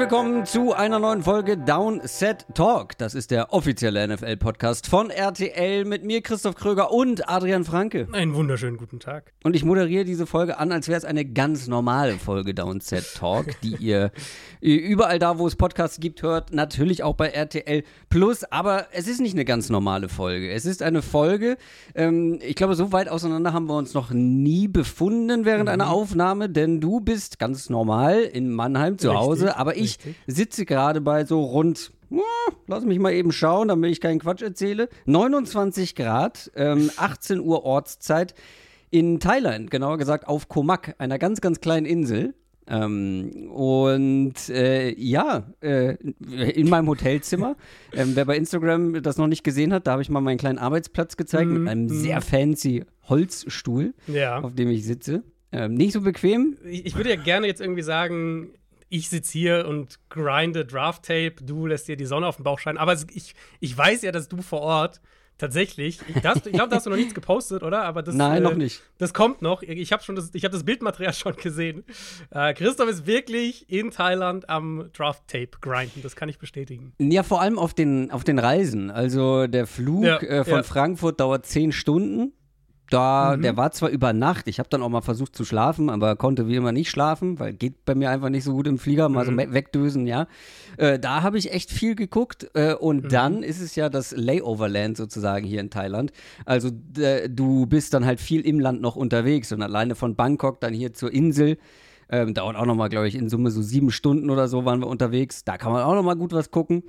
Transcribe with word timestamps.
Willkommen 0.00 0.46
zu 0.46 0.72
einer 0.72 0.98
neuen 0.98 1.22
Folge 1.22 1.58
Downset 1.58 2.46
Talk. 2.54 2.96
Das 2.96 3.14
ist 3.14 3.30
der 3.30 3.52
offizielle 3.52 4.08
NFL-Podcast 4.08 4.86
von 4.86 5.10
RTL 5.10 5.84
mit 5.84 6.04
mir, 6.04 6.22
Christoph 6.22 6.54
Kröger 6.54 6.90
und 6.90 7.28
Adrian 7.28 7.64
Franke. 7.64 8.08
Einen 8.10 8.32
wunderschönen 8.32 8.78
guten 8.78 8.98
Tag. 8.98 9.34
Und 9.44 9.54
ich 9.54 9.62
moderiere 9.62 10.06
diese 10.06 10.26
Folge 10.26 10.58
an, 10.58 10.72
als 10.72 10.88
wäre 10.88 10.96
es 10.96 11.04
eine 11.04 11.26
ganz 11.26 11.68
normale 11.68 12.14
Folge 12.14 12.54
Downset 12.54 13.14
Talk, 13.14 13.60
die 13.60 13.76
ihr 13.76 14.10
überall 14.62 15.18
da, 15.18 15.38
wo 15.38 15.46
es 15.46 15.56
Podcasts 15.56 16.00
gibt, 16.00 16.22
hört. 16.22 16.50
Natürlich 16.50 17.02
auch 17.02 17.14
bei 17.14 17.28
RTL 17.28 17.84
Plus. 18.08 18.44
Aber 18.44 18.86
es 18.92 19.06
ist 19.06 19.20
nicht 19.20 19.34
eine 19.34 19.44
ganz 19.44 19.68
normale 19.68 20.08
Folge. 20.08 20.50
Es 20.50 20.64
ist 20.64 20.82
eine 20.82 21.02
Folge, 21.02 21.58
ähm, 21.94 22.38
ich 22.40 22.56
glaube, 22.56 22.74
so 22.74 22.90
weit 22.92 23.10
auseinander 23.10 23.52
haben 23.52 23.66
wir 23.66 23.76
uns 23.76 23.92
noch 23.92 24.12
nie 24.12 24.66
befunden 24.66 25.44
während 25.44 25.64
mhm. 25.64 25.72
einer 25.72 25.90
Aufnahme, 25.90 26.48
denn 26.48 26.80
du 26.80 27.00
bist 27.00 27.38
ganz 27.38 27.68
normal 27.68 28.20
in 28.20 28.50
Mannheim 28.50 28.96
zu 28.96 29.10
Richtig. 29.10 29.26
Hause 29.26 29.56
aber 29.58 29.76
ich 29.76 29.89
Richtig. 29.98 30.16
sitze 30.26 30.64
gerade 30.64 31.00
bei 31.00 31.24
so 31.24 31.42
rund 31.42 31.92
lass 32.66 32.84
mich 32.84 32.98
mal 32.98 33.12
eben 33.12 33.32
schauen, 33.32 33.68
damit 33.68 33.90
ich 33.92 34.00
keinen 34.00 34.18
Quatsch 34.18 34.42
erzähle. 34.42 34.88
29 35.06 35.94
Grad, 35.94 36.50
ähm, 36.56 36.90
18 36.96 37.40
Uhr 37.40 37.64
Ortszeit 37.64 38.34
in 38.90 39.20
Thailand, 39.20 39.70
genauer 39.70 39.98
gesagt 39.98 40.26
auf 40.26 40.48
Komak, 40.48 40.94
einer 40.98 41.18
ganz, 41.18 41.40
ganz 41.40 41.60
kleinen 41.60 41.86
Insel. 41.86 42.34
Ähm, 42.66 43.50
und 43.50 44.48
äh, 44.48 44.94
ja, 44.94 45.52
äh, 45.60 45.94
in 45.94 46.68
meinem 46.68 46.88
Hotelzimmer. 46.88 47.56
ähm, 47.92 48.14
wer 48.14 48.24
bei 48.24 48.36
Instagram 48.36 49.02
das 49.02 49.16
noch 49.16 49.26
nicht 49.26 49.42
gesehen 49.42 49.72
hat, 49.72 49.86
da 49.86 49.92
habe 49.92 50.02
ich 50.02 50.10
mal 50.10 50.20
meinen 50.20 50.38
kleinen 50.38 50.58
Arbeitsplatz 50.58 51.16
gezeigt 51.16 51.50
mm, 51.50 51.54
mit 51.54 51.68
einem 51.68 51.88
sehr 51.88 52.20
fancy 52.20 52.84
Holzstuhl, 53.08 53.94
ja. 54.06 54.40
auf 54.40 54.54
dem 54.54 54.68
ich 54.68 54.84
sitze. 54.84 55.24
Ähm, 55.52 55.74
nicht 55.74 55.92
so 55.92 56.02
bequem. 56.02 56.56
Ich, 56.64 56.86
ich 56.86 56.96
würde 56.96 57.10
ja 57.10 57.16
gerne 57.16 57.48
jetzt 57.48 57.60
irgendwie 57.60 57.82
sagen, 57.82 58.50
ich 58.90 59.08
sitze 59.08 59.32
hier 59.32 59.66
und 59.66 59.98
grinde 60.10 60.66
Draft-Tape, 60.66 61.36
du 61.42 61.66
lässt 61.66 61.88
dir 61.88 61.96
die 61.96 62.04
Sonne 62.04 62.26
auf 62.26 62.36
den 62.36 62.44
Bauch 62.44 62.58
scheinen. 62.58 62.76
Aber 62.76 62.92
ich, 62.92 63.34
ich 63.60 63.78
weiß 63.78 64.02
ja, 64.02 64.12
dass 64.12 64.28
du 64.28 64.42
vor 64.42 64.60
Ort 64.60 65.00
tatsächlich, 65.38 66.00
ich, 66.08 66.16
ich 66.16 66.22
glaube, 66.22 66.40
da 66.50 66.76
hast 66.76 66.86
du 66.86 66.90
noch 66.90 66.96
nichts 66.96 67.14
gepostet, 67.14 67.62
oder? 67.62 67.84
Aber 67.84 68.02
das, 68.02 68.14
Nein, 68.14 68.38
äh, 68.38 68.40
noch 68.40 68.56
nicht. 68.56 68.82
Das 68.98 69.14
kommt 69.14 69.42
noch. 69.42 69.62
Ich 69.62 69.92
habe 69.92 70.02
das, 70.14 70.30
hab 70.34 70.52
das 70.52 70.64
Bildmaterial 70.64 71.12
schon 71.14 71.36
gesehen. 71.36 71.84
Äh, 72.30 72.52
Christoph 72.52 72.90
ist 72.90 73.06
wirklich 73.06 73.70
in 73.70 73.92
Thailand 73.92 74.50
am 74.50 74.90
Draft-Tape 74.92 75.50
grinden, 75.60 76.02
das 76.02 76.16
kann 76.16 76.28
ich 76.28 76.38
bestätigen. 76.38 76.92
Ja, 76.98 77.22
vor 77.22 77.40
allem 77.40 77.58
auf 77.58 77.72
den, 77.72 78.10
auf 78.10 78.24
den 78.24 78.40
Reisen. 78.40 78.90
Also 78.90 79.46
der 79.46 79.66
Flug 79.66 80.04
ja, 80.04 80.18
äh, 80.18 80.44
von 80.44 80.54
ja. 80.54 80.62
Frankfurt 80.64 81.20
dauert 81.20 81.46
zehn 81.46 81.70
Stunden. 81.72 82.32
Da, 82.90 83.36
mhm. 83.36 83.42
der 83.42 83.56
war 83.56 83.70
zwar 83.70 83.88
über 83.88 84.12
Nacht, 84.12 84.48
ich 84.48 84.58
habe 84.58 84.68
dann 84.68 84.82
auch 84.82 84.88
mal 84.88 85.00
versucht 85.00 85.36
zu 85.36 85.44
schlafen, 85.44 85.88
aber 85.90 86.16
konnte 86.16 86.48
wie 86.48 86.56
immer 86.56 86.72
nicht 86.72 86.90
schlafen, 86.90 87.38
weil 87.38 87.52
geht 87.52 87.84
bei 87.84 87.94
mir 87.94 88.10
einfach 88.10 88.28
nicht 88.28 88.44
so 88.44 88.52
gut 88.52 88.66
im 88.66 88.78
Flieger, 88.78 89.08
mal 89.08 89.24
mhm. 89.24 89.40
so 89.40 89.52
wegdösen, 89.54 90.06
ja. 90.06 90.26
Äh, 90.76 90.98
da 90.98 91.22
habe 91.22 91.38
ich 91.38 91.52
echt 91.52 91.70
viel 91.70 91.94
geguckt 91.94 92.50
äh, 92.54 92.74
und 92.74 93.04
mhm. 93.04 93.08
dann 93.08 93.42
ist 93.42 93.60
es 93.60 93.76
ja 93.76 93.88
das 93.88 94.12
Layoverland 94.16 94.96
sozusagen 94.96 95.46
hier 95.46 95.60
in 95.60 95.70
Thailand. 95.70 96.12
Also 96.44 96.70
du 96.70 97.66
bist 97.66 97.94
dann 97.94 98.04
halt 98.04 98.20
viel 98.20 98.40
im 98.40 98.58
Land 98.58 98.80
noch 98.80 98.96
unterwegs 98.96 99.52
und 99.52 99.62
alleine 99.62 99.94
von 99.94 100.16
Bangkok 100.16 100.60
dann 100.60 100.74
hier 100.74 100.92
zur 100.92 101.12
Insel. 101.12 101.58
Ähm, 102.12 102.34
dauert 102.34 102.56
auch 102.56 102.66
nochmal, 102.66 102.88
glaube 102.88 103.06
ich, 103.06 103.14
in 103.14 103.28
Summe 103.28 103.52
so 103.52 103.62
sieben 103.62 103.92
Stunden 103.92 104.30
oder 104.30 104.48
so 104.48 104.64
waren 104.64 104.80
wir 104.80 104.88
unterwegs. 104.88 105.44
Da 105.44 105.56
kann 105.58 105.72
man 105.72 105.84
auch 105.84 105.94
nochmal 105.94 106.16
gut 106.16 106.32
was 106.32 106.50
gucken. 106.50 106.82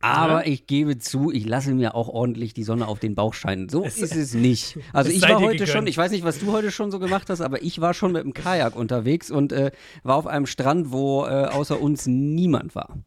Aber 0.00 0.46
ja. 0.46 0.52
ich 0.52 0.66
gebe 0.66 0.98
zu, 0.98 1.32
ich 1.32 1.44
lasse 1.44 1.74
mir 1.74 1.94
auch 1.94 2.08
ordentlich 2.08 2.54
die 2.54 2.62
Sonne 2.62 2.86
auf 2.86 3.00
den 3.00 3.14
Bauch 3.14 3.34
scheinen. 3.34 3.68
So 3.68 3.84
es, 3.84 3.98
ist 3.98 4.14
es 4.16 4.34
nicht. 4.34 4.78
Also 4.92 5.10
ich 5.10 5.22
war 5.22 5.40
heute 5.40 5.66
schon, 5.66 5.86
ich 5.86 5.96
weiß 5.96 6.12
nicht, 6.12 6.24
was 6.24 6.38
du 6.38 6.52
heute 6.52 6.70
schon 6.70 6.90
so 6.90 6.98
gemacht 6.98 7.28
hast, 7.30 7.40
aber 7.40 7.62
ich 7.62 7.80
war 7.80 7.94
schon 7.94 8.12
mit 8.12 8.22
dem 8.22 8.32
Kajak 8.32 8.76
unterwegs 8.76 9.30
und 9.30 9.52
äh, 9.52 9.72
war 10.04 10.16
auf 10.16 10.26
einem 10.26 10.46
Strand, 10.46 10.92
wo 10.92 11.24
äh, 11.24 11.46
außer 11.46 11.80
uns 11.80 12.06
niemand 12.06 12.74
war. 12.74 12.98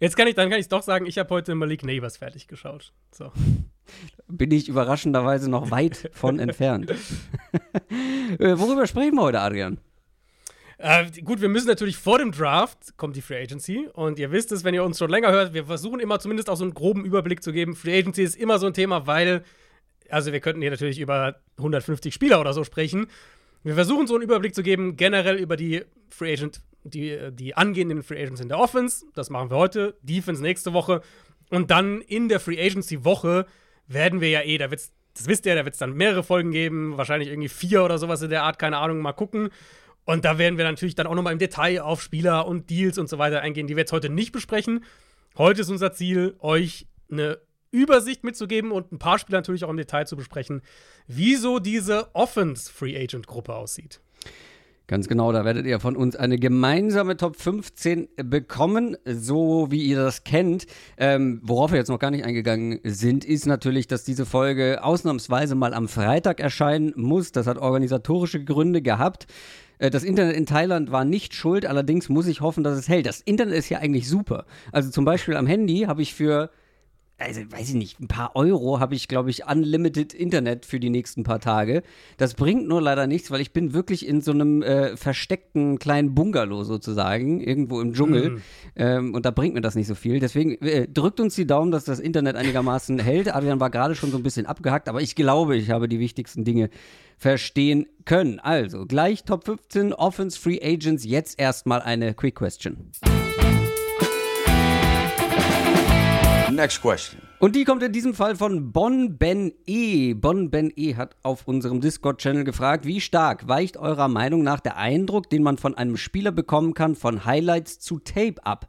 Jetzt 0.00 0.16
kann 0.16 0.26
ich, 0.28 0.34
dann 0.36 0.48
kann 0.48 0.60
ich 0.60 0.68
doch 0.68 0.82
sagen, 0.82 1.06
ich 1.06 1.18
habe 1.18 1.28
heute 1.30 1.54
Malik 1.54 1.84
Neighbors 1.84 2.16
fertig 2.16 2.48
geschaut. 2.48 2.92
So. 3.10 3.32
Bin 4.28 4.50
ich 4.50 4.68
überraschenderweise 4.68 5.50
noch 5.50 5.70
weit 5.70 6.10
von 6.12 6.38
entfernt. 6.38 6.90
äh, 8.38 8.58
worüber 8.58 8.86
sprechen 8.86 9.16
wir 9.16 9.22
heute, 9.22 9.40
Adrian? 9.40 9.78
Äh, 10.78 11.10
gut, 11.22 11.40
wir 11.40 11.48
müssen 11.48 11.66
natürlich 11.66 11.96
vor 11.96 12.18
dem 12.18 12.30
Draft 12.30 12.96
kommt 12.96 13.16
die 13.16 13.20
Free 13.20 13.42
Agency. 13.42 13.88
Und 13.92 14.18
ihr 14.18 14.30
wisst 14.30 14.52
es, 14.52 14.62
wenn 14.62 14.74
ihr 14.74 14.84
uns 14.84 14.98
schon 14.98 15.10
länger 15.10 15.32
hört, 15.32 15.52
wir 15.52 15.66
versuchen 15.66 15.98
immer 15.98 16.20
zumindest 16.20 16.48
auch 16.48 16.56
so 16.56 16.64
einen 16.64 16.74
groben 16.74 17.04
Überblick 17.04 17.42
zu 17.42 17.52
geben. 17.52 17.74
Free 17.74 17.98
Agency 17.98 18.22
ist 18.22 18.36
immer 18.36 18.58
so 18.58 18.66
ein 18.66 18.74
Thema, 18.74 19.06
weil, 19.06 19.42
also 20.08 20.32
wir 20.32 20.40
könnten 20.40 20.62
hier 20.62 20.70
natürlich 20.70 21.00
über 21.00 21.40
150 21.58 22.14
Spieler 22.14 22.40
oder 22.40 22.52
so 22.52 22.62
sprechen. 22.62 23.08
Wir 23.64 23.74
versuchen 23.74 24.06
so 24.06 24.14
einen 24.14 24.22
Überblick 24.22 24.54
zu 24.54 24.62
geben, 24.62 24.96
generell 24.96 25.36
über 25.36 25.56
die 25.56 25.82
Free 26.10 26.32
Agent, 26.32 26.60
die, 26.84 27.18
die 27.32 27.56
angehenden 27.56 28.04
Free 28.04 28.22
Agents 28.22 28.40
in 28.40 28.48
der 28.48 28.60
Offense. 28.60 29.04
Das 29.14 29.30
machen 29.30 29.50
wir 29.50 29.56
heute. 29.56 29.96
Defense 30.02 30.40
nächste 30.40 30.72
Woche. 30.72 31.02
Und 31.50 31.72
dann 31.72 32.02
in 32.02 32.28
der 32.28 32.38
Free 32.38 32.60
Agency 32.64 33.04
Woche 33.04 33.46
werden 33.88 34.20
wir 34.20 34.30
ja 34.30 34.42
eh, 34.42 34.58
da 34.58 34.70
wird's, 34.70 34.92
das 35.14 35.26
wisst 35.26 35.44
ihr, 35.46 35.56
da 35.56 35.64
wird 35.64 35.74
es 35.74 35.80
dann 35.80 35.94
mehrere 35.94 36.22
Folgen 36.22 36.52
geben, 36.52 36.96
wahrscheinlich 36.96 37.30
irgendwie 37.30 37.48
vier 37.48 37.82
oder 37.82 37.98
sowas 37.98 38.22
in 38.22 38.30
der 38.30 38.44
Art, 38.44 38.60
keine 38.60 38.76
Ahnung, 38.76 39.00
mal 39.00 39.12
gucken. 39.12 39.50
Und 40.08 40.24
da 40.24 40.38
werden 40.38 40.56
wir 40.56 40.64
natürlich 40.64 40.94
dann 40.94 41.06
auch 41.06 41.14
nochmal 41.14 41.34
im 41.34 41.38
Detail 41.38 41.82
auf 41.82 42.00
Spieler 42.00 42.46
und 42.46 42.70
Deals 42.70 42.96
und 42.96 43.10
so 43.10 43.18
weiter 43.18 43.42
eingehen, 43.42 43.66
die 43.66 43.76
wir 43.76 43.82
jetzt 43.82 43.92
heute 43.92 44.08
nicht 44.08 44.32
besprechen. 44.32 44.82
Heute 45.36 45.60
ist 45.60 45.68
unser 45.68 45.92
Ziel, 45.92 46.34
euch 46.38 46.86
eine 47.12 47.38
Übersicht 47.72 48.24
mitzugeben 48.24 48.72
und 48.72 48.90
ein 48.90 48.98
paar 48.98 49.18
Spieler 49.18 49.36
natürlich 49.36 49.64
auch 49.64 49.68
im 49.68 49.76
Detail 49.76 50.06
zu 50.06 50.16
besprechen, 50.16 50.62
wieso 51.08 51.58
diese 51.58 52.08
Offense-Free-Agent-Gruppe 52.14 53.54
aussieht. 53.54 54.00
Ganz 54.88 55.06
genau, 55.06 55.32
da 55.32 55.44
werdet 55.44 55.66
ihr 55.66 55.80
von 55.80 55.96
uns 55.96 56.16
eine 56.16 56.38
gemeinsame 56.38 57.18
Top 57.18 57.36
15 57.36 58.08
bekommen, 58.24 58.96
so 59.04 59.66
wie 59.70 59.82
ihr 59.82 59.98
das 59.98 60.24
kennt. 60.24 60.66
Ähm, 60.96 61.42
worauf 61.42 61.72
wir 61.72 61.78
jetzt 61.78 61.90
noch 61.90 61.98
gar 61.98 62.10
nicht 62.10 62.24
eingegangen 62.24 62.80
sind, 62.84 63.22
ist 63.22 63.44
natürlich, 63.44 63.86
dass 63.86 64.04
diese 64.04 64.24
Folge 64.24 64.82
ausnahmsweise 64.82 65.54
mal 65.56 65.74
am 65.74 65.88
Freitag 65.88 66.40
erscheinen 66.40 66.94
muss. 66.96 67.32
Das 67.32 67.46
hat 67.46 67.58
organisatorische 67.58 68.42
Gründe 68.42 68.80
gehabt. 68.80 69.26
Äh, 69.78 69.90
das 69.90 70.04
Internet 70.04 70.36
in 70.36 70.46
Thailand 70.46 70.90
war 70.90 71.04
nicht 71.04 71.34
schuld, 71.34 71.66
allerdings 71.66 72.08
muss 72.08 72.26
ich 72.26 72.40
hoffen, 72.40 72.64
dass 72.64 72.78
es 72.78 72.88
hält. 72.88 73.04
Das 73.04 73.20
Internet 73.20 73.56
ist 73.56 73.68
ja 73.68 73.80
eigentlich 73.80 74.08
super. 74.08 74.46
Also 74.72 74.90
zum 74.90 75.04
Beispiel 75.04 75.36
am 75.36 75.46
Handy 75.46 75.80
habe 75.80 76.00
ich 76.00 76.14
für 76.14 76.48
also 77.18 77.40
weiß 77.50 77.70
ich 77.70 77.74
nicht, 77.74 78.00
ein 78.00 78.06
paar 78.06 78.36
Euro 78.36 78.78
habe 78.78 78.94
ich, 78.94 79.08
glaube 79.08 79.30
ich, 79.30 79.44
unlimited 79.44 80.14
Internet 80.14 80.64
für 80.64 80.78
die 80.78 80.88
nächsten 80.88 81.24
paar 81.24 81.40
Tage. 81.40 81.82
Das 82.16 82.34
bringt 82.34 82.68
nur 82.68 82.80
leider 82.80 83.08
nichts, 83.08 83.32
weil 83.32 83.40
ich 83.40 83.52
bin 83.52 83.72
wirklich 83.72 84.06
in 84.06 84.20
so 84.20 84.30
einem 84.30 84.62
äh, 84.62 84.96
versteckten 84.96 85.80
kleinen 85.80 86.14
Bungalow 86.14 86.62
sozusagen, 86.62 87.40
irgendwo 87.40 87.80
im 87.80 87.92
Dschungel. 87.92 88.30
Mm. 88.30 88.42
Ähm, 88.76 89.14
und 89.14 89.26
da 89.26 89.32
bringt 89.32 89.54
mir 89.54 89.60
das 89.60 89.74
nicht 89.74 89.88
so 89.88 89.96
viel. 89.96 90.20
Deswegen 90.20 90.62
äh, 90.62 90.86
drückt 90.86 91.18
uns 91.18 91.34
die 91.34 91.46
Daumen, 91.46 91.72
dass 91.72 91.84
das 91.84 91.98
Internet 91.98 92.36
einigermaßen 92.36 92.98
hält. 93.00 93.34
Adrian 93.34 93.58
war 93.58 93.70
gerade 93.70 93.96
schon 93.96 94.12
so 94.12 94.16
ein 94.16 94.22
bisschen 94.22 94.46
abgehackt, 94.46 94.88
aber 94.88 95.02
ich 95.02 95.16
glaube, 95.16 95.56
ich 95.56 95.70
habe 95.70 95.88
die 95.88 95.98
wichtigsten 95.98 96.44
Dinge 96.44 96.70
verstehen 97.16 97.86
können. 98.04 98.38
Also, 98.38 98.86
gleich 98.86 99.24
Top 99.24 99.44
15 99.44 99.92
Offense 99.92 100.38
Free 100.38 100.60
Agents. 100.62 101.04
Jetzt 101.04 101.40
erstmal 101.40 101.82
eine 101.82 102.14
Quick 102.14 102.36
Question. 102.36 102.92
Next 106.50 106.80
question. 106.80 107.20
Und 107.40 107.54
die 107.54 107.64
kommt 107.64 107.82
in 107.82 107.92
diesem 107.92 108.14
Fall 108.14 108.34
von 108.34 108.72
Bon 108.72 109.16
Ben 109.16 109.52
E. 109.66 110.14
Bon 110.14 110.50
Ben 110.50 110.72
E 110.74 110.96
hat 110.96 111.14
auf 111.22 111.46
unserem 111.46 111.80
Discord-Channel 111.80 112.42
gefragt, 112.42 112.84
wie 112.84 113.00
stark 113.00 113.46
weicht 113.46 113.76
eurer 113.76 114.08
Meinung 114.08 114.42
nach 114.42 114.58
der 114.58 114.76
Eindruck, 114.76 115.30
den 115.30 115.42
man 115.42 115.56
von 115.56 115.76
einem 115.76 115.96
Spieler 115.96 116.32
bekommen 116.32 116.74
kann, 116.74 116.96
von 116.96 117.24
Highlights 117.24 117.78
zu 117.78 117.98
Tape 117.98 118.44
ab? 118.44 118.66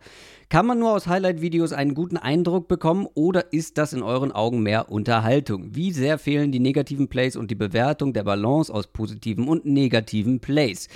Kann 0.49 0.67
man 0.67 0.79
nur 0.79 0.91
aus 0.91 1.07
Highlight-Videos 1.07 1.73
einen 1.73 1.95
guten 1.95 2.17
Eindruck 2.17 2.67
bekommen 2.67 3.07
oder 3.15 3.53
ist 3.53 3.77
das 3.77 3.93
in 3.93 4.03
euren 4.03 4.31
Augen 4.31 4.61
mehr 4.61 4.91
Unterhaltung? 4.91 5.73
Wie 5.73 5.91
sehr 5.91 6.19
fehlen 6.19 6.51
die 6.51 6.59
negativen 6.59 7.07
Plays 7.07 7.35
und 7.35 7.49
die 7.49 7.55
Bewertung 7.55 8.13
der 8.13 8.23
Balance 8.23 8.73
aus 8.73 8.87
positiven 8.87 9.47
und 9.47 9.65
negativen 9.65 10.41
Plays? 10.41 10.89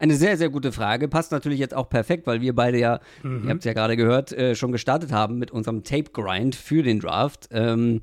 Eine 0.00 0.14
sehr, 0.14 0.38
sehr 0.38 0.48
gute 0.48 0.72
Frage. 0.72 1.08
Passt 1.08 1.30
natürlich 1.30 1.58
jetzt 1.58 1.74
auch 1.74 1.90
perfekt, 1.90 2.26
weil 2.26 2.40
wir 2.40 2.54
beide 2.54 2.78
ja, 2.78 3.00
mhm. 3.22 3.44
ihr 3.44 3.50
habt 3.50 3.58
es 3.60 3.66
ja 3.66 3.74
gerade 3.74 3.98
gehört, 3.98 4.32
äh, 4.32 4.54
schon 4.54 4.72
gestartet 4.72 5.12
haben 5.12 5.38
mit 5.38 5.50
unserem 5.50 5.84
Tape-Grind 5.84 6.54
für 6.54 6.82
den 6.82 7.00
Draft. 7.00 7.48
Ähm, 7.52 8.00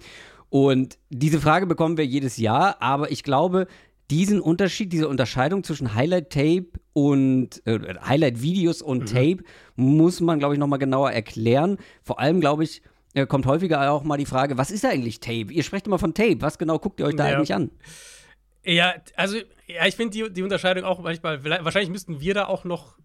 und 0.50 1.00
diese 1.10 1.42
Frage 1.42 1.66
bekommen 1.66 1.98
wir 1.98 2.06
jedes 2.06 2.38
Jahr, 2.38 2.82
aber 2.84 3.12
ich 3.12 3.24
glaube, 3.24 3.66
diesen 4.12 4.40
Unterschied, 4.40 4.94
diese 4.94 5.08
Unterscheidung 5.08 5.64
zwischen 5.64 5.96
Highlight-Tape 5.96 6.68
und 6.94 7.66
äh, 7.66 7.80
Highlight-Videos 8.08 8.84
und 8.84 9.00
mhm. 9.00 9.06
Tape 9.06 9.38
muss 9.76 10.22
man, 10.22 10.38
glaube 10.38 10.54
ich, 10.54 10.60
nochmal 10.60 10.80
genauer 10.80 11.12
erklären. 11.12 11.78
Vor 12.04 12.20
allem, 12.20 12.40
glaube 12.40 12.64
ich, 12.64 12.84
äh, 13.16 13.26
kommt 13.26 13.48
häufiger 13.48 13.92
auch 13.92 14.04
mal 14.04 14.18
die 14.18 14.28
Frage, 14.28 14.60
was 14.60 14.70
ist 14.70 14.86
eigentlich 14.86 15.20
Tape? 15.20 15.52
Ihr 15.52 15.64
sprecht 15.64 15.88
immer 15.88 15.98
von 15.98 16.14
Tape, 16.14 16.42
was 16.42 16.60
genau 16.60 16.78
guckt 16.78 17.00
ihr 17.00 17.08
euch 17.08 17.16
da 17.16 17.28
ja. 17.28 17.38
eigentlich 17.38 17.56
an? 17.56 17.72
Ja, 18.64 18.94
also 19.16 19.38
Ja, 19.68 19.86
ich 19.86 19.96
finde 19.96 20.12
die, 20.12 20.34
die 20.34 20.44
Unterscheidung 20.44 20.86
auch 20.86 21.00
manchmal, 21.00 21.44
wahrscheinlich 21.44 21.90
müssten 21.90 22.22
wir 22.22 22.34
da 22.34 22.46
auch 22.46 22.64
noch 22.64 22.98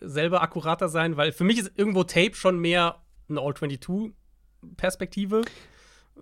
selber 0.00 0.42
akkurater 0.42 0.88
sein, 0.88 1.16
weil 1.16 1.32
für 1.32 1.44
mich 1.44 1.58
ist 1.58 1.72
irgendwo 1.76 2.04
Tape 2.04 2.34
schon 2.34 2.58
mehr 2.58 2.96
eine 3.28 3.40
All-22-Perspektive. 3.40 5.42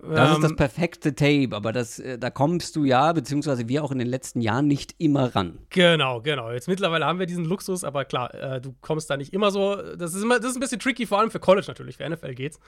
Das 0.01 0.29
ähm, 0.29 0.35
ist 0.35 0.43
das 0.43 0.51
ähm, 0.51 0.57
perfekte 0.57 1.15
Tape, 1.15 1.49
aber 1.51 1.73
das, 1.73 1.99
äh, 1.99 2.17
da 2.17 2.29
kommst 2.29 2.75
du 2.75 2.85
ja, 2.85 3.11
beziehungsweise 3.11 3.67
wir 3.67 3.83
auch 3.83 3.91
in 3.91 3.99
den 3.99 4.07
letzten 4.07 4.41
Jahren 4.41 4.67
nicht 4.67 4.95
immer 4.97 5.35
ran. 5.35 5.59
Genau, 5.69 6.21
genau. 6.21 6.51
Jetzt 6.51 6.67
mittlerweile 6.67 7.05
haben 7.05 7.19
wir 7.19 7.25
diesen 7.25 7.45
Luxus, 7.45 7.83
aber 7.83 8.05
klar, 8.05 8.33
äh, 8.33 8.61
du 8.61 8.75
kommst 8.81 9.09
da 9.09 9.17
nicht 9.17 9.33
immer 9.33 9.51
so. 9.51 9.75
Das 9.97 10.13
ist, 10.13 10.23
immer, 10.23 10.39
das 10.39 10.51
ist 10.51 10.57
ein 10.57 10.61
bisschen 10.61 10.79
tricky, 10.79 11.05
vor 11.05 11.19
allem 11.19 11.31
für 11.31 11.39
College 11.39 11.65
natürlich, 11.67 11.97
für 11.97 12.09
NFL 12.09 12.33
geht's. 12.33 12.59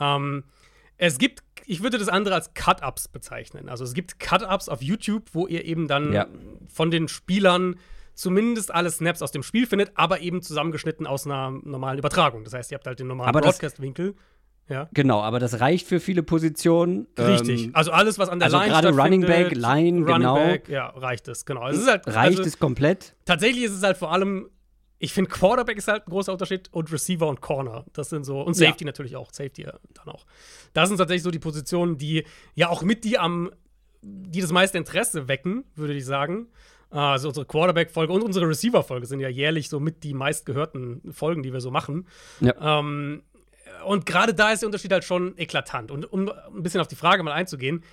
Ähm, 0.00 0.44
es 1.00 1.18
gibt, 1.18 1.42
ich 1.64 1.82
würde 1.82 1.98
das 1.98 2.08
andere 2.08 2.34
als 2.34 2.52
Cut-Ups 2.52 3.08
bezeichnen. 3.08 3.68
Also 3.68 3.84
es 3.84 3.94
gibt 3.94 4.20
Cut-Ups 4.20 4.68
auf 4.68 4.82
YouTube, 4.82 5.30
wo 5.32 5.46
ihr 5.46 5.64
eben 5.64 5.88
dann 5.88 6.12
ja. 6.12 6.26
von 6.68 6.90
den 6.90 7.08
Spielern 7.08 7.76
zumindest 8.14 8.72
alle 8.74 8.90
Snaps 8.90 9.22
aus 9.22 9.32
dem 9.32 9.42
Spiel 9.42 9.66
findet, 9.66 9.92
aber 9.94 10.20
eben 10.20 10.42
zusammengeschnitten 10.42 11.06
aus 11.06 11.24
einer 11.26 11.50
normalen 11.50 11.98
Übertragung. 11.98 12.44
Das 12.44 12.52
heißt, 12.52 12.70
ihr 12.70 12.74
habt 12.74 12.86
halt 12.86 13.00
den 13.00 13.06
normalen 13.06 13.32
Broadcast-Winkel. 13.32 14.14
Ja. 14.68 14.88
Genau, 14.92 15.22
aber 15.22 15.40
das 15.40 15.60
reicht 15.60 15.88
für 15.88 16.00
viele 16.00 16.22
Positionen. 16.22 17.08
Richtig. 17.18 17.64
Ähm, 17.64 17.70
also 17.74 17.92
alles, 17.92 18.18
was 18.18 18.28
an 18.28 18.38
der 18.38 18.46
also 18.46 18.58
Line 18.58 18.70
gerade 18.70 18.90
Running 18.90 19.22
Back, 19.22 19.52
Line, 19.52 20.00
Running 20.00 20.04
genau. 20.04 20.34
Back, 20.34 20.68
ja, 20.68 20.88
reicht 20.88 21.28
es, 21.28 21.46
genau. 21.46 21.66
Es 21.66 21.78
ist 21.78 21.88
halt, 21.88 22.06
reicht 22.06 22.38
also, 22.38 22.42
es 22.42 22.58
komplett? 22.58 23.16
Tatsächlich 23.24 23.64
ist 23.64 23.72
es 23.72 23.82
halt 23.82 23.96
vor 23.96 24.12
allem, 24.12 24.50
ich 25.02 25.14
finde 25.14 25.30
Quarterback 25.30 25.78
ist 25.78 25.88
halt 25.88 26.06
ein 26.06 26.10
großer 26.10 26.30
Unterschied 26.30 26.68
und 26.72 26.92
Receiver 26.92 27.26
und 27.26 27.40
Corner. 27.40 27.86
Das 27.94 28.10
sind 28.10 28.24
so, 28.24 28.42
und 28.42 28.54
Safety 28.54 28.84
ja. 28.84 28.86
natürlich 28.86 29.16
auch, 29.16 29.32
Safety 29.32 29.64
dann 29.64 30.08
auch. 30.08 30.26
Das 30.74 30.88
sind 30.88 30.98
tatsächlich 30.98 31.22
so 31.22 31.30
die 31.30 31.38
Positionen, 31.38 31.96
die 31.96 32.24
ja 32.54 32.68
auch 32.68 32.82
mit 32.82 33.04
die 33.04 33.18
am, 33.18 33.50
die 34.02 34.42
das 34.42 34.52
meiste 34.52 34.76
Interesse 34.76 35.26
wecken, 35.26 35.64
würde 35.74 35.94
ich 35.94 36.04
sagen. 36.04 36.48
Also 36.90 37.28
unsere 37.28 37.46
Quarterback-Folge 37.46 38.12
und 38.12 38.22
unsere 38.22 38.46
Receiver-Folge 38.46 39.06
sind 39.06 39.20
ja 39.20 39.28
jährlich 39.28 39.70
so 39.70 39.80
mit 39.80 40.04
die 40.04 40.12
meistgehörten 40.12 41.00
Folgen, 41.12 41.42
die 41.42 41.52
wir 41.52 41.62
so 41.62 41.70
machen. 41.70 42.06
Ja. 42.40 42.80
Ähm, 42.80 43.22
und 43.86 44.04
gerade 44.04 44.34
da 44.34 44.52
ist 44.52 44.60
der 44.60 44.66
Unterschied 44.66 44.92
halt 44.92 45.04
schon 45.04 45.38
eklatant. 45.38 45.90
Und 45.90 46.04
um 46.12 46.28
ein 46.28 46.62
bisschen 46.62 46.80
auf 46.80 46.88
die 46.88 46.96
Frage 46.96 47.22
mal 47.22 47.32
einzugehen, 47.32 47.84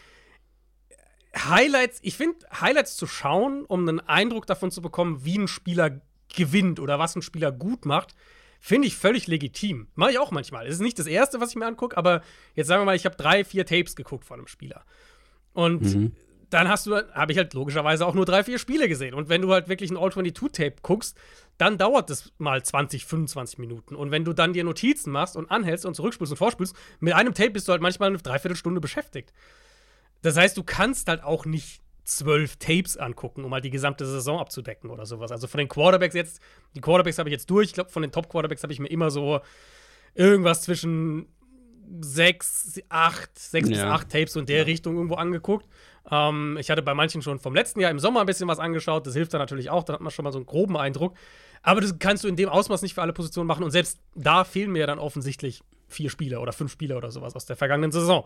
Highlights, 1.38 2.00
ich 2.02 2.18
finde, 2.18 2.40
Highlights 2.60 2.98
zu 2.98 3.08
schauen, 3.08 3.64
um 3.66 3.88
einen 3.88 4.00
Eindruck 4.02 4.48
davon 4.48 4.72
zu 4.72 4.82
bekommen, 4.82 5.24
wie 5.24 5.38
ein 5.38 5.48
Spieler 5.48 6.02
gewinnt 6.38 6.80
oder 6.80 7.00
was 7.00 7.16
ein 7.16 7.22
Spieler 7.22 7.52
gut 7.52 7.86
macht, 7.86 8.16
finde 8.60 8.88
ich 8.88 8.96
völlig 8.96 9.28
legitim. 9.28 9.88
Mache 9.96 10.12
ich 10.12 10.20
auch 10.20 10.32
manchmal. 10.32 10.66
Es 10.66 10.76
ist 10.76 10.82
nicht 10.82 10.98
das 10.98 11.08
Erste, 11.08 11.42
was 11.42 11.50
ich 11.50 11.56
mir 11.56 11.66
angucke, 11.66 11.98
aber 11.98 12.22
jetzt 12.56 12.68
sagen 12.68 12.82
wir 12.82 12.86
mal, 12.86 12.96
ich 12.96 13.06
habe 13.06 13.16
drei, 13.16 13.44
vier 13.44 13.66
Tapes 13.66 13.96
geguckt 13.96 14.26
von 14.26 14.40
einem 14.40 14.48
Spieler. 14.48 14.86
Und 15.54 15.82
mhm 15.82 16.12
dann 16.50 16.70
hast 16.70 16.88
du, 16.88 16.96
habe 16.96 17.32
ich 17.32 17.38
halt 17.38 17.54
logischerweise 17.54 18.06
auch 18.06 18.14
nur 18.14 18.26
drei, 18.26 18.44
vier 18.44 18.58
Spiele 18.58 18.88
gesehen. 18.88 19.14
Und 19.14 19.28
wenn 19.30 19.42
du 19.42 19.52
halt 19.52 19.68
wirklich 19.68 19.92
ein 19.92 19.98
All-22-Tape 19.98 20.76
guckst, 20.82 21.18
dann 21.58 21.78
dauert 21.78 22.10
das 22.10 22.32
mal 22.38 22.64
20, 22.64 23.06
25 23.06 23.60
Minuten. 23.60 23.96
Und 23.96 24.12
wenn 24.12 24.24
du 24.24 24.34
dann 24.34 24.54
dir 24.54 24.64
Notizen 24.64 25.12
machst 25.12 25.36
und 25.36 25.52
anhältst 25.52 25.86
und 25.86 25.96
zurückspulst 25.96 26.32
und 26.32 26.38
vorspulst, 26.38 26.76
mit 27.00 27.14
einem 27.14 27.34
Tape 27.34 27.52
bist 27.52 27.68
du 27.68 27.74
halt 27.74 27.82
manchmal 27.82 28.10
eine 28.10 28.18
Dreiviertelstunde 28.18 28.80
beschäftigt. 28.80 29.34
Das 30.22 30.38
heißt, 30.38 30.56
du 30.56 30.64
kannst 30.64 31.10
halt 31.10 31.24
auch 31.24 31.46
nicht 31.46 31.82
zwölf 32.08 32.56
Tapes 32.56 32.98
angucken, 32.98 33.44
um 33.44 33.54
halt 33.54 33.66
die 33.66 33.70
gesamte 33.70 34.06
Saison 34.06 34.40
abzudecken 34.40 34.90
oder 34.90 35.06
sowas. 35.06 35.32
Also 35.32 35.48
von 35.48 35.58
den 35.58 35.68
Quarterbacks 35.68 36.16
jetzt, 36.16 36.42
die 36.74 36.82
Quarterbacks 36.82 37.20
habe 37.20 37.30
ich 37.30 37.34
jetzt 37.34 37.50
durch. 37.50 37.68
Ich 37.68 37.74
glaube, 37.74 37.90
von 37.90 38.02
den 38.02 38.12
Top-Quarterbacks 38.12 38.64
habe 38.64 38.72
ich 38.72 38.80
mir 38.80 38.88
immer 38.88 39.12
so 39.12 39.42
irgendwas 40.16 40.62
zwischen 40.62 41.28
sechs, 42.00 42.82
acht, 42.90 43.38
sechs 43.38 43.70
ja. 43.70 43.76
bis 43.76 43.84
acht 43.84 44.10
Tapes 44.10 44.38
und 44.38 44.48
der 44.48 44.60
ja. 44.60 44.64
Richtung 44.64 44.96
irgendwo 44.96 45.16
angeguckt. 45.16 45.68
Ähm, 46.10 46.58
ich 46.60 46.70
hatte 46.70 46.82
bei 46.82 46.94
manchen 46.94 47.22
schon 47.22 47.40
vom 47.40 47.54
letzten 47.54 47.82
Jahr 47.82 47.92
im 47.92 48.00
Sommer 48.00 48.22
ein 48.22 48.26
bisschen 48.26 48.48
was 48.48 48.60
angeschaut. 48.60 49.06
Das 49.06 49.14
hilft 49.14 49.34
dann 49.34 49.42
natürlich 49.42 49.70
auch. 49.70 49.84
Da 49.84 49.94
hat 49.94 50.02
man 50.02 50.12
schon 50.12 50.24
mal 50.24 50.32
so 50.32 50.40
einen 50.40 50.46
groben 50.46 50.78
Eindruck. 50.78 51.14
Aber 51.62 51.82
das 51.82 52.00
kannst 52.00 52.24
du 52.24 52.30
in 52.30 52.38
dem 52.38 52.48
Ausmaß 52.48 52.82
nicht 52.84 52.94
für 52.94 53.02
alle 53.02 53.14
Positionen 53.14 53.48
machen. 53.48 53.64
Und 53.64 53.72
selbst 53.72 54.00
da 54.16 54.46
fehlen 54.46 54.72
mir 54.72 54.88
dann 54.88 55.00
offensichtlich 55.00 55.62
vier 55.88 56.10
Spieler 56.10 56.42
oder 56.42 56.54
fünf 56.54 56.72
Spieler 56.72 56.98
oder 56.98 57.12
sowas 57.12 57.36
aus 57.36 57.46
der 57.46 57.58
vergangenen 57.58 57.92
Saison. 57.92 58.26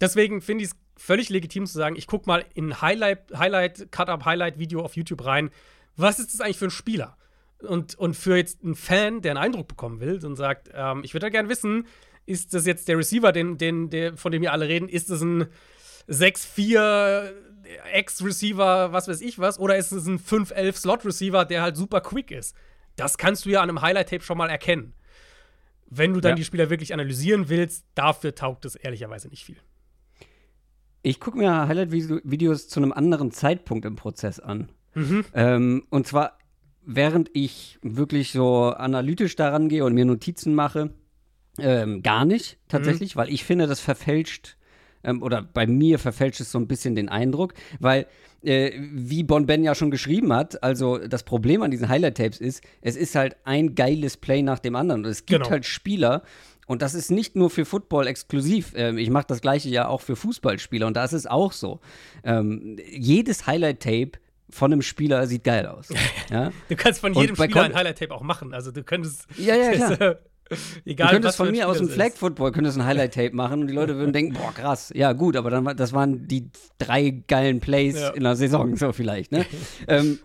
Deswegen 0.00 0.40
finde 0.40 0.64
ich 0.64 0.70
es 0.70 0.76
völlig 0.96 1.28
legitim 1.28 1.66
zu 1.66 1.74
sagen, 1.74 1.96
ich 1.96 2.06
gucke 2.06 2.26
mal 2.26 2.44
in 2.54 2.80
Highlight, 2.80 3.32
Highlight, 3.36 3.92
Cut-Up, 3.92 4.24
Highlight-Video 4.24 4.82
auf 4.82 4.96
YouTube 4.96 5.24
rein. 5.24 5.50
Was 5.96 6.18
ist 6.18 6.34
das 6.34 6.40
eigentlich 6.40 6.58
für 6.58 6.66
ein 6.66 6.70
Spieler? 6.70 7.16
Und, 7.60 7.94
und 7.94 8.14
für 8.14 8.36
jetzt 8.36 8.62
einen 8.62 8.74
Fan, 8.74 9.22
der 9.22 9.32
einen 9.32 9.38
Eindruck 9.38 9.68
bekommen 9.68 10.00
will 10.00 10.24
und 10.24 10.36
sagt, 10.36 10.70
ähm, 10.74 11.02
ich 11.04 11.14
würde 11.14 11.26
ja 11.26 11.30
gerne 11.30 11.48
wissen, 11.48 11.86
ist 12.26 12.52
das 12.52 12.66
jetzt 12.66 12.88
der 12.88 12.98
Receiver, 12.98 13.32
den, 13.32 13.56
den, 13.56 13.88
der, 13.88 14.16
von 14.16 14.32
dem 14.32 14.42
wir 14.42 14.52
alle 14.52 14.68
reden, 14.68 14.88
ist 14.88 15.10
das 15.10 15.22
ein 15.22 15.46
6-4 16.08 17.32
Ex-Receiver, 17.92 18.92
was 18.92 19.08
weiß 19.08 19.20
ich 19.20 19.38
was, 19.38 19.58
oder 19.58 19.76
ist 19.76 19.92
es 19.92 20.06
ein 20.06 20.18
5-11 20.18 20.72
Slot-Receiver, 20.74 21.44
der 21.44 21.62
halt 21.62 21.76
super 21.76 22.00
quick 22.00 22.30
ist? 22.30 22.54
Das 22.96 23.16
kannst 23.16 23.46
du 23.46 23.50
ja 23.50 23.62
an 23.62 23.68
einem 23.68 23.82
Highlight-Tape 23.82 24.22
schon 24.22 24.38
mal 24.38 24.50
erkennen. 24.50 24.94
Wenn 25.88 26.12
du 26.12 26.20
dann 26.20 26.32
ja. 26.32 26.36
die 26.36 26.44
Spieler 26.44 26.68
wirklich 26.68 26.92
analysieren 26.92 27.48
willst, 27.48 27.86
dafür 27.94 28.34
taugt 28.34 28.64
es 28.64 28.74
ehrlicherweise 28.74 29.28
nicht 29.28 29.44
viel. 29.44 29.56
Ich 31.06 31.20
gucke 31.20 31.38
mir 31.38 31.68
Highlight-Videos 31.68 32.66
zu 32.66 32.80
einem 32.80 32.92
anderen 32.92 33.30
Zeitpunkt 33.30 33.84
im 33.84 33.94
Prozess 33.94 34.40
an. 34.40 34.72
Mhm. 34.94 35.24
Ähm, 35.34 35.84
und 35.88 36.04
zwar, 36.08 36.36
während 36.84 37.30
ich 37.32 37.78
wirklich 37.80 38.32
so 38.32 38.70
analytisch 38.70 39.36
daran 39.36 39.68
gehe 39.68 39.84
und 39.84 39.94
mir 39.94 40.04
Notizen 40.04 40.52
mache, 40.52 40.90
ähm, 41.60 42.02
gar 42.02 42.24
nicht 42.24 42.58
tatsächlich, 42.66 43.14
mhm. 43.14 43.20
weil 43.20 43.28
ich 43.30 43.44
finde, 43.44 43.68
das 43.68 43.78
verfälscht 43.78 44.56
ähm, 45.04 45.22
oder 45.22 45.42
bei 45.42 45.68
mir 45.68 46.00
verfälscht 46.00 46.40
es 46.40 46.50
so 46.50 46.58
ein 46.58 46.66
bisschen 46.66 46.96
den 46.96 47.08
Eindruck, 47.08 47.54
weil 47.78 48.08
äh, 48.42 48.72
wie 48.76 49.22
Bon 49.22 49.46
Ben 49.46 49.62
ja 49.62 49.76
schon 49.76 49.92
geschrieben 49.92 50.32
hat, 50.32 50.60
also 50.64 50.98
das 50.98 51.22
Problem 51.22 51.62
an 51.62 51.70
diesen 51.70 51.88
Highlight-Tapes 51.88 52.40
ist, 52.40 52.64
es 52.80 52.96
ist 52.96 53.14
halt 53.14 53.36
ein 53.44 53.76
geiles 53.76 54.16
Play 54.16 54.42
nach 54.42 54.58
dem 54.58 54.74
anderen. 54.74 55.04
Und 55.04 55.10
es 55.10 55.24
gibt 55.24 55.42
genau. 55.42 55.50
halt 55.50 55.66
Spieler, 55.66 56.22
und 56.66 56.82
das 56.82 56.94
ist 56.94 57.10
nicht 57.10 57.36
nur 57.36 57.48
für 57.48 57.64
Football 57.64 58.06
exklusiv. 58.06 58.72
Ähm, 58.76 58.98
ich 58.98 59.10
mache 59.10 59.26
das 59.28 59.40
gleiche 59.40 59.68
ja 59.68 59.88
auch 59.88 60.00
für 60.00 60.16
Fußballspieler 60.16 60.86
und 60.86 60.96
da 60.96 61.04
ist 61.04 61.12
es 61.12 61.26
auch 61.26 61.52
so. 61.52 61.80
Ähm, 62.24 62.76
jedes 62.90 63.46
Highlight-Tape 63.46 64.12
von 64.50 64.72
einem 64.72 64.82
Spieler 64.82 65.26
sieht 65.26 65.44
geil 65.44 65.66
aus. 65.66 65.88
Ja? 66.28 66.50
Du 66.68 66.74
kannst 66.74 67.00
von 67.00 67.14
jedem 67.14 67.36
Spieler 67.36 67.62
ein 67.62 67.74
Highlight-Tape 67.74 68.12
auch 68.12 68.22
machen. 68.22 68.52
Also 68.52 68.72
du 68.72 68.82
könntest. 68.82 69.28
Ja, 69.38 69.54
ja, 69.54 69.90
klar. 69.96 70.16
Egal, 70.84 71.08
du 71.08 71.12
könntest 71.14 71.36
von 71.36 71.50
mir 71.50 71.68
aus 71.68 71.78
dem 71.78 71.88
Flag 71.88 72.12
Football 72.12 72.52
könntest 72.52 72.78
ein 72.78 72.84
Highlight 72.84 73.14
Tape 73.14 73.34
machen 73.34 73.62
und 73.62 73.66
die 73.66 73.74
Leute 73.74 73.96
würden 73.96 74.12
denken, 74.12 74.34
boah 74.34 74.52
krass, 74.54 74.92
ja 74.94 75.12
gut, 75.12 75.36
aber 75.36 75.50
dann 75.50 75.76
das 75.76 75.92
waren 75.92 76.28
die 76.28 76.50
drei 76.78 77.22
geilen 77.26 77.58
Plays 77.60 77.96
ja. 77.96 78.10
in 78.10 78.22
der 78.22 78.36
Saison 78.36 78.76
so 78.76 78.92
vielleicht, 78.92 79.32
ne? 79.32 79.44
ähm, 79.88 80.20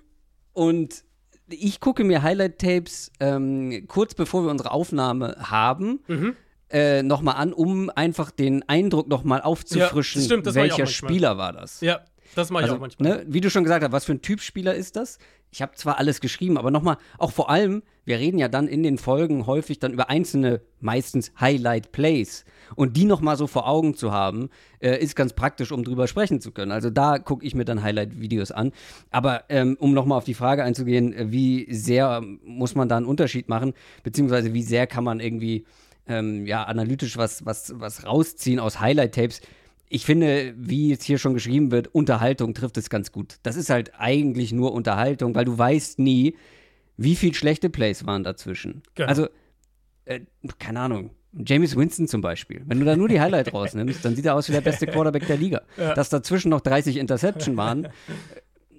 und 0.53 1.03
ich 1.53 1.79
gucke 1.79 2.03
mir 2.03 2.23
Highlight 2.23 2.59
Tapes 2.59 3.11
ähm, 3.19 3.85
kurz 3.87 4.13
bevor 4.13 4.43
wir 4.43 4.51
unsere 4.51 4.71
Aufnahme 4.71 5.35
haben. 5.39 5.99
Mhm. 6.07 6.35
Äh, 6.69 7.03
nochmal 7.03 7.35
an, 7.35 7.51
um 7.51 7.89
einfach 7.89 8.31
den 8.31 8.67
Eindruck 8.69 9.09
nochmal 9.09 9.41
aufzufrischen, 9.41 10.21
ja, 10.21 10.25
stimmt, 10.25 10.55
welcher 10.55 10.87
Spieler 10.87 11.37
war 11.37 11.51
das. 11.51 11.81
Ja, 11.81 11.99
das 12.33 12.49
mache 12.49 12.61
ich 12.61 12.65
also, 12.65 12.75
auch 12.77 12.79
manchmal. 12.79 13.09
Ne, 13.09 13.25
wie 13.27 13.41
du 13.41 13.49
schon 13.49 13.65
gesagt 13.65 13.83
hast, 13.83 13.91
was 13.91 14.05
für 14.05 14.13
ein 14.13 14.21
Typ 14.21 14.39
Spieler 14.39 14.73
ist 14.73 14.95
das? 14.95 15.17
ich 15.51 15.61
habe 15.61 15.75
zwar 15.75 15.97
alles 15.97 16.21
geschrieben, 16.21 16.57
aber 16.57 16.71
nochmal, 16.71 16.97
auch 17.17 17.31
vor 17.31 17.49
allem, 17.49 17.83
wir 18.05 18.17
reden 18.17 18.39
ja 18.39 18.47
dann 18.47 18.67
in 18.67 18.83
den 18.83 18.97
Folgen 18.97 19.45
häufig 19.45 19.79
dann 19.79 19.91
über 19.91 20.09
einzelne, 20.09 20.61
meistens 20.79 21.33
Highlight-Plays. 21.39 22.45
Und 22.75 22.97
die 22.97 23.05
nochmal 23.05 23.37
so 23.37 23.47
vor 23.47 23.67
Augen 23.67 23.95
zu 23.95 24.11
haben, 24.11 24.49
äh, 24.79 24.97
ist 24.97 25.15
ganz 25.15 25.33
praktisch, 25.33 25.71
um 25.71 25.83
drüber 25.83 26.07
sprechen 26.07 26.41
zu 26.41 26.51
können. 26.51 26.71
Also 26.71 26.89
da 26.89 27.19
gucke 27.19 27.45
ich 27.45 27.55
mir 27.55 27.65
dann 27.65 27.83
Highlight-Videos 27.83 28.51
an. 28.51 28.71
Aber 29.09 29.43
ähm, 29.49 29.77
um 29.79 29.93
nochmal 29.93 30.17
auf 30.17 30.23
die 30.23 30.33
Frage 30.33 30.63
einzugehen, 30.63 31.13
äh, 31.13 31.31
wie 31.31 31.73
sehr 31.73 32.21
muss 32.43 32.75
man 32.75 32.89
da 32.89 32.97
einen 32.97 33.05
Unterschied 33.05 33.49
machen, 33.49 33.73
beziehungsweise 34.03 34.53
wie 34.53 34.63
sehr 34.63 34.87
kann 34.87 35.03
man 35.03 35.19
irgendwie 35.19 35.65
ähm, 36.07 36.45
ja, 36.45 36.63
analytisch 36.63 37.17
was, 37.17 37.45
was, 37.45 37.73
was 37.79 38.05
rausziehen 38.05 38.59
aus 38.59 38.79
Highlight-Tapes, 38.79 39.41
ich 39.93 40.05
finde, 40.05 40.53
wie 40.57 40.93
es 40.93 41.03
hier 41.03 41.17
schon 41.17 41.33
geschrieben 41.33 41.69
wird, 41.69 41.93
Unterhaltung 41.93 42.53
trifft 42.53 42.77
es 42.77 42.89
ganz 42.89 43.11
gut. 43.11 43.39
Das 43.43 43.57
ist 43.57 43.69
halt 43.69 43.91
eigentlich 43.97 44.53
nur 44.53 44.71
Unterhaltung, 44.71 45.35
weil 45.35 45.43
du 45.43 45.57
weißt 45.57 45.99
nie, 45.99 46.37
wie 46.95 47.17
viel 47.17 47.33
schlechte 47.33 47.69
Plays 47.69 48.05
waren 48.05 48.23
dazwischen. 48.23 48.83
Genau. 48.95 49.09
Also, 49.09 49.27
äh, 50.05 50.21
keine 50.59 50.79
Ahnung. 50.79 51.11
James 51.33 51.75
Winston 51.75 52.07
zum 52.07 52.21
Beispiel. 52.21 52.61
Wenn 52.65 52.79
du 52.79 52.85
da 52.85 52.95
nur 52.95 53.07
die 53.07 53.21
Highlight 53.21 53.53
rausnimmst, 53.53 54.03
dann 54.03 54.15
sieht 54.15 54.25
er 54.25 54.35
aus 54.35 54.49
wie 54.49 54.53
der 54.53 54.61
beste 54.61 54.85
Quarterback 54.85 55.27
der 55.27 55.37
Liga. 55.37 55.61
Ja. 55.77 55.93
Dass 55.93 56.09
dazwischen 56.09 56.49
noch 56.49 56.61
30 56.61 56.97
Interception 56.97 57.55
waren, 57.57 57.87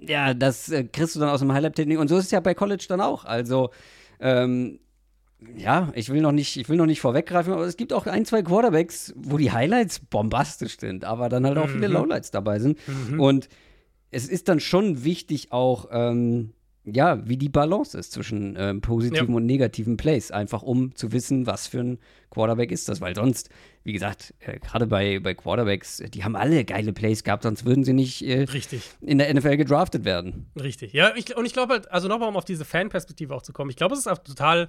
ja, 0.07 0.35
das 0.35 0.69
äh, 0.69 0.85
kriegst 0.85 1.15
du 1.17 1.21
dann 1.21 1.29
aus 1.29 1.41
dem 1.41 1.53
Highlight-Technik. 1.53 1.99
Und 1.99 2.09
so 2.09 2.17
ist 2.19 2.27
es 2.27 2.31
ja 2.31 2.41
bei 2.41 2.55
College 2.55 2.85
dann 2.89 3.01
auch. 3.01 3.25
Also, 3.25 3.71
ähm, 4.21 4.81
ja, 5.57 5.91
ich 5.95 6.09
will 6.09 6.21
noch 6.21 6.33
nicht, 6.33 6.57
ich 6.57 6.69
will 6.69 6.77
noch 6.77 6.87
nicht 6.87 7.01
vorweggreifen, 7.01 7.53
aber 7.53 7.65
es 7.65 7.77
gibt 7.77 7.93
auch 7.93 8.07
ein, 8.07 8.25
zwei 8.25 8.43
Quarterbacks, 8.43 9.13
wo 9.17 9.39
die 9.39 9.51
Highlights 9.53 10.01
bombastisch 10.01 10.79
sind, 10.79 11.05
aber 11.05 11.29
dann 11.29 11.47
halt 11.47 11.59
auch 11.59 11.67
mhm. 11.67 11.73
viele 11.73 11.89
Lowlights 11.89 12.31
dabei 12.31 12.59
sind. 12.59 12.79
Mhm. 12.87 13.21
Und 13.21 13.49
es 14.11 14.29
ist 14.29 14.49
dann 14.49 14.61
schon 14.61 15.05
wichtig, 15.05 15.53
auch 15.53 15.89
ähm, 15.91 16.53
ja, 16.85 17.27
wie 17.29 17.37
die 17.37 17.49
Balance 17.49 17.97
ist 17.97 18.12
zwischen 18.12 18.57
ähm, 18.59 18.81
positiven 18.81 19.31
ja. 19.31 19.37
und 19.37 19.47
negativen 19.47 19.97
Plays, 19.97 20.31
einfach 20.31 20.62
um 20.62 20.95
zu 20.97 21.12
wissen, 21.12 21.47
was 21.47 21.69
für 21.69 21.81
ein 21.81 21.99
Quarterback 22.31 22.73
ist 22.73 22.89
das, 22.89 23.01
weil 23.01 23.15
sonst, 23.15 23.51
wie 23.85 23.93
gesagt, 23.93 24.35
äh, 24.41 24.59
gerade 24.59 24.87
bei, 24.87 25.21
bei 25.21 25.35
Quarterbacks, 25.35 26.03
die 26.12 26.25
haben 26.25 26.35
alle 26.35 26.65
geile 26.65 26.93
Plays 26.93 27.23
gehabt, 27.23 27.45
sonst 27.45 27.65
würden 27.65 27.85
sie 27.85 27.93
nicht 27.93 28.23
äh, 28.27 28.43
Richtig. 28.43 28.91
in 29.01 29.19
der 29.19 29.33
NFL 29.33 29.57
gedraftet 29.59 30.05
werden. 30.05 30.47
Richtig, 30.61 30.93
ja, 30.93 31.12
ich, 31.15 31.37
und 31.37 31.47
ich 31.47 31.53
glaube 31.53 31.75
halt, 31.75 31.91
also 31.93 32.09
nochmal, 32.09 32.29
um 32.29 32.37
auf 32.37 32.45
diese 32.45 32.65
Fanperspektive 32.65 33.35
auch 33.35 33.43
zu 33.43 33.53
kommen, 33.53 33.71
ich 33.71 33.77
glaube, 33.77 33.95
es 33.95 34.01
ist 34.01 34.09
auch 34.09 34.19
total 34.19 34.69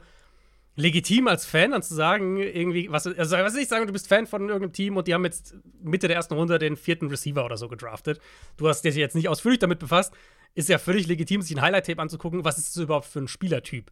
legitim 0.75 1.27
als 1.27 1.45
Fan 1.45 1.71
dann 1.71 1.83
zu 1.83 1.93
sagen, 1.93 2.37
irgendwie, 2.37 2.91
was, 2.91 3.05
also 3.05 3.37
was 3.37 3.55
ich 3.55 3.67
sagen, 3.67 3.85
du 3.85 3.93
bist 3.93 4.07
Fan 4.07 4.25
von 4.25 4.41
irgendeinem 4.49 4.73
Team 4.73 4.97
und 4.97 5.07
die 5.07 5.13
haben 5.13 5.23
jetzt 5.23 5.55
Mitte 5.81 6.07
der 6.07 6.17
ersten 6.17 6.33
Runde 6.33 6.57
den 6.57 6.75
vierten 6.75 7.07
Receiver 7.07 7.45
oder 7.45 7.57
so 7.57 7.67
gedraftet. 7.67 8.19
Du 8.57 8.67
hast 8.67 8.81
dich 8.81 8.95
jetzt 8.95 9.15
nicht 9.15 9.29
ausführlich 9.29 9.59
damit 9.59 9.79
befasst, 9.79 10.13
ist 10.55 10.69
ja 10.69 10.77
völlig 10.77 11.07
legitim, 11.07 11.41
sich 11.41 11.55
ein 11.55 11.61
Highlight-Tape 11.61 12.01
anzugucken, 12.01 12.43
was 12.43 12.57
ist 12.57 12.75
das 12.75 12.83
überhaupt 12.83 13.05
für 13.05 13.19
ein 13.19 13.27
Spielertyp. 13.27 13.91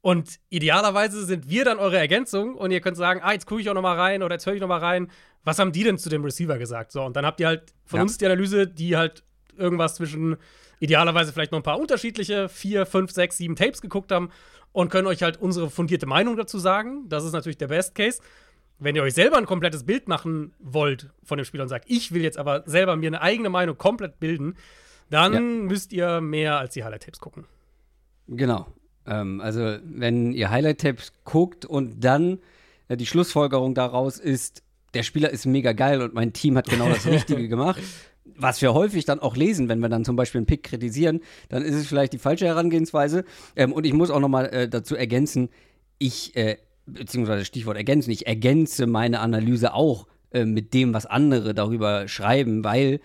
Und 0.00 0.38
idealerweise 0.50 1.24
sind 1.24 1.48
wir 1.48 1.64
dann 1.64 1.78
eure 1.78 1.98
Ergänzung 1.98 2.56
und 2.56 2.70
ihr 2.70 2.82
könnt 2.82 2.96
sagen, 2.96 3.20
ah, 3.22 3.32
jetzt 3.32 3.46
gucke 3.46 3.62
ich 3.62 3.70
auch 3.70 3.74
noch 3.74 3.82
mal 3.82 3.98
rein 3.98 4.22
oder 4.22 4.34
jetzt 4.34 4.44
höre 4.44 4.54
ich 4.54 4.60
noch 4.60 4.68
mal 4.68 4.80
rein. 4.80 5.10
Was 5.44 5.58
haben 5.58 5.72
die 5.72 5.82
denn 5.82 5.96
zu 5.96 6.10
dem 6.10 6.24
Receiver 6.24 6.58
gesagt? 6.58 6.92
So, 6.92 7.02
und 7.02 7.16
dann 7.16 7.24
habt 7.24 7.40
ihr 7.40 7.46
halt 7.46 7.72
von 7.86 7.98
ja. 7.98 8.02
uns 8.02 8.18
die 8.18 8.26
Analyse, 8.26 8.66
die 8.66 8.96
halt 8.96 9.24
irgendwas 9.56 9.94
zwischen 9.94 10.36
idealerweise 10.84 11.32
vielleicht 11.32 11.52
noch 11.52 11.58
ein 11.58 11.64
paar 11.64 11.80
unterschiedliche, 11.80 12.48
vier, 12.48 12.86
fünf, 12.86 13.10
sechs, 13.10 13.38
sieben 13.38 13.56
Tapes 13.56 13.80
geguckt 13.80 14.12
haben 14.12 14.30
und 14.72 14.90
können 14.90 15.06
euch 15.06 15.22
halt 15.22 15.40
unsere 15.40 15.70
fundierte 15.70 16.06
Meinung 16.06 16.36
dazu 16.36 16.58
sagen. 16.58 17.08
Das 17.08 17.24
ist 17.24 17.32
natürlich 17.32 17.58
der 17.58 17.68
Best 17.68 17.94
Case. 17.94 18.20
Wenn 18.78 18.94
ihr 18.96 19.02
euch 19.02 19.14
selber 19.14 19.38
ein 19.38 19.46
komplettes 19.46 19.84
Bild 19.84 20.08
machen 20.08 20.52
wollt 20.58 21.10
von 21.22 21.38
dem 21.38 21.44
Spieler 21.44 21.62
und 21.62 21.68
sagt, 21.68 21.86
ich 21.88 22.12
will 22.12 22.22
jetzt 22.22 22.38
aber 22.38 22.64
selber 22.66 22.96
mir 22.96 23.06
eine 23.06 23.22
eigene 23.22 23.48
Meinung 23.48 23.78
komplett 23.78 24.20
bilden, 24.20 24.56
dann 25.10 25.32
ja. 25.32 25.40
müsst 25.40 25.92
ihr 25.92 26.20
mehr 26.20 26.58
als 26.58 26.74
die 26.74 26.84
Highlight-Tapes 26.84 27.20
gucken. 27.20 27.46
Genau. 28.26 28.66
Ähm, 29.06 29.40
also, 29.40 29.78
wenn 29.84 30.32
ihr 30.32 30.50
Highlight-Tapes 30.50 31.12
guckt 31.24 31.64
und 31.64 32.02
dann 32.02 32.40
äh, 32.88 32.96
die 32.96 33.06
Schlussfolgerung 33.06 33.74
daraus 33.74 34.18
ist, 34.18 34.62
der 34.94 35.02
Spieler 35.02 35.30
ist 35.30 35.46
mega 35.46 35.72
geil 35.72 36.02
und 36.02 36.14
mein 36.14 36.32
Team 36.32 36.56
hat 36.56 36.68
genau 36.68 36.88
das 36.88 37.06
Richtige 37.06 37.48
gemacht, 37.48 37.82
was 38.24 38.62
wir 38.62 38.74
häufig 38.74 39.04
dann 39.04 39.20
auch 39.20 39.36
lesen, 39.36 39.68
wenn 39.68 39.80
wir 39.80 39.88
dann 39.88 40.04
zum 40.04 40.16
Beispiel 40.16 40.40
einen 40.40 40.46
Pick 40.46 40.62
kritisieren, 40.62 41.20
dann 41.48 41.62
ist 41.62 41.74
es 41.74 41.86
vielleicht 41.86 42.12
die 42.12 42.18
falsche 42.18 42.46
Herangehensweise. 42.46 43.24
Ähm, 43.56 43.72
und 43.72 43.84
ich 43.84 43.92
muss 43.92 44.10
auch 44.10 44.20
noch 44.20 44.28
mal 44.28 44.46
äh, 44.46 44.68
dazu 44.68 44.96
ergänzen, 44.96 45.48
ich, 45.98 46.34
äh, 46.36 46.56
beziehungsweise 46.86 47.44
Stichwort 47.44 47.76
ergänzen, 47.76 48.10
ich 48.10 48.26
ergänze 48.26 48.86
meine 48.86 49.20
Analyse 49.20 49.74
auch 49.74 50.06
äh, 50.32 50.44
mit 50.44 50.74
dem, 50.74 50.94
was 50.94 51.06
andere 51.06 51.54
darüber 51.54 52.08
schreiben, 52.08 52.64
weil 52.64 53.00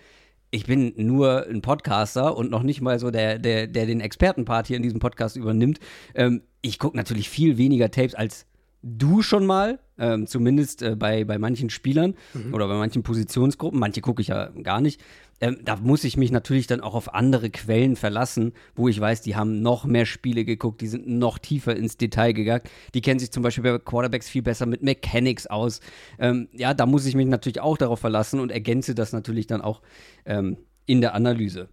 ich 0.50 0.66
bin 0.66 0.92
nur 0.96 1.46
ein 1.46 1.62
Podcaster 1.62 2.36
und 2.36 2.50
noch 2.50 2.64
nicht 2.64 2.80
mal 2.80 2.98
so 2.98 3.10
der, 3.10 3.38
der, 3.38 3.68
der 3.68 3.86
den 3.86 4.00
Expertenpart 4.00 4.66
hier 4.66 4.76
in 4.76 4.82
diesem 4.82 4.98
Podcast 4.98 5.36
übernimmt. 5.36 5.78
Ähm, 6.14 6.42
ich 6.60 6.78
gucke 6.78 6.96
natürlich 6.96 7.28
viel 7.28 7.56
weniger 7.56 7.90
Tapes 7.90 8.14
als 8.14 8.46
du 8.82 9.22
schon 9.22 9.46
mal, 9.46 9.78
ähm, 9.98 10.26
zumindest 10.26 10.82
äh, 10.82 10.96
bei, 10.96 11.24
bei 11.24 11.38
manchen 11.38 11.70
Spielern 11.70 12.14
mhm. 12.34 12.54
oder 12.54 12.66
bei 12.68 12.74
manchen 12.74 13.02
Positionsgruppen. 13.02 13.78
Manche 13.78 14.00
gucke 14.00 14.22
ich 14.22 14.28
ja 14.28 14.46
gar 14.62 14.80
nicht. 14.80 15.00
Ähm, 15.40 15.58
da 15.64 15.76
muss 15.76 16.04
ich 16.04 16.16
mich 16.16 16.30
natürlich 16.30 16.66
dann 16.66 16.80
auch 16.80 16.94
auf 16.94 17.14
andere 17.14 17.50
Quellen 17.50 17.96
verlassen, 17.96 18.52
wo 18.74 18.88
ich 18.88 19.00
weiß, 19.00 19.22
die 19.22 19.36
haben 19.36 19.62
noch 19.62 19.84
mehr 19.84 20.04
Spiele 20.04 20.44
geguckt, 20.44 20.80
die 20.80 20.86
sind 20.86 21.08
noch 21.08 21.38
tiefer 21.38 21.74
ins 21.74 21.96
Detail 21.96 22.32
gegangen. 22.32 22.62
Die 22.94 23.00
kennen 23.00 23.20
sich 23.20 23.32
zum 23.32 23.42
Beispiel 23.42 23.64
bei 23.64 23.78
Quarterbacks 23.78 24.28
viel 24.28 24.42
besser 24.42 24.66
mit 24.66 24.82
Mechanics 24.82 25.46
aus. 25.46 25.80
Ähm, 26.18 26.48
ja, 26.52 26.74
da 26.74 26.86
muss 26.86 27.06
ich 27.06 27.14
mich 27.14 27.26
natürlich 27.26 27.60
auch 27.60 27.78
darauf 27.78 28.00
verlassen 28.00 28.40
und 28.40 28.52
ergänze 28.52 28.94
das 28.94 29.12
natürlich 29.12 29.46
dann 29.46 29.62
auch 29.62 29.80
ähm, 30.26 30.58
in 30.86 31.00
der 31.00 31.14
Analyse. 31.14 31.68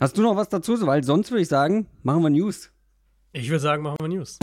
Hast 0.00 0.18
du 0.18 0.22
noch 0.22 0.36
was 0.36 0.48
dazu? 0.48 0.74
Weil 0.86 1.04
sonst 1.04 1.30
würde 1.30 1.42
ich 1.42 1.48
sagen, 1.48 1.86
machen 2.02 2.22
wir 2.22 2.30
News. 2.30 2.70
Ich 3.32 3.48
würde 3.48 3.60
sagen, 3.60 3.82
machen 3.82 3.98
wir 4.00 4.08
News. 4.08 4.38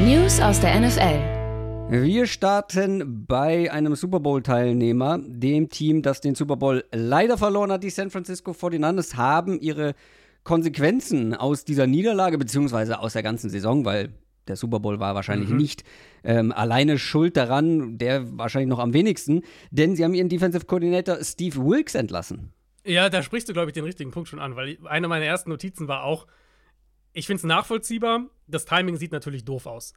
News 0.00 0.40
aus 0.40 0.60
der 0.60 0.78
NFL. 0.78 1.90
Wir 1.90 2.26
starten 2.28 3.26
bei 3.26 3.72
einem 3.72 3.96
Super 3.96 4.20
Bowl-Teilnehmer, 4.20 5.18
dem 5.26 5.70
Team, 5.70 6.02
das 6.02 6.20
den 6.20 6.36
Super 6.36 6.56
Bowl 6.56 6.84
leider 6.92 7.36
verloren 7.36 7.72
hat. 7.72 7.82
Die 7.82 7.90
San 7.90 8.08
Francisco 8.10 8.52
49ers 8.52 9.16
haben 9.16 9.58
ihre 9.58 9.96
Konsequenzen 10.44 11.34
aus 11.34 11.64
dieser 11.64 11.88
Niederlage, 11.88 12.38
beziehungsweise 12.38 13.00
aus 13.00 13.14
der 13.14 13.24
ganzen 13.24 13.50
Saison, 13.50 13.84
weil 13.84 14.10
der 14.46 14.54
Super 14.54 14.78
Bowl 14.78 15.00
war 15.00 15.16
wahrscheinlich 15.16 15.48
mhm. 15.48 15.56
nicht 15.56 15.82
ähm, 16.22 16.52
alleine 16.52 17.00
schuld 17.00 17.36
daran, 17.36 17.98
der 17.98 18.38
wahrscheinlich 18.38 18.68
noch 18.68 18.78
am 18.78 18.94
wenigsten, 18.94 19.42
denn 19.72 19.96
sie 19.96 20.04
haben 20.04 20.14
ihren 20.14 20.28
Defensive 20.28 20.64
Coordinator 20.64 21.24
Steve 21.24 21.56
Wilkes 21.56 21.96
entlassen. 21.96 22.52
Ja, 22.84 23.10
da 23.10 23.24
sprichst 23.24 23.48
du, 23.48 23.52
glaube 23.52 23.70
ich, 23.70 23.74
den 23.74 23.84
richtigen 23.84 24.12
Punkt 24.12 24.28
schon 24.28 24.38
an, 24.38 24.54
weil 24.54 24.78
eine 24.84 25.08
meiner 25.08 25.24
ersten 25.24 25.50
Notizen 25.50 25.88
war 25.88 26.04
auch, 26.04 26.28
ich 27.18 27.26
finde 27.26 27.38
es 27.38 27.44
nachvollziehbar, 27.44 28.26
das 28.46 28.64
Timing 28.64 28.96
sieht 28.96 29.10
natürlich 29.10 29.44
doof 29.44 29.66
aus. 29.66 29.92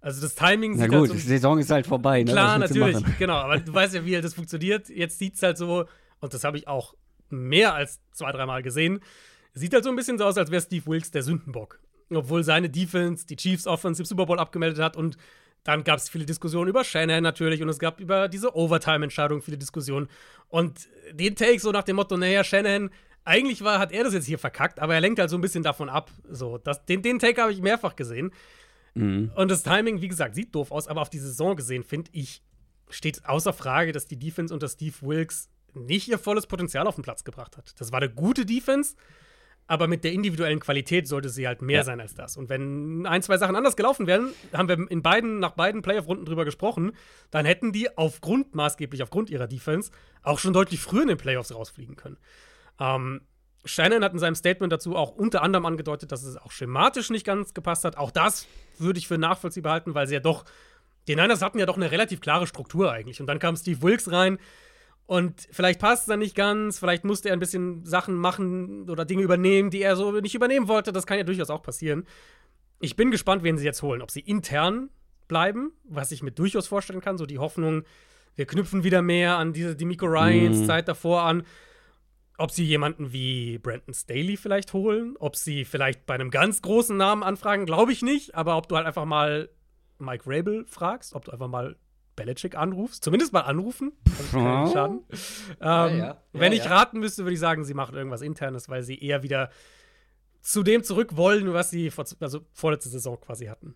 Also 0.00 0.20
das 0.20 0.34
Timing 0.34 0.72
sieht 0.72 0.80
Na 0.80 0.86
gut, 0.88 1.08
halt 1.08 1.08
so, 1.08 1.14
die 1.14 1.20
Saison 1.20 1.58
ist 1.58 1.70
halt 1.70 1.86
vorbei. 1.86 2.24
Ne? 2.24 2.32
Klar, 2.32 2.58
natürlich, 2.58 2.98
genau. 3.18 3.36
Aber 3.36 3.58
du 3.58 3.72
weißt 3.72 3.94
ja, 3.94 4.04
wie 4.04 4.20
das 4.20 4.34
funktioniert. 4.34 4.88
Jetzt 4.88 5.18
sieht 5.18 5.36
es 5.36 5.42
halt 5.42 5.56
so, 5.56 5.86
und 6.20 6.34
das 6.34 6.42
habe 6.42 6.58
ich 6.58 6.66
auch 6.66 6.94
mehr 7.30 7.74
als 7.74 8.00
zwei, 8.12 8.32
dreimal 8.32 8.62
gesehen, 8.62 9.00
sieht 9.54 9.72
halt 9.72 9.84
so 9.84 9.90
ein 9.90 9.96
bisschen 9.96 10.18
so 10.18 10.24
aus, 10.24 10.36
als 10.36 10.50
wäre 10.50 10.60
Steve 10.60 10.84
Wilkes 10.86 11.12
der 11.12 11.22
Sündenbock. 11.22 11.78
Obwohl 12.10 12.42
seine 12.42 12.68
Defense 12.68 13.24
die 13.24 13.36
Chiefs 13.36 13.66
Offense 13.66 14.02
im 14.02 14.06
Super 14.06 14.26
Bowl 14.26 14.38
abgemeldet 14.38 14.80
hat 14.80 14.96
und 14.96 15.16
dann 15.62 15.84
gab 15.84 15.98
es 15.98 16.10
viele 16.10 16.26
Diskussionen 16.26 16.68
über 16.68 16.84
Shannon 16.84 17.22
natürlich 17.22 17.62
und 17.62 17.68
es 17.70 17.78
gab 17.78 18.00
über 18.00 18.28
diese 18.28 18.54
Overtime-Entscheidung 18.54 19.40
viele 19.40 19.56
Diskussionen. 19.56 20.08
Und 20.48 20.88
den 21.12 21.36
Take 21.36 21.60
so 21.60 21.70
nach 21.70 21.84
dem 21.84 21.96
Motto, 21.96 22.16
naja, 22.18 22.44
Shannon, 22.44 22.90
eigentlich 23.24 23.62
war, 23.62 23.78
hat 23.78 23.92
er 23.92 24.04
das 24.04 24.14
jetzt 24.14 24.26
hier 24.26 24.38
verkackt, 24.38 24.80
aber 24.80 24.94
er 24.94 25.00
lenkt 25.00 25.18
halt 25.18 25.30
so 25.30 25.38
ein 25.38 25.40
bisschen 25.40 25.62
davon 25.62 25.88
ab. 25.88 26.10
So, 26.28 26.58
das, 26.58 26.84
den, 26.84 27.02
den 27.02 27.18
Take 27.18 27.40
habe 27.40 27.52
ich 27.52 27.60
mehrfach 27.60 27.96
gesehen. 27.96 28.32
Mhm. 28.94 29.32
Und 29.34 29.50
das 29.50 29.62
Timing, 29.62 30.00
wie 30.00 30.08
gesagt, 30.08 30.34
sieht 30.34 30.54
doof 30.54 30.70
aus, 30.70 30.88
aber 30.88 31.00
auf 31.00 31.10
die 31.10 31.18
Saison 31.18 31.56
gesehen, 31.56 31.82
finde 31.82 32.10
ich, 32.12 32.42
steht 32.90 33.24
außer 33.24 33.52
Frage, 33.52 33.92
dass 33.92 34.06
die 34.06 34.18
Defense 34.18 34.52
unter 34.52 34.68
Steve 34.68 34.94
Wilkes 35.00 35.48
nicht 35.74 36.08
ihr 36.08 36.18
volles 36.18 36.46
Potenzial 36.46 36.86
auf 36.86 36.94
den 36.94 37.02
Platz 37.02 37.24
gebracht 37.24 37.56
hat. 37.56 37.74
Das 37.78 37.90
war 37.90 38.00
eine 38.00 38.12
gute 38.12 38.46
Defense, 38.46 38.94
aber 39.66 39.88
mit 39.88 40.04
der 40.04 40.12
individuellen 40.12 40.60
Qualität 40.60 41.08
sollte 41.08 41.30
sie 41.30 41.46
halt 41.46 41.62
mehr 41.62 41.78
ja. 41.78 41.84
sein 41.84 42.00
als 42.00 42.14
das. 42.14 42.36
Und 42.36 42.48
wenn 42.48 43.06
ein, 43.06 43.22
zwei 43.22 43.38
Sachen 43.38 43.56
anders 43.56 43.76
gelaufen 43.76 44.06
wären, 44.06 44.30
haben 44.52 44.68
wir 44.68 44.90
in 44.90 45.02
beiden, 45.02 45.40
nach 45.40 45.52
beiden 45.52 45.82
Playoff-Runden 45.82 46.26
drüber 46.26 46.44
gesprochen, 46.44 46.92
dann 47.30 47.46
hätten 47.46 47.72
die 47.72 47.96
aufgrund, 47.96 48.54
maßgeblich 48.54 49.02
aufgrund 49.02 49.30
ihrer 49.30 49.48
Defense, 49.48 49.90
auch 50.22 50.38
schon 50.38 50.52
deutlich 50.52 50.80
früher 50.80 51.02
in 51.02 51.08
den 51.08 51.18
Playoffs 51.18 51.54
rausfliegen 51.54 51.96
können. 51.96 52.18
Ähm, 52.78 53.20
Shannon 53.64 54.04
hat 54.04 54.12
in 54.12 54.18
seinem 54.18 54.34
Statement 54.34 54.72
dazu 54.72 54.94
auch 54.94 55.10
unter 55.10 55.42
anderem 55.42 55.64
angedeutet, 55.64 56.12
dass 56.12 56.22
es 56.22 56.36
auch 56.36 56.50
schematisch 56.50 57.10
nicht 57.10 57.24
ganz 57.24 57.54
gepasst 57.54 57.84
hat. 57.84 57.96
Auch 57.96 58.10
das 58.10 58.46
würde 58.78 58.98
ich 58.98 59.08
für 59.08 59.18
nachvollziehbar 59.18 59.72
halten, 59.72 59.94
weil 59.94 60.06
sie 60.06 60.14
ja 60.14 60.20
doch, 60.20 60.44
die 61.08 61.16
Niners 61.16 61.42
hatten 61.42 61.58
ja 61.58 61.66
doch 61.66 61.76
eine 61.76 61.90
relativ 61.90 62.20
klare 62.20 62.46
Struktur 62.46 62.92
eigentlich. 62.92 63.20
Und 63.20 63.26
dann 63.26 63.38
kam 63.38 63.56
Steve 63.56 63.80
Wilkes 63.82 64.12
rein 64.12 64.38
und 65.06 65.48
vielleicht 65.50 65.80
passt 65.80 66.02
es 66.02 66.06
dann 66.06 66.18
nicht 66.18 66.34
ganz, 66.34 66.78
vielleicht 66.78 67.04
musste 67.04 67.28
er 67.28 67.34
ein 67.34 67.40
bisschen 67.40 67.84
Sachen 67.84 68.14
machen 68.14 68.88
oder 68.88 69.04
Dinge 69.04 69.22
übernehmen, 69.22 69.70
die 69.70 69.82
er 69.82 69.96
so 69.96 70.12
nicht 70.12 70.34
übernehmen 70.34 70.68
wollte. 70.68 70.92
Das 70.92 71.06
kann 71.06 71.18
ja 71.18 71.24
durchaus 71.24 71.50
auch 71.50 71.62
passieren. 71.62 72.06
Ich 72.80 72.96
bin 72.96 73.10
gespannt, 73.10 73.42
wen 73.42 73.56
sie 73.56 73.64
jetzt 73.64 73.82
holen. 73.82 74.02
Ob 74.02 74.10
sie 74.10 74.20
intern 74.20 74.90
bleiben, 75.28 75.72
was 75.84 76.12
ich 76.12 76.22
mir 76.22 76.32
durchaus 76.32 76.66
vorstellen 76.66 77.00
kann. 77.00 77.18
So 77.18 77.26
die 77.26 77.38
Hoffnung, 77.38 77.84
wir 78.34 78.46
knüpfen 78.46 78.84
wieder 78.84 79.02
mehr 79.02 79.36
an 79.36 79.52
diese 79.52 79.76
die 79.76 79.84
Miko 79.84 80.06
Ryans 80.06 80.60
mhm. 80.60 80.66
Zeit 80.66 80.88
davor 80.88 81.22
an 81.22 81.44
ob 82.36 82.50
sie 82.50 82.64
jemanden 82.64 83.12
wie 83.12 83.58
Brandon 83.58 83.94
Staley 83.94 84.36
vielleicht 84.36 84.72
holen, 84.72 85.16
ob 85.18 85.36
sie 85.36 85.64
vielleicht 85.64 86.06
bei 86.06 86.14
einem 86.14 86.30
ganz 86.30 86.62
großen 86.62 86.96
Namen 86.96 87.22
anfragen, 87.22 87.66
glaube 87.66 87.92
ich 87.92 88.02
nicht, 88.02 88.34
aber 88.34 88.56
ob 88.56 88.68
du 88.68 88.76
halt 88.76 88.86
einfach 88.86 89.04
mal 89.04 89.48
Mike 89.98 90.24
Rabel 90.26 90.66
fragst, 90.66 91.14
ob 91.14 91.24
du 91.24 91.32
einfach 91.32 91.48
mal 91.48 91.76
Belichick 92.16 92.56
anrufst, 92.56 93.04
zumindest 93.04 93.32
mal 93.32 93.40
anrufen, 93.40 93.92
also 94.18 94.72
Schaden. 94.72 95.00
Ähm, 95.10 95.58
ja, 95.60 95.88
ja. 95.96 96.22
wenn 96.32 96.52
ich 96.52 96.68
raten 96.68 97.00
müsste, 97.00 97.24
würde 97.24 97.34
ich 97.34 97.40
sagen, 97.40 97.64
sie 97.64 97.74
machen 97.74 97.96
irgendwas 97.96 98.22
internes, 98.22 98.68
weil 98.68 98.82
sie 98.82 99.00
eher 99.00 99.22
wieder 99.22 99.50
zu 100.40 100.62
dem 100.62 100.84
zurück 100.84 101.16
wollen, 101.16 101.52
was 101.52 101.70
sie 101.70 101.90
vor, 101.90 102.04
also 102.20 102.40
vorletzte 102.52 102.88
Saison 102.88 103.20
quasi 103.20 103.46
hatten. 103.46 103.74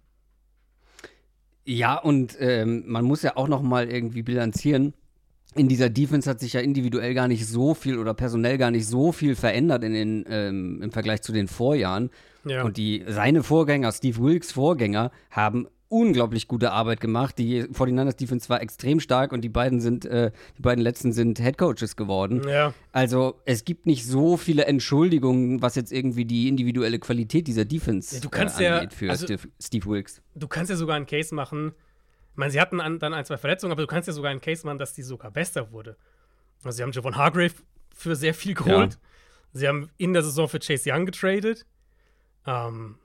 Ja, 1.65 1.97
und 1.97 2.37
ähm, 2.41 2.85
man 2.87 3.05
muss 3.05 3.23
ja 3.23 3.37
auch 3.37 3.49
noch 3.49 3.63
mal 3.63 3.91
irgendwie 3.91 4.23
bilanzieren 4.23 4.95
in 5.55 5.69
dieser 5.69 5.89
Defense 5.91 6.29
hat 6.29 6.41
sich 6.41 6.53
ja 6.53 6.61
individuell 6.61 7.15
gar 7.15 7.29
nicht 7.29 7.47
so 7.47 7.75
viel 7.75 7.99
oder 7.99 8.15
personell 8.15 8.59
gar 8.59 8.71
nicht 8.71 8.87
so 8.87 9.13
viel 9.13 9.35
verändert 9.35 9.83
in 9.83 9.93
den, 9.93 10.25
ähm, 10.29 10.83
im 10.83 10.93
Vergleich 10.93 11.23
zu 11.23 11.33
den 11.33 11.49
Vorjahren. 11.49 12.11
Ja. 12.45 12.63
Und 12.63 12.77
die, 12.77 13.05
seine 13.07 13.43
Vorgänger, 13.43 13.93
Steve 13.93 14.19
Wilkes 14.23 14.53
Vorgänger, 14.53 15.11
haben 15.31 15.67
unglaublich 15.89 16.49
gute 16.49 16.73
Arbeit 16.73 17.01
gemacht. 17.01 17.39
Die 17.39 17.65
49ers 17.65 18.17
Defense 18.17 18.49
war 18.49 18.61
extrem 18.61 19.01
stark 19.01 19.33
und 19.33 19.41
die 19.41 19.49
beiden 19.49 19.81
sind, 19.81 20.05
äh, 20.05 20.31
die 20.57 20.63
beiden 20.63 20.83
letzten 20.83 21.13
sind 21.13 21.41
Head 21.41 21.59
Coaches 21.59 21.97
geworden. 21.97 22.43
Ja. 22.49 22.75
Also 22.93 23.41
es 23.45 23.65
gibt 23.65 23.87
nicht 23.87 24.07
so 24.07 24.37
viele 24.37 24.67
Entschuldigungen, 24.67 25.63
was 25.63 25.75
jetzt 25.75 25.93
irgendwie 25.93 26.25
die 26.25 26.49
individuelle 26.49 26.99
Qualität 26.99 27.47
dieser 27.47 27.65
Defense 27.65 28.17
ja, 28.17 28.21
du 28.21 28.29
kannst 28.29 28.61
äh, 28.61 28.67
angeht 28.67 28.93
für 28.93 29.11
also, 29.11 29.25
Steve, 29.25 29.49
Steve 29.61 29.87
Wilkes. 29.87 30.21
Du 30.35 30.47
kannst 30.47 30.71
ja 30.71 30.77
sogar 30.77 30.97
einen 30.97 31.07
Case 31.07 31.35
machen, 31.35 31.73
meine, 32.39 32.51
sie 32.51 32.61
hatten 32.61 32.81
an, 32.81 32.99
dann 32.99 33.15
ein, 33.15 33.25
zwei 33.25 33.37
Verletzungen, 33.37 33.73
aber 33.73 33.83
du 33.83 33.87
kannst 33.87 34.07
ja 34.07 34.13
sogar 34.13 34.31
einen 34.31 34.41
Case 34.41 34.67
machen, 34.67 34.79
dass 34.79 34.95
die 34.95 35.03
sogar 35.03 35.31
besser 35.31 35.73
wurde. 35.73 35.97
Also, 36.65 36.77
sie 36.77 36.83
haben 36.83 36.93
Javon 36.93 37.17
Hargrave 37.17 37.55
für 37.95 38.17
sehr 38.17 38.35
viel 38.35 38.55
geholt. 38.55 38.95
Ja. 38.95 39.01
Sie 39.53 39.69
haben 39.69 39.91
in 39.97 40.13
der 40.13 40.23
Saison 40.23 40.49
für 40.49 40.59
Chase 40.59 40.91
Young 40.93 41.07
getradet. 41.07 41.67
Ähm, 42.47 42.99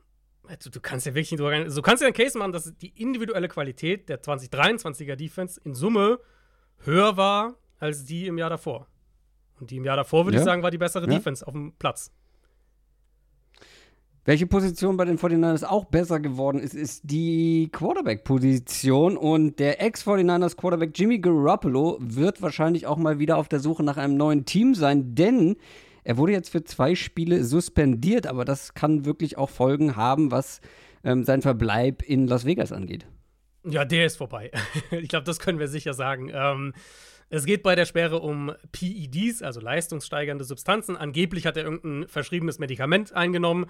also 0.47 0.69
du 0.69 0.79
kannst 0.81 1.05
ja 1.05 1.13
wirklich, 1.15 1.39
du 1.39 1.81
kannst 1.81 2.01
ja 2.01 2.07
einen 2.07 2.15
Case 2.15 2.37
machen, 2.37 2.51
dass 2.51 2.75
die 2.77 2.89
individuelle 3.01 3.47
Qualität 3.47 4.09
der 4.09 4.21
2023er 4.21 5.15
Defense 5.15 5.59
in 5.63 5.73
Summe 5.73 6.19
höher 6.79 7.15
war 7.17 7.55
als 7.79 8.05
die 8.05 8.27
im 8.27 8.37
Jahr 8.37 8.49
davor. 8.49 8.87
Und 9.59 9.71
die 9.71 9.77
im 9.77 9.85
Jahr 9.85 9.95
davor, 9.95 10.25
würde 10.25 10.37
ja. 10.37 10.41
ich 10.41 10.45
sagen, 10.45 10.63
war 10.63 10.71
die 10.71 10.77
bessere 10.77 11.07
ja. 11.07 11.17
Defense 11.17 11.45
auf 11.45 11.53
dem 11.53 11.73
Platz. 11.73 12.11
Welche 14.25 14.47
Position 14.47 14.95
bei 14.95 15.03
den 15.03 15.17
49ers 15.17 15.65
auch 15.65 15.83
besser 15.83 16.21
geworden 16.21 16.61
ist, 16.61 16.73
ist 16.73 17.01
die 17.03 17.67
Quarterback-Position. 17.73 19.17
Und 19.17 19.59
der 19.59 19.81
Ex-49ers-Quarterback 19.81 20.91
Jimmy 20.97 21.19
Garoppolo 21.19 21.97
wird 21.99 22.41
wahrscheinlich 22.41 22.87
auch 22.87 22.95
mal 22.95 23.19
wieder 23.19 23.35
auf 23.37 23.49
der 23.49 23.59
Suche 23.59 23.83
nach 23.83 23.97
einem 23.97 24.15
neuen 24.15 24.45
Team 24.45 24.75
sein, 24.75 25.13
denn 25.13 25.57
er 26.05 26.17
wurde 26.17 26.31
jetzt 26.31 26.49
für 26.49 26.63
zwei 26.63 26.95
Spiele 26.95 27.43
suspendiert, 27.43 28.25
aber 28.27 28.45
das 28.45 28.73
kann 28.73 29.05
wirklich 29.05 29.37
auch 29.37 29.49
Folgen 29.49 29.97
haben, 29.97 30.31
was 30.31 30.61
ähm, 31.03 31.23
sein 31.25 31.41
Verbleib 31.41 32.01
in 32.01 32.27
Las 32.27 32.45
Vegas 32.45 32.71
angeht. 32.71 33.05
Ja, 33.65 33.83
der 33.83 34.05
ist 34.05 34.17
vorbei. 34.17 34.51
ich 34.91 35.09
glaube, 35.09 35.25
das 35.25 35.39
können 35.39 35.59
wir 35.59 35.67
sicher 35.67 35.93
sagen. 35.93 36.31
Ähm, 36.33 36.73
es 37.29 37.45
geht 37.45 37.63
bei 37.63 37.75
der 37.75 37.85
Sperre 37.85 38.19
um 38.19 38.53
PEDs, 38.71 39.41
also 39.41 39.59
leistungssteigernde 39.59 40.43
Substanzen. 40.43 40.95
Angeblich 40.95 41.45
hat 41.45 41.57
er 41.57 41.63
irgendein 41.63 42.07
verschriebenes 42.07 42.59
Medikament 42.59 43.13
eingenommen, 43.13 43.65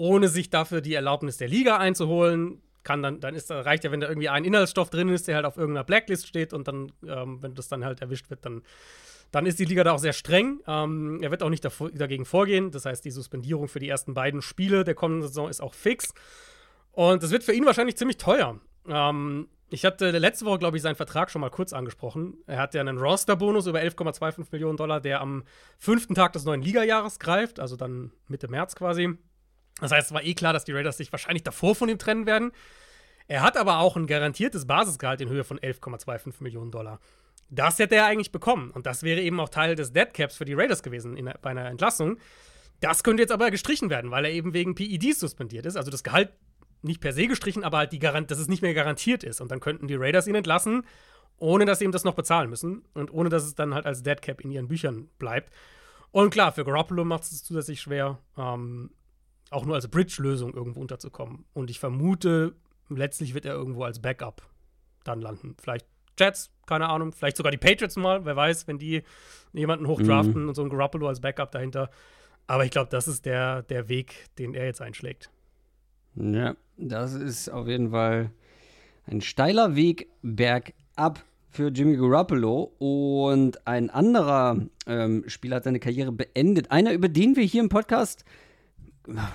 ohne 0.00 0.28
sich 0.28 0.48
dafür 0.48 0.80
die 0.80 0.94
Erlaubnis 0.94 1.36
der 1.36 1.48
Liga 1.48 1.76
einzuholen. 1.76 2.62
Kann 2.84 3.02
dann, 3.02 3.20
dann 3.20 3.34
ist, 3.34 3.50
reicht 3.50 3.84
ja, 3.84 3.92
wenn 3.92 4.00
da 4.00 4.08
irgendwie 4.08 4.30
ein 4.30 4.46
Inhaltsstoff 4.46 4.88
drin 4.88 5.10
ist, 5.10 5.28
der 5.28 5.36
halt 5.36 5.44
auf 5.44 5.58
irgendeiner 5.58 5.84
Blacklist 5.84 6.26
steht 6.26 6.54
und 6.54 6.66
dann, 6.66 6.90
ähm, 7.06 7.42
wenn 7.42 7.54
das 7.54 7.68
dann 7.68 7.84
halt 7.84 8.00
erwischt 8.00 8.30
wird, 8.30 8.44
dann 8.46 8.62
dann 9.32 9.46
ist 9.46 9.60
die 9.60 9.64
Liga 9.64 9.84
da 9.84 9.92
auch 9.92 10.00
sehr 10.00 10.12
streng. 10.12 10.58
Ähm, 10.66 11.20
er 11.22 11.30
wird 11.30 11.44
auch 11.44 11.50
nicht 11.50 11.64
dagegen 11.64 12.24
vorgehen. 12.24 12.72
Das 12.72 12.84
heißt, 12.84 13.04
die 13.04 13.12
Suspendierung 13.12 13.68
für 13.68 13.78
die 13.78 13.88
ersten 13.88 14.12
beiden 14.12 14.42
Spiele 14.42 14.82
der 14.82 14.96
kommenden 14.96 15.28
Saison 15.28 15.48
ist 15.48 15.60
auch 15.62 15.72
fix. 15.72 16.14
Und 16.90 17.22
das 17.22 17.30
wird 17.30 17.44
für 17.44 17.52
ihn 17.52 17.64
wahrscheinlich 17.64 17.96
ziemlich 17.96 18.16
teuer. 18.16 18.58
Ähm, 18.88 19.46
ich 19.68 19.84
hatte 19.84 20.10
letzte 20.10 20.46
Woche, 20.46 20.58
glaube 20.58 20.78
ich, 20.78 20.82
seinen 20.82 20.96
Vertrag 20.96 21.30
schon 21.30 21.42
mal 21.42 21.50
kurz 21.50 21.72
angesprochen. 21.72 22.38
Er 22.48 22.58
hat 22.58 22.74
ja 22.74 22.80
einen 22.80 22.98
Roster-Bonus 22.98 23.68
über 23.68 23.78
11,25 23.78 24.46
Millionen 24.50 24.76
Dollar, 24.76 25.00
der 25.00 25.20
am 25.20 25.44
fünften 25.78 26.16
Tag 26.16 26.32
des 26.32 26.44
neuen 26.44 26.62
Ligajahres 26.62 27.20
greift, 27.20 27.60
also 27.60 27.76
dann 27.76 28.10
Mitte 28.26 28.48
März 28.48 28.74
quasi. 28.74 29.16
Das 29.80 29.92
heißt, 29.92 30.08
es 30.08 30.14
war 30.14 30.22
eh 30.22 30.34
klar, 30.34 30.52
dass 30.52 30.64
die 30.64 30.72
Raiders 30.72 30.96
sich 30.96 31.12
wahrscheinlich 31.12 31.42
davor 31.42 31.74
von 31.74 31.88
ihm 31.88 31.98
trennen 31.98 32.26
werden. 32.26 32.52
Er 33.28 33.42
hat 33.42 33.56
aber 33.56 33.78
auch 33.78 33.96
ein 33.96 34.06
garantiertes 34.06 34.66
Basisgehalt 34.66 35.20
in 35.20 35.28
Höhe 35.28 35.44
von 35.44 35.58
11,25 35.58 36.42
Millionen 36.42 36.70
Dollar. 36.70 37.00
Das 37.48 37.78
hätte 37.78 37.96
er 37.96 38.06
eigentlich 38.06 38.32
bekommen. 38.32 38.70
Und 38.70 38.86
das 38.86 39.02
wäre 39.02 39.20
eben 39.20 39.40
auch 39.40 39.48
Teil 39.48 39.74
des 39.74 39.92
Deadcaps 39.92 40.36
für 40.36 40.44
die 40.44 40.54
Raiders 40.54 40.82
gewesen 40.82 41.16
in, 41.16 41.32
bei 41.40 41.50
einer 41.50 41.66
Entlassung. 41.66 42.18
Das 42.80 43.04
könnte 43.04 43.22
jetzt 43.22 43.32
aber 43.32 43.50
gestrichen 43.50 43.90
werden, 43.90 44.10
weil 44.10 44.24
er 44.24 44.32
eben 44.32 44.54
wegen 44.54 44.74
PEDs 44.74 45.20
suspendiert 45.20 45.66
ist. 45.66 45.76
Also 45.76 45.90
das 45.90 46.02
Gehalt 46.02 46.32
nicht 46.82 47.00
per 47.00 47.12
se 47.12 47.26
gestrichen, 47.26 47.62
aber 47.64 47.78
halt 47.78 47.92
die 47.92 47.98
Garant 47.98 48.30
dass 48.30 48.38
es 48.38 48.48
nicht 48.48 48.62
mehr 48.62 48.74
garantiert 48.74 49.22
ist. 49.24 49.40
Und 49.40 49.50
dann 49.50 49.60
könnten 49.60 49.86
die 49.86 49.96
Raiders 49.96 50.26
ihn 50.26 50.34
entlassen, 50.34 50.84
ohne 51.36 51.64
dass 51.64 51.78
sie 51.78 51.84
ihm 51.84 51.92
das 51.92 52.04
noch 52.04 52.14
bezahlen 52.14 52.50
müssen 52.50 52.82
und 52.94 53.12
ohne 53.12 53.28
dass 53.28 53.44
es 53.44 53.54
dann 53.54 53.74
halt 53.74 53.86
als 53.86 54.02
Deadcap 54.02 54.40
in 54.40 54.50
ihren 54.50 54.68
Büchern 54.68 55.08
bleibt. 55.18 55.52
Und 56.10 56.30
klar, 56.30 56.52
für 56.52 56.64
Garoppolo 56.64 57.04
macht 57.04 57.22
es 57.22 57.44
zusätzlich 57.44 57.80
schwer, 57.80 58.18
ähm, 58.36 58.90
auch 59.50 59.66
nur 59.66 59.74
als 59.74 59.88
Bridge-Lösung 59.88 60.54
irgendwo 60.54 60.80
unterzukommen. 60.80 61.44
Und 61.52 61.70
ich 61.70 61.78
vermute, 61.80 62.54
letztlich 62.88 63.34
wird 63.34 63.44
er 63.44 63.54
irgendwo 63.54 63.84
als 63.84 64.00
Backup 64.00 64.42
dann 65.04 65.20
landen. 65.20 65.56
Vielleicht 65.60 65.86
Jets, 66.18 66.50
keine 66.66 66.88
Ahnung, 66.88 67.12
vielleicht 67.12 67.36
sogar 67.36 67.50
die 67.50 67.58
Patriots 67.58 67.96
mal, 67.96 68.24
wer 68.24 68.36
weiß, 68.36 68.68
wenn 68.68 68.78
die 68.78 69.02
jemanden 69.52 69.88
hochdraften 69.88 70.42
mhm. 70.42 70.48
und 70.48 70.54
so 70.54 70.62
ein 70.62 70.68
Garoppolo 70.68 71.08
als 71.08 71.20
Backup 71.20 71.50
dahinter. 71.50 71.90
Aber 72.46 72.64
ich 72.64 72.70
glaube, 72.70 72.90
das 72.90 73.08
ist 73.08 73.26
der, 73.26 73.62
der 73.62 73.88
Weg, 73.88 74.26
den 74.38 74.54
er 74.54 74.66
jetzt 74.66 74.80
einschlägt. 74.80 75.30
Ja, 76.14 76.56
das 76.76 77.14
ist 77.14 77.48
auf 77.48 77.66
jeden 77.68 77.90
Fall 77.90 78.30
ein 79.06 79.20
steiler 79.20 79.76
Weg 79.76 80.08
bergab 80.22 81.24
für 81.48 81.68
Jimmy 81.68 81.96
Garoppolo. 81.96 82.72
Und 82.78 83.66
ein 83.66 83.90
anderer 83.90 84.58
ähm, 84.86 85.24
Spieler 85.26 85.56
hat 85.56 85.64
seine 85.64 85.80
Karriere 85.80 86.12
beendet. 86.12 86.70
Einer, 86.70 86.92
über 86.92 87.08
den 87.08 87.36
wir 87.36 87.44
hier 87.44 87.62
im 87.62 87.68
Podcast 87.68 88.24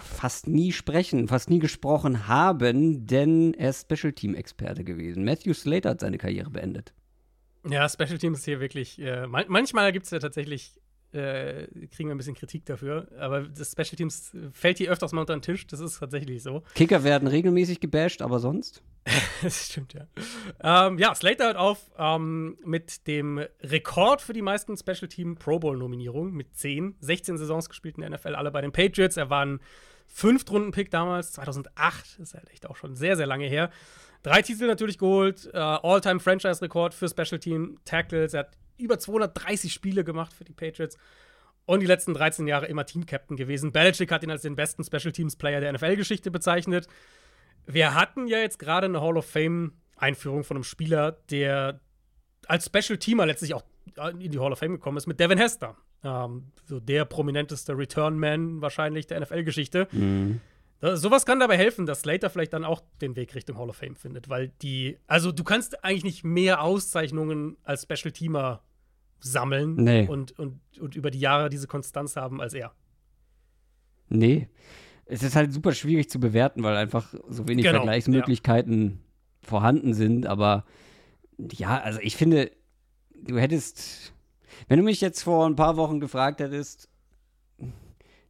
fast 0.01 0.47
nie 0.47 0.71
sprechen, 0.71 1.27
fast 1.27 1.49
nie 1.49 1.59
gesprochen 1.59 2.27
haben, 2.27 3.05
denn 3.05 3.53
er 3.53 3.69
ist 3.69 3.91
Special 3.91 4.13
Team 4.13 4.35
Experte 4.35 4.83
gewesen. 4.83 5.23
Matthew 5.23 5.53
Slater 5.53 5.91
hat 5.91 5.99
seine 5.99 6.17
Karriere 6.17 6.49
beendet. 6.49 6.93
Ja, 7.67 7.89
Special 7.89 8.17
Teams 8.17 8.39
ist 8.39 8.45
hier 8.45 8.59
wirklich. 8.59 8.99
Äh, 8.99 9.27
man 9.27 9.45
manchmal 9.47 9.91
gibt 9.91 10.05
es 10.05 10.11
ja 10.11 10.19
tatsächlich, 10.19 10.79
äh, 11.15 11.67
kriegen 11.91 12.09
wir 12.09 12.15
ein 12.15 12.17
bisschen 12.17 12.35
Kritik 12.35 12.65
dafür, 12.65 13.07
aber 13.19 13.41
das 13.41 13.71
Special 13.71 13.95
Teams 13.95 14.31
fällt 14.51 14.77
hier 14.77 14.91
öfters 14.91 15.11
mal 15.11 15.21
unter 15.21 15.35
den 15.35 15.41
Tisch. 15.41 15.65
Das 15.67 15.79
ist 15.79 15.99
tatsächlich 15.99 16.43
so. 16.43 16.63
Kicker 16.75 17.03
werden 17.03 17.27
regelmäßig 17.27 17.79
gebasht, 17.79 18.21
aber 18.21 18.39
sonst? 18.39 18.83
das 19.43 19.67
stimmt, 19.67 19.93
ja. 19.93 20.07
Ähm, 20.61 20.97
ja, 20.97 21.13
Slater 21.13 21.45
hört 21.45 21.57
auf 21.57 21.91
ähm, 21.97 22.57
mit 22.65 23.07
dem 23.07 23.39
Rekord 23.61 24.21
für 24.21 24.33
die 24.33 24.41
meisten 24.41 24.75
Special 24.77 25.07
Team 25.07 25.35
Pro 25.35 25.59
Bowl-Nominierungen 25.59 26.33
mit 26.33 26.55
10. 26.55 26.95
16 26.99 27.37
Saisons 27.37 27.69
gespielt 27.69 27.97
in 27.97 28.01
der 28.01 28.11
NFL, 28.11 28.35
alle 28.35 28.51
bei 28.51 28.61
den 28.61 28.71
Patriots. 28.71 29.17
Er 29.17 29.29
war 29.29 29.45
ein 29.45 29.59
Fünftrunden-Pick 30.07 30.91
damals, 30.91 31.33
2008. 31.33 32.19
Das 32.19 32.29
ist 32.29 32.33
halt 32.33 32.49
echt 32.51 32.67
auch 32.67 32.75
schon 32.75 32.95
sehr, 32.95 33.15
sehr 33.15 33.27
lange 33.27 33.47
her. 33.47 33.69
Drei 34.23 34.41
Titel 34.41 34.65
natürlich 34.65 34.97
geholt. 34.97 35.49
Äh, 35.53 35.57
All-Time-Franchise-Rekord 35.57 36.93
für 36.93 37.07
Special 37.07 37.39
Team 37.39 37.77
Tackles. 37.85 38.33
Er 38.33 38.41
hat 38.41 38.57
über 38.77 38.99
230 38.99 39.71
Spiele 39.73 40.03
gemacht 40.03 40.33
für 40.33 40.43
die 40.43 40.53
Patriots. 40.53 40.97
Und 41.65 41.79
die 41.79 41.87
letzten 41.87 42.13
13 42.13 42.47
Jahre 42.47 42.67
immer 42.67 42.85
Team-Captain 42.85 43.37
gewesen. 43.37 43.71
Belichick 43.71 44.11
hat 44.11 44.23
ihn 44.23 44.29
als 44.29 44.43
den 44.43 44.55
besten 44.55 44.83
Special 44.83 45.11
Teams-Player 45.11 45.61
der 45.61 45.73
NFL-Geschichte 45.73 46.29
bezeichnet. 46.29 46.87
Wir 47.65 47.95
hatten 47.95 48.27
ja 48.27 48.37
jetzt 48.37 48.59
gerade 48.59 48.85
eine 48.85 49.01
Hall 49.01 49.17
of 49.17 49.25
Fame-Einführung 49.25 50.43
von 50.43 50.57
einem 50.57 50.63
Spieler, 50.63 51.13
der 51.31 51.79
als 52.47 52.65
Special 52.67 52.99
Teamer 52.99 53.25
letztlich 53.25 53.55
auch 53.55 53.63
in 54.19 54.31
die 54.31 54.39
Hall 54.39 54.51
of 54.51 54.59
Fame 54.59 54.73
gekommen 54.73 54.97
ist, 54.97 55.07
mit 55.07 55.19
Devin 55.19 55.39
Hester. 55.39 55.75
Ähm, 56.03 56.51
so 56.65 56.79
der 56.79 57.05
prominenteste 57.05 57.75
Return-Man 57.75 58.61
wahrscheinlich 58.61 59.07
der 59.07 59.19
NFL-Geschichte. 59.21 59.87
Mhm. 59.91 60.41
Sowas 60.81 61.25
kann 61.25 61.39
dabei 61.39 61.57
helfen, 61.57 61.85
dass 61.85 62.01
Slater 62.01 62.29
vielleicht 62.29 62.53
dann 62.53 62.63
auch 62.63 62.83
den 63.01 63.15
Weg 63.15 63.33
Richtung 63.33 63.57
Hall 63.57 63.69
of 63.69 63.77
Fame 63.77 63.95
findet, 63.95 64.29
weil 64.29 64.49
die, 64.61 64.97
also 65.07 65.31
du 65.31 65.43
kannst 65.43 65.83
eigentlich 65.83 66.03
nicht 66.03 66.23
mehr 66.23 66.61
Auszeichnungen 66.61 67.57
als 67.63 67.83
Special 67.83 68.11
Teamer 68.11 68.61
sammeln 69.19 69.75
nee. 69.75 70.07
und, 70.07 70.37
und, 70.37 70.59
und 70.79 70.95
über 70.95 71.09
die 71.09 71.19
Jahre 71.19 71.49
diese 71.49 71.67
Konstanz 71.67 72.15
haben 72.15 72.41
als 72.41 72.53
er. 72.53 72.73
Nee 74.09 74.49
es 75.05 75.23
ist 75.23 75.35
halt 75.35 75.53
super 75.53 75.73
schwierig 75.73 76.09
zu 76.09 76.19
bewerten, 76.19 76.63
weil 76.63 76.75
einfach 76.75 77.13
so 77.29 77.47
wenig 77.47 77.63
genau, 77.63 77.77
Vergleichsmöglichkeiten 77.77 78.89
ja. 78.89 79.47
vorhanden 79.47 79.93
sind. 79.93 80.25
Aber 80.25 80.65
ja, 81.37 81.79
also 81.79 81.99
ich 82.01 82.15
finde, 82.17 82.51
du 83.13 83.37
hättest, 83.37 84.13
wenn 84.67 84.77
du 84.77 84.83
mich 84.83 85.01
jetzt 85.01 85.21
vor 85.21 85.45
ein 85.45 85.55
paar 85.55 85.77
Wochen 85.77 85.99
gefragt 85.99 86.39
hättest, 86.39 86.89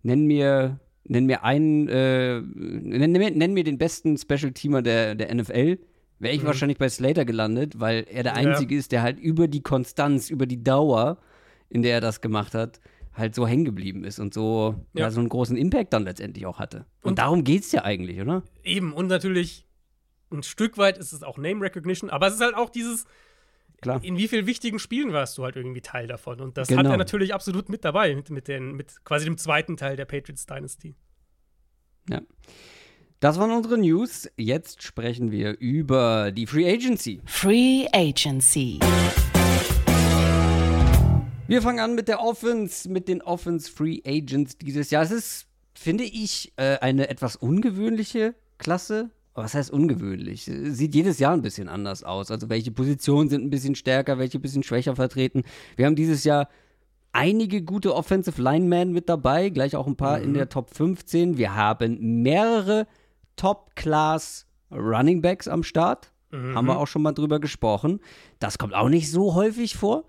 nenn 0.04 0.26
mir, 0.26 0.80
nenn 1.08 1.26
mir 1.26 1.44
einen, 1.44 1.88
äh, 1.88 2.42
nenn, 2.42 3.12
nenn, 3.12 3.54
mir 3.54 3.64
den 3.64 3.78
besten 3.78 4.18
Special 4.18 4.52
Teamer 4.52 4.82
der, 4.82 5.16
der 5.16 5.34
NFL, 5.34 5.80
wäre 6.20 6.34
ich 6.34 6.42
mhm. 6.42 6.48
wahrscheinlich 6.48 6.78
bei 6.78 6.90
Slater 6.90 7.26
gelandet, 7.26 7.80
weil 7.80 8.06
er 8.10 8.24
der 8.24 8.36
Einzige 8.36 8.76
ja. 8.76 8.80
ist, 8.80 8.92
der 8.92 9.02
halt 9.02 9.20
über 9.20 9.48
die 9.48 9.62
Konstanz, 9.62 10.30
über 10.30 10.46
die 10.46 10.64
Dauer, 10.64 11.18
in 11.70 11.82
der 11.82 11.94
er 11.94 12.02
das 12.02 12.22
gemacht 12.22 12.54
hat, 12.54 12.80
halt 13.14 13.36
so 13.36 13.48
hängen 13.48 13.66
geblieben 13.66 14.04
ist 14.04 14.20
und 14.20 14.34
so, 14.34 14.76
ja. 14.94 15.04
ja. 15.04 15.12
so 15.12 15.20
einen 15.20 15.30
großen 15.30 15.56
Impact 15.56 15.94
dann 15.94 16.04
letztendlich 16.04 16.46
auch 16.46 16.60
hatte. 16.60 16.86
Und, 17.02 17.12
und 17.12 17.20
darum 17.20 17.44
geht 17.44 17.64
es 17.64 17.72
ja 17.72 17.84
eigentlich, 17.84 18.20
oder? 18.20 18.44
Eben, 18.64 18.94
und 18.94 19.08
natürlich 19.08 19.66
ein 20.32 20.44
Stück 20.44 20.78
weit 20.78 20.98
ist 20.98 21.14
es 21.14 21.24
auch 21.24 21.38
Name 21.38 21.62
Recognition, 21.62 22.10
aber 22.10 22.28
es 22.28 22.36
ist 22.36 22.42
halt 22.42 22.56
auch 22.56 22.70
dieses, 22.70 23.06
Klar. 23.82 24.04
in 24.04 24.18
wie 24.18 24.28
vielen 24.28 24.48
wichtigen 24.48 24.80
Spielen 24.80 25.14
warst 25.14 25.38
du 25.38 25.44
halt 25.44 25.56
irgendwie 25.56 25.82
Teil 25.82 26.08
davon. 26.08 26.42
Und 26.42 26.58
das 26.58 26.68
genau. 26.68 26.80
hat 26.80 26.88
er 26.88 26.98
natürlich 26.98 27.34
absolut 27.34 27.70
mit 27.70 27.86
dabei, 27.86 28.16
mit, 28.16 28.30
mit, 28.30 28.48
den, 28.48 28.74
mit 28.74 29.04
quasi 29.06 29.26
dem 29.26 29.38
zweiten 29.38 29.78
Teil 29.78 29.96
der 29.96 30.06
Patriots 30.06 30.46
Dynasty. 30.46 30.96
Ja. 32.10 32.22
Das 33.20 33.40
waren 33.40 33.52
unsere 33.52 33.78
News. 33.78 34.30
Jetzt 34.38 34.84
sprechen 34.84 35.32
wir 35.32 35.58
über 35.60 36.32
die 36.32 36.48
Free 36.48 36.72
Agency. 36.72 37.22
Free 37.26 37.88
Agency. 37.92 38.80
Wir 41.48 41.62
fangen 41.62 41.80
an 41.80 41.94
mit 41.94 42.08
der 42.08 42.22
Offense, 42.22 42.90
mit 42.90 43.08
den 43.08 43.22
Offense 43.22 43.72
Free 43.72 44.02
Agents 44.06 44.58
dieses 44.58 44.90
Jahr. 44.90 45.04
Es 45.04 45.12
ist, 45.12 45.48
finde 45.76 46.04
ich, 46.04 46.54
äh, 46.56 46.78
eine 46.80 47.10
etwas 47.10 47.36
ungewöhnliche 47.36 48.34
Klasse. 48.58 49.12
Was 49.36 49.54
heißt 49.54 49.70
ungewöhnlich? 49.70 50.46
Sieht 50.46 50.96
jedes 50.96 51.20
Jahr 51.20 51.34
ein 51.34 51.42
bisschen 51.42 51.68
anders 51.68 52.04
aus. 52.04 52.32
Also 52.32 52.50
welche 52.50 52.72
Positionen 52.72 53.30
sind 53.30 53.44
ein 53.44 53.50
bisschen 53.50 53.76
stärker, 53.76 54.18
welche 54.18 54.40
ein 54.40 54.42
bisschen 54.42 54.64
schwächer 54.64 54.96
vertreten. 54.96 55.44
Wir 55.76 55.86
haben 55.86 55.98
dieses 55.98 56.24
Jahr 56.24 56.48
einige 57.12 57.62
gute 57.62 57.94
Offensive 57.94 58.42
Linemen 58.42 58.94
mit 58.94 59.10
dabei, 59.10 59.50
gleich 59.50 59.76
auch 59.76 59.88
ein 59.88 59.98
paar 59.98 60.20
mhm. 60.20 60.24
in 60.24 60.34
der 60.36 60.48
Top 60.48 60.70
15. 60.74 61.38
Wir 61.38 61.54
haben 61.54 62.24
mehrere 62.24 62.88
Top-Class 63.36 64.48
Running 64.72 65.22
Backs 65.22 65.50
am 65.50 65.64
Start. 65.64 66.14
Mhm. 66.32 66.56
Haben 66.56 66.68
wir 66.68 66.80
auch 66.80 66.88
schon 66.88 67.02
mal 67.02 67.12
drüber 67.12 67.40
gesprochen. 67.40 68.00
Das 68.40 68.58
kommt 68.58 68.74
auch 68.74 68.90
nicht 68.90 69.12
so 69.12 69.36
häufig 69.36 69.76
vor. 69.76 70.06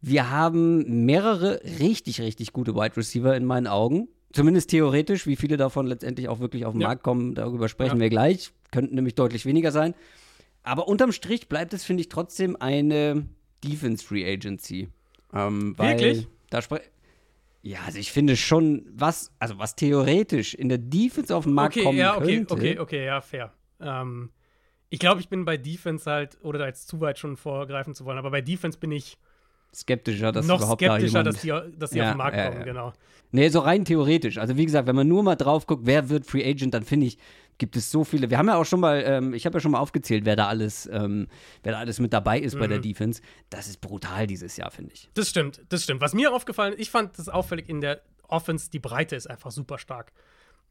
Wir 0.00 0.30
haben 0.30 1.06
mehrere 1.06 1.60
richtig, 1.80 2.20
richtig 2.20 2.52
gute 2.52 2.74
Wide 2.74 2.96
Receiver 2.96 3.36
in 3.36 3.44
meinen 3.44 3.68
Augen. 3.68 4.08
Zumindest 4.32 4.70
theoretisch, 4.70 5.26
wie 5.26 5.36
viele 5.36 5.56
davon 5.56 5.86
letztendlich 5.86 6.28
auch 6.28 6.38
wirklich 6.40 6.66
auf 6.66 6.74
den 6.74 6.82
Ja. 6.82 6.88
Markt 6.88 7.02
kommen, 7.02 7.34
darüber 7.34 7.68
sprechen 7.68 7.96
Ja. 7.96 8.02
wir 8.02 8.10
gleich. 8.10 8.52
Könnten 8.70 8.94
nämlich 8.94 9.14
deutlich 9.14 9.46
weniger 9.46 9.72
sein. 9.72 9.94
Aber 10.62 10.86
unterm 10.88 11.12
Strich 11.12 11.48
bleibt 11.48 11.72
es, 11.72 11.84
finde 11.84 12.02
ich, 12.02 12.08
trotzdem 12.10 12.56
eine 12.60 13.26
Defense 13.64 14.04
Free 14.04 14.30
Agency. 14.30 14.88
Ähm, 15.32 15.78
Wirklich? 15.78 16.26
Da 16.50 16.60
ja, 17.62 17.80
also 17.84 17.98
ich 17.98 18.12
finde 18.12 18.36
schon, 18.36 18.86
was, 18.94 19.32
also 19.38 19.58
was 19.58 19.76
theoretisch 19.76 20.54
in 20.54 20.68
der 20.68 20.78
Defense 20.78 21.34
auf 21.34 21.44
den 21.44 21.54
Markt 21.54 21.76
okay, 21.76 21.84
kommen 21.84 21.98
ja, 21.98 22.16
okay, 22.16 22.36
könnte. 22.36 22.54
okay, 22.54 22.78
okay, 22.78 23.04
ja, 23.04 23.20
fair. 23.20 23.52
Ähm, 23.80 24.30
ich 24.90 24.98
glaube, 24.98 25.20
ich 25.20 25.28
bin 25.28 25.44
bei 25.44 25.56
Defense 25.56 26.10
halt, 26.10 26.38
oder 26.42 26.58
da 26.58 26.66
jetzt 26.66 26.88
zu 26.88 27.00
weit 27.00 27.18
schon 27.18 27.36
vorgreifen 27.36 27.94
zu 27.94 28.04
wollen, 28.04 28.18
aber 28.18 28.30
bei 28.30 28.40
Defense 28.40 28.78
bin 28.78 28.92
ich 28.92 29.18
Skeptischer, 29.74 30.32
dass 30.32 30.46
noch 30.46 30.58
überhaupt 30.58 30.82
da 30.82 30.86
skeptischer, 30.98 31.18
jemand 31.18 31.26
dass 31.26 31.40
die, 31.42 31.78
dass 31.78 31.90
die 31.90 31.98
Ja, 31.98 32.04
auf 32.06 32.10
den 32.12 32.18
Markt 32.18 32.36
kommen, 32.36 32.58
ja. 32.58 32.64
genau. 32.64 32.92
Nee, 33.30 33.48
so 33.50 33.60
rein 33.60 33.84
theoretisch. 33.84 34.38
Also 34.38 34.56
wie 34.56 34.64
gesagt, 34.64 34.88
wenn 34.88 34.96
man 34.96 35.06
nur 35.06 35.22
mal 35.22 35.36
drauf 35.36 35.66
guckt, 35.66 35.82
wer 35.84 36.08
wird 36.08 36.24
Free 36.26 36.48
Agent, 36.48 36.72
dann 36.72 36.84
finde 36.84 37.06
ich, 37.06 37.18
gibt 37.58 37.76
es 37.76 37.90
so 37.90 38.02
viele. 38.04 38.30
Wir 38.30 38.38
haben 38.38 38.46
ja 38.48 38.56
auch 38.56 38.64
schon 38.64 38.80
mal, 38.80 39.02
ähm, 39.04 39.34
ich 39.34 39.44
habe 39.44 39.56
ja 39.56 39.60
schon 39.60 39.72
mal 39.72 39.80
aufgezählt, 39.80 40.24
wer 40.24 40.36
da 40.36 40.46
alles, 40.48 40.88
ähm, 40.90 41.28
wer 41.62 41.72
da 41.72 41.78
alles 41.80 42.00
mit 42.00 42.12
dabei 42.12 42.38
ist 42.40 42.58
bei 42.58 42.66
Mhm. 42.66 42.70
der 42.70 42.78
Defense. 42.78 43.20
Das 43.50 43.66
ist 43.68 43.80
brutal 43.82 44.26
dieses 44.26 44.56
Jahr, 44.56 44.70
finde 44.70 44.94
ich. 44.94 45.10
Das 45.14 45.28
stimmt, 45.28 45.60
das 45.68 45.82
stimmt. 45.84 46.00
Was 46.00 46.14
mir 46.14 46.32
aufgefallen 46.32 46.72
ist, 46.72 46.80
ich 46.80 46.90
fand 46.90 47.18
das 47.18 47.28
auffällig 47.28 47.68
in 47.68 47.80
der 47.82 48.00
Offense, 48.28 48.70
die 48.70 48.78
Breite 48.78 49.16
ist 49.16 49.28
einfach 49.28 49.50
super 49.50 49.76
stark. 49.78 50.12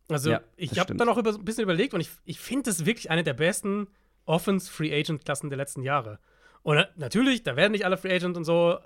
Also, 0.10 0.38
ich 0.56 0.80
habe 0.80 0.96
dann 0.96 1.10
auch 1.10 1.18
über, 1.18 1.32
ein 1.36 1.44
bisschen 1.46 1.64
überlegt 1.64 1.94
und 1.94 2.00
ich, 2.00 2.10
ich 2.24 2.40
finde 2.40 2.64
das 2.70 2.86
wirklich 2.86 3.12
eine 3.12 3.24
der 3.24 3.34
besten 3.34 3.88
Offense-Free-Agent-Klassen 4.26 5.50
der 5.50 5.58
letzten 5.58 5.84
Jahre. 5.84 6.20
Und 6.64 6.76
na- 6.78 6.88
natürlich, 6.96 7.44
da 7.44 7.56
werden 7.56 7.72
nicht 7.72 7.86
alle 7.86 7.98
Free 7.98 8.14
Agent 8.14 8.36
und 8.38 8.44
so, 8.44 8.78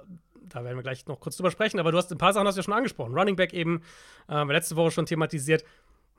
da 0.50 0.64
werden 0.64 0.76
wir 0.78 0.84
gleich 0.84 1.06
noch 1.08 1.20
kurz 1.20 1.38
drüber 1.38 1.52
sprechen, 1.52 1.80
aber 1.80 1.92
du 1.92 1.98
hast 1.98 2.12
ein 2.12 2.18
paar 2.18 2.34
Sachen 2.34 2.46
hast 2.48 2.56
du 2.56 2.60
ja 2.60 2.64
schon 2.64 2.74
angesprochen. 2.74 3.14
Running 3.18 3.36
Back 3.36 3.54
eben, 3.54 3.82
äh, 4.30 4.44
letzte 4.44 4.76
Woche 4.76 4.92
schon 4.92 5.06
thematisiert. 5.06 5.64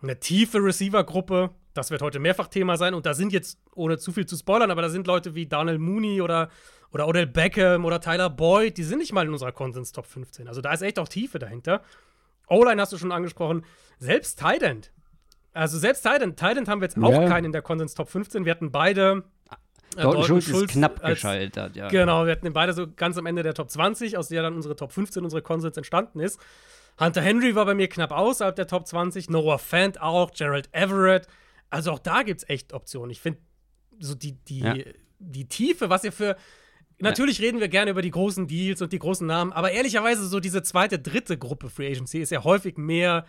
Eine 0.03 0.19
tiefe 0.19 0.59
Receiver-Gruppe, 0.59 1.51
das 1.75 1.91
wird 1.93 2.03
heute 2.03 2.19
mehrfach 2.19 2.49
Thema 2.49 2.77
sein. 2.77 2.95
Und 2.95 3.07
da 3.07 3.15
sind 3.15 3.33
jetzt, 3.33 3.61
ohne 3.75 3.99
zu 3.99 4.11
viel 4.11 4.27
zu 4.27 4.37
spoilern, 4.37 4.71
aber 4.73 4.83
da 4.83 4.89
sind 4.89 5.07
Leute 5.07 5.35
wie 5.37 5.47
Daniel 5.47 5.79
Mooney 5.79 6.21
oder, 6.21 6.49
oder 6.93 7.07
Odell 7.07 7.27
Beckham 7.29 7.85
oder 7.85 8.01
Tyler 8.01 8.29
Boyd, 8.29 8.77
die 8.79 8.83
sind 8.83 8.99
nicht 8.99 9.13
mal 9.13 9.25
in 9.27 9.33
unserer 9.33 9.53
Konsens 9.53 9.93
Top 9.93 10.07
15. 10.07 10.49
Also 10.49 10.61
da 10.61 10.73
ist 10.73 10.83
echt 10.83 10.99
auch 10.99 11.09
Tiefe 11.09 11.39
dahinter. 11.39 11.83
O-Line 12.49 12.81
hast 12.83 12.93
du 12.93 12.99
schon 12.99 13.13
angesprochen. 13.13 13.65
Selbst 13.99 14.41
Tident. 14.41 14.91
Also 15.53 15.79
selbst 15.79 16.03
Tident. 16.05 16.37
Tident 16.39 16.67
haben 16.69 16.81
wir 16.81 16.87
jetzt 16.89 16.99
auch 16.99 17.13
Ja. 17.13 17.29
keinen 17.29 17.45
in 17.47 17.53
der 17.53 17.63
Konsens 17.63 17.95
Top 17.95 18.09
15. 18.09 18.45
Wir 18.45 18.51
hatten 18.53 18.73
beide. 18.73 19.23
Äh, 19.97 20.03
Dalton 20.03 20.25
Schulz 20.25 20.49
ist 20.49 20.69
knapp 20.69 21.03
als- 21.05 21.15
geschaltet, 21.15 21.77
ja. 21.77 21.89
Genau, 21.89 22.25
wir 22.27 22.33
hatten 22.33 22.45
den 22.45 22.53
beide 22.53 22.73
so 22.73 22.87
ganz 22.95 23.17
am 23.19 23.27
Ende 23.27 23.43
der 23.43 23.55
Top 23.55 23.71
20, 23.71 24.17
aus 24.17 24.29
der 24.29 24.43
dann 24.43 24.55
unsere 24.55 24.77
Top 24.77 24.93
15, 24.93 25.25
unsere 25.25 25.43
Konsens 25.43 25.77
entstanden 25.77 26.21
ist. 26.21 26.41
Hunter 27.01 27.23
Henry 27.23 27.55
war 27.55 27.65
bei 27.65 27.75
mir 27.75 27.89
knapp 27.89 28.13
außerhalb 28.13 28.55
der 28.55 28.67
Top 28.67 28.87
20, 28.87 29.31
Noah 29.31 29.59
Fant 29.59 30.01
auch, 30.01 30.31
Gerald 30.33 30.69
Everett. 30.73 31.27
Also 31.71 31.91
auch 31.93 31.99
da 31.99 32.23
gibt 32.23 32.43
es 32.43 32.49
echt 32.49 32.73
Optionen. 32.75 33.11
Ich 33.11 33.21
finde, 33.21 33.39
so 33.99 34.15
die, 34.15 34.33
die, 34.45 34.61
Ja. 34.61 34.75
die 35.19 35.49
Tiefe, 35.49 35.89
was 35.91 36.05
ihr 36.05 36.13
für. 36.13 36.37
Natürlich 36.99 37.41
reden 37.41 37.59
wir 37.61 37.69
gerne 37.69 37.91
über 37.91 38.03
die 38.03 38.11
großen 38.11 38.47
Deals 38.47 38.81
und 38.83 38.93
die 38.93 38.99
großen 38.99 39.27
Namen, 39.27 39.53
aber 39.53 39.73
ehrlicherweise 39.73 40.25
so 40.29 40.39
diese 40.39 40.63
zweite, 40.63 40.99
dritte 41.01 41.37
Gruppe 41.37 41.69
Free 41.71 41.91
Agency 41.91 42.19
ist 42.21 42.31
ja 42.31 42.45
häufig 42.45 42.77
mehr 42.77 43.25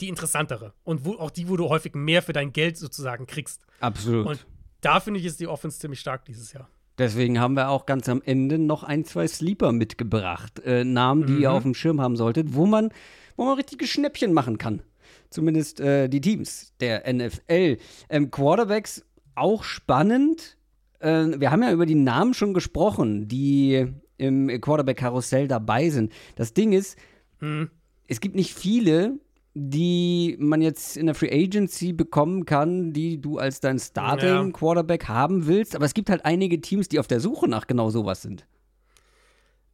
die 0.00 0.08
interessantere. 0.08 0.72
Und 0.84 1.04
wo, 1.04 1.14
auch 1.16 1.30
die, 1.30 1.48
wo 1.48 1.56
du 1.56 1.68
häufig 1.68 1.94
mehr 1.94 2.22
für 2.22 2.32
dein 2.32 2.52
Geld 2.52 2.78
sozusagen 2.78 3.26
kriegst. 3.26 3.62
Absolut. 3.80 4.26
Und 4.26 4.46
da 4.86 5.00
finde 5.00 5.20
ich, 5.20 5.26
ist 5.26 5.40
die 5.40 5.46
Offense 5.48 5.78
ziemlich 5.78 6.00
stark 6.00 6.24
dieses 6.24 6.52
Jahr. 6.52 6.68
Deswegen 6.98 7.38
haben 7.40 7.54
wir 7.54 7.68
auch 7.68 7.84
ganz 7.84 8.08
am 8.08 8.22
Ende 8.24 8.58
noch 8.58 8.82
ein, 8.82 9.04
zwei 9.04 9.26
Sleeper 9.26 9.72
mitgebracht. 9.72 10.60
Äh, 10.64 10.84
Namen, 10.84 11.26
die 11.26 11.34
Mhm. 11.34 11.40
ihr 11.42 11.52
auf 11.52 11.62
dem 11.62 11.74
Schirm 11.74 12.00
haben 12.00 12.16
solltet, 12.16 12.54
wo 12.54 12.64
man, 12.66 12.90
wo 13.36 13.44
man 13.44 13.56
richtige 13.56 13.86
Schnäppchen 13.86 14.32
machen 14.32 14.56
kann. 14.58 14.82
Zumindest 15.28 15.80
äh, 15.80 16.08
die 16.08 16.20
Teams 16.20 16.72
der 16.80 17.06
NFL. 17.12 17.76
Ähm, 18.08 18.30
Quarterbacks 18.30 19.04
auch 19.34 19.62
spannend. 19.64 20.56
Äh, 21.00 21.38
wir 21.38 21.50
haben 21.50 21.62
ja 21.62 21.72
über 21.72 21.84
die 21.84 21.94
Namen 21.96 22.32
schon 22.32 22.54
gesprochen, 22.54 23.28
die 23.28 23.86
im 24.16 24.48
Quarterback-Karussell 24.60 25.48
dabei 25.48 25.90
sind. 25.90 26.12
Das 26.36 26.54
Ding 26.54 26.72
ist, 26.72 26.96
Mhm. 27.40 27.68
es 28.08 28.20
gibt 28.20 28.34
nicht 28.36 28.54
viele, 28.54 29.18
die 29.58 30.36
man 30.38 30.60
jetzt 30.60 30.98
in 30.98 31.06
der 31.06 31.14
Free 31.14 31.32
Agency 31.32 31.94
bekommen 31.94 32.44
kann, 32.44 32.92
die 32.92 33.18
du 33.18 33.38
als 33.38 33.60
dein 33.60 33.78
Starting 33.78 34.28
Ja. 34.28 34.50
Quarterback 34.50 35.08
haben 35.08 35.46
willst. 35.46 35.74
Aber 35.74 35.86
es 35.86 35.94
gibt 35.94 36.10
halt 36.10 36.26
einige 36.26 36.60
Teams, 36.60 36.88
die 36.88 36.98
auf 36.98 37.06
der 37.06 37.20
Suche 37.20 37.48
nach 37.48 37.66
genau 37.66 37.88
sowas 37.88 38.20
sind. 38.20 38.46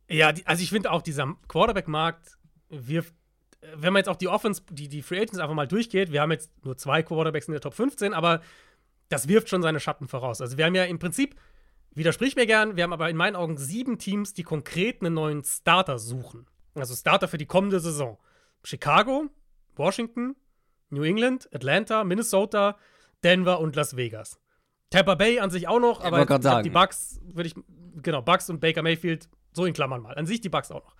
Ja, 0.08 0.30
die, 0.30 0.46
also 0.46 0.62
ich 0.62 0.70
finde 0.70 0.92
auch, 0.92 1.02
dieser 1.02 1.34
Quarterback-Markt 1.48 2.38
wirft, 2.68 3.12
wenn 3.74 3.92
man 3.92 3.98
jetzt 4.00 4.08
auch 4.08 4.16
die 4.16 4.28
Offense, 4.28 4.62
die, 4.70 4.88
die 4.88 5.02
Free 5.02 5.16
Agents 5.16 5.40
einfach 5.40 5.56
mal 5.56 5.66
durchgeht, 5.66 6.12
wir 6.12 6.20
haben 6.20 6.30
jetzt 6.30 6.52
nur 6.64 6.76
zwei 6.76 7.02
Quarterbacks 7.02 7.48
in 7.48 7.52
der 7.52 7.60
Top 7.60 7.74
15, 7.74 8.14
aber 8.14 8.40
das 9.08 9.26
wirft 9.26 9.48
schon 9.48 9.62
seine 9.62 9.80
Schatten 9.80 10.06
voraus. 10.06 10.40
Also 10.40 10.58
wir 10.58 10.64
haben 10.64 10.76
ja 10.76 10.84
im 10.84 11.00
Prinzip, 11.00 11.34
widersprich 11.92 12.36
mir 12.36 12.46
gern, 12.46 12.76
wir 12.76 12.84
haben 12.84 12.92
aber 12.92 13.10
in 13.10 13.16
meinen 13.16 13.34
Augen 13.34 13.58
sieben 13.58 13.98
Teams, 13.98 14.32
die 14.32 14.44
konkret 14.44 15.02
einen 15.02 15.14
neuen 15.14 15.42
Starter 15.42 15.98
suchen. 15.98 16.46
Also 16.76 16.94
Starter 16.94 17.26
für 17.26 17.38
die 17.38 17.46
kommende 17.46 17.80
Saison. 17.80 18.16
Chicago, 18.62 19.28
Washington, 19.76 20.36
New 20.90 21.02
England, 21.02 21.48
Atlanta, 21.54 22.04
Minnesota, 22.04 22.76
Denver 23.24 23.60
und 23.60 23.76
Las 23.76 23.96
Vegas. 23.96 24.38
Tampa 24.90 25.14
Bay 25.14 25.38
an 25.38 25.50
sich 25.50 25.68
auch 25.68 25.80
noch, 25.80 26.02
aber 26.02 26.22
ich 26.22 26.42
sagen. 26.42 26.64
die 26.64 26.70
Bucks 26.70 27.20
würde 27.24 27.46
ich, 27.48 27.54
genau, 28.02 28.20
Bucks 28.20 28.50
und 28.50 28.60
Baker 28.60 28.82
Mayfield, 28.82 29.28
so 29.52 29.64
in 29.64 29.72
Klammern 29.72 30.02
mal. 30.02 30.14
An 30.16 30.26
sich 30.26 30.40
die 30.40 30.48
Bucks 30.50 30.70
auch 30.70 30.84
noch. 30.84 30.94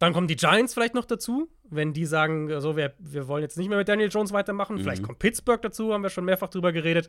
Dann 0.00 0.12
kommen 0.12 0.26
die 0.26 0.34
Giants 0.36 0.74
vielleicht 0.74 0.94
noch 0.94 1.04
dazu, 1.04 1.48
wenn 1.70 1.92
die 1.92 2.04
sagen, 2.06 2.60
so, 2.60 2.76
wir, 2.76 2.94
wir 2.98 3.28
wollen 3.28 3.42
jetzt 3.42 3.56
nicht 3.56 3.68
mehr 3.68 3.78
mit 3.78 3.88
Daniel 3.88 4.08
Jones 4.08 4.32
weitermachen. 4.32 4.78
Vielleicht 4.78 5.02
Mhm. 5.02 5.06
kommt 5.06 5.18
Pittsburgh 5.20 5.62
dazu, 5.62 5.92
haben 5.94 6.02
wir 6.02 6.10
schon 6.10 6.24
mehrfach 6.24 6.48
drüber 6.48 6.72
geredet. 6.72 7.08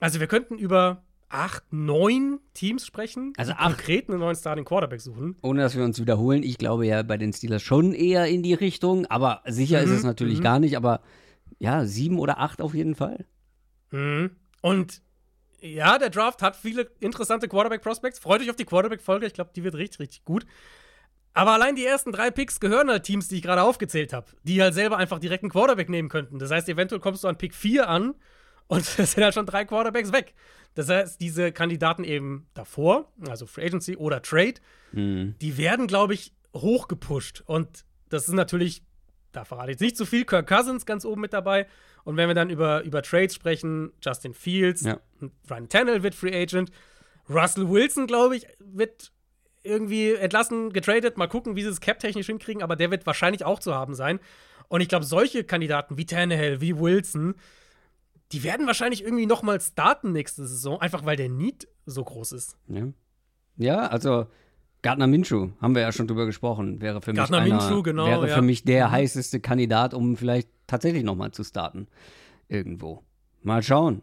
Also 0.00 0.18
wir 0.18 0.26
könnten 0.26 0.58
über 0.58 1.04
acht, 1.30 1.62
neun 1.72 2.40
Teams 2.54 2.86
sprechen, 2.86 3.32
Also 3.36 3.52
die 3.52 3.58
acht. 3.58 3.76
konkret 3.76 4.08
einen 4.08 4.18
neuen 4.20 4.36
Starting 4.36 4.64
Quarterback 4.64 5.00
suchen. 5.00 5.36
Ohne 5.42 5.60
dass 5.62 5.76
wir 5.76 5.84
uns 5.84 6.00
wiederholen, 6.00 6.42
ich 6.42 6.58
glaube 6.58 6.86
ja 6.86 7.02
bei 7.02 7.16
den 7.16 7.32
Steelers 7.32 7.62
schon 7.62 7.92
eher 7.92 8.26
in 8.26 8.42
die 8.42 8.54
Richtung, 8.54 9.06
aber 9.06 9.42
sicher 9.46 9.82
ist 9.82 9.90
Mhm, 9.90 9.96
es 9.96 10.02
natürlich 10.04 10.38
mhm. 10.38 10.42
gar 10.44 10.58
nicht, 10.58 10.76
aber 10.76 11.00
ja, 11.58 11.84
sieben 11.84 12.18
oder 12.18 12.38
acht 12.38 12.60
auf 12.62 12.74
jeden 12.74 12.94
Fall. 12.94 13.26
Mhm. 13.90 14.30
Und 14.60 15.02
ja, 15.60 15.98
der 15.98 16.10
Draft 16.10 16.40
hat 16.42 16.56
viele 16.56 16.88
interessante 17.00 17.48
Quarterback-Prospects. 17.48 18.18
Freut 18.20 18.40
euch 18.40 18.50
auf 18.50 18.56
die 18.56 18.64
Quarterback-Folge. 18.64 19.26
Ich 19.26 19.34
glaube, 19.34 19.50
die 19.54 19.64
wird 19.64 19.74
richtig, 19.74 19.98
richtig 20.00 20.24
gut. 20.24 20.46
Aber 21.34 21.52
allein 21.52 21.76
die 21.76 21.84
ersten 21.84 22.10
drei 22.12 22.30
Picks 22.30 22.58
gehören 22.60 22.88
halt 22.90 23.04
Teams, 23.04 23.28
die 23.28 23.36
ich 23.36 23.42
gerade 23.42 23.62
aufgezählt 23.62 24.12
habe, 24.12 24.26
die 24.44 24.60
halt 24.62 24.74
selber 24.74 24.96
einfach 24.96 25.18
direkt 25.18 25.44
einen 25.44 25.50
Quarterback 25.50 25.88
nehmen 25.88 26.08
könnten. 26.08 26.38
Das 26.38 26.50
heißt, 26.50 26.68
eventuell 26.68 27.00
kommst 27.00 27.22
du 27.24 27.28
an 27.28 27.38
Pick 27.38 27.54
4 27.54 27.88
an 27.88 28.14
und 28.66 28.80
es 28.98 29.12
sind 29.12 29.22
halt 29.24 29.34
schon 29.34 29.46
drei 29.46 29.64
Quarterbacks 29.64 30.12
weg. 30.12 30.34
Das 30.74 30.88
heißt, 30.88 31.20
diese 31.20 31.50
Kandidaten 31.52 32.04
eben 32.04 32.46
davor, 32.54 33.12
also 33.28 33.46
Free 33.46 33.64
Agency 33.66 33.96
oder 33.96 34.22
Trade, 34.22 34.54
Mhm. 34.92 35.34
die 35.40 35.58
werden, 35.58 35.86
glaube 35.86 36.14
ich, 36.14 36.32
hochgepusht. 36.54 37.42
Und 37.46 37.84
das 38.08 38.28
ist 38.28 38.34
natürlich, 38.34 38.82
da 39.32 39.44
verrate 39.44 39.70
ich 39.70 39.74
jetzt 39.74 39.80
nicht 39.82 39.96
zu 39.96 40.06
viel, 40.06 40.24
Kirk 40.24 40.46
Cousins 40.48 40.86
ganz 40.86 41.04
oben 41.04 41.20
mit 41.20 41.32
dabei. 41.32 41.66
Und 42.04 42.16
wenn 42.16 42.28
wir 42.28 42.34
dann 42.34 42.48
über, 42.48 42.82
über 42.84 43.02
Trades 43.02 43.34
sprechen, 43.34 43.92
Justin 44.02 44.32
Fields, 44.34 44.82
Ja. 44.82 44.98
Ryan 45.50 45.68
Tannehill 45.68 46.02
wird 46.02 46.14
Free 46.14 46.34
Agent, 46.34 46.70
Russell 47.28 47.68
Wilson, 47.68 48.06
glaube 48.06 48.36
ich, 48.36 48.46
wird 48.60 49.12
irgendwie 49.62 50.12
entlassen, 50.14 50.72
getradet. 50.72 51.18
Mal 51.18 51.26
gucken, 51.26 51.56
wie 51.56 51.62
sie 51.62 51.68
es 51.68 51.80
cap-technisch 51.80 52.26
hinkriegen, 52.26 52.62
aber 52.62 52.76
der 52.76 52.90
wird 52.90 53.04
wahrscheinlich 53.04 53.44
auch 53.44 53.58
zu 53.58 53.74
haben 53.74 53.94
sein. 53.94 54.20
Und 54.68 54.80
ich 54.80 54.88
glaube, 54.88 55.04
solche 55.04 55.44
Kandidaten 55.44 55.98
wie 55.98 56.06
Tannehill, 56.06 56.60
wie 56.62 56.78
Wilson, 56.78 57.34
die 58.32 58.42
werden 58.42 58.66
wahrscheinlich 58.66 59.02
irgendwie 59.02 59.26
noch 59.26 59.42
mal 59.42 59.60
starten 59.60 60.12
nächste 60.12 60.46
Saison, 60.46 60.80
einfach 60.80 61.04
weil 61.04 61.16
der 61.16 61.28
Need 61.28 61.68
so 61.86 62.04
groß 62.04 62.32
ist. 62.32 62.56
Ja. 62.68 62.88
ja, 63.56 63.86
also 63.86 64.26
Gardner 64.82 65.06
Minshew, 65.06 65.48
haben 65.60 65.74
wir 65.74 65.82
ja 65.82 65.92
schon 65.92 66.06
drüber 66.06 66.26
gesprochen, 66.26 66.80
wäre 66.80 67.00
für 67.00 67.12
Gardner 67.12 67.40
mich 67.42 67.52
einer, 67.52 67.62
Minshew, 67.62 67.82
genau, 67.82 68.06
wäre 68.06 68.28
ja. 68.28 68.34
für 68.34 68.42
mich 68.42 68.64
der 68.64 68.88
Mhm. 68.88 68.92
heißeste 68.92 69.40
Kandidat, 69.40 69.94
um 69.94 70.16
vielleicht 70.16 70.48
tatsächlich 70.66 71.02
nochmal 71.02 71.32
zu 71.32 71.42
starten. 71.42 71.88
Irgendwo. 72.48 73.02
Mal 73.42 73.62
schauen. 73.62 74.02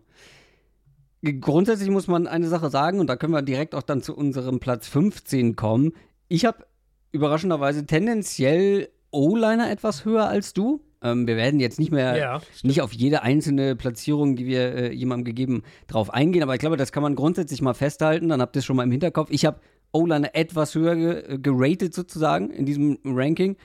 Grundsätzlich 1.24 1.90
muss 1.90 2.08
man 2.08 2.28
eine 2.28 2.48
Sache 2.48 2.70
sagen, 2.70 3.00
und 3.00 3.08
da 3.08 3.16
können 3.16 3.34
wir 3.34 3.42
direkt 3.42 3.74
auch 3.74 3.82
dann 3.82 4.02
zu 4.02 4.16
unserem 4.16 4.60
Platz 4.60 4.88
15 4.88 5.56
kommen. 5.56 5.94
Ich 6.28 6.46
habe 6.46 6.66
überraschenderweise 7.12 7.86
tendenziell 7.86 8.90
O-Liner 9.12 9.72
etwas 9.72 10.06
höher 10.06 10.28
als 10.28 10.54
du. 10.54 10.82
Ähm, 11.02 11.28
wir 11.28 11.36
werden 11.38 11.60
jetzt 11.60 11.80
nicht 11.80 11.92
mehr 11.92 12.18
Ja, 12.18 12.42
nicht 12.64 12.82
auf 12.82 12.94
jede 12.94 13.22
einzelne 13.22 13.76
Platzierung, 13.76 14.36
die 14.36 14.46
wir 14.46 14.76
äh, 14.76 14.94
jemandem 14.94 15.26
gegeben, 15.26 15.64
drauf 15.88 16.14
eingehen, 16.14 16.44
aber 16.44 16.54
ich 16.54 16.60
glaube, 16.60 16.78
das 16.78 16.92
kann 16.92 17.04
man 17.04 17.16
grundsätzlich 17.16 17.62
mal 17.62 17.74
festhalten. 17.74 18.30
Dann 18.30 18.42
habt 18.42 18.56
ihr 18.56 18.60
es 18.60 18.66
schon 18.66 18.76
mal 18.76 18.84
im 18.84 18.92
Hinterkopf. 18.92 19.30
Ich 19.32 19.46
habe 19.46 19.60
O-Liner 19.92 20.30
etwas 20.34 20.76
höher 20.76 20.96
ge 20.96 21.34
äh, 21.36 21.38
geratet 21.40 21.94
sozusagen 21.94 22.50
in 22.50 22.66
diesem 22.66 22.98
Ranking. 23.06 23.58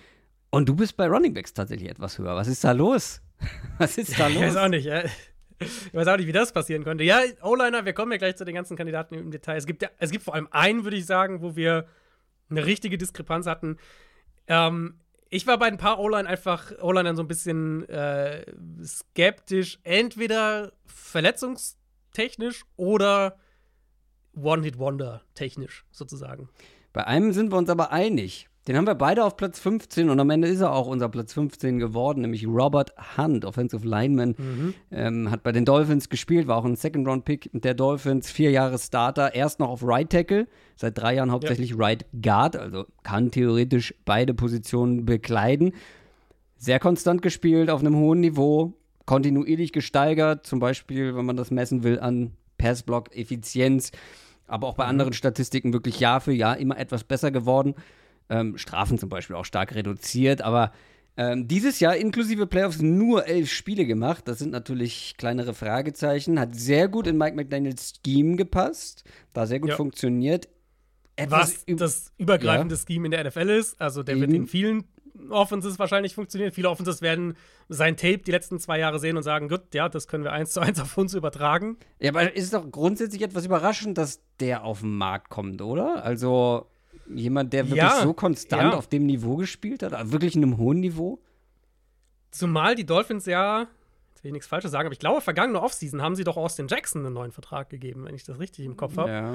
Und 0.51 0.69
du 0.69 0.75
bist 0.75 0.97
bei 0.97 1.07
Running 1.07 1.33
Backs 1.33 1.55
tatsächlich 1.55 1.89
etwas 1.89 2.19
höher. 2.19 2.35
Was 2.35 2.49
ist 2.49 2.65
da 2.65 2.73
los? 2.73 3.23
Was 3.79 3.97
ist 3.99 4.19
da 4.19 4.29
Ich 4.29 4.39
weiß 4.39 4.55
los? 4.55 4.63
auch 4.63 4.69
nicht, 4.69 4.85
ja. 4.85 5.03
Ich 5.61 5.93
weiß 5.95 6.09
auch 6.09 6.17
nicht, 6.17 6.27
wie 6.27 6.33
das 6.33 6.53
passieren 6.53 6.85
konnte. 6.85 7.05
Ja, 7.05 7.21
O-Liner, 7.43 7.85
wir 7.85 7.93
kommen 7.93 8.13
ja 8.13 8.19
gleich 8.19 8.37
zu 8.37 8.45
den 8.45 8.55
ganzen 8.55 8.77
Kandidaten 8.77 9.15
im 9.15 9.31
Detail. 9.31 9.57
Es 9.57 9.67
gibt, 9.67 9.83
ja, 9.83 9.91
es 9.99 10.11
gibt 10.11 10.25
vor 10.25 10.35
allem 10.35 10.49
einen, 10.51 10.85
würde 10.85 10.97
ich 10.97 11.05
sagen, 11.07 11.43
wo 11.43 11.55
wir 11.55 11.87
eine 12.49 12.65
richtige 12.67 12.97
Diskrepanz 12.99 13.47
hatten. 13.47 13.77
Ähm, 14.47 14.95
ich 15.31 15.47
war 15.47 15.59
bei 15.59 15.67
ein 15.67 15.79
paar 15.79 16.01
O-Line 16.01 16.29
einfach 16.29 16.73
O-Linern 16.83 17.17
so 17.17 17.23
ein 17.23 17.29
bisschen 17.29 17.89
äh, 17.89 18.45
skeptisch, 18.85 19.79
entweder 19.85 20.73
verletzungstechnisch 20.87 22.65
oder 22.77 23.39
One-Hit-Wonder 24.35 25.23
technisch 25.35 25.87
sozusagen. 25.93 26.49
Bei 26.93 27.07
einem 27.07 27.33
sind 27.33 27.53
wir 27.53 27.59
uns 27.59 27.71
aber 27.71 27.93
einig. 27.93 28.50
Den 28.71 28.77
haben 28.77 28.87
wir 28.87 28.95
beide 28.95 29.25
auf 29.25 29.37
Platz 29.37 29.59
15 29.59 30.11
und 30.11 30.21
am 30.21 30.31
Ende 30.31 30.47
ist 30.47 30.61
er 30.61 30.73
auch 30.73 30.87
unser 30.87 31.09
Platz 31.09 31.33
15 31.33 31.81
geworden, 31.81 32.21
nämlich 32.21 32.47
Robert 32.47 32.95
Hunt, 33.19 33.45
Offensive 33.45 33.85
Lineman. 33.85 34.37
Mhm. 34.39 34.75
Ähm, 34.93 35.31
hat 35.33 35.43
bei 35.43 35.51
den 35.51 35.65
Dolphins 35.65 36.09
gespielt, 36.09 36.47
war 36.47 36.59
auch 36.59 36.65
ein 36.65 36.77
Second-Round-Pick 36.77 37.51
der 37.53 37.75
Dolphins, 37.75 38.31
vier 38.31 38.53
Jahre 38.53 38.79
Starter, 38.79 39.35
erst 39.35 39.59
noch 39.59 39.71
auf 39.71 39.83
Right 39.83 40.09
Tackle, 40.09 40.47
seit 40.77 40.97
drei 40.97 41.17
Jahren 41.17 41.33
hauptsächlich 41.33 41.71
ja. 41.71 41.77
Right 41.79 42.07
Guard, 42.23 42.55
also 42.55 42.85
kann 43.03 43.33
theoretisch 43.33 43.93
beide 44.05 44.35
Positionen 44.35 45.05
bekleiden. 45.05 45.73
Sehr 46.57 46.79
konstant 46.79 47.23
gespielt, 47.23 47.71
auf 47.71 47.81
einem 47.81 47.97
hohen 47.97 48.21
Niveau, 48.21 48.75
kontinuierlich 49.05 49.73
gesteigert, 49.73 50.47
zum 50.47 50.61
Beispiel, 50.61 51.17
wenn 51.17 51.27
man 51.27 51.37
das 51.37 51.51
messen 51.51 51.83
will, 51.83 51.99
an 51.99 52.37
Passblock-Effizienz, 52.59 53.91
aber 54.47 54.69
auch 54.69 54.77
bei 54.77 54.85
mhm. 54.85 54.91
anderen 54.91 55.13
Statistiken 55.13 55.73
wirklich 55.73 55.99
Jahr 55.99 56.21
für 56.21 56.33
Jahr 56.33 56.57
immer 56.57 56.79
etwas 56.79 57.03
besser 57.03 57.33
geworden. 57.33 57.75
Ähm, 58.31 58.57
Strafen 58.57 58.97
zum 58.97 59.11
Beispiel 59.11 59.37
auch 59.37 59.45
stark 59.45 59.75
reduziert, 59.75 60.41
aber 60.41 60.73
ähm, 61.17 61.49
dieses 61.49 61.81
Jahr 61.81 61.97
inklusive 61.97 62.47
Playoffs 62.47 62.81
nur 62.81 63.27
elf 63.27 63.51
Spiele 63.51 63.85
gemacht. 63.85 64.27
Das 64.27 64.39
sind 64.39 64.53
natürlich 64.53 65.17
kleinere 65.19 65.53
Fragezeichen. 65.53 66.41
Hat 66.41 66.55
sehr 66.55 66.89
gut 66.89 67.07
in 67.07 67.19
Mike 67.19 67.37
McDaniels 67.37 67.95
Scheme 68.03 68.37
gepasst, 68.37 69.05
da 69.35 69.47
sehr 69.47 69.61
gut 69.61 69.71
ja. 69.71 69.77
funktioniert. 69.77 70.49
Etwas 71.17 71.65
Was 71.67 71.77
das 71.77 72.13
übergreifende 72.17 72.75
ja. 72.75 72.81
Scheme 72.81 73.07
in 73.07 73.11
der 73.11 73.25
NFL 73.25 73.51
ist. 73.51 73.79
Also 73.81 74.03
der 74.03 74.15
Eben. 74.15 74.23
wird 74.23 74.33
in 74.33 74.47
vielen 74.47 74.85
Offenses 75.29 75.79
wahrscheinlich 75.79 76.15
funktionieren. 76.15 76.53
Viele 76.53 76.71
Offenses 76.71 77.03
werden 77.03 77.37
sein 77.69 77.97
Tape 77.97 78.19
die 78.19 78.31
letzten 78.31 78.59
zwei 78.59 78.79
Jahre 78.79 78.99
sehen 78.99 79.19
und 79.19 79.23
sagen, 79.23 79.49
gut, 79.49 79.75
ja, 79.75 79.89
das 79.89 80.09
können 80.09 80.25
wir 80.25 80.33
eins 80.33 80.53
zu 80.53 80.61
eins 80.61 80.81
auf 80.81 80.97
uns 80.97 81.13
übertragen. 81.13 81.77
Ja, 82.01 82.13
aber 82.13 82.35
ist 82.35 82.55
doch 82.55 82.71
grundsätzlich 82.71 83.21
etwas 83.21 83.45
überraschend, 83.45 83.99
dass 83.99 84.23
der 84.39 84.65
auf 84.65 84.81
den 84.81 84.97
Markt 84.97 85.29
kommt, 85.29 85.61
oder? 85.61 86.03
Also 86.03 86.70
Jemand, 87.15 87.53
der 87.53 87.67
wirklich 87.67 87.83
ja, 87.83 88.03
so 88.03 88.13
konstant 88.13 88.73
ja. 88.73 88.79
auf 88.79 88.89
dem 88.89 89.07
Niveau 89.07 89.37
gespielt 89.37 89.83
hat, 89.83 89.93
also 89.93 90.13
wirklich 90.13 90.37
in 90.37 90.43
einem 90.43 90.59
hohen 90.59 90.81
Niveau? 90.81 91.21
Zumal 92.31 92.75
die 92.75 92.87
Dolphins 92.87 93.27
ja, 93.27 93.67
jetzt 94.11 94.23
will 94.23 94.29
ich 94.29 94.33
nichts 94.33 94.47
Falsches 94.47 94.71
sagen, 94.71 94.87
aber 94.87 94.93
ich 94.93 94.99
glaube, 94.99 95.21
vergangene 95.21 95.61
Offseason 95.61 96.03
haben 96.03 96.15
sie 96.15 96.25
doch 96.25 96.37
Austin 96.37 96.69
Jackson 96.69 97.05
einen 97.05 97.15
neuen 97.15 97.33
Vertrag 97.33 97.69
gegeben, 97.71 98.05
wenn 98.05 98.15
ich 98.15 98.25
das 98.25 98.39
richtig 98.39 98.65
im 98.65 98.77
Kopf 98.77 98.97
habe. 98.97 99.11
Ja. 99.11 99.35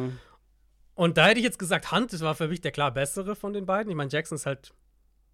Und 0.95 1.17
da 1.17 1.27
hätte 1.27 1.39
ich 1.39 1.45
jetzt 1.45 1.59
gesagt, 1.59 1.91
Hunt 1.91 2.13
das 2.13 2.21
war 2.21 2.35
für 2.35 2.47
mich 2.47 2.61
der 2.61 2.71
klar 2.71 2.91
bessere 2.91 3.35
von 3.35 3.51
den 3.51 3.65
beiden. 3.65 3.89
Ich 3.89 3.97
meine, 3.97 4.09
Jackson 4.09 4.37
ist 4.37 4.45
halt 4.45 4.73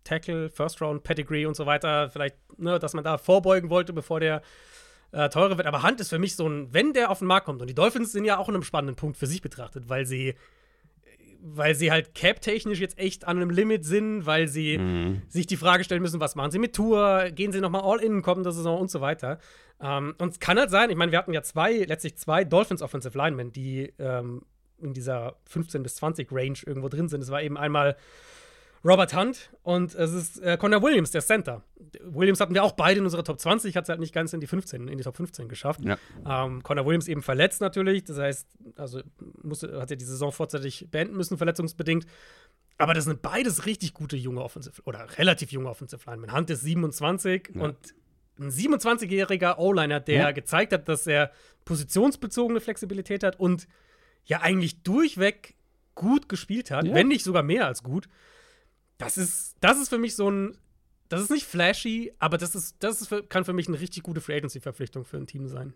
Tackle, 0.04 0.49
First 0.49 0.82
Round, 0.82 1.04
Pedigree 1.04 1.45
und 1.45 1.56
so 1.56 1.67
weiter. 1.67 2.10
Vielleicht, 2.10 2.36
ne, 2.58 2.80
dass 2.80 2.93
man 2.93 3.04
da 3.04 3.19
vorbeugen 3.19 3.69
wollte, 3.69 3.93
bevor 3.93 4.19
der 4.19 4.41
äh, 5.12 5.30
teurer 5.30 5.58
wird. 5.58 5.67
Aber 5.67 5.84
Hunt 5.84 5.99
ist 5.99 6.10
für 6.10 6.19
mich 6.19 6.36
so 6.36 6.47
ein, 6.47 6.73
wenn 6.73 6.93
der 6.93 7.12
auf 7.12 7.19
den 7.19 7.27
Markt 7.27 7.45
kommt, 7.45 7.62
und 7.62 7.67
die 7.67 7.75
Dolphins 7.75 8.12
sind 8.12 8.25
ja 8.25 8.38
auch 8.38 8.49
in 8.49 8.56
einem 8.56 8.63
spannenden 8.63 8.95
Punkt 8.95 9.17
für 9.17 9.27
sich 9.27 9.41
betrachtet, 9.41 9.89
weil 9.89 10.06
sie 10.06 10.36
weil 11.43 11.75
sie 11.75 11.91
halt 11.91 12.13
cap-technisch 12.13 12.80
jetzt 12.80 12.97
echt 12.97 13.27
an 13.27 13.38
einem 13.38 13.49
Limit 13.49 13.84
sind, 13.84 14.25
weil 14.25 14.47
sie 14.47 14.77
mhm. 14.77 15.21
sich 15.27 15.47
die 15.47 15.58
Frage 15.58 15.84
stellen 15.84 16.01
müssen, 16.01 16.19
was 16.19 16.36
machen 16.36 16.51
sie 16.51 16.60
mit 16.60 16.75
Tour, 16.75 17.30
gehen 17.32 17.51
sie 17.51 17.62
nochmal 17.62 17.82
all-in, 17.84 18.21
kommen 18.21 18.43
das 18.43 18.56
Saison 18.56 18.80
und 18.80 18.91
so 18.91 19.01
weiter. 19.01 19.39
Ähm, 19.82 20.13
und 20.19 20.32
es 20.34 20.39
kann 20.39 20.60
halt 20.60 20.69
sein, 20.69 20.89
ich 20.89 20.95
meine, 20.95 21.12
wir 21.12 21.19
hatten 21.19 21.34
ja 21.34 21.41
zwei, 21.41 21.73
letztlich 21.73 22.17
zwei 22.17 22.43
Dolphins 22.43 22.82
Offensive 22.82 23.17
Linemen, 23.17 23.51
die 23.51 23.93
ähm, 23.97 24.43
in 24.77 24.93
dieser 24.93 25.38
15 25.45 25.84
bis 25.84 25.95
20 25.95 26.32
Range 26.32 26.58
irgendwo 26.65 26.89
drin 26.89 27.10
sind. 27.10 27.21
Es 27.21 27.32
war 27.32 27.41
eben 27.41 27.58
einmal 27.58 27.95
Robert 28.84 29.15
Hunt 29.15 29.52
und 29.62 29.94
es 29.94 30.12
ist 30.12 30.39
äh, 30.41 30.58
Connor 30.58 30.82
Williams, 30.82 31.12
der 31.12 31.22
Center. 31.22 31.63
Williams 32.04 32.39
hatten 32.39 32.54
wir 32.54 32.63
auch 32.63 32.72
beide 32.72 33.00
in 33.00 33.06
unserer 33.06 33.24
Top 33.24 33.39
20, 33.39 33.76
hat 33.76 33.84
es 33.84 33.89
halt 33.89 34.00
nicht 34.00 34.13
ganz 34.13 34.34
in 34.34 34.39
die 34.39 34.48
15, 34.48 34.88
in 34.88 34.98
die 34.98 35.04
Top 35.04 35.17
15 35.17 35.48
geschafft. 35.50 35.82
Ja. 35.84 35.98
Ähm, 36.26 36.63
Connor 36.63 36.86
Williams 36.86 37.08
eben 37.08 37.22
verletzt 37.22 37.62
natürlich, 37.62 38.04
das 38.06 38.17
heißt, 38.17 38.48
also 38.78 39.02
musste, 39.44 39.80
hat 39.80 39.91
er 39.91 39.98
die 39.98 40.06
Saison 40.06 40.32
vorzeitig 40.32 40.88
beenden 40.89 41.15
müssen, 41.15 41.38
verletzungsbedingt. 41.38 42.06
Aber 42.78 42.96
das 42.96 43.06
sind 43.06 43.22
beides 43.22 43.67
richtig 43.67 43.94
gute 43.94 44.17
junge 44.17 44.41
Offensive 44.41 44.82
oder 44.86 45.06
relativ 45.20 45.52
junge 45.52 45.70
Offensive 45.70 46.10
Linemen. 46.10 46.34
Hunt 46.34 46.50
ist 46.50 46.62
27 46.62 47.52
ja. 47.54 47.62
und 47.62 47.78
ein 48.39 48.50
27-jähriger 48.50 49.60
O-Liner, 49.60 50.00
der 50.00 50.22
ja. 50.22 50.32
gezeigt 50.32 50.74
hat, 50.74 50.89
dass 50.89 51.06
er 51.06 51.32
positionsbezogene 51.65 52.60
Flexibilität 52.60 53.24
hat 53.24 53.39
und 53.39 53.67
ja 54.26 54.41
eigentlich 54.41 54.82
durchweg 54.82 55.56
gut 55.94 56.30
gespielt 56.30 56.72
hat, 56.72 56.91
wenn 56.91 57.08
nicht 57.08 57.24
sogar 57.24 57.44
mehr 57.44 57.67
als 57.67 57.84
gut 57.84 58.08
das 59.04 59.18
ist, 59.18 59.56
das 59.60 59.80
ist 59.80 59.90
für 59.90 59.98
mich 59.98 60.16
so 60.16 60.30
ein, 60.30 60.58
das 61.10 61.22
ist 61.22 61.32
nicht 61.32 61.46
flashy, 61.46 62.14
aber 62.20 62.38
das 62.38 62.56
ist, 62.56 62.78
das 62.80 63.02
ist 63.02 63.08
für, 63.08 63.24
kann 63.24 63.44
für 63.44 63.54
mich 63.54 63.68
eine 63.68 63.80
richtig 63.80 64.04
gute 64.04 64.22
Free 64.22 64.38
Agency-Verpflichtung 64.38 65.04
für 65.04 65.18
ein 65.18 65.28
Team 65.28 65.48
sein. 65.48 65.74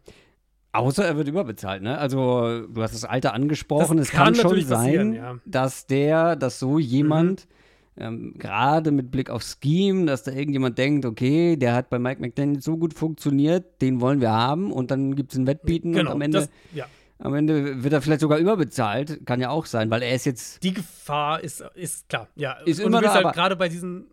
Außer 0.71 1.05
er 1.05 1.15
wird 1.15 1.27
überbezahlt, 1.27 1.81
ne? 1.81 1.97
Also, 1.97 2.67
du 2.67 2.81
hast 2.81 2.93
das 2.93 3.05
Alter 3.05 3.33
angesprochen. 3.33 3.97
Das 3.97 4.07
es 4.07 4.11
kann, 4.13 4.33
kann 4.33 4.35
schon 4.35 4.61
sein, 4.61 5.13
ja. 5.13 5.37
dass 5.45 5.87
der, 5.87 6.35
dass 6.35 6.59
so 6.59 6.79
jemand, 6.79 7.47
mhm. 7.95 8.03
ähm, 8.03 8.33
gerade 8.37 8.91
mit 8.91 9.09
Blick 9.09 9.29
auf 9.29 9.41
Scheme, 9.41 10.05
dass 10.05 10.23
da 10.23 10.31
irgendjemand 10.31 10.77
denkt, 10.77 11.05
okay, 11.05 11.55
der 11.55 11.73
hat 11.73 11.89
bei 11.89 11.97
Mike 11.97 12.21
McDaniel 12.21 12.61
so 12.61 12.75
gut 12.77 12.93
funktioniert, 12.93 13.81
den 13.81 14.01
wollen 14.01 14.19
wir 14.19 14.31
haben 14.31 14.71
und 14.71 14.91
dann 14.91 15.15
gibt 15.15 15.31
es 15.31 15.37
ein 15.37 15.47
Wettbieten 15.47 15.93
genau, 15.93 16.09
und 16.09 16.15
am 16.15 16.21
Ende. 16.21 16.39
Das, 16.39 16.49
ja. 16.73 16.87
Am 17.17 17.33
Ende 17.33 17.83
wird 17.83 17.93
er 17.93 18.01
vielleicht 18.01 18.21
sogar 18.21 18.39
überbezahlt, 18.39 19.25
kann 19.25 19.39
ja 19.39 19.49
auch 19.49 19.65
sein, 19.65 19.89
weil 19.89 20.01
er 20.01 20.13
ist 20.13 20.25
jetzt. 20.25 20.61
Die 20.63 20.73
Gefahr 20.73 21.41
ist, 21.41 21.63
ist 21.75 22.09
klar, 22.09 22.27
ja. 22.35 22.53
Ist 22.65 22.79
und 22.79 22.87
immer 22.87 23.01
da, 23.01 23.13
halt 23.13 23.33
gerade 23.33 23.55
bei 23.55 23.69
diesen. 23.69 24.07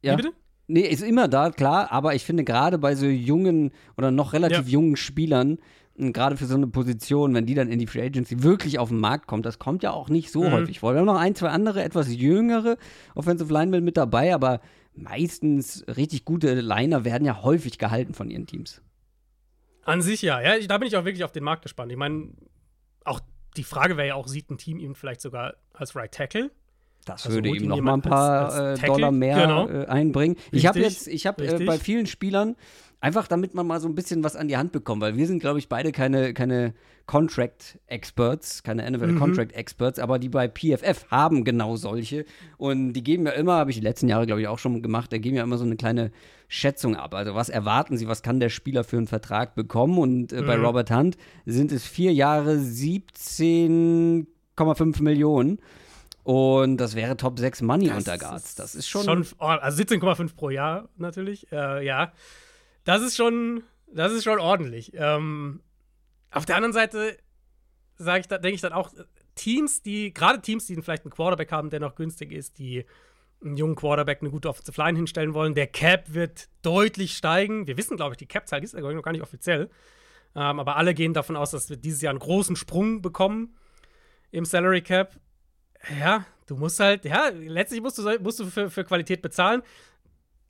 Ja. 0.00 0.12
Wie 0.12 0.22
bitte? 0.22 0.34
Nee, 0.66 0.82
ist 0.82 1.02
immer 1.02 1.28
da, 1.28 1.50
klar, 1.50 1.92
aber 1.92 2.14
ich 2.14 2.24
finde 2.24 2.44
gerade 2.44 2.78
bei 2.78 2.94
so 2.94 3.06
jungen 3.06 3.72
oder 3.98 4.10
noch 4.10 4.32
relativ 4.32 4.66
ja. 4.66 4.72
jungen 4.72 4.96
Spielern, 4.96 5.58
gerade 5.96 6.36
für 6.36 6.46
so 6.46 6.54
eine 6.54 6.68
Position, 6.68 7.34
wenn 7.34 7.44
die 7.44 7.54
dann 7.54 7.68
in 7.68 7.78
die 7.78 7.86
Free 7.86 8.02
Agency 8.02 8.42
wirklich 8.42 8.78
auf 8.78 8.88
den 8.88 8.98
Markt 8.98 9.26
kommt, 9.26 9.44
das 9.44 9.58
kommt 9.58 9.82
ja 9.82 9.90
auch 9.90 10.08
nicht 10.08 10.30
so 10.30 10.44
mhm. 10.44 10.52
häufig 10.52 10.80
vor. 10.80 10.94
Wir 10.94 11.00
haben 11.00 11.06
noch 11.06 11.18
ein, 11.18 11.34
zwei 11.34 11.48
andere, 11.48 11.82
etwas 11.82 12.14
jüngere 12.14 12.78
Offensive 13.14 13.52
Linemen 13.52 13.84
mit 13.84 13.96
dabei, 13.96 14.34
aber 14.34 14.60
meistens 14.94 15.84
richtig 15.96 16.24
gute 16.24 16.54
Liner 16.54 17.04
werden 17.04 17.24
ja 17.24 17.42
häufig 17.42 17.78
gehalten 17.78 18.14
von 18.14 18.30
ihren 18.30 18.46
Teams. 18.46 18.80
An 19.84 20.02
sich 20.02 20.22
ja. 20.22 20.40
ja. 20.40 20.58
Da 20.66 20.78
bin 20.78 20.88
ich 20.88 20.96
auch 20.96 21.04
wirklich 21.04 21.24
auf 21.24 21.32
den 21.32 21.44
Markt 21.44 21.62
gespannt. 21.62 21.90
Ich 21.92 21.98
meine, 21.98 22.30
auch 23.04 23.20
die 23.56 23.64
Frage 23.64 23.96
wäre 23.96 24.08
ja 24.08 24.14
auch, 24.14 24.28
sieht 24.28 24.50
ein 24.50 24.58
Team 24.58 24.78
ihn 24.78 24.94
vielleicht 24.94 25.20
sogar 25.20 25.54
als 25.72 25.94
Right 25.94 26.12
Tackle? 26.12 26.50
Das 27.04 27.26
also 27.26 27.36
würde 27.36 27.48
ihm 27.48 27.66
noch 27.66 27.80
mal 27.80 27.94
ein 27.94 28.02
paar 28.02 28.44
als, 28.44 28.54
als 28.54 28.82
äh, 28.82 28.86
Dollar 28.86 29.10
mehr 29.10 29.40
genau. 29.40 29.68
äh, 29.68 29.86
einbringen. 29.86 30.36
Richtig, 30.36 30.52
ich 30.52 30.66
habe 30.66 30.80
jetzt, 30.80 31.08
ich 31.08 31.26
habe 31.26 31.44
äh, 31.44 31.64
bei 31.64 31.78
vielen 31.78 32.06
Spielern 32.06 32.56
Einfach 33.02 33.26
damit 33.26 33.52
man 33.52 33.66
mal 33.66 33.80
so 33.80 33.88
ein 33.88 33.96
bisschen 33.96 34.22
was 34.22 34.36
an 34.36 34.46
die 34.46 34.56
Hand 34.56 34.70
bekommt, 34.70 35.02
weil 35.02 35.16
wir 35.16 35.26
sind, 35.26 35.40
glaube 35.40 35.58
ich, 35.58 35.68
beide 35.68 35.90
keine, 35.90 36.32
keine 36.34 36.72
Contract-Experts, 37.06 38.62
keine 38.62 38.88
NFL-Contract-Experts, 38.88 39.98
mhm. 39.98 40.04
aber 40.04 40.20
die 40.20 40.28
bei 40.28 40.46
PFF 40.46 41.06
haben 41.10 41.42
genau 41.42 41.74
solche. 41.74 42.24
Und 42.58 42.92
die 42.92 43.02
geben 43.02 43.26
ja 43.26 43.32
immer, 43.32 43.54
habe 43.54 43.70
ich 43.70 43.76
die 43.76 43.82
letzten 43.82 44.06
Jahre, 44.06 44.26
glaube 44.26 44.40
ich, 44.40 44.46
auch 44.46 44.60
schon 44.60 44.82
gemacht, 44.82 45.12
da 45.12 45.18
geben 45.18 45.34
ja 45.34 45.42
immer 45.42 45.58
so 45.58 45.64
eine 45.64 45.74
kleine 45.74 46.12
Schätzung 46.46 46.94
ab. 46.94 47.12
Also 47.14 47.34
was 47.34 47.48
erwarten 47.48 47.96
sie, 47.96 48.06
was 48.06 48.22
kann 48.22 48.38
der 48.38 48.50
Spieler 48.50 48.84
für 48.84 48.98
einen 48.98 49.08
Vertrag 49.08 49.56
bekommen? 49.56 49.98
Und 49.98 50.32
äh, 50.32 50.42
mhm. 50.42 50.46
bei 50.46 50.56
Robert 50.56 50.92
Hunt 50.92 51.16
sind 51.44 51.72
es 51.72 51.84
vier 51.84 52.12
Jahre 52.12 52.54
17,5 52.54 55.02
Millionen. 55.02 55.58
Und 56.22 56.76
das 56.76 56.94
wäre 56.94 57.16
Top 57.16 57.40
6 57.40 57.62
Money 57.62 57.88
das 57.88 57.96
unter 57.96 58.16
Guards. 58.16 58.54
Das 58.54 58.76
ist 58.76 58.88
schon. 58.88 59.02
schon 59.02 59.26
also 59.40 59.82
17,5 59.82 60.36
pro 60.36 60.50
Jahr 60.50 60.88
natürlich, 60.96 61.50
äh, 61.50 61.84
ja 61.84 62.12
das 62.84 63.02
ist 63.02 63.16
schon, 63.16 63.62
das 63.86 64.12
ist 64.12 64.24
schon 64.24 64.38
ordentlich. 64.38 64.92
Ähm, 64.94 65.60
auf 66.30 66.46
der 66.46 66.56
anderen 66.56 66.72
Seite 66.72 67.16
sage 67.96 68.20
ich, 68.20 68.26
denke 68.26 68.50
ich 68.50 68.60
dann 68.60 68.72
auch, 68.72 68.90
Teams, 69.34 69.82
die, 69.82 70.12
gerade 70.12 70.40
Teams, 70.40 70.66
die 70.66 70.80
vielleicht 70.82 71.04
einen 71.04 71.12
Quarterback 71.12 71.52
haben, 71.52 71.70
der 71.70 71.80
noch 71.80 71.94
günstig 71.94 72.32
ist, 72.32 72.58
die 72.58 72.84
einen 73.42 73.56
jungen 73.56 73.74
Quarterback 73.74 74.20
eine 74.20 74.30
gute 74.30 74.48
Offensive 74.48 74.80
Line 74.80 74.96
hinstellen 74.96 75.34
wollen. 75.34 75.54
Der 75.54 75.66
Cap 75.66 76.12
wird 76.12 76.48
deutlich 76.62 77.16
steigen. 77.16 77.66
Wir 77.66 77.76
wissen, 77.76 77.96
glaube 77.96 78.12
ich, 78.12 78.18
die 78.18 78.26
Cap-Zahl 78.26 78.62
ist 78.62 78.74
ja 78.74 78.80
noch 78.80 79.02
gar 79.02 79.12
nicht 79.12 79.22
offiziell. 79.22 79.68
Ähm, 80.34 80.60
aber 80.60 80.76
alle 80.76 80.94
gehen 80.94 81.12
davon 81.14 81.36
aus, 81.36 81.50
dass 81.50 81.68
wir 81.68 81.76
dieses 81.76 82.02
Jahr 82.02 82.10
einen 82.10 82.18
großen 82.18 82.56
Sprung 82.56 83.02
bekommen 83.02 83.56
im 84.30 84.44
Salary 84.44 84.82
Cap. 84.82 85.18
Ja, 85.98 86.24
du 86.46 86.56
musst 86.56 86.78
halt, 86.80 87.04
ja, 87.04 87.28
letztlich 87.28 87.80
musst 87.80 87.98
du, 87.98 88.18
musst 88.20 88.40
du 88.40 88.46
für, 88.46 88.70
für 88.70 88.84
Qualität 88.84 89.22
bezahlen. 89.22 89.62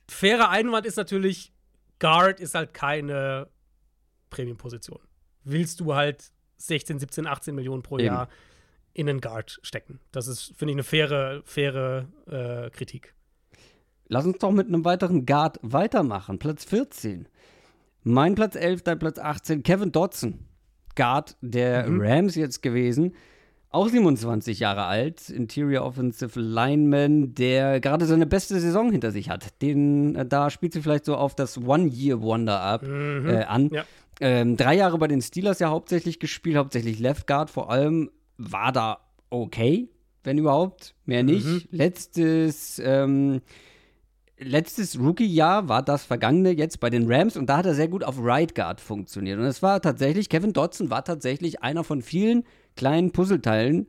Fairer 0.09 0.49
Einwand 0.49 0.85
ist 0.85 0.97
natürlich, 0.97 1.52
Guard 2.03 2.41
ist 2.41 2.53
halt 2.53 2.73
keine 2.73 3.47
Premium-Position. 4.29 4.99
Willst 5.45 5.79
du 5.79 5.95
halt 5.95 6.31
16, 6.57 6.99
17, 6.99 7.25
18 7.25 7.55
Millionen 7.55 7.81
pro 7.81 7.97
Eben. 7.97 8.07
Jahr 8.07 8.27
in 8.93 9.07
einen 9.07 9.21
Guard 9.21 9.59
stecken? 9.63 10.01
Das 10.11 10.27
ist, 10.27 10.53
finde 10.57 10.73
ich, 10.73 10.75
eine 10.75 10.83
faire, 10.83 11.41
faire 11.45 12.09
äh, 12.27 12.69
Kritik. 12.71 13.13
Lass 14.09 14.25
uns 14.25 14.37
doch 14.39 14.51
mit 14.51 14.67
einem 14.67 14.83
weiteren 14.83 15.25
Guard 15.25 15.59
weitermachen. 15.61 16.39
Platz 16.39 16.65
14. 16.65 17.29
Mein 18.03 18.35
Platz 18.35 18.55
11, 18.55 18.83
dein 18.83 18.99
Platz 18.99 19.17
18, 19.17 19.63
Kevin 19.63 19.93
Dodson. 19.93 20.45
Guard 20.95 21.37
der 21.39 21.87
mhm. 21.87 22.01
Rams 22.01 22.35
jetzt 22.35 22.61
gewesen. 22.61 23.15
Auch 23.73 23.89
27 23.89 24.59
Jahre 24.59 24.83
alt, 24.85 25.29
Interior 25.29 25.83
Offensive 25.85 26.39
Lineman, 26.39 27.33
der 27.33 27.79
gerade 27.79 28.05
seine 28.05 28.25
beste 28.25 28.59
Saison 28.59 28.91
hinter 28.91 29.11
sich 29.11 29.29
hat. 29.29 29.61
Den, 29.61 30.15
äh, 30.15 30.25
da 30.25 30.49
spielt 30.49 30.73
sie 30.73 30.81
vielleicht 30.81 31.05
so 31.05 31.15
auf 31.15 31.35
das 31.35 31.57
One-Year-Wonder 31.57 32.59
ab 32.59 32.83
Mhm. 32.83 33.27
äh, 33.29 33.43
an. 33.43 33.69
Ja. 33.71 33.83
Ähm, 34.21 34.57
drei 34.57 34.75
Jahre 34.75 34.97
bei 34.99 35.07
den 35.07 35.21
Steelers 35.21 35.59
ja 35.59 35.69
hauptsächlich 35.69 36.19
gespielt, 36.19 36.55
hauptsächlich 36.55 36.99
Left 36.99 37.25
Guard 37.27 37.49
vor 37.49 37.71
allem. 37.71 38.11
War 38.37 38.71
da 38.71 38.99
okay, 39.29 39.89
wenn 40.23 40.37
überhaupt, 40.37 40.93
mehr 41.05 41.23
nicht. 41.23 41.45
Mhm. 41.45 41.61
Letztes, 41.71 42.79
ähm, 42.83 43.41
letztes 44.37 44.99
Rookie-Jahr 44.99 45.67
war 45.69 45.81
das 45.81 46.03
vergangene 46.05 46.51
jetzt 46.51 46.79
bei 46.79 46.89
den 46.89 47.11
Rams 47.11 47.37
und 47.37 47.47
da 47.47 47.57
hat 47.57 47.65
er 47.65 47.73
sehr 47.75 47.87
gut 47.87 48.03
auf 48.03 48.15
Right 48.19 48.53
Guard 48.55 48.81
funktioniert. 48.81 49.39
Und 49.39 49.45
es 49.45 49.61
war 49.61 49.81
tatsächlich, 49.81 50.29
Kevin 50.29 50.53
Dodson 50.53 50.89
war 50.89 51.03
tatsächlich 51.03 51.61
einer 51.63 51.83
von 51.83 52.01
vielen 52.01 52.43
kleinen 52.75 53.11
Puzzleteilen, 53.11 53.87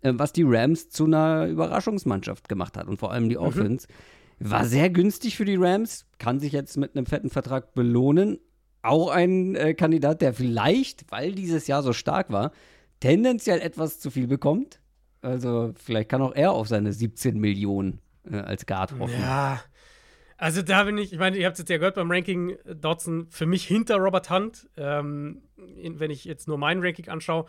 äh, 0.00 0.12
was 0.14 0.32
die 0.32 0.44
Rams 0.44 0.90
zu 0.90 1.04
einer 1.04 1.46
Überraschungsmannschaft 1.46 2.48
gemacht 2.48 2.76
hat 2.76 2.86
und 2.86 2.98
vor 2.98 3.12
allem 3.12 3.28
die 3.28 3.38
Offense. 3.38 3.86
War 4.40 4.64
sehr 4.64 4.90
günstig 4.90 5.36
für 5.36 5.44
die 5.44 5.56
Rams, 5.56 6.06
kann 6.18 6.40
sich 6.40 6.52
jetzt 6.52 6.76
mit 6.76 6.96
einem 6.96 7.06
fetten 7.06 7.30
Vertrag 7.30 7.74
belohnen. 7.74 8.38
Auch 8.82 9.08
ein 9.08 9.54
äh, 9.54 9.74
Kandidat, 9.74 10.20
der 10.20 10.34
vielleicht, 10.34 11.10
weil 11.10 11.32
dieses 11.32 11.66
Jahr 11.66 11.82
so 11.82 11.92
stark 11.92 12.30
war, 12.30 12.50
tendenziell 13.00 13.60
etwas 13.60 14.00
zu 14.00 14.10
viel 14.10 14.26
bekommt. 14.26 14.80
Also 15.22 15.72
vielleicht 15.82 16.10
kann 16.10 16.20
auch 16.20 16.34
er 16.34 16.52
auf 16.52 16.68
seine 16.68 16.92
17 16.92 17.38
Millionen 17.38 18.00
äh, 18.30 18.36
als 18.36 18.66
Guard 18.66 18.98
hoffen. 18.98 19.20
Ja. 19.20 19.62
Also 20.36 20.62
da 20.62 20.84
bin 20.84 20.98
ich, 20.98 21.12
ich 21.12 21.18
meine, 21.18 21.36
ihr 21.36 21.46
habt 21.46 21.54
es 21.54 21.60
jetzt 21.60 21.70
ja 21.70 21.78
gehört 21.78 21.94
beim 21.94 22.10
Ranking 22.10 22.50
äh, 22.50 22.74
Dodson, 22.74 23.28
für 23.30 23.46
mich 23.46 23.66
hinter 23.66 23.96
Robert 23.96 24.30
Hunt, 24.30 24.68
ähm, 24.76 25.42
wenn 25.56 26.10
ich 26.10 26.24
jetzt 26.24 26.48
nur 26.48 26.58
mein 26.58 26.82
Ranking 26.82 27.08
anschaue. 27.08 27.46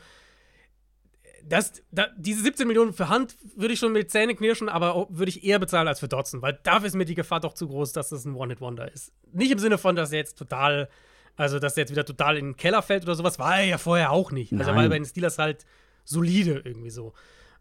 Das, 1.47 1.83
da, 1.91 2.07
diese 2.17 2.41
17 2.41 2.67
Millionen 2.67 2.93
für 2.93 3.09
Hunt 3.09 3.37
würde 3.55 3.73
ich 3.75 3.79
schon 3.79 3.91
mit 3.91 4.09
Zähne 4.09 4.33
knirschen, 4.33 4.67
aber 4.67 5.07
würde 5.11 5.29
ich 5.29 5.43
eher 5.43 5.59
bezahlen 5.59 5.87
als 5.87 5.99
für 5.99 6.07
Dodson, 6.07 6.41
weil 6.41 6.59
dafür 6.63 6.87
ist 6.87 6.95
mir 6.95 7.05
die 7.05 7.13
Gefahr 7.13 7.39
doch 7.39 7.53
zu 7.53 7.67
groß, 7.67 7.93
dass 7.93 8.09
das 8.09 8.25
ein 8.25 8.33
One-Hit-Wonder 8.33 8.91
ist. 8.91 9.13
Nicht 9.31 9.51
im 9.51 9.59
Sinne 9.59 9.77
von, 9.77 9.95
dass 9.95 10.11
er 10.11 10.17
jetzt 10.17 10.39
total, 10.39 10.89
also 11.35 11.59
dass 11.59 11.77
er 11.77 11.81
jetzt 11.81 11.91
wieder 11.91 12.03
total 12.03 12.37
in 12.37 12.45
den 12.45 12.57
Keller 12.57 12.81
fällt 12.81 13.03
oder 13.03 13.13
sowas, 13.13 13.37
war 13.37 13.59
er 13.59 13.65
ja 13.65 13.77
vorher 13.77 14.11
auch 14.11 14.31
nicht. 14.31 14.53
Also 14.53 14.71
Nein. 14.71 14.75
weil 14.75 14.89
bei 14.89 14.97
den 14.97 15.05
Steelers 15.05 15.37
halt 15.37 15.65
solide 16.03 16.61
irgendwie 16.65 16.89
so. 16.89 17.13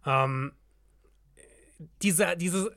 Ähm, 0.06 0.52
dieser, 2.02 2.36
dieses 2.36 2.70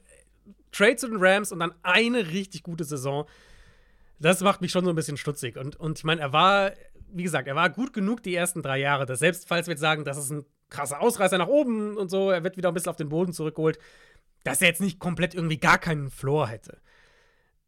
Trade 0.72 0.98
zu 0.98 1.08
den 1.08 1.18
Rams 1.20 1.54
und 1.54 1.60
dann 1.60 1.74
eine 1.84 2.28
richtig 2.32 2.64
gute 2.64 2.84
Saison, 2.84 3.26
das 4.20 4.42
macht 4.42 4.62
mich 4.62 4.72
schon 4.72 4.84
so 4.84 4.90
ein 4.90 4.96
bisschen 4.96 5.18
stutzig. 5.18 5.58
Und, 5.58 5.78
und 5.78 6.00
ich 6.00 6.04
meine, 6.04 6.20
er 6.20 6.34
war, 6.34 6.72
wie 7.14 7.24
gesagt, 7.24 7.48
er 7.48 7.56
war 7.56 7.70
gut 7.70 7.94
genug 7.94 8.24
die 8.24 8.36
ersten 8.36 8.62
drei 8.62 8.80
Jahre, 8.80 9.06
dass 9.06 9.20
selbst 9.20 9.48
falls 9.48 9.68
wir 9.68 9.74
jetzt 9.74 9.82
sagen, 9.82 10.04
das 10.04 10.18
ist 10.18 10.32
ein 10.32 10.46
krasser 10.70 11.02
Ausreißer 11.02 11.38
nach 11.38 11.48
oben 11.48 11.98
und 11.98 12.10
so, 12.10 12.32
er 12.32 12.44
wird 12.44 12.58
wieder 12.58 12.70
ein 12.70 12.74
bisschen 12.74 12.90
auf 12.90 12.96
den 12.98 13.10
Boden 13.10 13.34
zurückgeholt, 13.34 13.80
dass 14.44 14.62
er 14.62 14.68
jetzt 14.68 14.82
nicht 14.82 15.00
komplett 15.00 15.34
irgendwie 15.34 15.60
gar 15.60 15.78
keinen 15.78 16.10
Floor 16.10 16.48
hätte. 16.48 16.80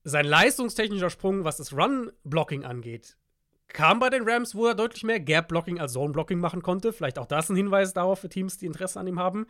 Sein 0.03 0.25
leistungstechnischer 0.25 1.09
Sprung, 1.09 1.43
was 1.43 1.57
das 1.57 1.73
Run-Blocking 1.73 2.63
angeht, 2.63 3.17
kam 3.67 3.99
bei 3.99 4.09
den 4.09 4.27
Rams, 4.27 4.55
wo 4.55 4.67
er 4.67 4.75
deutlich 4.75 5.03
mehr 5.03 5.19
Gap-Blocking 5.19 5.79
als 5.79 5.93
Zone-Blocking 5.93 6.39
machen 6.39 6.61
konnte. 6.61 6.93
Vielleicht 6.93 7.19
auch 7.19 7.25
das 7.25 7.49
ein 7.49 7.55
Hinweis 7.55 7.93
darauf 7.93 8.19
für 8.19 8.29
Teams, 8.29 8.57
die 8.57 8.65
Interesse 8.65 8.99
an 8.99 9.07
ihm 9.07 9.19
haben. 9.19 9.45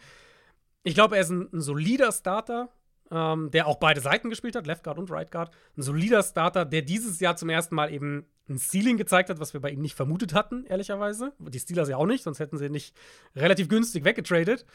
Ich 0.84 0.94
glaube, 0.94 1.16
er 1.16 1.22
ist 1.22 1.30
ein, 1.30 1.50
ein 1.54 1.62
solider 1.62 2.12
Starter, 2.12 2.70
ähm, 3.12 3.52
der 3.52 3.68
auch 3.68 3.78
beide 3.78 4.02
Seiten 4.02 4.30
gespielt 4.30 4.56
hat, 4.56 4.68
Left 4.68 4.84
Guard 4.84 4.98
und 4.98 5.12
Right 5.12 5.32
Guard. 5.32 5.52
Ein 5.78 5.82
solider 5.82 6.24
Starter, 6.24 6.66
der 6.66 6.82
dieses 6.82 7.20
Jahr 7.20 7.36
zum 7.36 7.50
ersten 7.50 7.76
Mal 7.76 7.92
eben 7.94 8.26
ein 8.50 8.58
Ceiling 8.58 8.98
gezeigt 8.98 9.30
hat, 9.30 9.40
was 9.40 9.54
wir 9.54 9.62
bei 9.62 9.70
ihm 9.70 9.82
nicht 9.82 9.96
vermutet 9.96 10.34
hatten, 10.34 10.66
ehrlicherweise. 10.66 11.34
Die 11.40 11.60
Steelers 11.60 11.90
ja 11.90 11.98
auch 11.98 12.06
nicht, 12.06 12.24
sonst 12.24 12.40
hätten 12.40 12.58
sie 12.58 12.70
nicht 12.70 12.96
relativ 13.36 13.70
günstig 13.70 14.04
weggetradet. 14.04 14.66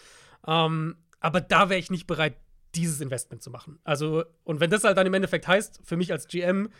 Ähm, 0.47 0.97
aber 1.21 1.41
da 1.41 1.71
wäre 1.71 1.81
ich 1.81 1.91
nicht 1.91 2.07
bereit, 2.07 2.37
dieses 2.75 3.01
Investment 3.01 3.43
zu 3.43 3.51
machen. 3.51 3.79
Also, 3.85 4.25
und 4.45 4.61
wenn 4.61 4.71
das 4.71 4.85
halt 4.85 4.97
dann 4.97 5.07
im 5.07 5.15
Endeffekt 5.15 5.47
heißt, 5.47 5.81
für 5.85 5.97
mich 5.97 6.13
als 6.13 6.29
GM, 6.29 6.71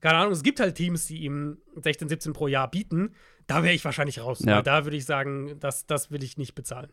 keine 0.00 0.18
Ahnung, 0.18 0.32
es 0.32 0.42
gibt 0.42 0.60
halt 0.60 0.74
Teams, 0.74 1.06
die 1.06 1.24
ihm 1.24 1.58
16, 1.76 2.08
17 2.08 2.32
pro 2.32 2.48
Jahr 2.48 2.70
bieten, 2.70 3.14
da 3.46 3.62
wäre 3.62 3.74
ich 3.74 3.84
wahrscheinlich 3.84 4.20
raus. 4.20 4.40
Ja. 4.44 4.62
Da 4.62 4.84
würde 4.84 4.96
ich 4.96 5.04
sagen, 5.04 5.58
das, 5.60 5.86
das 5.86 6.10
will 6.10 6.22
ich 6.22 6.36
nicht 6.36 6.54
bezahlen. 6.54 6.92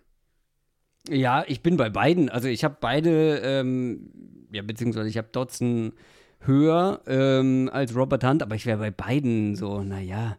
Ja, 1.10 1.44
ich 1.48 1.62
bin 1.62 1.78
bei 1.78 1.89
beiden. 1.89 2.30
Also 2.30 2.48
ich 2.48 2.63
habe 2.63 2.78
beide, 2.80 3.39
ähm, 3.39 4.10
ja, 4.52 4.62
beziehungsweise 4.62 5.10
ich 5.10 5.18
habe 5.18 5.28
Dodson 5.32 5.94
höher 6.39 7.02
ähm, 7.08 7.70
als 7.72 7.96
Robert 7.96 8.24
Hunt, 8.24 8.42
aber 8.42 8.56
ich 8.56 8.66
wäre 8.66 8.78
bei 8.78 8.92
beiden 8.92 9.56
so, 9.56 9.82
naja, 9.82 10.38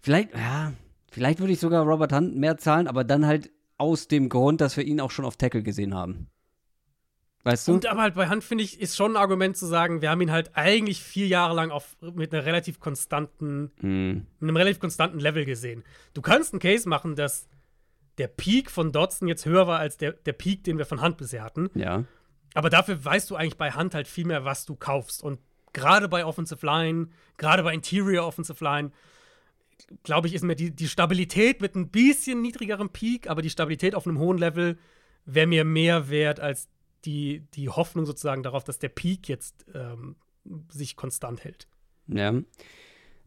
vielleicht, 0.00 0.34
ja, 0.34 0.72
vielleicht 1.10 1.40
würde 1.40 1.52
ich 1.52 1.60
sogar 1.60 1.84
Robert 1.84 2.12
Hunt 2.12 2.36
mehr 2.36 2.58
zahlen, 2.58 2.86
aber 2.86 3.04
dann 3.04 3.26
halt 3.26 3.50
aus 3.78 4.08
dem 4.08 4.28
Grund, 4.28 4.60
dass 4.60 4.76
wir 4.76 4.84
ihn 4.84 5.00
auch 5.00 5.10
schon 5.10 5.24
auf 5.24 5.36
Tackle 5.36 5.62
gesehen 5.62 5.94
haben. 5.94 6.28
Weißt 7.44 7.68
du? 7.68 7.72
Und 7.74 7.86
aber 7.86 8.02
halt 8.02 8.14
bei 8.14 8.26
Hand, 8.28 8.42
finde 8.44 8.64
ich, 8.64 8.80
ist 8.80 8.96
schon 8.96 9.12
ein 9.12 9.16
Argument 9.16 9.56
zu 9.56 9.64
sagen, 9.66 10.02
wir 10.02 10.10
haben 10.10 10.20
ihn 10.20 10.32
halt 10.32 10.50
eigentlich 10.54 11.02
vier 11.02 11.28
Jahre 11.28 11.54
lang 11.54 11.70
auf, 11.70 11.96
mit 12.00 12.34
einer 12.34 12.44
relativ 12.44 12.80
konstanten, 12.80 13.70
Hm. 13.80 14.26
mit 14.40 14.48
einem 14.48 14.56
relativ 14.56 14.80
konstanten 14.80 15.20
Level 15.20 15.44
gesehen. 15.44 15.84
Du 16.14 16.20
kannst 16.20 16.52
einen 16.52 16.60
Case 16.60 16.88
machen, 16.88 17.14
dass 17.14 17.48
der 18.18 18.28
Peak 18.28 18.70
von 18.70 18.92
Dodson 18.92 19.28
jetzt 19.28 19.46
höher 19.46 19.66
war 19.66 19.78
als 19.78 19.96
der, 19.96 20.12
der 20.12 20.32
Peak, 20.32 20.64
den 20.64 20.78
wir 20.78 20.86
von 20.86 21.00
Hand 21.00 21.16
bisher 21.16 21.42
hatten. 21.42 21.70
Ja. 21.74 22.04
Aber 22.54 22.70
dafür 22.70 23.04
weißt 23.04 23.30
du 23.30 23.36
eigentlich 23.36 23.56
bei 23.56 23.70
Hand 23.70 23.94
halt 23.94 24.08
viel 24.08 24.26
mehr, 24.26 24.44
was 24.44 24.64
du 24.64 24.74
kaufst. 24.74 25.22
Und 25.22 25.38
gerade 25.72 26.08
bei 26.08 26.24
Offensive 26.24 26.64
Line, 26.64 27.08
gerade 27.36 27.62
bei 27.62 27.72
Interior 27.72 28.26
Offensive 28.26 28.62
Line, 28.62 28.90
glaube 30.02 30.26
ich, 30.26 30.34
ist 30.34 30.42
mir 30.44 30.56
die, 30.56 30.70
die 30.70 30.88
Stabilität 30.88 31.60
mit 31.60 31.76
ein 31.76 31.88
bisschen 31.88 32.42
niedrigerem 32.42 32.90
Peak, 32.90 33.30
aber 33.30 33.42
die 33.42 33.50
Stabilität 33.50 33.94
auf 33.94 34.06
einem 34.06 34.18
hohen 34.18 34.38
Level 34.38 34.78
wäre 35.24 35.46
mir 35.46 35.64
mehr 35.64 36.10
wert 36.10 36.40
als 36.40 36.68
die, 37.04 37.44
die 37.54 37.68
Hoffnung 37.68 38.06
sozusagen 38.06 38.42
darauf, 38.42 38.64
dass 38.64 38.78
der 38.78 38.88
Peak 38.88 39.28
jetzt 39.28 39.66
ähm, 39.74 40.16
sich 40.68 40.96
konstant 40.96 41.44
hält. 41.44 41.68
Ja. 42.08 42.34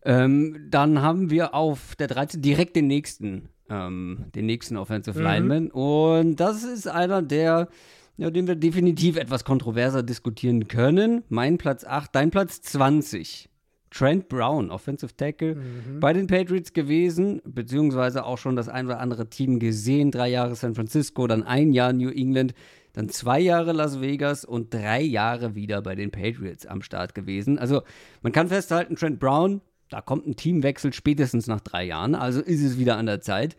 Ähm, 0.03 0.67
dann 0.69 1.01
haben 1.01 1.29
wir 1.29 1.53
auf 1.53 1.95
der 1.95 2.07
13 2.07 2.41
direkt 2.41 2.75
den 2.75 2.87
nächsten, 2.87 3.49
ähm, 3.71 4.25
den 4.35 4.45
nächsten 4.45 4.77
Offensive 4.77 5.17
Mhm. 5.17 5.23
Lineman. 5.25 5.71
Und 5.71 6.35
das 6.35 6.63
ist 6.63 6.87
einer, 6.87 7.21
der, 7.21 7.69
ja, 8.17 8.29
den 8.29 8.47
wir 8.47 8.55
definitiv 8.55 9.17
etwas 9.17 9.45
kontroverser 9.45 10.03
diskutieren 10.03 10.67
können. 10.67 11.23
Mein 11.29 11.57
Platz 11.57 11.85
8, 11.85 12.13
dein 12.13 12.29
Platz 12.31 12.61
20. 12.61 13.47
Trent 13.93 14.29
Brown, 14.29 14.71
Offensive 14.71 15.13
Tackle, 15.17 15.57
bei 15.99 16.13
den 16.13 16.25
Patriots 16.27 16.71
gewesen, 16.71 17.41
beziehungsweise 17.43 18.23
auch 18.25 18.37
schon 18.37 18.55
das 18.55 18.69
ein 18.69 18.85
oder 18.85 19.01
andere 19.01 19.29
Team 19.29 19.59
gesehen. 19.59 20.11
Drei 20.11 20.29
Jahre 20.29 20.55
San 20.55 20.75
Francisco, 20.75 21.27
dann 21.27 21.43
ein 21.43 21.73
Jahr 21.73 21.91
New 21.91 22.07
England, 22.09 22.53
dann 22.93 23.09
zwei 23.09 23.41
Jahre 23.41 23.73
Las 23.73 23.99
Vegas 23.99 24.45
und 24.45 24.73
drei 24.73 25.01
Jahre 25.01 25.55
wieder 25.55 25.81
bei 25.81 25.95
den 25.95 26.09
Patriots 26.09 26.65
am 26.65 26.81
Start 26.81 27.13
gewesen. 27.15 27.59
Also 27.59 27.81
man 28.21 28.31
kann 28.31 28.47
festhalten, 28.47 28.95
Trent 28.95 29.19
Brown, 29.19 29.59
da 29.91 30.01
kommt 30.01 30.25
ein 30.25 30.37
Teamwechsel 30.37 30.93
spätestens 30.93 31.47
nach 31.47 31.59
drei 31.59 31.83
Jahren, 31.83 32.15
also 32.15 32.41
ist 32.41 32.63
es 32.63 32.79
wieder 32.79 32.97
an 32.97 33.05
der 33.05 33.21
Zeit. 33.21 33.57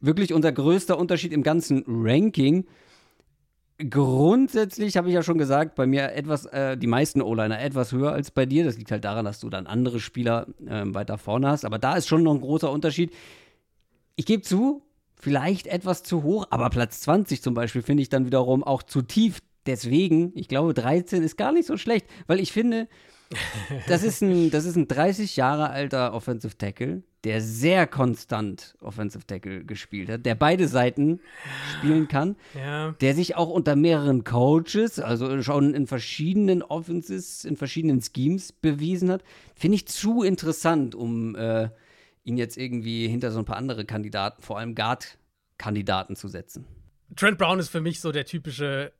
Wirklich 0.00 0.34
unser 0.34 0.50
größter 0.52 0.98
Unterschied 0.98 1.32
im 1.32 1.44
ganzen 1.44 1.84
Ranking. 1.86 2.66
Grundsätzlich 3.78 4.96
habe 4.96 5.08
ich 5.08 5.14
ja 5.14 5.22
schon 5.22 5.38
gesagt, 5.38 5.76
bei 5.76 5.86
mir 5.86 6.12
etwas, 6.12 6.46
äh, 6.46 6.76
die 6.76 6.88
meisten 6.88 7.22
O-Liner 7.22 7.60
etwas 7.60 7.92
höher 7.92 8.12
als 8.12 8.32
bei 8.32 8.44
dir. 8.44 8.64
Das 8.64 8.76
liegt 8.76 8.90
halt 8.90 9.04
daran, 9.04 9.24
dass 9.24 9.38
du 9.38 9.48
dann 9.48 9.66
andere 9.66 10.00
Spieler 10.00 10.48
ähm, 10.66 10.94
weiter 10.94 11.16
vorne 11.16 11.48
hast. 11.48 11.64
Aber 11.64 11.78
da 11.78 11.96
ist 11.96 12.08
schon 12.08 12.24
noch 12.24 12.34
ein 12.34 12.40
großer 12.40 12.70
Unterschied. 12.70 13.14
Ich 14.16 14.26
gebe 14.26 14.42
zu, 14.42 14.82
vielleicht 15.14 15.68
etwas 15.68 16.02
zu 16.02 16.24
hoch, 16.24 16.46
aber 16.50 16.70
Platz 16.70 17.00
20 17.02 17.40
zum 17.40 17.54
Beispiel 17.54 17.82
finde 17.82 18.02
ich 18.02 18.08
dann 18.08 18.26
wiederum 18.26 18.64
auch 18.64 18.82
zu 18.82 19.00
tief. 19.00 19.38
Deswegen, 19.66 20.32
ich 20.34 20.48
glaube, 20.48 20.74
13 20.74 21.22
ist 21.22 21.36
gar 21.36 21.52
nicht 21.52 21.66
so 21.66 21.76
schlecht, 21.76 22.06
weil 22.26 22.40
ich 22.40 22.52
finde, 22.52 22.88
das 23.88 24.02
ist 24.02 24.22
ein, 24.22 24.50
das 24.50 24.64
ist 24.64 24.76
ein 24.76 24.86
30 24.88 25.36
Jahre 25.36 25.70
alter 25.70 26.12
Offensive 26.14 26.56
Tackle, 26.56 27.02
der 27.24 27.40
sehr 27.40 27.86
konstant 27.86 28.76
Offensive 28.80 29.26
Tackle 29.26 29.64
gespielt 29.64 30.08
hat, 30.08 30.24
der 30.26 30.36
beide 30.36 30.68
Seiten 30.68 31.20
spielen 31.78 32.06
kann 32.06 32.36
Ja. 32.54 32.92
der 33.00 33.14
sich 33.14 33.34
auch 33.34 33.50
unter 33.50 33.74
mehreren 33.74 34.22
Coaches, 34.22 35.00
also 35.00 35.42
schon 35.42 35.74
in 35.74 35.86
verschiedenen 35.86 36.62
Offenses, 36.62 37.44
in 37.44 37.56
verschiedenen 37.56 38.00
Schemes 38.00 38.52
bewiesen 38.52 39.10
hat, 39.10 39.24
finde 39.56 39.74
ich 39.76 39.88
zu 39.88 40.22
interessant, 40.22 40.94
um 40.94 41.34
äh, 41.34 41.68
ihn 42.22 42.36
jetzt 42.36 42.56
irgendwie 42.56 43.08
hinter 43.08 43.30
so 43.32 43.40
ein 43.40 43.44
paar 43.44 43.56
andere 43.56 43.84
Kandidaten, 43.84 44.42
vor 44.42 44.58
allem 44.58 44.74
Guard-Kandidaten 44.76 46.14
zu 46.16 46.28
setzen. 46.28 46.64
Trent 47.16 47.38
Brown 47.38 47.58
ist 47.58 47.68
für 47.70 47.80
mich 47.80 48.00
so 48.00 48.12
der 48.12 48.24
typische. 48.24 48.92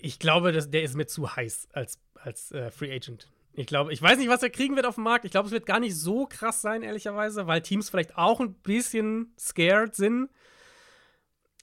Ich 0.00 0.18
glaube, 0.18 0.52
dass 0.52 0.70
der 0.70 0.82
ist 0.82 0.94
mir 0.94 1.06
zu 1.06 1.34
heiß 1.34 1.68
als, 1.72 1.98
als 2.22 2.52
äh, 2.52 2.70
Free 2.70 2.94
Agent. 2.94 3.28
Ich 3.52 3.66
glaube, 3.66 3.92
ich 3.92 4.00
weiß 4.00 4.18
nicht, 4.18 4.28
was 4.28 4.42
er 4.42 4.50
kriegen 4.50 4.76
wird 4.76 4.86
auf 4.86 4.94
dem 4.94 5.04
Markt. 5.04 5.24
Ich 5.24 5.30
glaube, 5.32 5.46
es 5.46 5.52
wird 5.52 5.66
gar 5.66 5.80
nicht 5.80 5.96
so 5.96 6.26
krass 6.26 6.62
sein, 6.62 6.82
ehrlicherweise, 6.82 7.46
weil 7.46 7.60
Teams 7.60 7.90
vielleicht 7.90 8.16
auch 8.16 8.40
ein 8.40 8.54
bisschen 8.54 9.32
scared 9.38 9.94
sind. 9.94 10.28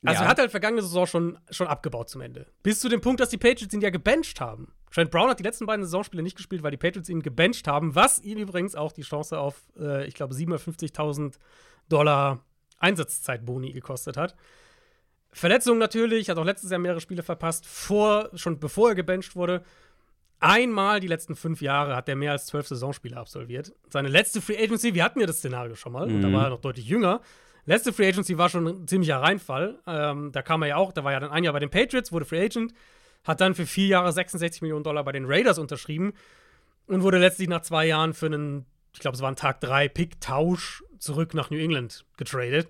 Also, 0.04 0.20
Ja. 0.22 0.26
er 0.26 0.30
hat 0.30 0.40
halt 0.40 0.52
vergangene 0.52 0.82
Saison 0.82 1.08
schon, 1.08 1.40
schon 1.50 1.68
abgebaut 1.68 2.10
zum 2.10 2.22
Ende. 2.22 2.48
Bis 2.64 2.80
zu 2.80 2.90
dem 2.90 3.02
Punkt, 3.02 3.22
dass 3.22 3.30
die 3.30 3.38
Patriots 3.38 3.74
ihn 3.74 3.82
ja 3.82 3.90
gebencht 3.92 4.42
haben. 4.42 4.74
Trent 4.92 5.10
Brown 5.10 5.30
hat 5.30 5.40
die 5.40 5.44
letzten 5.44 5.66
beiden 5.66 5.84
Saisonspiele 5.84 6.22
nicht 6.22 6.36
gespielt, 6.38 6.64
weil 6.64 6.72
die 6.72 6.78
Patriots 6.78 7.10
ihn 7.10 7.22
gebencht 7.22 7.68
haben, 7.68 7.96
was 7.96 8.20
ihm 8.20 8.38
übrigens 8.38 8.76
auch 8.76 8.92
die 8.92 9.02
Chance 9.02 9.40
auf, 9.40 9.62
äh, 9.80 10.06
ich 10.06 10.14
glaube, 10.16 10.34
750.000 10.36 11.40
Dollar 11.90 12.44
Einsatzzeitboni 12.78 13.72
gekostet 13.74 14.18
hat. 14.18 14.36
Verletzungen 15.32 15.80
natürlich, 15.80 16.30
hat 16.30 16.38
auch 16.38 16.46
letztes 16.46 16.72
Jahr 16.72 16.80
mehrere 16.80 17.02
Spiele 17.02 17.24
verpasst, 17.24 17.66
vor, 17.66 18.30
schon 18.36 18.60
bevor 18.60 18.90
er 18.90 18.96
gebencht 18.96 19.36
wurde. 19.36 19.64
Einmal 20.40 21.00
die 21.00 21.08
letzten 21.08 21.36
fünf 21.36 21.62
Jahre 21.62 21.96
hat 21.96 22.10
er 22.10 22.16
mehr 22.16 22.32
als 22.32 22.46
zwölf 22.46 22.68
Saisonspiele 22.68 23.18
absolviert. 23.18 23.74
Seine 23.90 24.10
letzte 24.10 24.42
Free 24.42 24.62
Agency, 24.62 24.94
wir 24.94 25.04
hatten 25.04 25.20
ja 25.20 25.26
das 25.26 25.38
Szenario 25.38 25.76
schon 25.76 25.94
mal, 25.94 26.08
mhm. 26.08 26.16
und 26.16 26.22
da 26.22 26.34
war 26.34 26.46
er 26.46 26.50
noch 26.52 26.62
deutlich 26.62 26.86
jünger. 26.86 27.22
Letzte 27.66 27.94
Free 27.94 28.08
Agency 28.08 28.38
war 28.38 28.50
schon 28.50 28.68
ein 28.68 28.88
ziemlicher 28.88 29.22
Reinfall. 29.22 29.80
Ähm, 29.88 30.32
da 30.32 30.42
kam 30.42 30.62
er 30.62 30.70
ja 30.70 30.76
auch, 30.76 30.92
da 30.92 31.04
war 31.04 31.14
ja 31.14 31.20
dann 31.20 31.32
ein 31.32 31.44
Jahr 31.44 31.54
bei 31.54 31.60
den 31.60 31.72
Patriots, 31.72 32.12
wurde 32.12 32.26
Free 32.26 32.44
Agent, 32.44 32.74
hat 33.24 33.42
dann 33.42 33.56
für 33.56 33.66
vier 33.66 33.88
Jahre 33.88 34.12
66 34.12 34.62
Millionen 34.62 34.84
Dollar 34.84 35.04
bei 35.04 35.12
den 35.12 35.26
Raiders 35.26 35.58
unterschrieben 35.58 36.14
und 36.86 37.02
wurde 37.02 37.18
letztlich 37.18 37.48
nach 37.48 37.62
zwei 37.62 37.88
Jahren 37.88 38.14
für 38.14 38.28
einen, 38.28 38.66
ich 38.94 39.00
glaube, 39.00 39.16
es 39.16 39.22
war 39.22 39.32
ein 39.32 39.36
Tag 39.36 39.62
drei 39.62 39.88
Pick-Tausch 39.88 40.84
zurück 41.00 41.34
nach 41.34 41.50
New 41.50 41.58
England 41.58 42.06
getradet. 42.18 42.70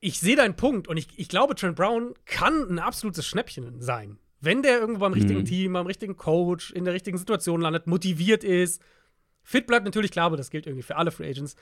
Ich 0.00 0.20
sehe 0.20 0.36
deinen 0.36 0.56
Punkt 0.56 0.86
und 0.88 0.96
ich, 0.96 1.08
ich 1.16 1.28
glaube, 1.28 1.54
Trent 1.54 1.76
Brown 1.76 2.14
kann 2.26 2.68
ein 2.68 2.78
absolutes 2.78 3.26
Schnäppchen 3.26 3.80
sein. 3.80 4.18
Wenn 4.40 4.62
der 4.62 4.78
irgendwo 4.78 5.00
beim 5.00 5.12
richtigen 5.12 5.40
mhm. 5.40 5.44
Team, 5.46 5.72
beim 5.72 5.86
richtigen 5.86 6.16
Coach, 6.16 6.70
in 6.70 6.84
der 6.84 6.94
richtigen 6.94 7.18
Situation 7.18 7.60
landet, 7.60 7.86
motiviert 7.86 8.44
ist, 8.44 8.80
fit 9.42 9.66
bleibt 9.66 9.84
natürlich 9.84 10.12
klar, 10.12 10.26
aber 10.26 10.36
das 10.36 10.50
gilt 10.50 10.66
irgendwie 10.66 10.82
für 10.82 10.96
alle 10.96 11.10
Free 11.10 11.28
Agents, 11.28 11.56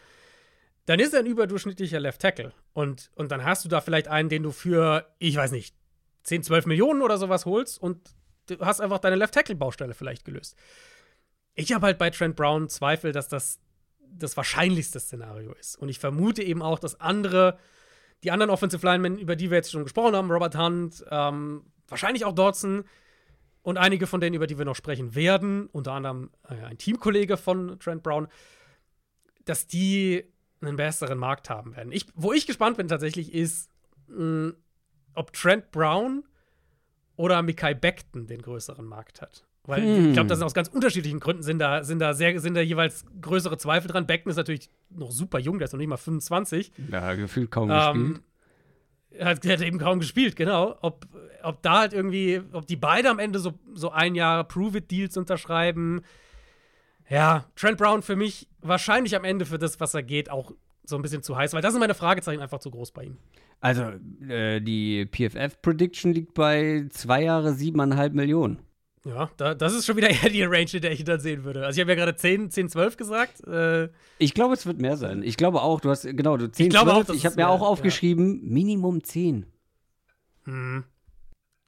dann 0.84 1.00
ist 1.00 1.14
er 1.14 1.20
ein 1.20 1.26
überdurchschnittlicher 1.26 2.00
Left 2.00 2.20
Tackle. 2.20 2.52
Und, 2.72 3.10
und 3.14 3.32
dann 3.32 3.44
hast 3.44 3.64
du 3.64 3.68
da 3.68 3.80
vielleicht 3.80 4.08
einen, 4.08 4.28
den 4.28 4.42
du 4.42 4.52
für, 4.52 5.06
ich 5.18 5.36
weiß 5.36 5.52
nicht, 5.52 5.74
10, 6.24 6.42
12 6.42 6.66
Millionen 6.66 7.02
oder 7.02 7.18
sowas 7.18 7.46
holst 7.46 7.80
und 7.80 8.14
du 8.46 8.58
hast 8.60 8.80
einfach 8.80 8.98
deine 8.98 9.16
Left 9.16 9.34
Tackle-Baustelle 9.34 9.94
vielleicht 9.94 10.24
gelöst. 10.24 10.56
Ich 11.54 11.72
habe 11.72 11.86
halt 11.86 11.98
bei 11.98 12.10
Trent 12.10 12.36
Brown 12.36 12.68
Zweifel, 12.68 13.12
dass 13.12 13.28
das 13.28 13.60
das 14.18 14.36
wahrscheinlichste 14.36 15.00
Szenario 15.00 15.52
ist. 15.52 15.76
Und 15.76 15.88
ich 15.88 15.98
vermute 15.98 16.42
eben 16.42 16.62
auch, 16.62 16.78
dass 16.78 17.00
andere, 17.00 17.58
die 18.24 18.30
anderen 18.30 18.50
Offensive 18.50 18.86
Linemen, 18.86 19.18
über 19.18 19.36
die 19.36 19.50
wir 19.50 19.56
jetzt 19.56 19.70
schon 19.70 19.82
gesprochen 19.82 20.14
haben, 20.14 20.30
Robert 20.30 20.56
Hunt, 20.56 21.04
ähm, 21.10 21.64
wahrscheinlich 21.88 22.24
auch 22.24 22.34
Dodson 22.34 22.84
und 23.62 23.78
einige 23.78 24.06
von 24.06 24.20
denen, 24.20 24.34
über 24.34 24.46
die 24.46 24.58
wir 24.58 24.64
noch 24.64 24.76
sprechen 24.76 25.14
werden, 25.14 25.66
unter 25.72 25.92
anderem 25.92 26.30
äh, 26.48 26.54
ein 26.64 26.78
Teamkollege 26.78 27.36
von 27.36 27.78
Trent 27.80 28.02
Brown, 28.02 28.28
dass 29.44 29.66
die 29.66 30.24
einen 30.60 30.76
besseren 30.76 31.18
Markt 31.18 31.50
haben 31.50 31.76
werden. 31.76 31.92
Ich, 31.92 32.06
wo 32.14 32.32
ich 32.32 32.46
gespannt 32.46 32.76
bin 32.76 32.88
tatsächlich, 32.88 33.34
ist, 33.34 33.70
mh, 34.08 34.52
ob 35.14 35.32
Trent 35.32 35.70
Brown 35.70 36.24
oder 37.16 37.42
Mikai 37.42 37.74
Beckton 37.74 38.26
den 38.26 38.42
größeren 38.42 38.84
Markt 38.84 39.20
hat. 39.22 39.44
Weil 39.64 39.82
hm. 39.82 40.06
ich 40.08 40.12
glaube, 40.12 40.28
das 40.28 40.38
sind 40.38 40.46
aus 40.46 40.54
ganz 40.54 40.68
unterschiedlichen 40.68 41.18
Gründen 41.18 41.42
sind 41.42 41.58
da, 41.58 41.82
sind 41.82 41.98
da 41.98 42.14
sehr, 42.14 42.38
sind 42.38 42.54
da 42.54 42.60
jeweils 42.60 43.04
größere 43.20 43.58
Zweifel 43.58 43.88
dran. 43.88 44.06
Beckton 44.06 44.30
ist 44.30 44.36
natürlich 44.36 44.70
noch 44.90 45.10
super 45.10 45.38
jung, 45.38 45.58
der 45.58 45.66
ist 45.66 45.72
noch 45.72 45.78
nicht 45.78 45.88
mal 45.88 45.96
25. 45.96 46.72
Ja, 46.90 47.14
gefühlt 47.14 47.50
kaum 47.50 47.70
ähm, 47.70 47.76
gespielt. 47.76 48.24
Hat, 49.20 49.46
hat 49.46 49.60
eben 49.60 49.78
kaum 49.78 50.00
gespielt, 50.00 50.36
genau. 50.36 50.76
Ob, 50.82 51.06
ob 51.42 51.62
da 51.62 51.80
halt 51.80 51.92
irgendwie, 51.92 52.42
ob 52.52 52.66
die 52.66 52.76
beide 52.76 53.10
am 53.10 53.18
Ende 53.18 53.38
so, 53.38 53.54
so 53.72 53.90
ein 53.90 54.14
Jahr 54.14 54.44
Prove-It-Deals 54.44 55.16
unterschreiben. 55.16 56.02
Ja, 57.08 57.46
Trent 57.54 57.78
Brown 57.78 58.02
für 58.02 58.16
mich 58.16 58.48
wahrscheinlich 58.60 59.14
am 59.14 59.24
Ende 59.24 59.46
für 59.46 59.58
das, 59.58 59.78
was 59.80 59.94
er 59.94 60.02
geht, 60.02 60.30
auch 60.30 60.52
so 60.84 60.96
ein 60.96 61.02
bisschen 61.02 61.22
zu 61.22 61.36
heiß, 61.36 61.52
weil 61.52 61.62
das 61.62 61.72
sind 61.72 61.80
meine 61.80 61.94
Fragezeichen 61.94 62.42
einfach 62.42 62.58
zu 62.58 62.70
groß 62.70 62.92
bei 62.92 63.04
ihm. 63.04 63.18
Also, 63.60 63.92
äh, 64.28 64.60
die 64.60 65.06
PFF-Prediction 65.06 66.12
liegt 66.12 66.34
bei 66.34 66.86
zwei 66.90 67.22
Jahre 67.22 67.54
siebeneinhalb 67.54 68.12
Millionen. 68.12 68.60
Ja, 69.06 69.30
da, 69.36 69.54
das 69.54 69.72
ist 69.72 69.86
schon 69.86 69.96
wieder 69.96 70.10
eher 70.22 70.30
die 70.30 70.42
Range, 70.42 70.68
in 70.72 70.82
der 70.82 70.90
ich 70.90 71.00
ihn 71.00 71.06
dann 71.06 71.20
sehen 71.20 71.44
würde. 71.44 71.64
Also 71.64 71.78
ich 71.78 71.80
habe 71.80 71.92
ja 71.92 71.96
gerade 71.96 72.16
10, 72.16 72.50
10, 72.50 72.68
12 72.68 72.96
gesagt. 72.96 73.46
Äh, 73.46 73.88
ich 74.18 74.34
glaube, 74.34 74.54
es 74.54 74.66
wird 74.66 74.80
mehr 74.80 74.96
sein. 74.96 75.22
Ich 75.22 75.36
glaube 75.36 75.62
auch, 75.62 75.80
du 75.80 75.90
hast, 75.90 76.02
genau, 76.02 76.36
du 76.36 76.50
10, 76.50 76.66
ich 76.66 76.72
12. 76.72 76.88
Auch, 76.88 77.14
ich 77.14 77.24
habe 77.24 77.36
mir 77.36 77.48
auch 77.48 77.62
aufgeschrieben, 77.62 78.42
ja. 78.42 78.52
Minimum 78.52 79.04
10. 79.04 79.46
Hm. 80.44 80.84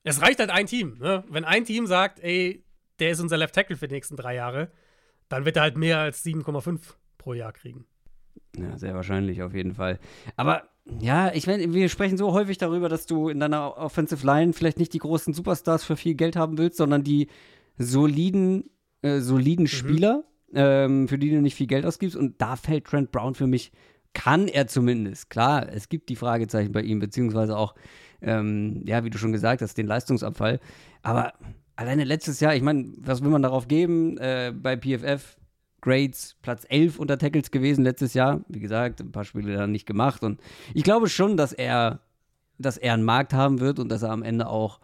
Es 0.03 0.21
reicht 0.21 0.41
halt 0.41 0.51
ein 0.51 0.67
Team. 0.67 0.99
Ne? 0.99 1.23
Wenn 1.29 1.45
ein 1.45 1.65
Team 1.65 1.87
sagt, 1.87 2.19
ey, 2.21 2.65
der 2.99 3.11
ist 3.11 3.21
unser 3.21 3.37
Left 3.37 3.55
Tackle 3.55 3.77
für 3.77 3.87
die 3.87 3.95
nächsten 3.95 4.17
drei 4.17 4.35
Jahre, 4.35 4.73
dann 5.29 5.45
wird 5.45 5.57
er 5.57 5.63
halt 5.63 5.77
mehr 5.77 5.99
als 5.99 6.25
7,5 6.25 6.81
pro 7.19 7.35
Jahr 7.35 7.53
kriegen. 7.53 7.87
Ja, 8.57 8.77
sehr 8.77 8.95
wahrscheinlich 8.95 9.43
auf 9.43 9.55
jeden 9.55 9.75
Fall. 9.75 10.01
Aber 10.37 10.69
ja, 11.01 11.33
ich 11.35 11.47
meine, 11.47 11.73
wir 11.73 11.89
sprechen 11.89 12.17
so 12.17 12.33
häufig 12.33 12.59
darüber, 12.59 12.89
dass 12.89 13.07
du 13.07 13.29
in 13.29 13.41
deiner 13.41 13.77
Offensive 13.77 14.27
Line 14.27 14.53
vielleicht 14.53 14.79
nicht 14.79 14.93
die 14.93 14.99
großen 14.99 15.35
Superstars 15.35 15.85
für 15.85 15.97
viel 15.97 16.15
Geld 16.15 16.37
haben 16.37 16.59
willst, 16.59 16.79
sondern 16.79 17.05
die 17.05 17.29
soliden, 17.79 18.71
äh, 19.03 19.21
soliden 19.21 19.65
mhm. 19.65 19.69
Spieler, 19.69 20.25
ähm, 20.53 21.09
für 21.09 21.19
die 21.19 21.31
du 21.31 21.41
nicht 21.41 21.55
viel 21.55 21.67
Geld 21.67 21.87
ausgibst. 21.87 22.17
Und 22.17 22.41
da 22.41 22.57
fällt 22.57 22.87
Trent 22.87 23.13
Brown 23.13 23.35
für 23.35 23.47
mich, 23.47 23.73
kann 24.15 24.49
er 24.49 24.67
zumindest. 24.67 25.31
Klar, 25.31 25.69
es 25.73 25.89
gibt 25.89 26.09
die 26.09 26.17
Fragezeichen 26.17 26.73
bei 26.73 26.83
ihm, 26.83 26.99
beziehungsweise 26.99 27.57
auch, 27.57 27.75
ähm, 28.21 28.83
ja, 28.87 29.05
wie 29.05 29.11
du 29.11 29.19
schon 29.19 29.33
gesagt 29.33 29.63
hast, 29.63 29.79
den 29.79 29.87
Leistungsabfall. 29.87 30.59
Aber 31.03 31.35
alleine 31.77 32.05
letztes 32.05 32.41
Jahr, 32.41 32.55
ich 32.55 32.63
meine, 32.63 32.93
was 32.99 33.23
will 33.23 33.31
man 33.31 33.43
darauf 33.43 33.69
geben? 33.69 34.19
Äh, 34.19 34.53
bei 34.55 34.77
PFF 34.77 35.38
Grades 35.81 36.37
Platz 36.43 36.67
11 36.69 36.99
unter 36.99 37.19
Tackles 37.19 37.51
gewesen 37.51 37.85
letztes 37.85 38.15
Jahr. 38.15 38.41
Wie 38.49 38.61
gesagt, 38.61 39.01
ein 39.01 39.13
paar 39.13 39.25
Spiele 39.25 39.57
dann 39.57 39.73
nicht 39.73 39.87
gemacht. 39.87 40.23
Und 40.23 40.41
ich 40.75 40.83
glaube 40.83 41.09
schon, 41.09 41.37
dass 41.37 41.53
er, 41.53 42.01
dass 42.59 42.77
er 42.77 42.95
einen 42.95 43.05
Markt 43.05 43.33
haben 43.33 43.61
wird 43.61 43.79
und 43.79 43.89
dass 43.89 44.03
er 44.03 44.11
am 44.11 44.23
Ende 44.23 44.49
auch, 44.49 44.81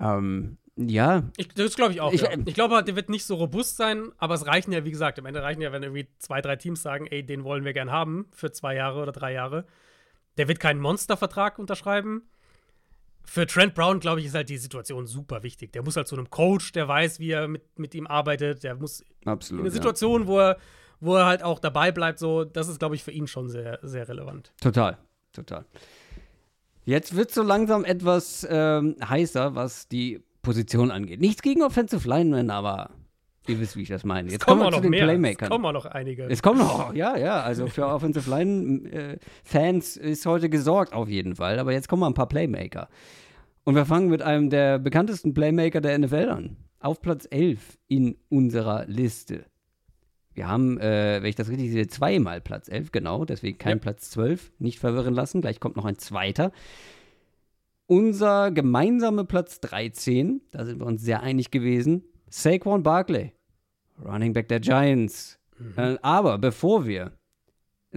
ähm, 0.00 0.58
ja. 0.76 1.22
Ich, 1.36 1.48
das 1.48 1.76
glaube 1.76 1.92
ich 1.92 2.00
auch. 2.00 2.12
Ich, 2.12 2.22
ja. 2.22 2.30
ich 2.44 2.54
glaube, 2.54 2.82
der 2.82 2.96
wird 2.96 3.08
nicht 3.08 3.24
so 3.24 3.36
robust 3.36 3.76
sein, 3.76 4.10
aber 4.18 4.34
es 4.34 4.46
reichen 4.46 4.72
ja, 4.72 4.84
wie 4.84 4.90
gesagt, 4.90 5.18
am 5.18 5.26
Ende 5.26 5.42
reichen 5.42 5.62
ja, 5.62 5.72
wenn 5.72 5.82
irgendwie 5.82 6.08
zwei, 6.18 6.40
drei 6.40 6.56
Teams 6.56 6.82
sagen, 6.82 7.06
ey, 7.06 7.24
den 7.24 7.44
wollen 7.44 7.64
wir 7.64 7.72
gern 7.72 7.90
haben 7.90 8.26
für 8.32 8.50
zwei 8.52 8.74
Jahre 8.74 9.00
oder 9.00 9.12
drei 9.12 9.32
Jahre. 9.32 9.64
Der 10.36 10.48
wird 10.48 10.60
keinen 10.60 10.80
Monstervertrag 10.80 11.58
unterschreiben 11.58 12.22
für 13.26 13.46
Trent 13.46 13.74
Brown, 13.74 14.00
glaube 14.00 14.20
ich, 14.20 14.26
ist 14.26 14.34
halt 14.34 14.48
die 14.48 14.56
Situation 14.56 15.06
super 15.06 15.42
wichtig. 15.42 15.72
Der 15.72 15.82
muss 15.82 15.96
halt 15.96 16.08
zu 16.08 16.16
einem 16.16 16.30
Coach, 16.30 16.72
der 16.72 16.88
weiß, 16.88 17.18
wie 17.18 17.32
er 17.32 17.48
mit, 17.48 17.78
mit 17.78 17.94
ihm 17.94 18.06
arbeitet. 18.06 18.62
Der 18.62 18.76
muss 18.76 19.04
Absolut, 19.24 19.60
in 19.60 19.66
eine 19.66 19.72
Situation, 19.72 20.22
ja. 20.22 20.26
wo, 20.28 20.38
er, 20.38 20.58
wo 21.00 21.16
er 21.16 21.26
halt 21.26 21.42
auch 21.42 21.58
dabei 21.58 21.92
bleibt, 21.92 22.18
so, 22.18 22.44
das 22.44 22.68
ist, 22.68 22.78
glaube 22.78 22.94
ich, 22.94 23.02
für 23.02 23.10
ihn 23.10 23.26
schon 23.26 23.48
sehr, 23.48 23.80
sehr 23.82 24.08
relevant. 24.08 24.52
Total, 24.60 24.96
total. 25.32 25.66
Jetzt 26.84 27.16
wird 27.16 27.32
so 27.32 27.42
langsam 27.42 27.84
etwas 27.84 28.46
ähm, 28.48 28.94
heißer, 29.04 29.56
was 29.56 29.88
die 29.88 30.22
Position 30.42 30.92
angeht. 30.92 31.20
Nichts 31.20 31.42
gegen 31.42 31.62
Offensive 31.64 32.08
Linemen, 32.08 32.50
aber 32.50 32.90
Ihr 33.48 33.60
wisst, 33.60 33.76
wie 33.76 33.82
ich 33.82 33.88
das 33.88 34.04
meine. 34.04 34.30
Jetzt 34.30 34.44
kommen, 34.44 34.60
kommen 34.60 34.72
wir 34.72 34.76
zu 34.76 34.82
den 34.82 34.90
mehr. 34.90 35.04
Playmakern. 35.04 35.46
Es 35.46 35.50
kommen 35.50 35.64
auch 35.64 35.72
noch 35.72 35.86
einige. 35.86 36.24
Es 36.24 36.42
kommen 36.42 36.58
noch, 36.58 36.94
ja, 36.94 37.16
ja. 37.16 37.40
Also 37.40 37.66
für 37.66 37.86
Offensive 37.88 38.28
Line-Fans 38.30 39.96
äh, 39.96 40.10
ist 40.10 40.26
heute 40.26 40.48
gesorgt 40.48 40.92
auf 40.92 41.08
jeden 41.08 41.36
Fall. 41.36 41.58
Aber 41.58 41.72
jetzt 41.72 41.88
kommen 41.88 42.00
mal 42.00 42.08
ein 42.08 42.14
paar 42.14 42.28
Playmaker. 42.28 42.88
Und 43.64 43.74
wir 43.74 43.86
fangen 43.86 44.08
mit 44.08 44.22
einem 44.22 44.50
der 44.50 44.78
bekanntesten 44.78 45.34
Playmaker 45.34 45.80
der 45.80 45.98
NFL 45.98 46.28
an. 46.30 46.56
Auf 46.78 47.00
Platz 47.00 47.26
11 47.30 47.78
in 47.88 48.16
unserer 48.28 48.86
Liste. 48.86 49.44
Wir 50.34 50.48
haben, 50.48 50.78
äh, 50.78 51.22
wenn 51.22 51.30
ich 51.30 51.34
das 51.34 51.48
richtig 51.48 51.72
sehe, 51.72 51.86
zweimal 51.88 52.40
Platz 52.40 52.68
11, 52.68 52.92
genau. 52.92 53.24
Deswegen 53.24 53.58
kein 53.58 53.78
ja. 53.78 53.82
Platz 53.82 54.10
12. 54.10 54.52
Nicht 54.58 54.78
verwirren 54.78 55.14
lassen. 55.14 55.40
Gleich 55.40 55.60
kommt 55.60 55.76
noch 55.76 55.86
ein 55.86 55.98
zweiter. 55.98 56.52
Unser 57.86 58.50
gemeinsamer 58.50 59.24
Platz 59.24 59.60
13, 59.60 60.42
da 60.50 60.64
sind 60.64 60.80
wir 60.80 60.86
uns 60.86 61.02
sehr 61.02 61.22
einig 61.22 61.52
gewesen, 61.52 62.02
Saquon 62.28 62.82
Barkley. 62.82 63.32
Running 64.04 64.32
Back 64.32 64.48
der 64.48 64.60
Giants. 64.60 65.38
Mhm. 65.58 65.72
Äh, 65.76 65.98
aber 66.02 66.38
bevor 66.38 66.86
wir 66.86 67.12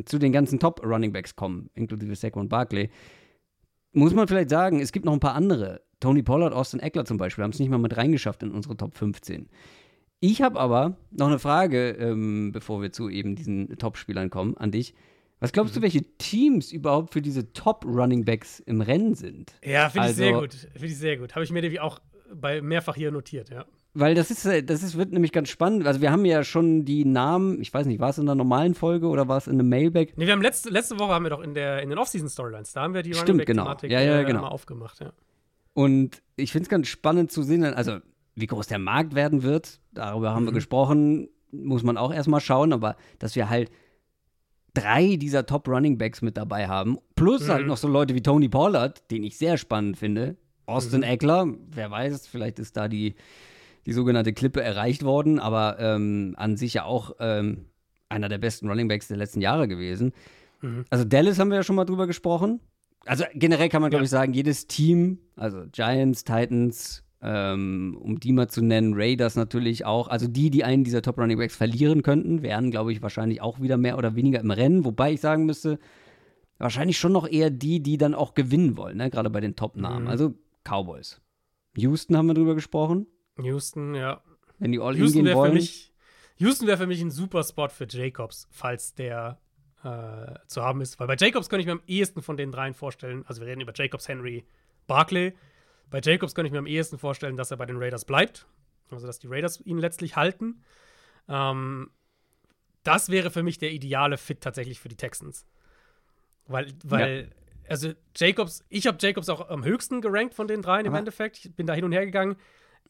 zu 0.06 0.18
den 0.18 0.32
ganzen 0.32 0.60
Top 0.60 0.82
Running 0.84 1.12
Backs 1.12 1.36
kommen, 1.36 1.70
inklusive 1.74 2.16
Saquon 2.16 2.48
Barkley, 2.48 2.90
muss 3.92 4.14
man 4.14 4.28
vielleicht 4.28 4.50
sagen, 4.50 4.80
es 4.80 4.92
gibt 4.92 5.06
noch 5.06 5.14
ein 5.14 5.20
paar 5.20 5.36
andere. 5.36 5.82
Tony 6.00 6.24
Pollard, 6.24 6.54
Austin 6.54 6.80
Eckler 6.80 7.06
zum 7.06 7.18
Beispiel, 7.18 7.44
haben 7.44 7.52
es 7.52 7.60
nicht 7.60 7.70
mal 7.70 7.78
mit 7.78 7.98
reingeschafft 7.98 8.44
in 8.44 8.52
unsere 8.52 8.78
Top 8.78 8.96
15. 8.96 9.50
Ich 10.22 10.42
habe 10.42 10.60
aber 10.60 10.98
noch 11.12 11.28
eine 11.28 11.40
Frage, 11.40 11.92
ähm, 11.92 12.52
bevor 12.52 12.82
wir 12.82 12.92
zu 12.92 13.10
eben 13.10 13.36
diesen 13.36 13.78
Top-Spielern 13.78 14.30
kommen, 14.30 14.56
an 14.58 14.72
dich. 14.72 14.94
Was 15.40 15.54
glaubst 15.54 15.76
du, 15.76 15.80
mhm. 15.80 15.84
welche 15.84 16.04
Teams 16.18 16.72
überhaupt 16.72 17.14
für 17.14 17.22
diese 17.22 17.54
Top-Running 17.54 18.26
Backs 18.26 18.60
im 18.60 18.82
Rennen 18.82 19.16
sind? 19.16 19.54
Ja, 19.64 19.90
finde 19.90 20.08
also, 20.08 20.12
ich 20.12 20.30
sehr 20.30 20.40
gut. 20.40 20.54
Finde 20.54 20.88
ich 20.88 20.98
sehr 20.98 21.18
gut. 21.18 21.36
Habe 21.36 21.46
ich 21.46 21.52
mir 21.52 21.84
auch 21.84 22.00
bei 22.34 22.62
mehrfach 22.62 22.96
hier 22.96 23.12
notiert, 23.12 23.50
ja. 23.50 23.66
Weil 23.94 24.14
das 24.14 24.30
ist, 24.30 24.46
äh, 24.46 24.64
das 24.64 24.84
ist, 24.84 24.98
wird 24.98 25.12
nämlich 25.12 25.32
ganz 25.32 25.50
spannend. 25.50 25.88
Also 25.88 26.02
wir 26.02 26.12
haben 26.12 26.26
ja 26.26 26.44
schon 26.44 26.86
die 26.86 27.06
Namen, 27.06 27.60
ich 27.60 27.74
weiß 27.74 27.88
nicht, 27.88 28.00
war 28.00 28.10
es 28.10 28.18
in 28.20 28.28
der 28.28 28.36
normalen 28.36 28.76
Folge 28.76 29.08
oder 29.08 29.28
war 29.28 29.38
es 29.38 29.48
in 29.48 29.54
einem 29.54 29.68
Mailback? 29.68 30.16
Nee, 30.16 30.28
wir 30.28 30.34
haben 30.34 30.42
letzte, 30.42 30.70
letzte 30.70 31.00
Woche 31.00 31.14
haben 31.14 31.26
wir 31.26 31.32
doch 31.32 31.42
in, 31.42 31.56
der, 31.56 31.82
in 31.82 31.90
den 31.90 31.98
Off-Season-Storylines, 31.98 32.74
da 32.74 32.84
haben 32.84 32.94
wir 32.94 33.02
die 33.02 33.14
Stimmt, 33.14 33.46
genau. 33.46 33.76
Ja, 33.84 34.02
ja, 34.02 34.20
äh, 34.20 34.26
genau. 34.26 34.42
mal 34.42 34.50
aufgemacht, 34.50 35.00
ja. 35.00 35.12
Und 35.74 36.22
ich 36.36 36.52
finde 36.52 36.64
es 36.64 36.70
ganz 36.70 36.88
spannend 36.88 37.32
zu 37.32 37.42
sehen, 37.42 37.64
also 37.64 38.00
wie 38.36 38.48
groß 38.48 38.68
der 38.68 38.80
Markt 38.80 39.16
werden 39.16 39.44
wird, 39.44 39.80
darüber 39.92 40.34
haben 40.34 40.44
mhm. 40.44 40.48
wir 40.48 40.54
gesprochen, 40.54 41.30
muss 41.52 41.84
man 41.84 41.98
auch 41.98 42.14
erstmal 42.14 42.42
schauen, 42.42 42.74
aber 42.74 42.96
dass 43.18 43.36
wir 43.36 43.50
halt 43.50 43.72
drei 44.76 45.16
dieser 45.16 45.46
Top 45.46 45.68
Running 45.68 45.98
Backs 45.98 46.22
mit 46.22 46.38
dabei 46.38 46.68
haben, 46.68 47.00
plus 47.16 47.42
halt 47.42 47.48
mhm. 47.48 47.54
halt 47.54 47.68
noch 47.68 47.78
so 47.78 47.88
Leute 47.88 48.14
wie 48.14 48.22
Tony 48.22 48.50
Pollard, 48.50 49.10
den 49.10 49.24
ich 49.24 49.38
sehr 49.38 49.58
spannend 49.58 49.98
finde, 49.98 50.38
Austin 50.68 51.00
mhm. 51.00 51.06
Eckler, 51.06 51.48
wer 51.72 51.90
weiß, 51.90 52.28
vielleicht 52.28 52.60
ist 52.60 52.78
da 52.78 52.88
die 52.88 53.16
die 53.90 53.94
sogenannte 53.94 54.34
Klippe 54.34 54.62
erreicht 54.62 55.04
worden, 55.04 55.40
aber 55.40 55.78
ähm, 55.80 56.36
an 56.38 56.58
sich 56.58 56.76
ja 56.76 56.86
auch 56.86 57.16
ähm, 57.20 57.66
einer 58.08 58.30
der 58.30 58.38
besten 58.38 58.70
Runningbacks 58.70 59.08
der 59.08 59.18
letzten 59.18 59.42
Jahre 59.42 59.68
gewesen. 59.68 60.14
Mhm. 60.62 60.86
Also 60.92 61.06
Dallas 61.06 61.40
haben 61.40 61.50
wir 61.50 61.56
ja 61.56 61.64
schon 61.64 61.76
mal 61.76 61.86
drüber 61.86 62.06
gesprochen. 62.06 62.60
Also 63.08 63.24
generell 63.34 63.68
kann 63.70 63.82
man, 63.82 63.90
glaube 63.90 64.04
ja. 64.04 64.06
ich, 64.06 64.12
sagen, 64.12 64.34
jedes 64.34 64.68
Team, 64.68 65.18
also 65.36 65.64
Giants, 65.72 66.24
Titans, 66.24 67.04
ähm, 67.24 67.98
um 68.00 68.20
die 68.20 68.32
mal 68.32 68.48
zu 68.48 68.62
nennen, 68.62 68.94
Raiders 68.96 69.36
natürlich 69.36 69.86
auch. 69.86 70.08
Also 70.08 70.28
die, 70.28 70.52
die 70.52 70.64
einen 70.64 70.84
dieser 70.84 71.02
Top 71.02 71.18
Running 71.18 71.40
Backs 71.40 71.56
verlieren 71.56 72.04
könnten, 72.04 72.44
wären, 72.44 72.70
glaube 72.70 72.92
ich, 72.92 73.02
wahrscheinlich 73.02 73.42
auch 73.42 73.60
wieder 73.60 73.78
mehr 73.78 73.98
oder 73.98 74.14
weniger 74.14 74.40
im 74.40 74.52
Rennen. 74.52 74.86
Wobei 74.86 75.14
ich 75.14 75.22
sagen 75.22 75.48
müsste, 75.48 75.80
wahrscheinlich 76.60 77.00
schon 77.00 77.14
noch 77.14 77.28
eher 77.28 77.50
die, 77.50 77.82
die 77.82 77.98
dann 77.98 78.14
auch 78.14 78.36
gewinnen 78.36 78.78
wollen, 78.78 78.98
ne? 78.98 79.10
gerade 79.10 79.32
bei 79.32 79.42
den 79.42 79.56
Top-Namen. 79.56 80.04
Mhm. 80.04 80.10
Also 80.10 80.36
Cowboys. 80.64 81.20
Houston 81.76 82.16
haben 82.16 82.28
wir 82.28 82.36
drüber 82.36 82.54
gesprochen. 82.54 83.08
Houston, 83.44 83.96
ja. 83.96 84.22
Wenn 84.58 84.72
die 84.72 84.80
all 84.80 84.96
Houston 84.98 85.24
gehen 85.24 85.36
wollen. 85.36 85.54
Mich, 85.54 85.94
Houston 86.38 86.68
wäre 86.68 86.78
für 86.78 86.88
mich 86.88 87.02
ein 87.02 87.12
super 87.12 87.44
Spot 87.44 87.70
für 87.70 87.88
Jacobs, 87.90 88.48
falls 88.52 88.94
der 88.94 89.40
äh, 89.84 90.36
zu 90.48 90.62
haben 90.64 90.82
ist. 90.82 91.00
Weil 91.00 91.08
bei 91.08 91.16
Jacobs 91.18 91.50
könnte 91.50 91.62
ich 91.62 91.66
mir 91.68 91.74
am 91.74 91.82
ehesten 91.88 92.22
von 92.22 92.38
den 92.38 92.52
dreien 92.52 92.74
vorstellen, 92.74 93.24
also 93.28 93.42
wir 93.42 93.48
reden 93.48 93.62
über 93.62 93.74
Jacobs, 93.76 94.08
Henry, 94.08 94.46
Barkley. 94.88 95.36
Bei 95.90 96.02
Jacobs 96.02 96.36
könnte 96.36 96.48
ich 96.48 96.52
mir 96.52 96.60
am 96.60 96.68
ehesten 96.68 96.98
vorstellen, 96.98 97.36
dass 97.36 97.52
er 97.52 97.58
bei 97.58 97.66
den 97.66 97.78
Raiders 97.78 98.06
bleibt. 98.06 98.48
Also, 98.92 99.06
dass 99.08 99.20
die 99.20 99.28
Raiders 99.28 99.60
ihn 99.62 99.78
letztlich 99.78 100.16
halten. 100.16 100.64
Ähm, 101.28 101.92
das 102.84 103.10
wäre 103.10 103.30
für 103.32 103.44
mich 103.44 103.58
der 103.58 103.72
ideale 103.72 104.18
Fit 104.18 104.42
tatsächlich 104.42 104.80
für 104.80 104.90
die 104.90 104.96
Texans. 104.96 105.46
Weil, 106.48 106.74
weil 106.84 107.30
ja. 107.30 107.70
also 107.70 107.94
Jacobs, 108.16 108.66
ich 108.70 108.88
habe 108.88 108.98
Jacobs 109.00 109.30
auch 109.30 109.50
am 109.50 109.64
höchsten 109.64 110.02
gerankt 110.02 110.34
von 110.34 110.48
den 110.48 110.62
dreien 110.62 110.86
im 110.86 110.96
Endeffekt. 110.96 111.46
Ich 111.46 111.56
bin 111.56 111.68
da 111.68 111.74
hin 111.74 111.86
und 111.86 111.92
her 111.92 112.06
gegangen. 112.06 112.36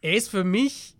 Er 0.01 0.13
ist 0.13 0.29
für 0.29 0.43
mich 0.43 0.95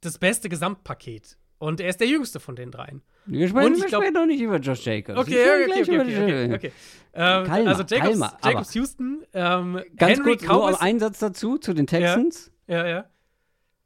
das 0.00 0.18
beste 0.18 0.48
Gesamtpaket. 0.48 1.38
Und 1.58 1.80
er 1.80 1.90
ist 1.90 2.00
der 2.00 2.08
jüngste 2.08 2.40
von 2.40 2.56
den 2.56 2.72
dreien. 2.72 3.02
Wir 3.24 3.46
sprechen, 3.46 3.76
wir 3.76 3.88
sprechen 3.88 4.14
doch 4.14 4.26
nicht 4.26 4.40
über 4.40 4.56
Josh 4.56 4.84
Jacobs. 4.84 5.16
Okay, 5.16 5.44
okay, 5.64 5.82
okay, 5.82 6.00
okay, 6.00 6.22
okay, 6.22 6.54
okay. 6.54 6.72
Ähm, 7.14 7.44
Kalma, 7.46 7.70
also 7.70 7.84
Jacobs, 7.84 8.10
Kalma, 8.10 8.38
Jacobs 8.42 8.74
Houston, 8.74 9.24
ähm, 9.32 9.80
ganz 9.96 10.18
Henry 10.18 10.30
kurz 10.30 10.42
Cowboys. 10.42 10.48
nur 10.48 10.68
ein 10.68 10.74
Einsatz 10.74 11.20
dazu, 11.20 11.58
zu 11.58 11.72
den 11.72 11.86
Texans. 11.86 12.50
Ja, 12.66 12.78
ja, 12.78 12.88
ja. 12.88 13.04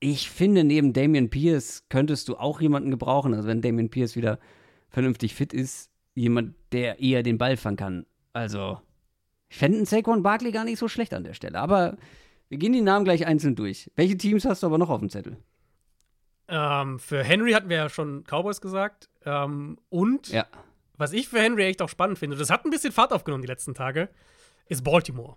Ich 0.01 0.31
finde, 0.31 0.65
neben 0.65 0.95
Damian 0.95 1.29
Pierce 1.29 1.85
könntest 1.91 2.29
du 2.29 2.37
auch 2.37 2.63
jemanden 2.63 2.91
gebrauchen. 2.91 3.35
Also 3.35 3.47
wenn 3.47 3.61
Damian 3.61 3.91
Pierce 3.91 4.17
wieder 4.17 4.39
vernünftig 4.89 5.35
fit 5.35 5.53
ist, 5.53 5.91
jemand, 6.15 6.55
der 6.73 7.01
eher 7.01 7.23
den 7.23 7.37
Ball 7.37 7.59
fangen 7.59 7.77
kann. 7.77 8.07
Also, 8.33 8.81
ich 9.51 9.59
fände 9.59 9.77
einen 9.77 9.87
Saquon 9.87 10.23
Barkley 10.23 10.51
gar 10.51 10.65
nicht 10.65 10.79
so 10.79 10.89
schlecht 10.89 11.13
an 11.13 11.25
der 11.25 11.35
Stelle. 11.35 11.59
Aber 11.59 11.99
wir 12.49 12.59
gehen 12.59 12.73
die 12.73 12.81
Namen 12.81 13.05
gleich 13.05 13.27
einzeln 13.27 13.57
durch. 13.57 13.91
Welche 13.97 14.17
Teams 14.17 14.45
hast 14.45 14.63
du 14.63 14.67
aber 14.67 14.79
noch 14.79 14.91
auf 14.91 15.01
dem 15.01 15.11
Zettel? 15.11 15.37
Ähm, 16.49 16.99
für 16.99 17.25
Henry 17.25 17.53
hatten 17.53 17.69
wir 17.69 17.77
ja 17.77 17.89
schon 17.89 18.25
Cowboys 18.25 18.61
gesagt. 18.61 19.09
Ähm, 19.25 19.79
und 19.89 20.29
ja. 20.29 20.47
was 20.97 21.13
ich 21.13 21.29
für 21.29 21.41
Henry 21.41 21.65
echt 21.65 21.83
auch 21.83 21.89
spannend 21.89 22.19
finde, 22.19 22.37
das 22.37 22.51
hat 22.51 22.65
ein 22.65 22.71
bisschen 22.71 22.93
Fahrt 22.93 23.13
aufgenommen 23.13 23.43
die 23.43 23.49
letzten 23.49 23.75
Tage, 23.75 24.09
ist 24.69 24.85
Baltimore. 24.85 25.37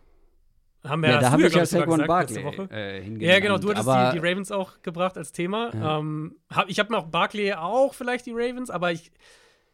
Haben 0.84 1.02
wir 1.02 1.10
ja, 1.10 1.20
da 1.20 1.32
habe 1.32 1.46
ich 1.46 1.54
ja 1.54 1.66
Saquon 1.66 2.06
Barkley 2.08 2.44
Woche. 2.44 2.70
Äh, 2.72 3.06
Ja, 3.18 3.40
genau, 3.40 3.58
du 3.58 3.70
hattest 3.70 3.88
die, 3.88 4.20
die, 4.20 4.26
Ravens 4.26 4.50
auch 4.50 4.82
gebracht 4.82 5.18
als 5.18 5.34
Thema. 5.34 5.76
Ja. 5.76 6.00
Ähm, 6.00 6.38
hab, 6.50 6.70
ich 6.70 6.80
habe 6.80 6.92
mir 6.92 6.98
auch 6.98 7.08
Barkley 7.08 7.54
auch 7.54 7.94
vielleicht 7.94 8.26
die 8.26 8.32
Ravens, 8.32 8.70
aber 8.70 8.92
ich 8.94 9.12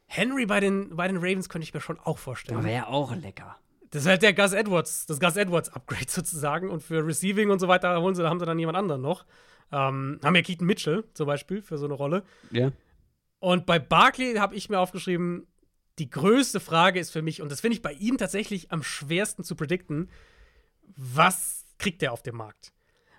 Henry 0.07 0.45
bei 0.45 0.59
den, 0.59 0.95
bei 0.95 1.07
den 1.07 1.17
Ravens 1.17 1.49
könnte 1.49 1.63
ich 1.63 1.73
mir 1.73 1.81
schon 1.81 1.99
auch 1.99 2.17
vorstellen. 2.17 2.63
Wäre 2.63 2.87
auch 2.87 3.15
lecker. 3.15 3.57
Das 3.91 4.03
ist 4.03 4.07
halt 4.07 4.21
der 4.21 4.33
Gus 4.33 4.53
Edwards, 4.53 5.05
das 5.05 5.19
Gus 5.19 5.35
Edwards 5.35 5.69
Upgrade 5.69 6.05
sozusagen. 6.07 6.69
Und 6.69 6.81
für 6.81 7.05
Receiving 7.05 7.49
und 7.49 7.59
so 7.59 7.67
weiter 7.67 7.99
holen 8.01 8.15
sie, 8.15 8.23
da 8.23 8.29
haben 8.29 8.39
sie 8.39 8.45
dann 8.45 8.59
jemand 8.59 8.77
anderen 8.77 9.01
noch. 9.01 9.25
Ähm, 9.71 10.19
haben 10.23 10.35
ja 10.35 10.41
Keaton 10.41 10.67
Mitchell 10.67 11.03
zum 11.13 11.27
Beispiel 11.27 11.61
für 11.61 11.77
so 11.77 11.85
eine 11.85 11.95
Rolle. 11.95 12.23
Ja. 12.51 12.71
Und 13.39 13.65
bei 13.65 13.79
Barkley 13.79 14.35
habe 14.35 14.55
ich 14.55 14.69
mir 14.69 14.79
aufgeschrieben, 14.79 15.47
die 15.99 16.09
größte 16.09 16.59
Frage 16.59 16.99
ist 16.99 17.11
für 17.11 17.21
mich, 17.21 17.41
und 17.41 17.51
das 17.51 17.61
finde 17.61 17.75
ich 17.75 17.81
bei 17.81 17.93
ihm 17.93 18.17
tatsächlich 18.17 18.71
am 18.71 18.83
schwersten 18.83 19.43
zu 19.43 19.55
predikten, 19.55 20.09
was 20.95 21.65
kriegt 21.77 22.03
er 22.03 22.11
auf 22.11 22.21
dem 22.21 22.35
Markt? 22.35 22.73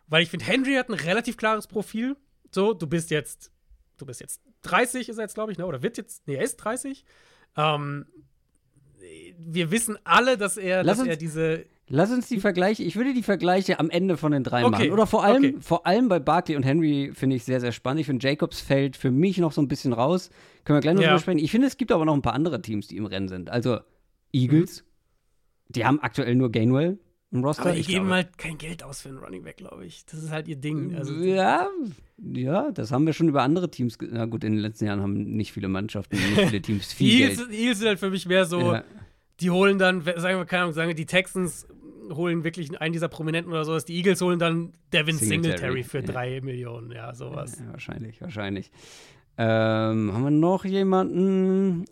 Weil 0.09 0.23
ich 0.23 0.31
finde, 0.31 0.45
Henry 0.45 0.75
hat 0.75 0.89
ein 0.89 0.95
relativ 0.95 1.37
klares 1.37 1.67
Profil. 1.67 2.17
So, 2.51 2.75
du 2.75 2.87
bist 2.87 3.11
jetzt, 3.11 3.51
du 3.97 4.07
bist 4.07 4.21
jetzt 4.21 4.41
30, 4.63 5.09
ist 5.09 5.19
er 5.19 5.23
jetzt, 5.23 5.35
glaube 5.35 5.53
ich, 5.53 5.59
ne? 5.59 5.67
Oder 5.67 5.83
wird 5.83 5.97
jetzt, 5.97 6.27
nee, 6.27 6.37
er 6.37 6.43
ist 6.43 6.57
30. 6.57 7.05
Ähm, 7.57 8.07
wir 9.39 9.71
wissen 9.71 9.97
alle, 10.05 10.37
dass 10.37 10.57
er, 10.57 10.83
lass 10.83 10.99
dass 10.99 11.01
uns, 11.01 11.09
er 11.09 11.17
diese. 11.17 11.65
Lass 11.89 12.11
uns 12.11 12.27
die 12.27 12.41
Vergleiche, 12.41 12.83
ich 12.83 12.97
würde 12.97 13.15
die 13.15 13.23
Vergleiche 13.23 13.79
am 13.79 13.91
Ende 13.91 14.17
von 14.17 14.33
den 14.33 14.43
drei 14.43 14.65
okay. 14.65 14.71
machen. 14.71 14.91
Oder 14.91 15.07
vor 15.07 15.23
allem, 15.23 15.45
okay. 15.45 15.57
vor 15.61 15.87
allem 15.87 16.09
bei 16.09 16.19
Barkley 16.19 16.57
und 16.57 16.65
Henry 16.65 17.13
finde 17.15 17.37
ich 17.37 17.45
sehr, 17.45 17.61
sehr 17.61 17.71
spannend. 17.71 18.01
Ich 18.01 18.07
finde, 18.07 18.27
Jacobs 18.27 18.61
fällt 18.61 18.97
für 18.97 19.13
mich 19.13 19.39
noch 19.39 19.53
so 19.53 19.63
ein 19.63 19.69
bisschen 19.69 19.93
raus. 19.93 20.31
Können 20.65 20.79
wir 20.79 20.81
gleich 20.81 20.97
noch 20.97 21.03
ja. 21.03 21.11
drüber 21.11 21.21
sprechen. 21.21 21.39
Ich 21.39 21.53
finde, 21.53 21.69
es 21.69 21.77
gibt 21.77 21.93
aber 21.93 22.05
noch 22.05 22.15
ein 22.15 22.23
paar 22.23 22.35
andere 22.35 22.61
Teams, 22.61 22.89
die 22.89 22.97
im 22.97 23.07
Rennen 23.07 23.29
sind. 23.29 23.51
Also 23.51 23.79
Eagles, 24.33 24.83
mhm. 24.83 25.73
die 25.75 25.85
haben 25.85 26.01
aktuell 26.01 26.35
nur 26.35 26.51
Gainwell 26.51 26.99
im 27.33 27.45
Roster. 27.45 27.63
Aber 27.63 27.73
die 27.73 27.81
ich 27.81 27.89
geben 27.89 28.07
glaube, 28.07 28.15
halt 28.15 28.39
kein 28.39 28.59
Geld 28.59 28.83
aus 28.83 29.01
für 29.01 29.09
einen 29.09 29.19
Running 29.19 29.43
Back, 29.43 29.57
glaube 29.57 29.85
ich. 29.85 30.05
Das 30.07 30.23
ist 30.23 30.31
halt 30.31 30.49
ihr 30.49 30.57
Ding. 30.57 30.95
Also, 30.95 31.13
ja, 31.15 31.69
ja, 32.19 32.71
das 32.71 32.93
haben 32.93 33.07
wir 33.07 33.13
schon 33.13 33.29
über 33.29 33.43
andere 33.43 33.71
Teams. 33.71 33.99
Na 34.01 34.27
gut, 34.27 34.45
in 34.45 34.53
den 34.53 34.61
letzten 34.61 34.87
Jahren 34.87 35.01
haben 35.01 35.15
nicht 35.37 35.53
viele 35.53 35.69
Mannschaften, 35.69 36.17
nicht 36.17 36.49
viele 36.49 36.63
Teams 36.63 36.93
viel 36.93 37.11
die 37.11 37.19
Geld. 37.19 37.51
Eagles 37.53 37.79
sind 37.79 37.89
halt 37.89 37.99
für 37.99 38.11
mich 38.11 38.27
mehr 38.27 38.45
so, 38.45 38.61
ja. 38.73 38.85
die 39.41 39.51
holen 39.51 39.79
dann, 39.79 40.03
sagen 40.03 40.39
wir, 40.39 40.45
keine 40.45 40.63
Ahnung, 40.63 40.75
sagen 40.75 40.89
wir, 40.89 40.95
die 40.95 41.07
Texans 41.07 41.67
holen 42.13 42.45
wirklich 42.45 42.81
einen 42.81 42.93
dieser 42.93 43.09
Prominenten 43.09 43.53
oder 43.53 43.65
sowas. 43.65 43.85
Die 43.85 43.97
Eagles 43.97 44.21
holen 44.21 44.39
dann 44.39 44.73
Devin 44.93 45.17
Singletary, 45.17 45.83
Singletary 45.83 45.83
für 45.83 45.99
ja. 45.99 46.05
drei 46.05 46.41
Millionen, 46.41 46.93
ja, 46.93 47.15
sowas. 47.15 47.59
Ja, 47.59 47.73
wahrscheinlich, 47.73 48.21
wahrscheinlich. 48.21 48.71
Ähm, 49.39 50.13
haben 50.13 50.23
wir 50.23 50.31
noch 50.31 50.65
jemanden? 50.65 51.85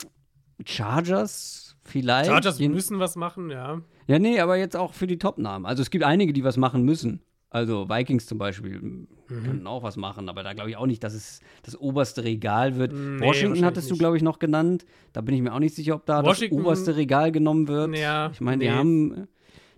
Chargers 0.65 1.64
vielleicht? 1.85 2.29
Chargers 2.29 2.59
müssen 2.59 2.99
was 2.99 3.15
machen, 3.15 3.49
ja. 3.49 3.81
Ja, 4.07 4.19
nee, 4.19 4.39
aber 4.39 4.57
jetzt 4.57 4.75
auch 4.75 4.93
für 4.93 5.07
die 5.07 5.17
Top-Namen. 5.17 5.65
Also 5.65 5.81
es 5.81 5.89
gibt 5.89 6.03
einige, 6.03 6.33
die 6.33 6.43
was 6.43 6.57
machen 6.57 6.83
müssen. 6.83 7.21
Also 7.49 7.87
Vikings 7.87 8.25
zum 8.25 8.37
Beispiel 8.37 8.81
mhm. 8.81 9.07
können 9.27 9.67
auch 9.67 9.81
was 9.81 9.95
machen, 9.95 10.27
aber 10.27 10.43
da 10.43 10.51
glaube 10.51 10.69
ich 10.69 10.75
auch 10.75 10.87
nicht, 10.87 11.01
dass 11.05 11.13
es 11.13 11.39
das 11.63 11.79
oberste 11.79 12.25
Regal 12.25 12.75
wird. 12.75 12.91
Nee, 12.91 13.25
Washington 13.25 13.63
hattest 13.63 13.89
du, 13.89 13.97
glaube 13.97 14.17
ich, 14.17 14.23
noch 14.23 14.39
genannt. 14.39 14.85
Da 15.13 15.21
bin 15.21 15.35
ich 15.35 15.41
mir 15.41 15.53
auch 15.53 15.59
nicht 15.59 15.73
sicher, 15.73 15.95
ob 15.95 16.05
da 16.05 16.21
Washington, 16.21 16.57
das 16.57 16.65
oberste 16.65 16.97
Regal 16.97 17.31
genommen 17.31 17.69
wird. 17.69 17.95
Ja, 17.97 18.29
ich 18.33 18.41
meine, 18.41 18.65
die 18.65 18.69
nee. 18.69 18.75
haben 18.75 19.27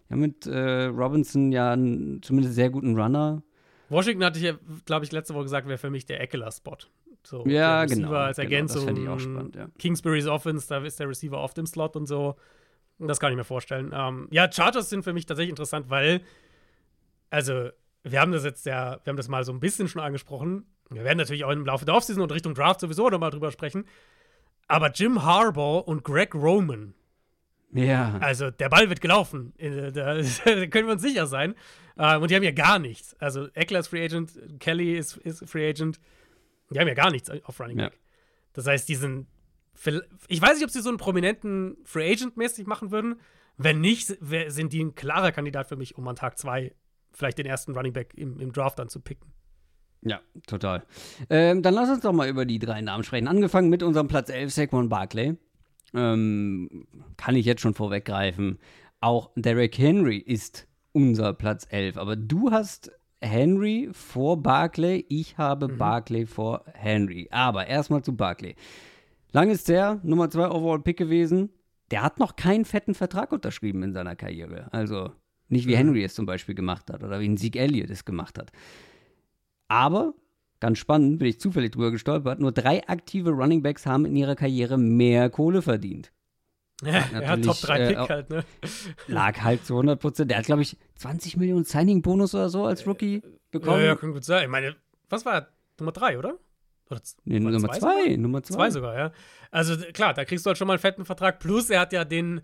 ja 0.10 0.16
mit 0.16 0.48
äh, 0.48 0.86
Robinson 0.86 1.52
ja 1.52 1.74
einen 1.74 2.24
zumindest 2.24 2.56
sehr 2.56 2.72
guten 2.72 3.00
Runner. 3.00 3.44
Washington 3.90 4.26
hatte 4.26 4.40
ich 4.40 4.46
ja, 4.46 4.54
glaube 4.86 5.06
ich, 5.06 5.12
letzte 5.12 5.36
Woche 5.36 5.44
gesagt, 5.44 5.68
wäre 5.68 5.78
für 5.78 5.92
mich 5.92 6.06
der 6.06 6.20
Eckler-Spot. 6.20 6.78
So, 7.28 7.46
ja, 7.46 7.84
genau. 7.84 8.14
Als 8.14 8.38
genau, 8.38 8.46
Ergänzung. 8.46 9.08
Auch 9.10 9.20
spannend, 9.20 9.56
ja. 9.58 9.68
Kingsbury's 9.78 10.28
Offense, 10.28 10.66
da 10.70 10.78
ist 10.78 10.98
der 10.98 11.10
Receiver 11.10 11.38
oft 11.38 11.58
im 11.58 11.66
Slot 11.66 11.98
und 11.98 12.06
so. 12.06 12.38
Das 13.00 13.20
kann 13.20 13.32
ich 13.32 13.38
mir 13.38 13.44
vorstellen. 13.44 13.92
Ähm, 13.94 14.30
ja, 14.32 14.50
Chargers 14.50 14.90
sind 14.90 15.04
für 15.04 15.12
mich 15.12 15.26
tatsächlich 15.26 15.50
interessant, 15.50 15.90
weil, 15.90 16.22
also, 17.30 17.70
wir 18.04 18.22
haben 18.22 18.32
das 18.32 18.46
jetzt 18.46 18.66
ja, 18.66 19.02
wir 19.04 19.12
haben 19.12 19.18
das 19.18 19.28
mal 19.28 19.44
so 19.44 19.52
ein 19.52 19.60
bisschen 19.60 19.90
schon 19.90 20.02
angesprochen. 20.02 20.68
Wir 20.90 21.04
werden 21.04 21.18
natürlich 21.18 21.44
auch 21.44 21.52
im 21.52 21.66
Laufe 21.66 21.84
der 21.84 21.96
Offseason 21.96 22.24
und 22.24 22.32
Richtung 22.32 22.54
Draft 22.54 22.80
sowieso 22.80 23.10
nochmal 23.10 23.32
drüber 23.32 23.52
sprechen. 23.52 23.84
Aber 24.70 24.90
Jim 24.92 25.24
Harbaugh 25.24 25.80
und 25.80 26.06
Greg 26.06 26.34
Roman. 26.34 26.94
Ja. 27.74 28.18
Also, 28.22 28.52
der 28.52 28.70
Ball 28.70 28.88
wird 28.88 29.02
gelaufen. 29.02 29.54
Da, 29.58 30.16
da 30.46 30.68
können 30.68 30.88
wir 30.88 30.94
uns 30.94 31.02
sicher 31.02 31.28
sein. 31.28 31.56
Ähm, 31.98 32.22
und 32.22 32.32
die 32.32 32.36
haben 32.38 32.44
ja 32.44 32.52
gar 32.52 32.80
nichts. 32.80 33.18
Also, 33.20 33.50
Eckler 33.54 33.80
ist 33.80 33.90
Free 33.90 34.06
Agent, 34.06 34.32
Kelly 34.62 34.96
ist, 34.96 35.18
ist 35.18 35.44
Free 35.50 35.70
Agent. 35.70 36.00
Die 36.72 36.80
haben 36.80 36.88
ja 36.88 36.94
gar 36.94 37.12
nichts 37.12 37.30
auf 37.30 37.60
Running 37.60 37.78
Back. 37.78 37.94
Ja. 37.94 38.00
Das 38.54 38.68
heißt, 38.68 38.90
die 38.90 38.96
sind 38.96 39.28
ich 40.28 40.42
weiß 40.42 40.56
nicht, 40.56 40.64
ob 40.64 40.72
sie 40.72 40.82
so 40.82 40.90
einen 40.90 40.98
prominenten 40.98 41.78
Free 41.84 42.12
Agent 42.12 42.38
mäßig 42.38 42.66
machen 42.66 42.92
würden. 42.92 43.20
Wenn 43.58 43.82
nicht, 43.82 44.08
sind 44.48 44.74
die 44.74 44.84
ein 44.84 44.96
klarer 44.96 45.32
Kandidat 45.32 45.68
für 45.68 45.76
mich, 45.76 45.98
um 45.98 46.08
an 46.08 46.16
Tag 46.16 46.38
zwei 46.38 46.74
vielleicht 47.12 47.38
den 47.38 47.46
ersten 47.46 47.74
Running 47.76 47.94
Back 47.94 48.14
im, 48.16 48.40
im 48.40 48.52
Draft 48.52 48.78
dann 48.80 48.90
zu 48.90 49.00
picken. 49.00 49.32
Ja, 50.02 50.22
total. 50.46 50.86
Ähm, 51.30 51.64
dann 51.64 51.74
lass 51.74 51.90
uns 51.90 52.02
doch 52.02 52.14
mal 52.14 52.30
über 52.30 52.46
die 52.46 52.60
drei 52.60 52.82
Namen 52.82 53.04
sprechen. 53.04 53.28
Angefangen 53.28 53.70
mit 53.70 53.82
unserem 53.82 54.08
Platz 54.08 54.30
11, 54.30 54.54
Saquon 54.54 54.90
Barkley. 54.90 55.38
Ähm, 55.94 56.88
kann 57.18 57.36
ich 57.36 57.46
jetzt 57.46 57.62
schon 57.62 57.74
vorweggreifen. 57.74 58.60
Auch 59.00 59.32
Derek 59.36 59.78
Henry 59.78 60.18
ist 60.18 60.68
unser 60.92 61.34
Platz 61.34 61.66
11. 61.70 61.98
Aber 61.98 62.16
du 62.16 62.52
hast 62.52 62.92
Henry 63.22 63.90
vor 63.92 64.42
Barkley, 64.42 65.06
ich 65.10 65.38
habe 65.38 65.68
mhm. 65.68 65.78
Barkley 65.78 66.26
vor 66.26 66.64
Henry. 66.74 67.28
Aber 67.32 67.68
erstmal 67.68 68.04
zu 68.04 68.16
Barkley. 68.16 68.56
Lang 69.32 69.50
ist 69.50 69.70
der, 69.70 70.00
Nummer 70.04 70.30
2 70.30 70.50
Overall-Pick 70.50 70.98
gewesen. 70.98 71.50
Der 71.92 72.04
hat 72.04 72.20
noch 72.20 72.36
keinen 72.36 72.66
fetten 72.66 72.94
Vertrag 72.94 73.32
unterschrieben 73.32 73.84
in 73.84 73.94
seiner 73.94 74.16
Karriere. 74.16 74.68
Also 74.72 75.12
nicht 75.50 75.68
wie 75.68 75.74
mhm. 75.74 75.78
Henry 75.78 76.04
es 76.04 76.16
zum 76.16 76.26
Beispiel 76.26 76.56
gemacht 76.56 76.92
hat 76.92 77.04
oder 77.04 77.20
wie 77.20 77.28
ein 77.28 77.38
Sieg 77.38 77.56
Elliott 77.56 77.90
es 77.90 78.06
gemacht 78.06 78.38
hat. 78.38 78.52
Aber, 79.68 80.14
ganz 80.60 80.78
spannend, 80.78 81.20
bin 81.20 81.28
ich 81.28 81.40
zufällig 81.40 81.72
drüber 81.72 81.92
gestolpert, 81.92 82.40
nur 82.40 82.52
drei 82.52 82.88
aktive 82.88 83.32
Runningbacks 83.32 83.86
haben 83.86 84.06
in 84.06 84.16
ihrer 84.16 84.36
Karriere 84.36 84.78
mehr 84.78 85.30
Kohle 85.30 85.62
verdient. 85.62 86.12
Ja, 86.84 86.92
er 86.92 87.28
hat 87.30 87.44
Top 87.44 87.60
3 87.60 87.88
Pick 87.88 87.98
äh, 87.98 88.08
halt, 88.08 88.30
ne? 88.30 88.46
Lag 89.08 89.42
halt 89.42 89.66
zu 89.66 89.74
100 89.74 90.00
Prozent. 90.00 90.30
Der 90.30 90.38
hat, 90.38 90.46
glaube 90.46 90.62
ich, 90.62 90.78
20 90.96 91.38
Millionen 91.38 91.64
Signing-Bonus 91.64 92.36
oder 92.36 92.50
so 92.50 92.66
als 92.66 92.86
Rookie 92.86 93.24
bekommen. 93.50 93.80
Ja, 93.80 93.88
ja, 93.88 93.96
kann 93.96 94.12
gut 94.14 94.24
sein. 94.24 94.44
Ich 94.44 94.50
meine, 94.50 94.76
was 95.10 95.26
war 95.26 95.34
er? 95.34 95.48
Nummer 95.80 95.92
3, 95.92 96.20
oder? 96.20 96.38
Oder 96.90 97.02
nee, 97.26 97.40
Nummer, 97.40 97.52
Nummer 97.52 97.70
zwei, 97.72 97.80
zwei 97.80 98.16
Nummer 98.16 98.44
zwei. 98.44 98.56
Zwei 98.56 98.70
sogar, 98.72 98.98
ja. 98.98 99.12
Also 99.52 99.76
klar, 99.94 100.14
da 100.14 100.26
kriegst 100.26 100.46
du 100.46 100.50
halt 100.50 100.58
schon 100.58 100.68
mal 100.68 100.74
einen 100.74 100.82
fetten 100.82 101.06
Vertrag. 101.06 101.40
Plus 101.40 101.70
er 101.70 101.82
hat 101.82 101.94
ja 101.94 102.06
den 102.06 102.42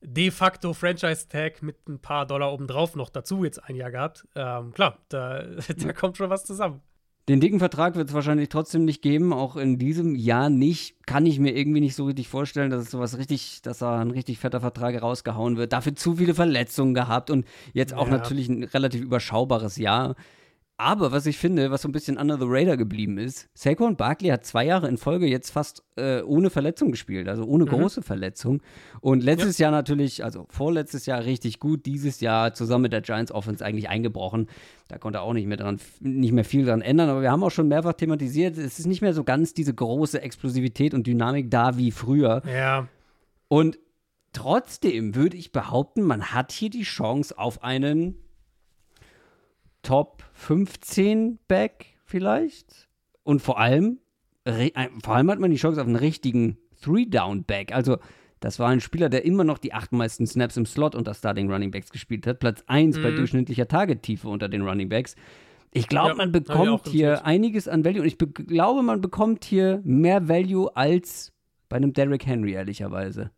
de 0.00 0.30
facto 0.30 0.72
Franchise-Tag 0.72 1.62
mit 1.62 1.88
ein 1.88 1.98
paar 1.98 2.26
Dollar 2.26 2.52
obendrauf 2.52 2.94
noch 2.94 3.10
dazu 3.10 3.44
jetzt 3.44 3.58
ein 3.64 3.76
Jahr 3.76 3.90
gehabt. 3.90 4.26
Ähm, 4.34 4.72
klar, 4.72 4.98
da, 5.08 5.42
da 5.76 5.92
kommt 5.92 6.16
schon 6.16 6.30
was 6.30 6.44
zusammen. 6.44 6.82
Den 7.28 7.40
dicken 7.40 7.58
Vertrag 7.58 7.94
wird 7.94 8.08
es 8.08 8.14
wahrscheinlich 8.14 8.50
trotzdem 8.50 8.84
nicht 8.84 9.00
geben, 9.00 9.32
auch 9.32 9.56
in 9.56 9.78
diesem 9.78 10.14
Jahr 10.14 10.50
nicht. 10.50 11.06
Kann 11.06 11.24
ich 11.24 11.38
mir 11.38 11.56
irgendwie 11.56 11.80
nicht 11.80 11.94
so 11.94 12.04
richtig 12.04 12.28
vorstellen, 12.28 12.70
dass 12.70 12.82
es 12.82 12.90
sowas 12.90 13.16
richtig, 13.16 13.62
dass 13.62 13.78
da 13.78 13.98
ein 13.98 14.10
richtig 14.10 14.38
fetter 14.38 14.60
Vertrag 14.60 15.00
rausgehauen 15.00 15.56
wird. 15.56 15.72
Dafür 15.72 15.96
zu 15.96 16.16
viele 16.16 16.34
Verletzungen 16.34 16.92
gehabt 16.92 17.30
und 17.30 17.46
jetzt 17.72 17.94
auch 17.94 18.08
ja. 18.08 18.12
natürlich 18.12 18.50
ein 18.50 18.64
relativ 18.64 19.00
überschaubares 19.00 19.78
Jahr. 19.78 20.16
Aber 20.76 21.12
was 21.12 21.26
ich 21.26 21.38
finde, 21.38 21.70
was 21.70 21.82
so 21.82 21.88
ein 21.88 21.92
bisschen 21.92 22.18
under 22.18 22.36
the 22.36 22.46
radar 22.48 22.76
geblieben 22.76 23.16
ist, 23.16 23.48
Saquon 23.54 23.96
Barkley 23.96 24.30
hat 24.30 24.44
zwei 24.44 24.66
Jahre 24.66 24.88
in 24.88 24.98
Folge 24.98 25.26
jetzt 25.26 25.50
fast 25.50 25.84
äh, 25.94 26.20
ohne 26.22 26.50
Verletzung 26.50 26.90
gespielt, 26.90 27.28
also 27.28 27.44
ohne 27.44 27.64
mhm. 27.64 27.68
große 27.68 28.02
Verletzung. 28.02 28.60
Und 29.00 29.22
letztes 29.22 29.58
ja. 29.58 29.66
Jahr 29.66 29.72
natürlich, 29.72 30.24
also 30.24 30.46
vorletztes 30.50 31.06
Jahr 31.06 31.24
richtig 31.24 31.60
gut, 31.60 31.86
dieses 31.86 32.20
Jahr 32.20 32.54
zusammen 32.54 32.82
mit 32.82 32.92
der 32.92 33.02
Giants 33.02 33.30
Offense 33.30 33.64
eigentlich 33.64 33.88
eingebrochen. 33.88 34.48
Da 34.88 34.98
konnte 34.98 35.20
er 35.20 35.22
auch 35.22 35.32
nicht 35.32 35.46
mehr 35.46 35.58
dran, 35.58 35.78
nicht 36.00 36.32
mehr 36.32 36.44
viel 36.44 36.64
dran 36.64 36.82
ändern. 36.82 37.08
Aber 37.08 37.22
wir 37.22 37.30
haben 37.30 37.44
auch 37.44 37.52
schon 37.52 37.68
mehrfach 37.68 37.92
thematisiert, 37.92 38.58
es 38.58 38.80
ist 38.80 38.86
nicht 38.86 39.00
mehr 39.00 39.14
so 39.14 39.22
ganz 39.22 39.54
diese 39.54 39.74
große 39.74 40.20
Explosivität 40.20 40.92
und 40.92 41.06
Dynamik 41.06 41.52
da 41.52 41.76
wie 41.76 41.92
früher. 41.92 42.42
Ja. 42.52 42.88
Und 43.46 43.78
trotzdem 44.32 45.14
würde 45.14 45.36
ich 45.36 45.52
behaupten, 45.52 46.02
man 46.02 46.32
hat 46.32 46.50
hier 46.50 46.70
die 46.70 46.82
Chance 46.82 47.38
auf 47.38 47.62
einen 47.62 48.16
Top 49.84 50.24
15 50.44 51.38
Back 51.48 51.86
vielleicht. 52.04 52.88
Und 53.22 53.40
vor 53.40 53.58
allem, 53.58 53.98
vor 55.02 55.14
allem 55.14 55.30
hat 55.30 55.38
man 55.38 55.50
die 55.50 55.56
Chance 55.56 55.80
auf 55.80 55.86
einen 55.86 55.96
richtigen 55.96 56.58
Three-Down-Back. 56.82 57.72
Also, 57.72 57.96
das 58.40 58.58
war 58.58 58.68
ein 58.68 58.82
Spieler, 58.82 59.08
der 59.08 59.24
immer 59.24 59.42
noch 59.42 59.56
die 59.56 59.72
acht 59.72 59.92
meisten 59.92 60.26
Snaps 60.26 60.58
im 60.58 60.66
Slot 60.66 60.94
unter 60.94 61.14
Starting 61.14 61.50
Running 61.50 61.70
Backs 61.70 61.90
gespielt 61.90 62.26
hat. 62.26 62.40
Platz 62.40 62.62
1 62.66 62.98
mhm. 62.98 63.02
bei 63.02 63.10
durchschnittlicher 63.12 63.66
Tagetiefe 63.68 64.28
unter 64.28 64.50
den 64.50 64.60
Running 64.62 64.90
Backs. 64.90 65.16
Ich 65.72 65.88
glaube, 65.88 66.10
ja, 66.10 66.14
man 66.14 66.30
bekommt 66.30 66.88
hier 66.88 67.24
einiges 67.24 67.66
an 67.66 67.84
Value 67.84 68.02
und 68.02 68.06
ich 68.06 68.18
glaube, 68.18 68.82
man 68.82 69.00
bekommt 69.00 69.44
hier 69.44 69.80
mehr 69.82 70.28
Value 70.28 70.76
als 70.76 71.32
bei 71.70 71.76
einem 71.76 71.94
Derrick 71.94 72.26
Henry, 72.26 72.52
ehrlicherweise. 72.52 73.30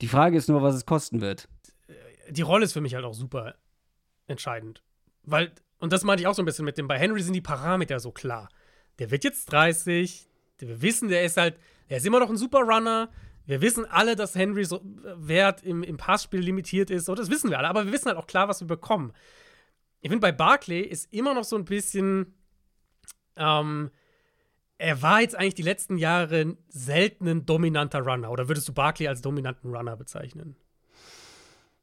Die 0.00 0.08
Frage 0.08 0.38
ist 0.38 0.48
nur, 0.48 0.62
was 0.62 0.74
es 0.74 0.86
kosten 0.86 1.20
wird. 1.20 1.48
Die 2.30 2.42
Rolle 2.42 2.64
ist 2.64 2.72
für 2.72 2.80
mich 2.80 2.94
halt 2.94 3.04
auch 3.04 3.14
super 3.14 3.54
entscheidend. 4.26 4.82
Weil 5.24 5.52
und 5.78 5.92
das 5.92 6.04
meinte 6.04 6.22
ich 6.22 6.26
auch 6.26 6.34
so 6.34 6.42
ein 6.42 6.46
bisschen 6.46 6.64
mit 6.64 6.78
dem. 6.78 6.88
Bei 6.88 6.98
Henry 6.98 7.22
sind 7.22 7.34
die 7.34 7.40
Parameter 7.40 8.00
so 8.00 8.10
klar. 8.10 8.48
Der 8.98 9.10
wird 9.10 9.24
jetzt 9.24 9.52
30. 9.52 10.28
Wir 10.58 10.82
wissen, 10.82 11.08
der 11.08 11.24
ist 11.24 11.36
halt, 11.36 11.56
er 11.88 11.98
ist 11.98 12.06
immer 12.06 12.18
noch 12.18 12.30
ein 12.30 12.36
super 12.36 12.60
Runner. 12.60 13.08
Wir 13.46 13.62
wissen 13.62 13.86
alle, 13.86 14.16
dass 14.16 14.34
Henry 14.34 14.64
so 14.64 14.76
äh, 14.76 15.14
Wert 15.16 15.62
im, 15.62 15.82
im 15.82 15.96
Passspiel 15.96 16.40
limitiert 16.40 16.90
ist. 16.90 17.06
So, 17.06 17.14
das 17.14 17.30
wissen 17.30 17.50
wir 17.50 17.58
alle. 17.58 17.68
Aber 17.68 17.86
wir 17.86 17.92
wissen 17.92 18.06
halt 18.06 18.18
auch 18.18 18.26
klar, 18.26 18.48
was 18.48 18.60
wir 18.60 18.66
bekommen. 18.66 19.12
Ich 20.00 20.10
finde, 20.10 20.20
bei 20.20 20.32
Barclay 20.32 20.80
ist 20.80 21.12
immer 21.12 21.32
noch 21.32 21.44
so 21.44 21.56
ein 21.56 21.64
bisschen. 21.64 22.34
Ähm, 23.36 23.90
er 24.80 25.02
war 25.02 25.20
jetzt 25.20 25.36
eigentlich 25.36 25.54
die 25.54 25.62
letzten 25.62 25.96
Jahre 25.96 26.56
selten 26.68 27.26
ein 27.26 27.46
dominanter 27.46 28.00
Runner. 28.00 28.30
Oder 28.30 28.48
würdest 28.48 28.68
du 28.68 28.72
Barclay 28.72 29.08
als 29.08 29.22
dominanten 29.22 29.74
Runner 29.74 29.96
bezeichnen? 29.96 30.56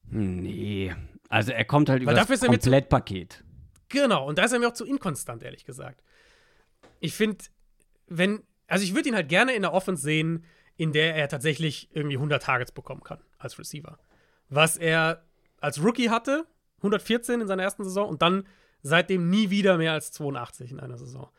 Nee. 0.10 0.94
Also 1.30 1.52
er 1.52 1.66
kommt 1.66 1.90
halt 1.90 2.04
über 2.04 2.14
das 2.14 2.28
Komplettpaket. 2.42 3.44
Genau, 3.96 4.28
und 4.28 4.38
da 4.38 4.44
ist 4.44 4.52
er 4.52 4.60
mir 4.60 4.68
auch 4.68 4.74
zu 4.74 4.86
inkonstant, 4.86 5.42
ehrlich 5.42 5.64
gesagt. 5.64 6.04
Ich 7.00 7.14
finde, 7.14 7.46
wenn, 8.08 8.44
also 8.68 8.84
ich 8.84 8.94
würde 8.94 9.08
ihn 9.08 9.16
halt 9.16 9.30
gerne 9.30 9.56
in 9.56 9.62
der 9.62 9.72
Offense 9.72 10.04
sehen, 10.04 10.44
in 10.76 10.92
der 10.92 11.16
er 11.16 11.30
tatsächlich 11.30 11.90
irgendwie 11.94 12.18
100 12.18 12.44
Targets 12.44 12.74
bekommen 12.74 13.04
kann 13.04 13.20
als 13.38 13.58
Receiver. 13.58 13.98
Was 14.50 14.76
er 14.76 15.24
als 15.62 15.82
Rookie 15.82 16.10
hatte, 16.10 16.46
114 16.80 17.40
in 17.40 17.48
seiner 17.48 17.64
ersten 17.64 17.86
Saison 17.86 18.10
und 18.10 18.22
dann 18.22 18.46
seitdem 18.82 19.30
nie 19.30 19.50
wieder 19.50 19.78
mehr 19.78 19.94
als 19.94 20.12
82 20.12 20.72
in 20.72 20.82
einer 20.82 20.98
Saison. 20.98 21.30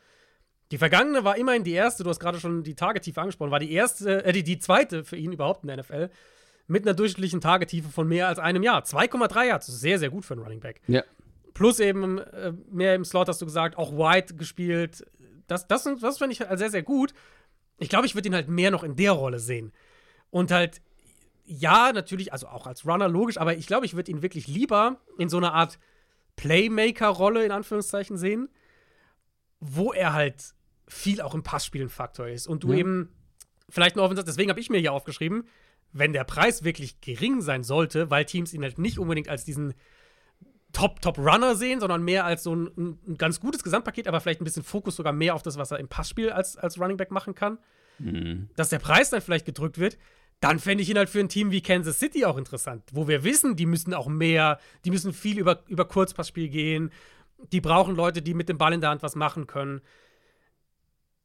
Die 0.73 0.79
vergangene 0.79 1.25
war 1.25 1.37
immerhin 1.37 1.63
die 1.63 1.75
erste, 1.75 2.05
du 2.05 2.11
hast 2.11 2.21
gerade 2.21 2.41
schon 2.41 2.65
die 2.65 2.75
Tagetiefe 2.75 3.21
angesprochen, 3.21 3.51
war 3.51 3.61
die 3.61 3.71
erste, 3.71 4.25
äh, 4.25 4.33
die, 4.33 4.43
die 4.43 4.59
zweite 4.59 5.05
für 5.05 5.17
ihn 5.17 5.33
überhaupt 5.33 5.63
in 5.63 5.69
der 5.69 5.77
NFL 5.77 6.09
mit 6.69 6.85
einer 6.85 6.95
durchschnittlichen 6.95 7.43
Tagetiefe 7.43 7.91
von 7.91 8.09
mehr 8.09 8.29
als 8.29 8.39
einem 8.39 8.63
Jahr. 8.63 8.83
2,3 8.83 9.45
Jahre, 9.45 9.59
das 9.59 9.69
ist 9.69 9.81
sehr, 9.81 9.99
sehr 9.99 10.11
gut 10.11 10.25
für 10.25 10.35
einen 10.35 10.43
Running 10.43 10.61
Back. 10.61 10.81
Ja. 10.89 11.05
Plus 11.57 11.81
eben 11.81 12.19
äh, 12.19 12.53
mehr 12.71 12.95
im 12.95 13.07
Slot, 13.07 13.31
hast 13.31 13.41
du 13.41 13.47
gesagt, 13.47 13.79
auch 13.79 13.91
White 13.93 14.35
gespielt. 14.35 15.07
Das, 15.47 15.67
das, 15.67 15.89
das 15.99 16.19
finde 16.19 16.35
ich 16.35 16.43
halt 16.43 16.59
sehr, 16.59 16.69
sehr 16.69 16.83
gut. 16.83 17.15
Ich 17.79 17.89
glaube, 17.89 18.05
ich 18.05 18.15
würde 18.15 18.29
ihn 18.29 18.35
halt 18.35 18.49
mehr 18.49 18.71
noch 18.71 18.85
in 18.85 18.95
der 18.95 19.13
Rolle 19.13 19.39
sehen. 19.39 19.73
Und 20.29 20.51
halt, 20.51 20.83
ja, 21.47 21.93
natürlich, 21.95 22.31
also 22.31 22.47
auch 22.49 22.67
als 22.67 22.85
Runner 22.85 23.09
logisch, 23.09 23.39
aber 23.39 23.57
ich 23.57 23.67
glaube, 23.67 23.87
ich 23.87 23.97
würde 23.97 24.11
ihn 24.11 24.21
wirklich 24.21 24.49
lieber 24.49 25.01
in 25.17 25.31
so 25.31 25.39
einer 25.39 25.55
Art 25.55 25.79
Playmaker-Rolle, 26.37 27.47
in 27.47 27.53
Anführungszeichen, 27.53 28.19
sehen, 28.19 28.51
wo 29.59 29.95
er 29.95 30.13
halt 30.13 30.53
viel 30.87 31.23
auch 31.23 31.35
im 31.35 31.43
Passspielen 31.43 31.89
Faktor 31.89 32.29
ist. 32.29 32.49
Und 32.49 32.65
du 32.65 32.73
ja. 32.73 32.81
eben 32.81 33.09
vielleicht 33.71 33.97
noch, 33.97 34.13
deswegen 34.13 34.51
habe 34.51 34.61
ich 34.61 34.69
mir 34.69 34.81
hier 34.81 34.93
aufgeschrieben, 34.93 35.49
wenn 35.91 36.13
der 36.13 36.25
Preis 36.25 36.65
wirklich 36.65 37.01
gering 37.01 37.41
sein 37.41 37.63
sollte, 37.63 38.11
weil 38.11 38.27
Teams 38.27 38.53
ihn 38.53 38.63
halt 38.63 38.79
nicht 38.79 38.99
unbedingt 38.99 39.31
als 39.31 39.47
diesen 39.47 39.73
Top-Top-Runner 40.77 41.55
sehen, 41.55 41.81
sondern 41.81 42.03
mehr 42.03 42.27
als 42.27 42.43
so 42.43 42.55
ein, 42.55 42.99
ein, 43.07 43.17
ganz 43.17 43.41
gutes 43.41 43.65
Gesamtpaket, 43.65 44.07
aber 44.09 44.21
vielleicht 44.21 44.43
ein 44.43 44.45
bisschen 44.45 44.63
Fokus 44.63 44.97
sogar 44.97 45.15
mehr 45.15 45.35
auf 45.35 45.41
das, 45.41 45.57
was 45.57 45.71
er 45.71 45.79
im 45.79 45.89
Passspiel 45.89 46.29
als, 46.29 46.59
als 46.59 46.79
Running 46.79 46.99
Back 46.99 47.11
machen 47.11 47.35
kann. 47.35 47.57
Mhm. 47.99 48.51
Dass 48.57 48.69
der 48.69 48.79
Preis 48.79 49.09
dann 49.09 49.23
vielleicht 49.23 49.47
gedrückt 49.47 49.79
wird, 49.79 49.97
dann 50.41 50.59
fände 50.59 50.83
ich 50.83 50.91
ihn 50.91 50.99
halt 50.99 51.09
für 51.09 51.21
ein 51.21 51.31
Team 51.31 51.51
wie 51.51 51.63
Kansas 51.63 51.99
City 51.99 52.27
auch 52.27 52.37
interessant, 52.37 52.83
wo 52.93 53.09
wir 53.09 53.25
wissen, 53.25 53.57
die 53.57 53.65
müssen 53.65 53.95
auch 53.95 54.07
mehr, 54.07 54.61
die 54.85 54.91
müssen 54.91 55.15
viel 55.15 55.39
über, 55.39 55.65
über 55.67 55.87
Kurzpassspiel 55.87 56.51
gehen, 56.51 56.91
die 57.53 57.63
brauchen 57.63 57.97
Leute, 57.97 58.21
die 58.21 58.35
mit 58.35 58.51
dem 58.51 58.59
Ball 58.59 58.75
in 58.75 58.83
der 58.83 58.91
Hand 58.91 59.03
was 59.03 59.17
machen 59.17 59.47
können. 59.47 59.81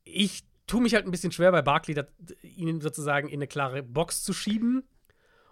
Ich 0.05 0.45
tue 0.65 0.81
mich 0.81 0.93
halt 0.93 1.03
ein 1.03 1.11
bisschen 1.11 1.33
schwer 1.33 1.51
bei 1.51 1.61
Barkley, 1.61 2.01
ihn 2.41 2.79
sozusagen 2.79 3.27
in 3.27 3.39
eine 3.39 3.47
klare 3.47 3.83
Box 3.83 4.23
zu 4.23 4.31
schieben. 4.31 4.83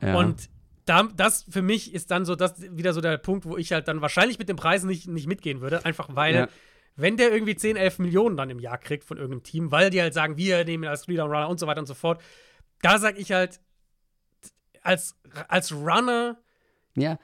Ja. 0.02 0.16
Und 0.16 0.50
da, 0.90 1.04
das 1.04 1.46
für 1.48 1.62
mich 1.62 1.94
ist 1.94 2.10
dann 2.10 2.26
so 2.26 2.36
das 2.36 2.62
wieder 2.76 2.94
so 2.94 3.02
der 3.02 3.18
Punkt, 3.18 3.46
wo 3.46 3.58
ich 3.58 3.72
halt 3.72 3.88
dann 3.88 4.02
wahrscheinlich 4.02 4.40
mit 4.40 4.50
dem 4.50 4.56
Preis 4.56 4.84
nicht, 4.84 5.08
nicht 5.08 5.28
mitgehen 5.28 5.62
würde. 5.62 5.86
Einfach 5.86 6.10
weil, 6.12 6.36
ja. 6.36 6.48
wenn 6.96 7.16
der 7.16 7.32
irgendwie 7.32 7.56
10, 7.56 7.76
11 7.78 8.00
Millionen 8.00 8.36
dann 8.36 8.50
im 8.50 8.60
Jahr 8.60 8.80
kriegt 8.80 9.04
von 9.04 9.18
irgendeinem 9.18 9.44
Team, 9.44 9.72
weil 9.72 9.92
die 9.92 10.02
halt 10.02 10.16
sagen, 10.16 10.36
wir 10.36 10.66
nehmen 10.66 10.84
ihn 10.84 10.90
als 10.90 11.06
Leader 11.06 11.26
Runner 11.26 11.48
und 11.48 11.60
so 11.60 11.68
weiter 11.68 11.82
und 11.82 11.86
so 11.86 11.94
fort, 11.94 12.22
da 12.82 12.98
sag 12.98 13.20
ich 13.20 13.32
halt, 13.32 13.60
als, 14.82 15.16
als 15.48 15.72
Runner 15.72 16.40
ja. 16.96 17.20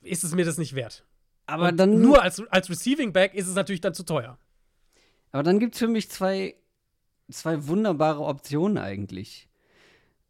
ist 0.00 0.24
es 0.24 0.34
mir 0.34 0.46
das 0.46 0.56
nicht 0.56 0.74
wert. 0.74 1.04
Aber 1.46 1.68
und 1.68 1.76
dann. 1.76 2.00
Nur 2.00 2.22
als, 2.22 2.40
als 2.48 2.70
Receiving 2.70 3.12
Back 3.12 3.34
ist 3.34 3.48
es 3.48 3.54
natürlich 3.54 3.82
dann 3.82 3.92
zu 3.92 4.04
teuer. 4.04 4.38
Aber 5.30 5.42
dann 5.42 5.58
gibt 5.58 5.74
es 5.74 5.78
für 5.78 5.88
mich 5.88 6.10
zwei, 6.10 6.54
zwei 7.30 7.66
wunderbare 7.66 8.22
Optionen 8.22 8.78
eigentlich. 8.78 9.50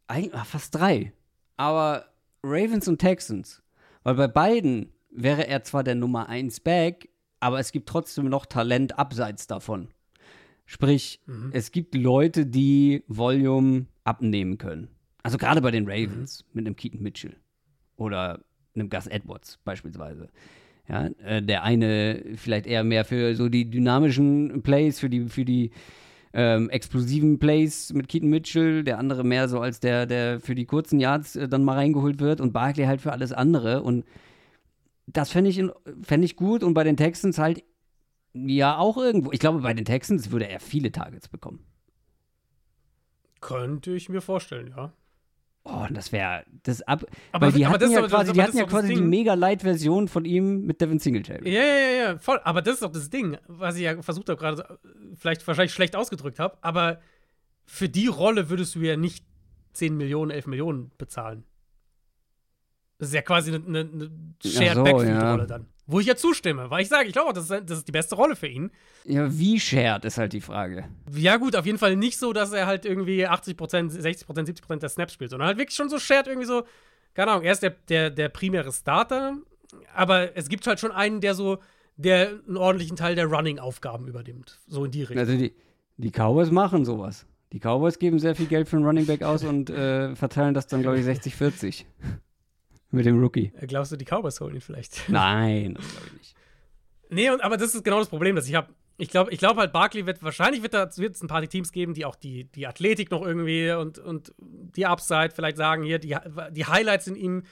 Eig 0.07 0.31
fast 0.45 0.75
drei. 0.75 1.13
Aber 1.55 2.07
Ravens 2.45 2.87
und 2.87 2.99
Texans. 2.99 3.63
Weil 4.03 4.15
bei 4.15 4.27
beiden 4.27 4.93
wäre 5.09 5.47
er 5.47 5.63
zwar 5.63 5.83
der 5.83 5.95
Nummer 5.95 6.29
1 6.29 6.59
Back, 6.59 7.09
aber 7.39 7.59
es 7.59 7.71
gibt 7.71 7.89
trotzdem 7.89 8.29
noch 8.29 8.45
Talent 8.45 8.99
abseits 8.99 9.47
davon. 9.47 9.89
Sprich, 10.65 11.21
mhm. 11.25 11.49
es 11.53 11.71
gibt 11.71 11.95
Leute, 11.95 12.45
die 12.45 13.03
Volume 13.07 13.87
abnehmen 14.03 14.57
können. 14.57 14.89
Also 15.23 15.37
gerade 15.37 15.61
bei 15.61 15.71
den 15.71 15.87
Ravens 15.87 16.43
mhm. 16.43 16.49
mit 16.53 16.67
einem 16.67 16.75
Keaton 16.75 17.01
Mitchell 17.01 17.35
oder 17.97 18.43
einem 18.75 18.89
Gus 18.89 19.07
Edwards 19.07 19.59
beispielsweise. 19.63 20.29
Ja, 20.87 21.07
äh, 21.23 21.41
der 21.41 21.63
eine 21.63 22.23
vielleicht 22.35 22.67
eher 22.67 22.83
mehr 22.83 23.05
für 23.05 23.35
so 23.35 23.49
die 23.49 23.69
dynamischen 23.69 24.61
Plays, 24.61 24.99
für 24.99 25.09
die, 25.09 25.29
für 25.29 25.45
die 25.45 25.71
ähm, 26.37 26.69
explosiven 26.69 27.39
Plays 27.39 27.93
mit 27.93 28.09
Keaton 28.09 28.29
Mitchell, 28.29 28.83
der 28.83 28.99
andere 28.99 29.23
mehr 29.23 29.47
so 29.47 29.61
als 29.61 29.79
der, 29.79 30.05
der 30.05 30.41
für 30.41 30.53
die 30.53 30.65
kurzen 30.65 30.99
Yards 30.99 31.37
äh, 31.37 31.47
dann 31.47 31.63
mal 31.63 31.75
reingeholt 31.75 32.19
wird 32.19 32.41
und 32.41 32.51
Barkley 32.51 32.85
halt 32.85 32.99
für 32.99 33.13
alles 33.13 33.31
andere. 33.31 33.81
Und 33.81 34.03
das 35.07 35.31
fände 35.31 35.49
ich, 35.49 35.63
fänd 36.03 36.25
ich 36.25 36.35
gut 36.35 36.61
und 36.61 36.73
bei 36.73 36.83
den 36.83 36.97
Texans 36.97 37.37
halt 37.37 37.63
ja 38.33 38.77
auch 38.77 38.97
irgendwo. 38.97 39.31
Ich 39.31 39.39
glaube, 39.39 39.61
bei 39.61 39.73
den 39.73 39.85
Texans 39.85 40.29
würde 40.29 40.49
er 40.49 40.59
viele 40.59 40.91
Targets 40.91 41.29
bekommen. 41.29 41.65
Könnte 43.39 43.95
ich 43.95 44.09
mir 44.09 44.21
vorstellen, 44.21 44.73
ja. 44.75 44.91
Oh, 45.67 45.87
das 45.89 46.11
wäre 46.11 46.45
das 46.61 46.83
ab. 46.83 47.05
Aber, 47.31 47.47
weil 47.47 47.53
die 47.53 47.65
hatten 47.65 47.91
ja 47.91 48.07
quasi, 48.07 48.33
die 48.33 48.41
hatten 48.41 48.57
ja 48.57 48.65
quasi 48.65 48.93
die 48.93 49.01
mega 49.01 49.33
light 49.33 49.63
Version 49.63 50.07
von 50.07 50.23
ihm 50.23 50.61
mit 50.67 50.79
Devin 50.79 50.99
Singletary. 50.99 51.51
Ja, 51.51 51.63
ja, 51.63 51.89
ja, 51.89 52.17
voll. 52.19 52.39
Aber 52.43 52.61
das 52.61 52.75
ist 52.75 52.83
doch 52.83 52.91
das 52.91 53.09
Ding, 53.09 53.37
was 53.47 53.75
ich 53.75 53.81
ja 53.81 53.99
versucht 54.03 54.29
habe 54.29 54.39
gerade, 54.39 54.79
vielleicht 55.15 55.45
wahrscheinlich 55.47 55.73
schlecht 55.73 55.95
ausgedrückt 55.95 56.37
habe. 56.37 56.55
Aber 56.61 56.99
für 57.65 57.89
die 57.89 58.05
Rolle 58.05 58.51
würdest 58.51 58.75
du 58.75 58.79
ja 58.79 58.95
nicht 58.95 59.25
10 59.73 59.97
Millionen, 59.97 60.29
11 60.29 60.45
Millionen 60.45 60.91
bezahlen. 60.99 61.45
Das 62.99 63.07
ist 63.07 63.15
ja 63.15 63.23
quasi 63.23 63.53
eine, 63.53 63.79
eine 63.79 64.11
Shared 64.45 64.75
so, 64.75 64.83
Backfield-Rolle 64.83 65.41
ja. 65.41 65.47
dann. 65.47 65.65
Wo 65.87 65.99
ich 65.99 66.07
ja 66.07 66.15
zustimme, 66.15 66.71
weil 66.71 66.81
ich 66.81 66.87
sage, 66.87 67.07
ich 67.07 67.13
glaube 67.13 67.29
auch, 67.29 67.33
das 67.33 67.49
ist, 67.49 67.69
das 67.69 67.79
ist 67.79 67.87
die 67.87 67.91
beste 67.91 68.15
Rolle 68.15 68.35
für 68.35 68.47
ihn. 68.47 68.71
Ja, 69.03 69.27
wie 69.37 69.59
shared 69.59 70.03
ist 70.03 70.17
halt 70.17 70.33
die 70.33 70.41
Frage. 70.41 70.85
Ja, 71.13 71.37
gut, 71.37 71.55
auf 71.55 71.65
jeden 71.65 71.77
Fall 71.77 71.95
nicht 71.95 72.17
so, 72.17 72.33
dass 72.33 72.51
er 72.53 72.65
halt 72.65 72.85
irgendwie 72.85 73.27
80%, 73.27 73.55
60%, 73.91 74.25
70% 74.25 74.77
der 74.77 74.89
Snaps 74.89 75.13
spielt, 75.13 75.29
sondern 75.29 75.47
halt 75.47 75.57
wirklich 75.59 75.75
schon 75.75 75.89
so 75.89 75.99
shared 75.99 76.27
irgendwie 76.27 76.47
so, 76.47 76.63
keine 77.13 77.31
Ahnung, 77.31 77.43
er 77.43 77.51
ist 77.51 77.61
der, 77.61 77.75
der, 77.87 78.09
der 78.09 78.29
primäre 78.29 78.71
Starter, 78.71 79.37
aber 79.93 80.35
es 80.35 80.49
gibt 80.49 80.65
halt 80.65 80.79
schon 80.79 80.91
einen, 80.91 81.21
der 81.21 81.35
so, 81.35 81.59
der 81.97 82.39
einen 82.47 82.57
ordentlichen 82.57 82.97
Teil 82.97 83.15
der 83.15 83.27
Running-Aufgaben 83.27 84.07
übernimmt. 84.07 84.59
So 84.67 84.85
in 84.85 84.91
die 84.91 85.01
Richtung. 85.01 85.19
Also 85.19 85.37
die, 85.37 85.53
die 85.97 86.11
Cowboys 86.11 86.49
machen 86.49 86.83
sowas. 86.83 87.27
Die 87.53 87.59
Cowboys 87.59 87.99
geben 87.99 88.19
sehr 88.19 88.35
viel 88.35 88.47
Geld 88.47 88.67
für 88.67 88.75
einen 88.75 88.85
Running 88.85 89.05
Back 89.05 89.21
aus 89.21 89.43
und 89.43 89.69
äh, 89.69 90.15
verteilen 90.15 90.53
das 90.53 90.67
dann, 90.67 90.81
glaube 90.81 90.99
ich, 90.99 91.05
60-40. 91.05 91.85
Mit 92.95 93.05
dem 93.05 93.19
Rookie. 93.19 93.51
Äh, 93.59 93.67
Glaubst 93.67 93.91
du, 93.91 93.97
die 93.97 94.05
Cowboys 94.05 94.39
holen 94.39 94.55
ihn 94.55 94.61
vielleicht? 94.61 95.03
Nein, 95.09 95.75
das 95.75 95.87
glaube 95.89 96.07
ich 96.07 96.13
nicht. 96.13 96.35
Nee, 97.09 97.29
und, 97.29 97.43
aber 97.43 97.57
das 97.57 97.75
ist 97.75 97.83
genau 97.83 97.99
das 97.99 98.09
Problem, 98.09 98.35
dass 98.35 98.47
ich 98.47 98.55
habe. 98.55 98.73
Ich 98.97 99.09
glaube 99.09 99.29
ich 99.31 99.39
glaub 99.39 99.57
halt, 99.57 99.73
Barkley 99.73 100.05
wird, 100.05 100.23
wahrscheinlich 100.23 100.63
wird 100.63 100.73
es 100.73 101.21
ein 101.21 101.27
paar 101.27 101.45
Teams 101.45 101.73
geben, 101.73 101.93
die 101.93 102.05
auch 102.05 102.15
die, 102.15 102.45
die 102.45 102.65
Athletik 102.65 103.11
noch 103.11 103.21
irgendwie 103.21 103.71
und, 103.71 103.99
und 103.99 104.33
die 104.37 104.85
Upside 104.85 105.31
vielleicht 105.35 105.57
sagen, 105.57 105.83
hier, 105.83 105.99
die, 105.99 106.15
die 106.51 106.65
Highlights 106.65 107.07
in 107.07 107.17
ihm, 107.17 107.43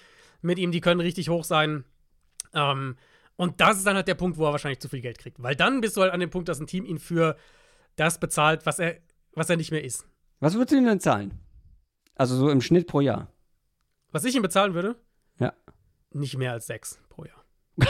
mit 0.42 0.58
ihm, 0.58 0.72
die 0.72 0.80
können 0.80 1.02
richtig 1.02 1.28
hoch 1.28 1.44
sein. 1.44 1.84
Ähm, 2.54 2.96
und 3.36 3.60
das 3.60 3.78
ist 3.78 3.86
dann 3.86 3.98
halt 3.98 4.08
der 4.08 4.16
Punkt, 4.16 4.38
wo 4.38 4.46
er 4.46 4.54
wahrscheinlich 4.54 4.80
zu 4.80 4.88
viel 4.88 5.02
Geld 5.02 5.18
kriegt. 5.18 5.44
Weil 5.44 5.58
dann 5.58 5.82
bist 5.82 5.98
du 5.98 6.02
halt 6.02 6.14
an 6.14 6.22
dem 6.22 6.30
Punkt, 6.30 6.48
dass 6.48 6.62
ein 6.62 6.68
Team 6.68 6.86
ihn 6.86 6.98
für 6.98 7.36
das 7.98 8.20
bezahlt, 8.20 8.66
was 8.66 8.80
er, 8.80 9.00
was 9.34 9.50
er 9.50 9.58
nicht 9.58 9.72
mehr 9.72 9.84
ist. 9.84 10.08
Was 10.40 10.54
würdest 10.54 10.72
du 10.72 10.78
ihm 10.78 10.86
denn 10.86 11.02
zahlen? 11.02 11.40
Also 12.16 12.38
so 12.38 12.50
im 12.50 12.62
Schnitt 12.62 12.88
pro 12.88 13.02
Jahr. 13.02 13.34
Was 14.14 14.24
ich 14.24 14.36
ihm 14.36 14.44
bezahlen 14.44 14.76
würde? 14.76 14.96
Nicht 16.14 16.38
mehr 16.38 16.52
als 16.54 16.68
sechs 16.68 17.00
pro 17.10 17.26
Jahr. 17.26 17.44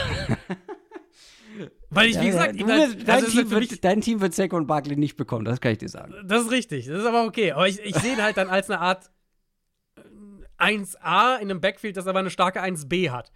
Weil 1.89 2.09
ich, 2.09 2.19
wie 2.19 2.25
gesagt, 2.27 2.55
ich, 2.55 2.63
halt- 2.63 3.07
das 3.07 3.21
dein, 3.21 3.25
Team 3.25 3.51
wird, 3.51 3.83
dein 3.83 4.01
Team 4.01 4.21
wird 4.21 4.33
Saquon 4.33 4.65
Barkley 4.65 4.95
nicht 4.95 5.15
bekommen, 5.17 5.45
das 5.45 5.61
kann 5.61 5.73
ich 5.73 5.77
dir 5.77 5.89
sagen. 5.89 6.15
Das 6.25 6.43
ist 6.45 6.51
richtig, 6.51 6.87
das 6.87 6.99
ist 7.01 7.05
aber 7.05 7.25
okay. 7.25 7.51
Aber 7.51 7.67
ich, 7.67 7.79
ich 7.79 7.95
sehe 7.97 8.13
ihn 8.13 8.23
halt 8.23 8.37
dann 8.37 8.49
als 8.49 8.69
eine 8.71 8.79
Art 8.79 9.11
äh, 9.95 10.01
1A 10.73 11.35
in 11.37 11.51
einem 11.51 11.61
Backfield, 11.61 11.95
das 11.97 12.07
aber 12.07 12.19
eine 12.19 12.31
starke 12.31 12.63
1B 12.63 13.11
hat. 13.11 13.31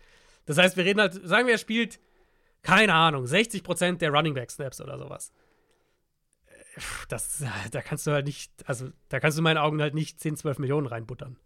Das 0.45 0.57
heißt, 0.57 0.77
wir 0.77 0.85
reden 0.85 0.99
halt, 0.99 1.13
sagen 1.27 1.45
wir, 1.45 1.53
er 1.55 1.59
spielt, 1.59 1.99
keine 2.63 2.93
Ahnung, 2.95 3.25
60% 3.25 3.97
der 3.97 4.09
Running 4.09 4.33
Back 4.33 4.49
Snaps 4.49 4.81
oder 4.81 4.97
sowas. 4.97 5.31
Äh, 6.47 6.81
Das, 7.09 7.43
da 7.71 7.81
kannst 7.83 8.07
du 8.07 8.11
halt 8.11 8.25
nicht, 8.25 8.51
also 8.67 8.89
da 9.09 9.19
kannst 9.19 9.37
du 9.37 9.41
in 9.41 9.43
meinen 9.43 9.57
Augen 9.57 9.79
halt 9.79 9.93
nicht 9.93 10.19
10, 10.19 10.37
12 10.37 10.57
Millionen 10.57 10.87
reinbuttern. 10.87 11.37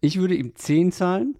Ich 0.00 0.18
würde 0.18 0.34
ihm 0.36 0.54
10 0.56 0.90
zahlen. 0.92 1.36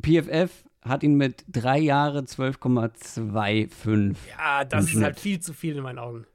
PFF 0.00 0.50
hat 0.82 1.02
ihn 1.02 1.14
mit 1.14 1.44
drei 1.48 1.78
Jahre 1.78 2.20
12,25. 2.20 4.16
Ja, 4.38 4.64
das 4.64 4.86
ist 4.92 5.02
halt 5.02 5.18
viel 5.20 5.40
zu 5.40 5.52
viel 5.52 5.76
in 5.76 5.82
meinen 5.82 5.98
Augen. 5.98 6.26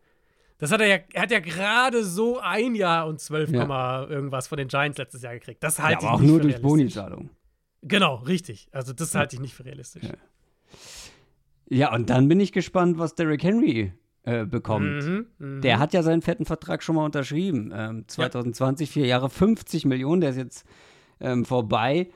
Das 0.58 0.72
hat 0.72 0.80
er 0.82 0.88
ja, 0.88 0.98
er 1.14 1.24
hat 1.24 1.32
ja 1.32 1.40
gerade 1.40 2.04
so 2.06 2.40
ein 2.40 2.76
Jahr 2.76 3.08
und 3.08 3.20
12, 3.20 3.52
Ja. 3.52 4.04
irgendwas 4.06 4.48
von 4.48 4.58
den 4.58 4.68
Giants 4.70 4.98
letztes 4.98 5.22
Jahr 5.22 5.34
gekriegt. 5.34 5.62
Das 5.64 5.78
Ja, 5.78 5.84
halte 5.86 6.00
ich 6.02 6.06
aber 6.08 6.16
auch 6.16 6.22
nicht 6.22 6.30
nur 6.30 6.40
für 6.42 6.48
durch. 6.48 6.62
Boni-Zahlung. 6.62 7.30
Genau, 7.82 8.16
richtig. 8.16 8.68
Also 8.72 8.94
das 8.94 9.14
halte 9.16 9.36
ich 9.36 9.42
nicht 9.42 9.54
für 9.54 9.66
realistisch. 9.66 10.04
Ja. 10.04 10.14
Ja, 11.68 11.94
und 11.94 12.10
dann 12.10 12.28
bin 12.28 12.40
ich 12.40 12.52
gespannt, 12.52 13.00
was 13.00 13.16
Derrick 13.16 13.44
Henry 13.44 13.92
äh, 14.24 14.46
bekommt. 14.46 15.04
Mhm, 15.04 15.26
mhm. 15.40 15.62
Der 15.62 15.80
hat 15.80 15.94
ja 15.94 16.04
seinen 16.04 16.22
fetten 16.22 16.46
Vertrag 16.46 16.84
schon 16.84 16.96
mal 16.96 17.06
unterschrieben. 17.06 17.74
Ähm, 17.76 18.08
2020, 18.08 18.90
vier 18.90 19.08
Jahre, 19.08 19.30
50 19.30 19.86
Millionen, 19.86 20.22
der 20.22 20.30
ist 20.32 20.38
jetzt 20.38 20.66
ähm, 21.20 21.44
vorbei. 21.44 22.10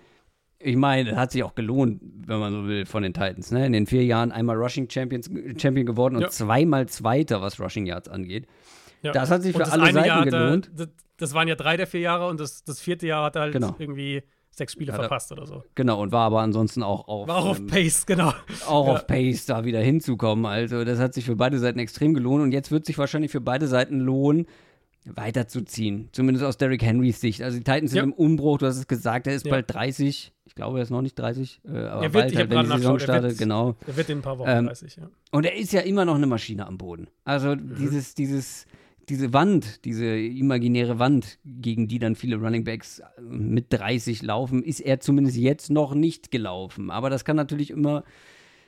Ich 0.61 0.75
meine, 0.75 1.15
hat 1.15 1.31
sich 1.31 1.43
auch 1.43 1.55
gelohnt, 1.55 2.01
wenn 2.27 2.39
man 2.39 2.51
so 2.51 2.67
will, 2.67 2.85
von 2.85 3.01
den 3.03 3.13
Titans. 3.13 3.51
Ne? 3.51 3.65
In 3.65 3.71
den 3.73 3.85
vier 3.87 4.03
Jahren 4.03 4.31
einmal 4.33 4.57
Rushing 4.57 4.89
Champions, 4.89 5.29
Champion 5.57 5.85
geworden 5.85 6.15
und 6.17 6.23
Ja. 6.23 6.29
zweimal 6.29 6.87
Zweiter, 6.87 7.41
was 7.41 7.59
Rushing 7.61 7.85
Yards 7.85 8.09
angeht. 8.09 8.45
Ja. 9.01 9.13
Das 9.13 9.31
hat 9.31 9.41
sich 9.43 9.55
für 9.55 9.65
alle 9.71 9.93
Seiten 9.93 10.05
Jahr 10.07 10.19
hat 10.21 10.25
er- 10.25 10.31
gelohnt. 10.31 10.71
das, 11.17 11.33
waren 11.33 11.47
ja 11.47 11.55
drei 11.55 11.77
der 11.77 11.87
vier 11.87 12.01
Jahre 12.01 12.27
und 12.27 12.39
das, 12.41 12.63
das 12.65 12.81
vierte 12.81 13.07
Jahr 13.07 13.23
hat 13.25 13.37
er 13.37 13.43
halt 13.43 13.53
Genau. 13.53 13.73
irgendwie 13.79 14.21
sechs 14.51 14.73
Spiele 14.73 14.91
da- 14.91 14.97
verpasst 14.99 15.31
oder 15.31 15.45
so. 15.45 15.63
Genau, 15.75 16.01
und 16.01 16.11
war 16.11 16.25
aber 16.25 16.41
ansonsten 16.41 16.83
auch 16.83 17.07
auf, 17.07 17.29
War 17.29 17.37
auch 17.37 17.45
auf 17.51 17.59
ähm, 17.59 17.67
Pace, 17.67 18.05
genau. 18.05 18.33
auch 18.67 18.87
Ja. 18.87 18.93
auf 18.93 19.07
Pace 19.07 19.45
da 19.45 19.63
wieder 19.63 19.79
hinzukommen. 19.79 20.45
Also 20.45 20.83
das 20.83 20.99
hat 20.99 21.13
sich 21.13 21.23
für 21.23 21.37
beide 21.37 21.57
Seiten 21.59 21.79
extrem 21.79 22.13
gelohnt 22.13 22.43
und 22.43 22.51
jetzt 22.51 22.69
wird 22.69 22.85
sich 22.85 22.97
wahrscheinlich 22.97 23.31
für 23.31 23.39
beide 23.39 23.67
Seiten 23.67 23.99
lohnen, 24.01 24.45
weiterzuziehen. 25.15 26.09
Zumindest 26.11 26.45
aus 26.45 26.57
Derrick 26.57 26.81
Henrys 26.83 27.21
Sicht. 27.21 27.41
Also 27.41 27.57
die 27.57 27.63
Titans 27.63 27.91
sind 27.91 27.97
Ja. 27.97 28.03
im 28.03 28.13
Umbruch, 28.13 28.57
du 28.57 28.65
hast 28.65 28.77
es 28.77 28.87
gesagt, 28.87 29.27
er 29.27 29.35
ist 29.35 29.45
Ja. 29.45 29.51
bald 29.51 29.73
30. 29.73 30.33
Ich 30.45 30.55
glaube, 30.55 30.79
er 30.79 30.83
ist 30.83 30.89
noch 30.89 31.01
nicht 31.01 31.17
30, 31.17 31.61
äh, 31.65 31.77
aber 31.77 32.01
wird- 32.01 32.13
bald 32.13 32.35
halt, 32.35 32.49
wenn 32.49 32.59
die 32.61 32.67
Saison 32.67 32.95
er 32.95 32.99
startet, 32.99 33.29
wird- 33.31 33.37
genau. 33.39 33.75
Der 33.87 33.95
wird 33.97 34.09
in 34.09 34.17
ein 34.19 34.21
paar 34.21 34.39
Wochen 34.39 34.49
Ähm, 34.49 34.65
30, 34.65 34.95
ja. 34.97 35.09
Und 35.31 35.45
er 35.45 35.55
ist 35.55 35.71
ja 35.73 35.81
immer 35.81 36.05
noch 36.05 36.15
eine 36.15 36.25
Maschine 36.27 36.65
am 36.67 36.77
Boden. 36.77 37.07
Also 37.23 37.55
Mhm. 37.55 37.75
dieses, 37.79 38.15
dieses, 38.15 38.65
diese 39.09 39.31
Wand, 39.33 39.85
diese 39.85 40.05
imaginäre 40.17 40.99
Wand, 40.99 41.39
gegen 41.45 41.87
die 41.87 41.99
dann 41.99 42.15
viele 42.15 42.35
Runningbacks 42.37 43.01
mit 43.21 43.67
30 43.71 44.21
laufen, 44.23 44.63
ist 44.63 44.79
er 44.81 44.99
zumindest 44.99 45.37
jetzt 45.37 45.69
noch 45.69 45.93
nicht 45.95 46.31
gelaufen. 46.31 46.91
Aber 46.91 47.09
das 47.09 47.25
kann 47.25 47.35
natürlich 47.35 47.71
immer 47.71 48.03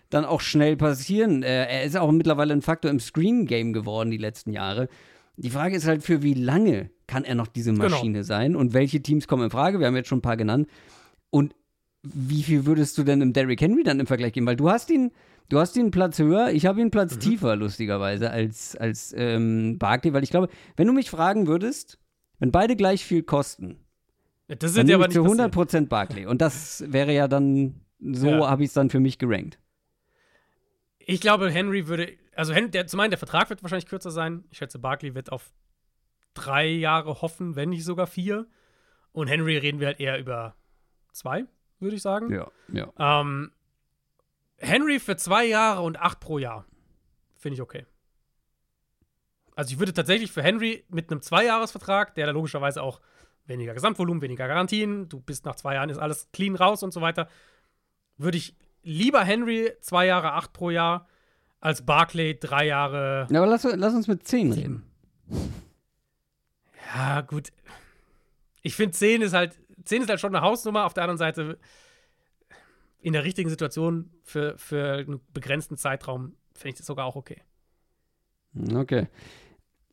dann 0.10 0.26
auch 0.26 0.42
schnell 0.42 0.76
passieren. 0.78 1.42
Äh, 1.42 1.66
er 1.68 1.84
ist 1.84 1.96
auch 1.96 2.12
mittlerweile 2.12 2.54
ein 2.54 2.62
Faktor 2.62 2.92
im 2.92 3.00
Screen-Game 3.00 3.72
geworden 3.72 4.12
die 4.12 4.18
letzten 4.18 4.52
Jahre. 4.52 4.90
Die 5.42 5.50
Frage 5.50 5.76
ist 5.76 5.88
halt, 5.88 6.04
für 6.04 6.22
wie 6.22 6.34
lange 6.36 6.90
kann 7.08 7.24
er 7.24 7.36
noch 7.36 7.48
diese 7.48 7.72
Genau. 7.74 7.90
Maschine 7.90 8.24
sein 8.24 8.56
und 8.56 8.74
welche 8.74 9.02
Teams 9.02 9.28
kommen 9.28 9.44
in 9.46 9.50
Frage? 9.50 9.80
Wir 9.80 9.88
haben 9.88 9.96
jetzt 9.96 10.08
schon 10.10 10.20
ein 10.20 10.24
paar 10.24 10.38
genannt. 10.38 10.68
Und 11.30 11.56
wie 12.04 12.44
viel 12.44 12.66
würdest 12.66 12.98
du 12.98 13.04
denn 13.04 13.22
im 13.22 13.34
Derrick 13.34 13.60
Henry 13.62 13.84
dann 13.84 14.00
im 14.00 14.08
Vergleich 14.08 14.34
geben? 14.34 14.46
Weil 14.46 14.56
du 14.56 14.70
hast 14.70 14.90
ihn, 14.92 15.12
du 15.50 15.60
hast 15.60 15.76
ihn 15.76 15.84
einen 15.84 15.92
Platz 15.92 16.20
höher, 16.20 16.52
ich 16.52 16.66
habe 16.66 16.80
ihn 16.80 16.84
einen 16.84 16.92
Platz 16.92 17.18
tiefer, 17.18 17.56
lustigerweise, 17.56 18.30
als, 18.32 18.76
als 18.76 19.14
ähm, 19.18 19.78
Barkley, 19.80 20.14
weil 20.14 20.24
ich 20.24 20.30
glaube, 20.30 20.50
wenn 20.78 20.88
du 20.88 20.94
mich 20.94 21.10
fragen 21.10 21.48
würdest, 21.48 21.98
wenn 22.40 22.52
beide 22.52 22.76
gleich 22.76 23.04
viel 23.06 23.24
kosten, 23.24 23.78
Das 24.48 24.60
dann 24.74 24.76
wird 24.76 24.90
ja 24.90 24.96
aber 24.96 25.06
ich 25.10 25.16
nicht 25.16 25.24
zu 25.24 25.24
passieren. 25.38 25.86
100% 25.86 25.88
Barkley. 25.90 26.26
Und 26.26 26.42
das 26.42 26.84
wäre 26.88 27.14
ja 27.14 27.28
dann, 27.28 27.82
so 28.00 28.28
Ja. 28.28 28.50
habe 28.50 28.64
ich 28.64 28.70
es 28.70 28.74
dann 28.74 28.90
für 28.90 29.00
mich 29.00 29.18
gerankt. 29.20 29.60
Ich 31.00 31.20
glaube, 31.22 31.50
Henry 31.50 31.88
würde, 31.88 32.12
also 32.42 32.56
der, 32.56 32.88
zum 32.88 33.00
einen, 33.00 33.12
der 33.12 33.20
Vertrag 33.20 33.52
wird 33.52 33.62
wahrscheinlich 33.62 33.86
kürzer 33.86 34.10
sein. 34.10 34.46
Ich 34.50 34.58
schätze, 34.58 34.80
Barkley 34.80 35.14
wird 35.14 35.32
auf 35.32 35.54
drei 36.34 36.66
Jahre 36.66 37.22
hoffen, 37.22 37.56
wenn 37.56 37.70
nicht 37.70 37.86
sogar 37.86 38.08
vier. 38.08 38.48
Und 39.12 39.28
Henry 39.28 39.58
reden 39.58 39.80
wir 39.80 39.86
halt 39.86 40.00
eher 40.00 40.18
über 40.18 40.56
zwei, 41.12 41.46
würde 41.80 41.96
ich 41.96 42.02
sagen. 42.02 42.34
Ja, 42.34 42.50
ja. 42.74 42.92
Ähm, 42.98 43.52
Henry 44.58 45.00
für 45.00 45.18
zwei 45.18 45.46
Jahre 45.46 45.84
und 45.84 46.00
acht 46.00 46.20
pro 46.20 46.40
Jahr. 46.40 46.66
Finde 47.36 47.54
ich 47.54 47.62
okay. 47.62 47.86
Also 49.56 49.74
ich 49.74 49.78
würde 49.78 49.94
tatsächlich 49.94 50.32
für 50.32 50.42
Henry 50.42 50.84
mit 50.90 51.12
einem 51.12 51.22
Zweijahresvertrag, 51.22 52.16
der 52.16 52.26
da 52.26 52.32
logischerweise 52.32 52.82
auch 52.82 53.02
weniger 53.46 53.76
Gesamtvolumen, 53.76 54.24
weniger 54.24 54.48
Garantien, 54.48 55.10
du 55.10 55.20
bist 55.20 55.46
nach 55.46 55.56
zwei 55.56 55.76
Jahren, 55.76 55.92
ist 55.92 56.00
alles 56.00 56.32
clean 56.32 56.56
raus 56.56 56.82
und 56.82 56.92
so 56.92 57.02
weiter, 57.02 57.28
würde 58.18 58.40
ich 58.40 58.56
lieber 58.82 59.24
Henry 59.24 59.74
zwei 59.82 60.08
Jahre 60.08 60.34
acht 60.34 60.54
pro 60.54 60.72
Jahr 60.72 61.08
als 61.62 61.86
Barclay 61.86 62.38
drei 62.38 62.66
Jahre. 62.66 63.28
Ja, 63.30 63.42
aber 63.42 63.50
lass, 63.50 63.64
lass 63.64 63.94
uns 63.94 64.08
mit 64.08 64.28
10 64.28 64.52
reden. 64.52 64.84
Ja, 66.94 67.22
gut. 67.22 67.50
Ich 68.64 68.76
finde 68.76 68.92
10 68.92 69.22
ist 69.22 69.34
halt 69.34 69.58
10 69.86 70.04
ist 70.04 70.10
halt 70.10 70.20
schon 70.20 70.36
eine 70.36 70.46
Hausnummer. 70.46 70.86
Auf 70.86 70.94
der 70.94 71.04
anderen 71.04 71.18
Seite 71.18 71.58
in 73.00 73.14
der 73.14 73.24
richtigen 73.24 73.50
Situation 73.50 74.12
für, 74.24 74.58
für 74.58 74.94
einen 74.94 75.22
begrenzten 75.34 75.78
Zeitraum 75.78 76.36
finde 76.54 76.70
ich 76.70 76.78
das 76.78 76.86
sogar 76.86 77.06
auch 77.06 77.16
okay. 77.16 77.42
Okay. 78.74 79.08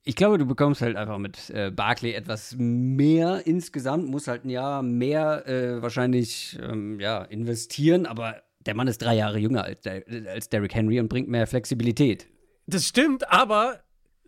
Ich 0.03 0.17
glaube, 0.17 0.39
du 0.39 0.47
bekommst 0.47 0.81
halt 0.81 0.97
einfach 0.97 1.19
mit 1.19 1.51
äh, 1.51 1.71
Barclay 1.71 2.13
etwas 2.13 2.55
mehr 2.57 3.47
insgesamt, 3.47 4.09
muss 4.09 4.27
halt 4.27 4.45
ein 4.45 4.51
Jahr 4.51 4.83
mehr 4.83 5.47
äh, 5.47 5.83
wahrscheinlich 5.83 6.59
ähm, 6.63 6.99
ja, 6.99 7.23
investieren, 7.25 8.07
aber 8.07 8.43
der 8.61 8.75
Mann 8.75 8.89
ist 8.89 9.03
drei 9.03 9.15
Jahre 9.15 9.39
jünger 9.39 9.65
als, 9.65 9.81
der, 9.83 10.03
als 10.29 10.49
Derrick 10.49 10.75
Henry 10.75 11.01
und 11.01 11.09
bringt 11.09 11.29
mehr 11.29 11.47
Flexibilität. 11.47 12.27
Das 12.67 12.87
stimmt, 12.87 13.31
aber 13.31 13.81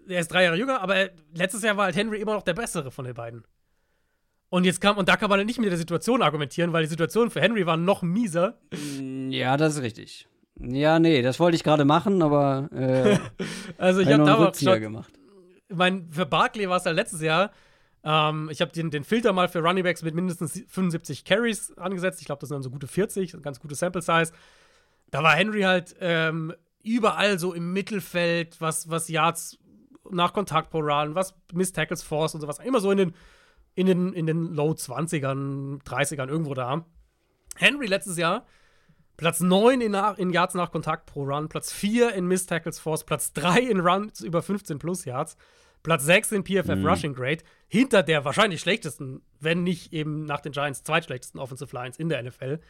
er 0.08 0.20
ist 0.20 0.32
drei 0.32 0.44
Jahre 0.44 0.56
jünger, 0.56 0.80
aber 0.80 0.96
er, 0.96 1.10
letztes 1.34 1.62
Jahr 1.62 1.76
war 1.76 1.84
halt 1.86 1.96
Henry 1.96 2.20
immer 2.20 2.34
noch 2.34 2.42
der 2.42 2.54
bessere 2.54 2.90
von 2.90 3.04
den 3.04 3.14
beiden. 3.14 3.44
Und 4.48 4.64
jetzt 4.64 4.80
kam, 4.80 4.96
und 4.96 5.08
da 5.08 5.16
kann 5.16 5.30
man 5.30 5.38
halt 5.38 5.46
nicht 5.46 5.60
mit 5.60 5.70
der 5.70 5.78
Situation 5.78 6.22
argumentieren, 6.22 6.72
weil 6.72 6.82
die 6.82 6.88
Situation 6.88 7.30
für 7.30 7.40
Henry 7.40 7.66
war 7.66 7.76
noch 7.76 8.02
mieser. 8.02 8.58
Ja, 9.28 9.56
das 9.56 9.76
ist 9.76 9.82
richtig. 9.82 10.26
Ja, 10.58 10.98
nee, 10.98 11.22
das 11.22 11.38
wollte 11.38 11.54
ich 11.56 11.62
gerade 11.62 11.84
machen, 11.84 12.20
aber 12.22 12.68
äh, 12.72 13.18
Also 13.78 14.00
ich 14.00 14.08
hab 14.08 14.20
habe 14.20 14.52
da 14.62 14.72
auch 14.72 14.80
gemacht. 14.80 15.12
ich 15.68 15.76
mein, 15.76 16.10
für 16.10 16.26
Barkley 16.26 16.68
war 16.68 16.78
es 16.78 16.84
ja 16.84 16.90
letztes 16.90 17.22
Jahr. 17.22 17.52
Ähm, 18.04 18.48
ich 18.50 18.60
habe 18.60 18.72
den, 18.72 18.90
den 18.90 19.04
Filter 19.04 19.32
mal 19.32 19.48
für 19.48 19.60
Runningbacks 19.60 20.02
mit 20.02 20.14
mindestens 20.14 20.62
75 20.68 21.24
Carries 21.24 21.76
angesetzt. 21.76 22.20
Ich 22.20 22.26
glaube, 22.26 22.40
das 22.40 22.48
sind 22.48 22.56
dann 22.56 22.62
so 22.62 22.70
gute 22.70 22.86
40, 22.86 23.34
ein 23.34 23.42
ganz 23.42 23.60
gute 23.60 23.74
Sample 23.74 24.02
Size. 24.02 24.32
Da 25.10 25.22
war 25.22 25.34
Henry 25.34 25.62
halt 25.62 25.96
ähm, 26.00 26.54
überall 26.82 27.38
so 27.38 27.52
im 27.52 27.72
Mittelfeld, 27.72 28.60
was, 28.60 28.88
was 28.88 29.08
Yards 29.08 29.58
nach 30.10 30.32
Kontakt 30.32 30.70
pro 30.70 30.80
Run, 30.80 31.14
was 31.14 31.34
Miss 31.52 31.72
Tackles 31.72 32.02
Force 32.02 32.34
und 32.34 32.40
sowas. 32.40 32.58
Immer 32.58 32.80
so 32.80 32.90
in 32.90 32.98
den, 32.98 33.14
in 33.74 33.86
den, 33.86 34.12
in 34.12 34.26
den 34.26 34.54
Low 34.54 34.70
20ern, 34.72 35.82
30ern, 35.82 36.28
irgendwo 36.28 36.54
da. 36.54 36.84
Henry 37.56 37.86
letztes 37.86 38.16
Jahr 38.16 38.46
Platz 39.20 39.40
9 39.40 39.82
in, 39.82 39.94
in 40.16 40.30
Yards 40.30 40.54
nach 40.54 40.72
Kontakt 40.72 41.04
pro 41.04 41.24
Run, 41.24 41.50
Platz 41.50 41.70
4 41.74 42.14
in 42.14 42.26
Miss 42.26 42.46
Tackles 42.46 42.78
Force, 42.78 43.04
Platz 43.04 43.34
3 43.34 43.60
in 43.60 43.80
Runs 43.80 44.22
über 44.22 44.40
15 44.40 44.78
plus 44.78 45.04
Yards, 45.04 45.36
Platz 45.82 46.04
6 46.04 46.32
in 46.32 46.44
PFF 46.44 46.76
mhm. 46.76 46.86
Rushing 46.86 47.14
Grade, 47.14 47.42
hinter 47.68 48.02
der 48.02 48.24
wahrscheinlich 48.24 48.60
schlechtesten, 48.60 49.22
wenn 49.38 49.62
nicht 49.62 49.92
eben 49.92 50.24
nach 50.24 50.40
den 50.40 50.52
Giants 50.52 50.82
zweitschlechtesten 50.82 51.40
Offensive 51.40 51.74
Lines 51.74 51.98
in 51.98 52.08
der 52.08 52.22
NFL. 52.22 52.60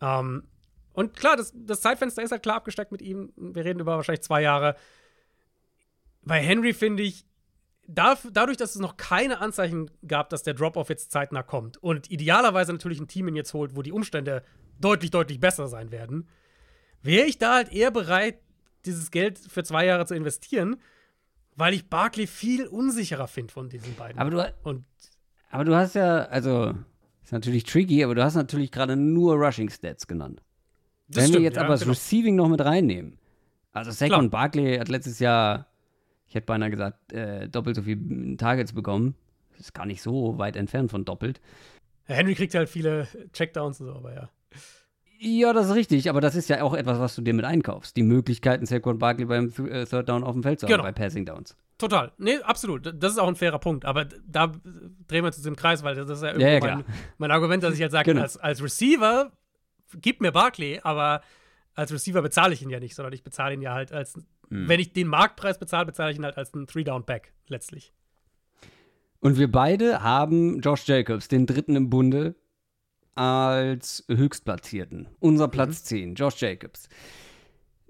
Ähm, 0.00 0.44
und 0.92 1.16
klar, 1.16 1.36
das, 1.36 1.52
das 1.56 1.80
Zeitfenster 1.80 2.22
ist 2.22 2.32
halt 2.32 2.42
klar 2.42 2.56
abgesteckt 2.56 2.92
mit 2.92 3.02
ihm. 3.02 3.32
Wir 3.36 3.64
reden 3.64 3.80
über 3.80 3.96
wahrscheinlich 3.96 4.22
zwei 4.22 4.42
Jahre. 4.42 4.76
Bei 6.22 6.40
Henry 6.40 6.72
finde 6.72 7.02
ich, 7.02 7.26
dadurch, 7.86 8.56
dass 8.56 8.74
es 8.74 8.80
noch 8.80 8.96
keine 8.96 9.40
Anzeichen 9.40 9.90
gab, 10.06 10.30
dass 10.30 10.42
der 10.42 10.54
Drop-Off 10.54 10.88
jetzt 10.88 11.10
zeitnah 11.10 11.42
kommt 11.42 11.78
und 11.78 12.10
idealerweise 12.10 12.72
natürlich 12.72 13.00
ein 13.00 13.08
Team 13.08 13.28
ihn 13.28 13.36
jetzt 13.36 13.54
holt, 13.54 13.74
wo 13.74 13.82
die 13.82 13.92
Umstände 13.92 14.44
deutlich, 14.80 15.10
deutlich 15.10 15.40
besser 15.40 15.66
sein 15.66 15.90
werden, 15.90 16.28
wäre 17.02 17.26
ich 17.26 17.38
da 17.38 17.54
halt 17.54 17.72
eher 17.72 17.90
bereit, 17.90 18.38
dieses 18.84 19.10
Geld 19.10 19.38
für 19.38 19.64
zwei 19.64 19.84
Jahre 19.86 20.06
zu 20.06 20.14
investieren, 20.14 20.80
weil 21.56 21.74
ich 21.74 21.88
Barkley 21.88 22.26
viel 22.26 22.66
unsicherer 22.66 23.28
finde 23.28 23.52
von 23.52 23.68
diesen 23.68 23.94
beiden. 23.94 24.18
Aber 24.18 24.30
du, 24.30 24.54
und, 24.62 24.84
aber 25.50 25.64
du 25.64 25.74
hast 25.74 25.94
ja, 25.94 26.24
also, 26.24 26.74
ist 27.22 27.32
natürlich 27.32 27.64
tricky, 27.64 28.04
aber 28.04 28.14
du 28.14 28.22
hast 28.22 28.34
natürlich 28.34 28.70
gerade 28.70 28.96
nur 28.96 29.34
Rushing 29.34 29.70
Stats 29.70 30.06
genannt. 30.06 30.42
Das 31.08 31.16
Wenn 31.16 31.24
stimmt, 31.24 31.38
wir 31.38 31.44
jetzt 31.44 31.56
ja, 31.56 31.62
aber 31.62 31.72
das 31.72 31.80
genau. 31.80 31.92
Receiving 31.92 32.36
noch 32.36 32.48
mit 32.48 32.64
reinnehmen, 32.64 33.18
also 33.72 33.90
Saquon 33.90 34.30
Barkley 34.30 34.76
hat 34.76 34.88
letztes 34.88 35.18
Jahr 35.18 35.66
ich 36.32 36.36
hätte 36.36 36.46
beinahe 36.46 36.70
gesagt, 36.70 37.12
äh, 37.12 37.46
doppelt 37.46 37.76
so 37.76 37.82
viele 37.82 38.38
Targets 38.38 38.72
bekommen. 38.72 39.14
Das 39.50 39.66
ist 39.66 39.74
gar 39.74 39.84
nicht 39.84 40.00
so 40.00 40.38
weit 40.38 40.56
entfernt 40.56 40.90
von 40.90 41.04
doppelt. 41.04 41.42
Henry 42.04 42.34
kriegt 42.34 42.54
halt 42.54 42.70
viele 42.70 43.06
Checkdowns 43.34 43.82
und 43.82 43.88
so, 43.88 43.92
aber 43.92 44.14
ja. 44.14 44.30
Ja, 45.24 45.52
das 45.52 45.68
ist 45.68 45.74
richtig, 45.74 46.10
aber 46.10 46.20
das 46.20 46.34
ist 46.34 46.48
ja 46.48 46.62
auch 46.62 46.74
etwas, 46.74 46.98
was 46.98 47.14
du 47.14 47.22
dir 47.22 47.32
mit 47.32 47.44
einkaufst. 47.44 47.96
Die 47.96 48.02
Möglichkeiten, 48.02 48.66
Saquon 48.66 48.98
Barkley 48.98 49.26
beim 49.26 49.52
äh, 49.68 49.84
Third 49.84 50.08
Down 50.08 50.24
auf 50.24 50.32
dem 50.32 50.42
Feld 50.42 50.60
zu 50.60 50.66
haben, 50.66 50.72
genau. 50.72 50.82
bei 50.82 50.92
Passing 50.92 51.24
Downs. 51.24 51.56
Total. 51.78 52.12
Nee, 52.18 52.38
absolut. 52.42 52.92
Das 53.00 53.12
ist 53.12 53.18
auch 53.18 53.28
ein 53.28 53.36
fairer 53.36 53.58
Punkt. 53.58 53.84
Aber 53.84 54.04
da 54.04 54.48
drehen 54.48 55.24
wir 55.24 55.26
uns 55.26 55.46
im 55.46 55.56
Kreis, 55.56 55.82
weil 55.82 55.94
das 55.94 56.08
ist 56.08 56.22
ja 56.22 56.28
irgendwie 56.30 56.46
ja, 56.46 56.52
ja, 56.54 56.60
mein, 56.76 56.84
mein, 57.18 57.30
Argument, 57.30 57.62
dass 57.62 57.74
ich 57.74 57.82
halt 57.82 57.92
sage, 57.92 58.12
genau. 58.12 58.22
als, 58.22 58.36
als 58.36 58.62
Receiver, 58.62 59.30
gib 60.00 60.20
mir 60.20 60.32
Barkley, 60.32 60.80
aber 60.82 61.22
als 61.74 61.92
Receiver 61.92 62.20
bezahle 62.20 62.54
ich 62.54 62.62
ihn 62.62 62.70
ja 62.70 62.80
nicht, 62.80 62.94
sondern 62.94 63.12
ich 63.12 63.22
bezahle 63.22 63.54
ihn 63.54 63.62
ja 63.62 63.74
halt 63.74 63.92
als 63.92 64.18
hm. 64.52 64.68
Wenn 64.68 64.80
ich 64.80 64.92
den 64.92 65.08
Marktpreis 65.08 65.58
bezahle, 65.58 65.86
bezahle 65.86 66.12
ich 66.12 66.18
ihn 66.18 66.24
halt 66.24 66.36
als 66.36 66.52
einen 66.52 66.66
Three-Down-Back 66.66 67.32
letztlich. 67.48 67.94
Und 69.20 69.38
wir 69.38 69.50
beide 69.50 70.02
haben 70.02 70.60
Josh 70.60 70.86
Jacobs, 70.86 71.28
den 71.28 71.46
dritten 71.46 71.74
im 71.74 71.88
Bunde, 71.88 72.34
als 73.14 74.04
Höchstplatzierten. 74.08 75.08
Unser 75.20 75.48
Platz 75.48 75.82
mhm. 75.82 75.86
10, 75.86 76.14
Josh 76.14 76.40
Jacobs. 76.40 76.88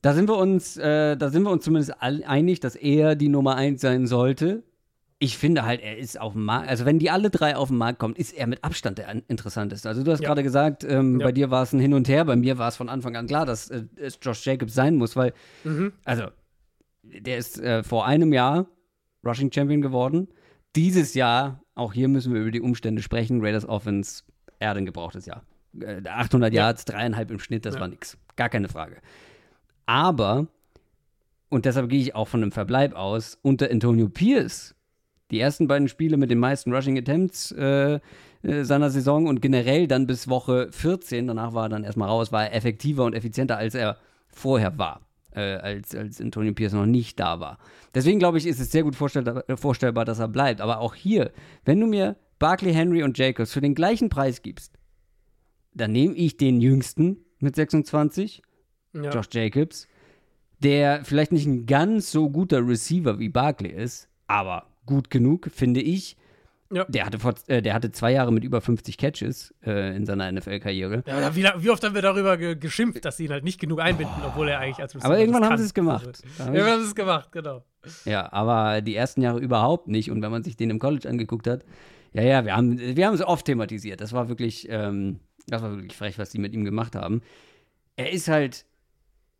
Da 0.02 0.14
sind 0.14 0.28
wir 0.28 0.36
uns, 0.36 0.76
äh, 0.76 1.16
da 1.16 1.30
sind 1.30 1.44
wir 1.44 1.50
uns 1.50 1.64
zumindest 1.64 1.94
einig, 2.00 2.60
dass 2.60 2.74
er 2.74 3.14
die 3.14 3.28
Nummer 3.28 3.54
1 3.54 3.80
sein 3.80 4.06
sollte. 4.06 4.64
Ich 5.20 5.38
finde 5.38 5.64
halt, 5.64 5.80
er 5.80 5.98
ist 5.98 6.20
auf 6.20 6.32
dem 6.32 6.44
Markt, 6.44 6.68
also 6.68 6.84
wenn 6.84 6.98
die 6.98 7.08
alle 7.08 7.30
drei 7.30 7.54
auf 7.54 7.68
den 7.68 7.78
Markt 7.78 8.00
kommen, 8.00 8.16
ist 8.16 8.32
er 8.32 8.48
mit 8.48 8.64
Abstand 8.64 8.98
der 8.98 9.22
interessanteste. 9.28 9.88
Also 9.88 10.02
du 10.02 10.10
hast 10.10 10.20
ja. 10.20 10.26
gerade 10.26 10.42
gesagt, 10.42 10.82
ähm, 10.82 11.20
ja. 11.20 11.26
bei 11.26 11.32
dir 11.32 11.52
war 11.52 11.62
es 11.62 11.72
ein 11.72 11.78
Hin 11.78 11.94
und 11.94 12.08
Her, 12.08 12.24
bei 12.24 12.34
mir 12.34 12.58
war 12.58 12.66
es 12.66 12.76
von 12.76 12.88
Anfang 12.88 13.14
an 13.14 13.28
klar, 13.28 13.46
dass 13.46 13.70
äh, 13.70 13.84
es 13.94 14.18
Josh 14.20 14.44
Jacobs 14.44 14.74
sein 14.74 14.96
muss, 14.96 15.14
weil, 15.14 15.32
mhm. 15.62 15.92
also 16.04 16.24
der 17.04 17.38
ist 17.38 17.60
äh, 17.60 17.84
vor 17.84 18.04
einem 18.04 18.32
Jahr 18.32 18.66
Rushing 19.24 19.52
Champion 19.52 19.82
geworden. 19.82 20.26
Dieses 20.74 21.14
Jahr, 21.14 21.62
auch 21.76 21.92
hier 21.92 22.08
müssen 22.08 22.34
wir 22.34 22.40
über 22.40 22.50
die 22.50 22.60
Umstände 22.60 23.02
sprechen, 23.02 23.40
Raiders 23.40 23.68
Offense, 23.68 24.24
er 24.62 24.70
hat 24.70 24.76
ein 24.76 24.86
gebrauchtes 24.86 25.26
Jahr. 25.26 25.42
Äh, 25.78 26.02
800 26.06 26.52
ja. 26.52 26.62
Yards, 26.62 26.84
dreieinhalb 26.84 27.30
im 27.30 27.38
Schnitt, 27.38 27.66
das 27.66 27.74
ja. 27.74 27.80
war 27.80 27.88
nix. 27.88 28.16
Gar 28.36 28.48
keine 28.48 28.68
Frage. 28.68 28.96
Aber, 29.86 30.46
und 31.48 31.64
deshalb 31.64 31.88
gehe 31.88 32.00
ich 32.00 32.14
auch 32.14 32.28
von 32.28 32.42
einem 32.42 32.52
Verbleib 32.52 32.94
aus, 32.94 33.38
unter 33.42 33.70
Antonio 33.70 34.08
Pierce, 34.08 34.74
die 35.30 35.40
ersten 35.40 35.66
beiden 35.66 35.88
Spiele 35.88 36.16
mit 36.16 36.30
den 36.30 36.38
meisten 36.38 36.72
Rushing 36.72 36.96
Attempts 36.96 37.50
äh, 37.52 37.98
äh, 38.42 38.64
seiner 38.64 38.90
Saison 38.90 39.26
und 39.26 39.42
generell 39.42 39.88
dann 39.88 40.06
bis 40.06 40.28
Woche 40.28 40.68
14, 40.70 41.26
danach 41.26 41.54
war 41.54 41.66
er 41.66 41.70
dann 41.70 41.84
erstmal 41.84 42.08
raus, 42.08 42.32
war 42.32 42.44
er 42.44 42.54
effektiver 42.54 43.04
und 43.04 43.14
effizienter, 43.14 43.56
als 43.56 43.74
er 43.74 43.96
vorher 44.28 44.78
war 44.78 45.00
äh, 45.34 45.56
als, 45.56 45.94
als 45.94 46.20
Antonio 46.20 46.52
Pierce 46.52 46.74
noch 46.74 46.86
nicht 46.86 47.18
da 47.18 47.40
war. 47.40 47.58
Deswegen 47.94 48.18
glaube 48.18 48.38
ich, 48.38 48.46
ist 48.46 48.60
es 48.60 48.70
sehr 48.70 48.82
gut 48.82 48.96
vorstellbar, 48.96 49.44
vorstellbar, 49.56 50.04
dass 50.04 50.18
er 50.18 50.28
bleibt. 50.28 50.60
Aber 50.60 50.78
auch 50.78 50.94
hier, 50.94 51.30
wenn 51.64 51.80
du 51.80 51.86
mir 51.86 52.16
Barkley, 52.42 52.74
Henry 52.74 53.04
und 53.04 53.16
Jacobs 53.16 53.52
für 53.52 53.60
den 53.60 53.76
gleichen 53.76 54.08
Preis 54.08 54.42
gibst, 54.42 54.72
dann 55.74 55.92
nehme 55.92 56.14
ich 56.16 56.36
den 56.36 56.60
jüngsten 56.60 57.18
mit 57.38 57.54
26, 57.54 58.42
ja. 58.94 59.10
Josh 59.10 59.28
Jacobs, 59.30 59.86
der 60.58 61.04
vielleicht 61.04 61.30
nicht 61.30 61.46
ein 61.46 61.66
ganz 61.66 62.10
so 62.10 62.28
guter 62.30 62.66
Receiver 62.66 63.20
wie 63.20 63.28
Barkley 63.28 63.70
ist, 63.70 64.08
aber 64.26 64.66
gut 64.86 65.08
genug, 65.08 65.50
finde 65.52 65.80
ich, 65.80 66.16
ja. 66.74 66.86
Der, 66.88 67.04
hatte 67.04 67.18
vor, 67.18 67.34
äh, 67.48 67.60
der 67.60 67.74
hatte 67.74 67.92
zwei 67.92 68.12
Jahre 68.12 68.32
mit 68.32 68.44
über 68.44 68.62
50 68.62 68.96
Catches 68.96 69.54
äh, 69.62 69.94
in 69.94 70.06
seiner 70.06 70.32
NFL-Karriere. 70.32 71.04
Ja, 71.06 71.36
wie, 71.36 71.44
wie, 71.44 71.68
oft 71.68 71.84
haben 71.84 71.94
wir 71.94 72.00
darüber 72.00 72.38
ge 72.38 72.56
geschimpft, 72.56 73.04
dass 73.04 73.18
sie 73.18 73.26
ihn 73.26 73.30
halt 73.30 73.44
nicht 73.44 73.60
genug 73.60 73.78
einbinden, 73.78 74.16
oh. 74.22 74.28
obwohl 74.28 74.48
er 74.48 74.58
eigentlich 74.58 74.80
als 74.80 74.94
Receiver 74.94 75.04
Aber 75.04 75.18
irgendwann 75.20 75.44
haben 75.44 75.58
sie 75.58 75.64
es 75.64 75.74
gemacht. 75.74 76.06
Also, 76.06 76.50
irgendwann 76.50 76.72
haben 76.72 76.80
sie 76.80 76.88
es 76.88 76.94
gemacht, 76.94 77.30
genau. 77.30 77.62
Ja, 78.06 78.32
aber 78.32 78.80
die 78.80 78.96
ersten 78.96 79.20
Jahre 79.20 79.38
überhaupt 79.38 79.88
nicht. 79.88 80.10
Und 80.10 80.22
wenn 80.22 80.30
man 80.30 80.42
sich 80.44 80.56
den 80.56 80.70
im 80.70 80.78
College 80.78 81.06
angeguckt 81.10 81.46
hat, 81.46 81.62
ja, 82.12 82.22
ja, 82.22 82.44
wir 82.44 82.56
haben, 82.56 82.78
wir 82.78 83.06
haben 83.06 83.14
es 83.14 83.22
oft 83.22 83.46
thematisiert. 83.46 84.00
Das 84.00 84.12
war 84.12 84.28
wirklich, 84.28 84.68
ähm, 84.68 85.20
das 85.46 85.62
war 85.62 85.70
wirklich 85.72 85.96
frech, 85.96 86.18
was 86.18 86.30
die 86.30 86.38
mit 86.38 86.52
ihm 86.52 86.64
gemacht 86.64 86.94
haben. 86.94 87.22
Er 87.96 88.12
ist 88.12 88.28
halt, 88.28 88.66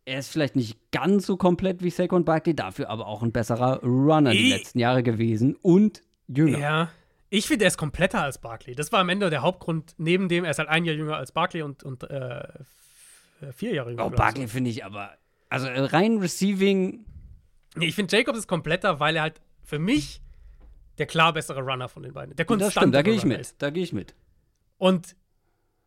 er 0.05 0.19
ist 0.19 0.31
vielleicht 0.31 0.55
nicht 0.55 0.79
ganz 0.91 1.25
so 1.25 1.37
komplett 1.37 1.83
wie 1.83 1.89
Saquon 1.89 2.25
Barkley, 2.25 2.55
dafür 2.55 2.89
aber 2.89 3.07
auch 3.07 3.23
ein 3.23 3.31
besserer 3.31 3.81
Runner 3.83 4.31
ich, 4.31 4.37
die 4.37 4.49
letzten 4.49 4.79
Jahre 4.79 5.03
gewesen 5.03 5.55
und 5.61 6.01
jünger. 6.27 6.59
Ja, 6.59 6.91
ich 7.29 7.47
finde, 7.47 7.65
er 7.65 7.69
ist 7.69 7.77
kompletter 7.77 8.21
als 8.21 8.39
Barkley. 8.39 8.75
Das 8.75 8.91
war 8.91 8.99
am 8.99 9.09
Ende 9.09 9.29
der 9.29 9.41
Hauptgrund, 9.41 9.95
neben 9.97 10.29
dem, 10.29 10.43
er 10.43 10.51
ist 10.51 10.59
halt 10.59 10.69
ein 10.69 10.85
Jahr 10.85 10.95
jünger 10.95 11.17
als 11.17 11.31
Barkley 11.31 11.61
und, 11.61 11.83
und 11.83 12.03
äh, 12.03 12.43
vier 13.53 13.73
Jahre 13.73 13.91
jünger. 13.91 14.05
Oh, 14.05 14.09
Barkley 14.09 14.47
finde 14.47 14.69
ich 14.69 14.85
aber, 14.85 15.11
also 15.49 15.67
rein 15.67 16.17
Receiving. 16.17 17.05
Nee, 17.75 17.85
ich 17.87 17.95
finde, 17.95 18.15
Jacobs 18.15 18.39
ist 18.39 18.47
kompletter, 18.47 18.99
weil 18.99 19.15
er 19.15 19.23
halt 19.23 19.41
für 19.63 19.79
mich 19.79 20.22
der 20.97 21.05
klar 21.05 21.33
bessere 21.33 21.61
Runner 21.61 21.89
von 21.89 22.03
den 22.03 22.13
beiden. 22.13 22.35
Der 22.35 22.45
das 22.45 22.71
stimmt, 22.71 22.93
da 22.93 23.01
gehe 23.01 23.13
ich 23.13 23.25
mit. 23.25 23.41
Ist. 23.41 23.61
Da 23.61 23.69
gehe 23.69 23.83
ich 23.83 23.93
mit. 23.93 24.13
Und 24.77 25.15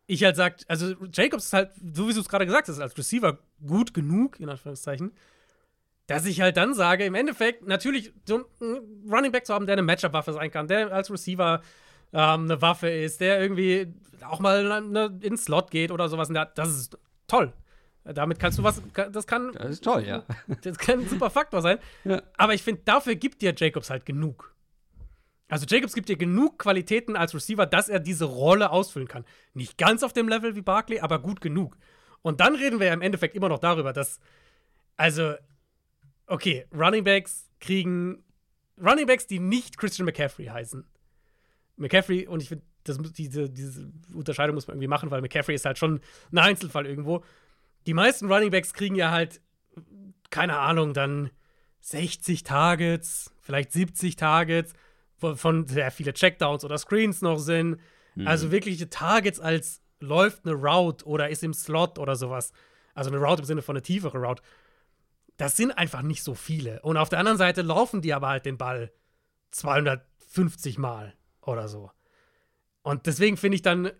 ich 0.05 0.23
halt 0.23 0.35
sagt, 0.35 0.65
also 0.69 0.95
Jacobs 1.11 1.45
ist 1.45 1.53
halt, 1.53 1.71
so 1.93 2.07
wie 2.07 2.13
du 2.13 2.19
es 2.19 2.29
gerade 2.29 2.45
gesagt 2.45 2.69
hast, 2.69 2.79
als 2.79 2.97
Receiver 2.97 3.37
gut 3.65 3.93
genug, 3.93 4.39
in 4.39 4.49
Anführungszeichen, 4.49 5.11
dass 6.07 6.25
ich 6.25 6.39
halt 6.39 6.55
dann 6.55 6.73
sage, 6.73 7.05
im 7.05 7.15
Endeffekt 7.15 7.67
natürlich 7.67 8.13
so 8.25 8.45
einen 8.61 9.11
Running 9.11 9.31
Back 9.31 9.45
zu 9.45 9.53
haben, 9.53 9.65
der 9.65 9.73
eine 9.73 9.81
Matchup-Waffe 9.81 10.33
sein 10.33 10.49
kann, 10.49 10.67
der 10.67 10.91
als 10.93 11.11
Receiver 11.11 11.61
ähm, 12.13 12.45
eine 12.45 12.61
Waffe 12.61 12.89
ist, 12.89 13.19
der 13.19 13.41
irgendwie 13.41 13.93
auch 14.21 14.39
mal 14.39 14.71
eine, 14.71 15.05
in 15.05 15.19
den 15.19 15.37
Slot 15.37 15.69
geht 15.69 15.91
oder 15.91 16.07
sowas, 16.07 16.29
das 16.55 16.69
ist 16.69 16.97
toll. 17.27 17.53
Damit 18.05 18.39
kannst 18.39 18.57
du 18.57 18.63
was, 18.63 18.81
das 18.93 19.27
kann. 19.27 19.51
Das 19.51 19.69
ist 19.71 19.83
toll, 19.83 20.05
ja. 20.05 20.23
Das 20.61 20.77
kann 20.77 21.01
ein 21.01 21.09
super 21.09 21.29
Faktor 21.29 21.61
sein. 21.61 21.77
Ja. 22.05 22.21
Aber 22.37 22.53
ich 22.53 22.63
finde, 22.63 22.81
dafür 22.85 23.15
gibt 23.15 23.41
dir 23.41 23.53
Jacobs 23.55 23.89
halt 23.89 24.05
genug. 24.05 24.55
Also 25.49 25.65
Jacobs 25.67 25.93
gibt 25.93 26.09
dir 26.09 26.17
genug 26.17 26.59
Qualitäten 26.59 27.15
als 27.15 27.33
Receiver, 27.33 27.65
dass 27.65 27.89
er 27.89 27.99
diese 27.99 28.25
Rolle 28.25 28.69
ausfüllen 28.69 29.07
kann. 29.07 29.25
Nicht 29.53 29.77
ganz 29.77 30.03
auf 30.03 30.13
dem 30.13 30.27
Level 30.27 30.55
wie 30.55 30.61
Barkley, 30.61 30.99
aber 30.99 31.19
gut 31.19 31.39
genug. 31.41 31.77
Und 32.21 32.41
dann 32.41 32.55
reden 32.55 32.79
wir 32.79 32.87
ja 32.87 32.93
im 32.93 33.01
Endeffekt 33.01 33.35
immer 33.35 33.47
noch 33.47 33.59
darüber, 33.59 33.93
dass, 33.93 34.19
also 34.97 35.35
okay, 36.25 36.65
Running 36.73 37.03
Backs 37.03 37.49
kriegen 37.59 38.23
Running 38.79 39.07
Backs, 39.07 39.27
die 39.27 39.39
nicht 39.39 39.77
Christian 39.77 40.05
McCaffrey 40.05 40.45
heißen. 40.45 40.85
McCaffrey, 41.77 42.27
und 42.27 42.41
ich 42.41 42.49
finde, 42.49 42.63
diese, 42.85 43.49
diese 43.49 43.91
Unterscheidung 44.13 44.55
muss 44.55 44.67
man 44.67 44.75
irgendwie 44.75 44.87
machen, 44.87 45.11
weil 45.11 45.21
McCaffrey 45.21 45.55
ist 45.55 45.65
halt 45.65 45.77
schon 45.77 45.99
ein 46.31 46.37
Einzelfall 46.37 46.85
irgendwo. 46.85 47.23
Die 47.85 47.93
meisten 47.93 48.31
Running 48.31 48.51
Backs 48.51 48.73
kriegen 48.73 48.95
ja 48.95 49.11
halt, 49.11 49.41
keine 50.29 50.59
Ahnung, 50.59 50.93
dann 50.93 51.31
60 51.81 52.43
Targets, 52.43 53.33
vielleicht 53.41 53.71
70 53.71 54.15
Targets, 54.15 54.73
von 55.19 55.67
sehr 55.67 55.91
viele 55.91 56.13
Checkdowns 56.13 56.63
oder 56.63 56.77
Screens 56.77 57.21
noch 57.21 57.39
sind. 57.39 57.79
Mhm. 58.15 58.27
Also 58.27 58.51
wirkliche 58.51 58.89
Targets 58.89 59.39
als 59.39 59.81
läuft 59.99 60.45
eine 60.45 60.55
Route 60.55 61.05
oder 61.05 61.29
ist 61.29 61.43
im 61.43 61.53
Slot 61.53 61.97
oder 61.99 62.15
sowas. 62.15 62.51
Also 62.93 63.09
eine 63.09 63.19
Route 63.19 63.41
im 63.41 63.45
Sinne 63.45 63.61
von 63.61 63.75
eine 63.75 63.83
tiefere 63.83 64.17
Route 64.17 64.43
das 65.37 65.55
sind 65.55 65.71
einfach 65.71 66.01
nicht 66.01 66.23
so 66.23 66.33
viele. 66.33 66.81
Und 66.81 66.97
auf 66.97 67.09
der 67.09 67.19
anderen 67.19 67.37
Seite 67.37 67.61
laufen 67.61 68.01
die 68.01 68.13
aber 68.13 68.27
halt 68.27 68.45
den 68.45 68.57
Ball 68.57 68.91
250 69.51 70.77
Mal 70.77 71.13
oder 71.41 71.67
so. 71.67 71.91
Und 72.81 73.05
deswegen 73.05 73.37
finde 73.37 73.55
ich 73.55 73.61
dann, 73.61 73.91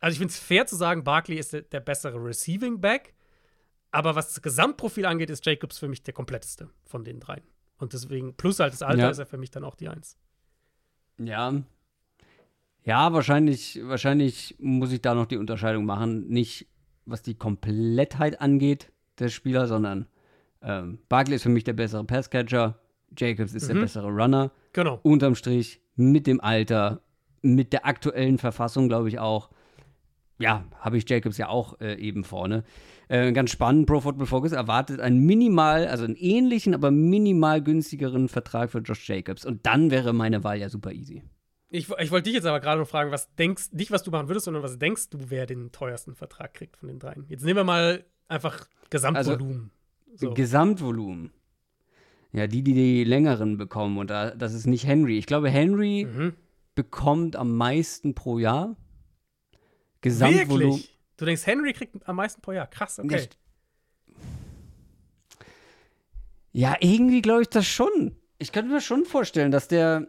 also 0.00 0.12
ich 0.12 0.18
finde 0.18 0.32
es 0.32 0.38
fair 0.38 0.66
zu 0.66 0.76
sagen, 0.76 1.04
Barkley 1.04 1.38
ist 1.38 1.52
der, 1.52 1.62
der, 1.62 1.80
bessere 1.80 2.22
Receiving 2.22 2.80
Back. 2.80 3.14
Aber 3.92 4.14
was 4.14 4.28
das 4.28 4.42
Gesamtprofil 4.42 5.06
angeht, 5.06 5.30
ist 5.30 5.46
Jacobs 5.46 5.78
für 5.78 5.88
mich 5.88 6.02
der 6.02 6.14
kompletteste 6.14 6.70
von 6.84 7.04
den 7.04 7.20
dreien. 7.20 7.46
Und 7.78 7.92
deswegen, 7.92 8.36
plus 8.36 8.58
halt 8.58 8.72
das 8.72 8.82
Alter, 8.82 9.02
ja. 9.02 9.10
ist 9.10 9.18
er 9.18 9.26
für 9.26 9.38
mich 9.38 9.50
dann 9.50 9.64
auch 9.64 9.74
die 9.74 9.88
Eins. 9.88 10.16
Ja. 11.18 11.62
Ja, 12.84 13.12
wahrscheinlich, 13.12 13.80
wahrscheinlich 13.84 14.56
muss 14.58 14.92
ich 14.92 15.00
da 15.00 15.14
noch 15.14 15.26
die 15.26 15.36
Unterscheidung 15.36 15.84
machen. 15.84 16.28
Nicht 16.28 16.66
was 17.06 17.22
die 17.22 17.34
Komplettheit 17.34 18.40
angeht, 18.40 18.92
der 19.18 19.28
Spieler, 19.28 19.66
sondern 19.66 20.06
ähm, 20.62 20.98
Barkley 21.08 21.36
ist 21.36 21.42
für 21.42 21.48
mich 21.48 21.64
der 21.64 21.72
bessere 21.72 22.04
Passcatcher, 22.04 22.78
Jacobs 23.16 23.54
ist 23.54 23.68
mhm. 23.68 23.74
der 23.74 23.80
bessere 23.82 24.08
Runner. 24.08 24.50
Genau. 24.72 25.00
Unterm 25.02 25.34
Strich, 25.34 25.80
mit 25.96 26.26
dem 26.26 26.40
Alter, 26.40 27.02
mit 27.42 27.72
der 27.72 27.86
aktuellen 27.86 28.38
Verfassung, 28.38 28.88
glaube 28.88 29.08
ich 29.08 29.18
auch. 29.18 29.50
Ja, 30.38 30.64
habe 30.80 30.98
ich 30.98 31.08
Jacobs 31.08 31.38
ja 31.38 31.48
auch 31.48 31.80
äh, 31.80 31.94
eben 31.96 32.24
vorne. 32.24 32.64
Äh, 33.08 33.32
ganz 33.32 33.50
spannend, 33.50 33.86
Pro 33.86 34.00
Football 34.00 34.26
Focus 34.26 34.52
erwartet 34.52 35.00
einen 35.00 35.18
minimal, 35.24 35.86
also 35.86 36.04
einen 36.04 36.16
ähnlichen, 36.16 36.74
aber 36.74 36.90
minimal 36.90 37.62
günstigeren 37.62 38.28
Vertrag 38.28 38.70
für 38.70 38.78
Josh 38.78 39.08
Jacobs. 39.08 39.44
Und 39.44 39.66
dann 39.66 39.90
wäre 39.90 40.12
meine 40.12 40.44
Wahl 40.44 40.58
ja 40.58 40.68
super 40.68 40.92
easy. 40.92 41.22
Ich, 41.68 41.88
ich 41.88 42.10
wollte 42.10 42.24
dich 42.24 42.34
jetzt 42.34 42.46
aber 42.46 42.60
gerade 42.60 42.80
noch 42.80 42.88
fragen, 42.88 43.10
was 43.10 43.34
denkst, 43.34 43.72
nicht 43.72 43.90
was 43.90 44.02
du 44.02 44.10
machen 44.10 44.28
würdest, 44.28 44.44
sondern 44.44 44.62
was 44.62 44.78
denkst 44.78 45.08
du, 45.10 45.18
wer 45.28 45.46
den 45.46 45.72
teuersten 45.72 46.14
Vertrag 46.14 46.52
kriegt 46.54 46.76
von 46.76 46.88
den 46.88 46.98
dreien? 46.98 47.24
Jetzt 47.28 47.44
nehmen 47.44 47.56
wir 47.56 47.64
mal 47.64 48.04
einfach 48.28 48.66
Gesamtvolumen. 48.90 49.70
Also, 50.10 50.28
so. 50.28 50.34
Gesamtvolumen. 50.34 51.32
Ja, 52.32 52.46
die, 52.46 52.62
die 52.62 52.74
die 52.74 53.04
längeren 53.04 53.56
bekommen. 53.56 53.98
Und 53.98 54.10
da, 54.10 54.30
das 54.30 54.54
ist 54.54 54.66
nicht 54.66 54.86
Henry. 54.86 55.18
Ich 55.18 55.26
glaube, 55.26 55.48
Henry 55.48 56.06
mhm. 56.10 56.34
bekommt 56.74 57.36
am 57.36 57.56
meisten 57.56 58.14
pro 58.14 58.38
Jahr. 58.38 58.76
Gesamtvolumen. 60.02 60.74
Wirklich? 60.74 60.98
Du 61.16 61.24
denkst, 61.24 61.46
Henry 61.46 61.72
kriegt 61.72 62.06
am 62.06 62.16
meisten 62.16 62.42
pro 62.42 62.52
Jahr. 62.52 62.66
Krass, 62.66 62.98
okay. 62.98 63.16
Nicht. 63.16 63.38
Ja, 66.52 66.76
irgendwie 66.80 67.22
glaube 67.22 67.42
ich 67.42 67.48
das 67.48 67.66
schon. 67.66 68.16
Ich 68.38 68.52
könnte 68.52 68.70
mir 68.70 68.80
schon 68.82 69.06
vorstellen, 69.06 69.50
dass 69.50 69.68
der 69.68 70.08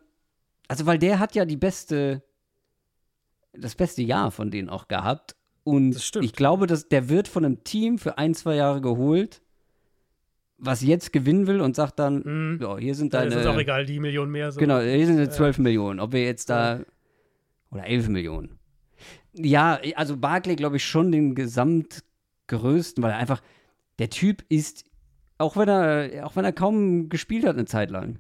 also, 0.68 0.86
weil 0.86 0.98
der 0.98 1.20
hat 1.20 1.36
ja 1.36 1.46
die 1.46 1.58
beste, 1.58 2.24
das 3.54 3.76
beste 3.76 4.02
Jahr 4.02 4.32
von 4.32 4.52
denen 4.52 4.70
auch 4.70 4.88
gehabt. 4.88 5.36
Und 5.64 5.96
ich 6.22 6.34
glaube, 6.34 6.68
dass 6.68 6.90
der 6.90 7.10
wird 7.10 7.28
von 7.28 7.46
einem 7.46 7.64
Team 7.64 7.98
für 7.98 8.18
ein, 8.18 8.34
zwei 8.34 8.56
Jahre 8.56 8.82
geholt, 8.82 9.42
was 10.58 10.82
jetzt 10.82 11.14
gewinnen 11.14 11.48
will 11.48 11.62
und 11.62 11.76
sagt 11.76 12.00
dann, 12.00 12.24
mhm. 12.56 12.60
ja, 12.62 12.78
hier 12.78 12.96
sind 12.96 13.14
deine. 13.14 13.34
Ja, 13.34 13.42
ist 13.42 13.48
auch 13.48 13.58
egal, 13.58 13.86
die 13.86 14.00
Millionen 14.00 14.32
mehr. 14.32 14.52
So. 14.52 14.60
Genau, 14.60 14.80
hier 14.80 15.06
sind 15.06 15.20
jetzt 15.20 15.36
12 15.36 15.58
ja. 15.58 15.64
Millionen. 15.64 16.00
Ob 16.00 16.12
wir 16.12 16.24
jetzt 16.24 16.50
da. 16.50 16.82
Oder 17.72 17.86
11 17.86 18.10
Millionen. 18.10 18.60
Ja, 19.34 19.80
also 19.96 20.18
Barclay 20.18 20.56
glaube 20.56 20.78
ich 20.78 20.86
schon 20.86 21.12
den 21.12 21.36
gesamtgrößten, 21.36 23.04
weil 23.04 23.12
er 23.12 23.18
einfach. 23.18 23.42
Der 24.00 24.10
Typ 24.10 24.44
ist, 24.50 24.86
auch 25.38 25.56
wenn 25.56 25.70
er, 25.70 26.26
auch 26.26 26.36
wenn 26.36 26.46
er 26.46 26.52
kaum 26.52 27.10
gespielt 27.10 27.46
hat 27.46 27.56
eine 27.56 27.66
Zeit 27.66 27.92
lang, 27.92 28.20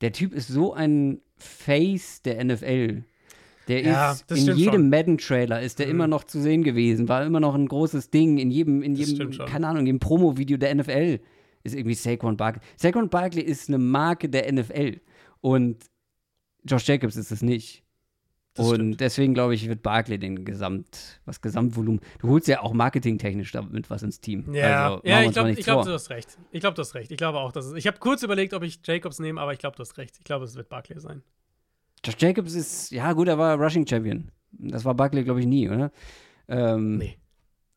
der 0.00 0.12
Typ 0.12 0.32
ist 0.32 0.48
so 0.48 0.72
ein 0.72 1.20
Face 1.36 2.22
der 2.22 2.44
NFL. 2.44 3.02
Der 3.68 3.82
ja, 3.82 4.12
ist 4.12 4.30
in 4.30 4.56
jedem 4.56 4.90
Madden-Trailer 4.90 5.62
ist 5.62 5.78
der 5.78 5.86
mhm. 5.86 5.92
immer 5.92 6.06
noch 6.06 6.24
zu 6.24 6.40
sehen 6.40 6.62
gewesen, 6.62 7.08
war 7.08 7.24
immer 7.24 7.40
noch 7.40 7.54
ein 7.54 7.66
großes 7.66 8.10
Ding. 8.10 8.38
In 8.38 8.50
jedem, 8.50 8.82
in 8.82 8.94
jedem, 8.94 9.30
keine 9.46 9.68
Ahnung, 9.68 9.86
im 9.86 9.98
Promo-Video 9.98 10.58
der 10.58 10.74
NFL 10.74 11.20
ist 11.62 11.74
irgendwie 11.74 11.94
Saquon 11.94 12.36
Barkley. 12.36 12.62
Saquon 12.76 13.08
Barkley 13.08 13.42
ist 13.42 13.68
eine 13.68 13.78
Marke 13.78 14.28
der 14.28 14.52
NFL 14.52 15.00
und 15.40 15.84
Josh 16.64 16.86
Jacobs 16.86 17.16
ist 17.16 17.30
es 17.30 17.42
nicht. 17.42 17.83
Das 18.54 18.68
und 18.68 18.74
stimmt. 18.74 19.00
deswegen 19.00 19.34
glaube 19.34 19.54
ich, 19.54 19.68
wird 19.68 19.82
Barkley 19.82 20.16
den 20.16 20.44
Gesamt, 20.44 21.20
was 21.24 21.40
Gesamtvolumen. 21.40 22.00
Du 22.20 22.28
holst 22.28 22.46
ja 22.46 22.62
auch 22.62 22.72
marketingtechnisch 22.72 23.50
damit 23.50 23.90
was 23.90 24.04
ins 24.04 24.20
Team. 24.20 24.54
Ja, 24.54 24.92
also, 24.92 25.00
ja 25.04 25.22
ich 25.22 25.32
glaube, 25.32 25.54
glaub, 25.54 25.84
du 25.84 25.92
hast 25.92 26.08
recht. 26.10 26.38
Ich 26.52 26.60
glaube, 26.60 26.76
du 26.76 26.82
hast 26.82 26.94
recht. 26.94 27.10
Ich 27.10 27.18
glaube 27.18 27.38
auch, 27.38 27.50
dass 27.50 27.66
es. 27.66 27.74
Ich 27.74 27.88
habe 27.88 27.98
kurz 27.98 28.22
überlegt, 28.22 28.54
ob 28.54 28.62
ich 28.62 28.78
Jacobs 28.84 29.18
nehme, 29.18 29.40
aber 29.40 29.52
ich 29.52 29.58
glaube, 29.58 29.76
du 29.76 29.80
hast 29.80 29.98
recht. 29.98 30.16
Ich 30.18 30.24
glaube, 30.24 30.44
es 30.44 30.54
wird 30.54 30.68
Barkley 30.68 31.00
sein. 31.00 31.22
Josh 32.04 32.16
Jacobs 32.18 32.54
ist, 32.54 32.92
ja 32.92 33.12
gut, 33.12 33.26
er 33.26 33.38
war 33.38 33.56
Rushing 33.56 33.86
Champion. 33.86 34.30
Das 34.52 34.84
war 34.84 34.94
Barkley, 34.94 35.24
glaube 35.24 35.40
ich, 35.40 35.46
nie, 35.46 35.68
oder? 35.68 35.90
Ähm, 36.46 36.98
nee. 36.98 37.16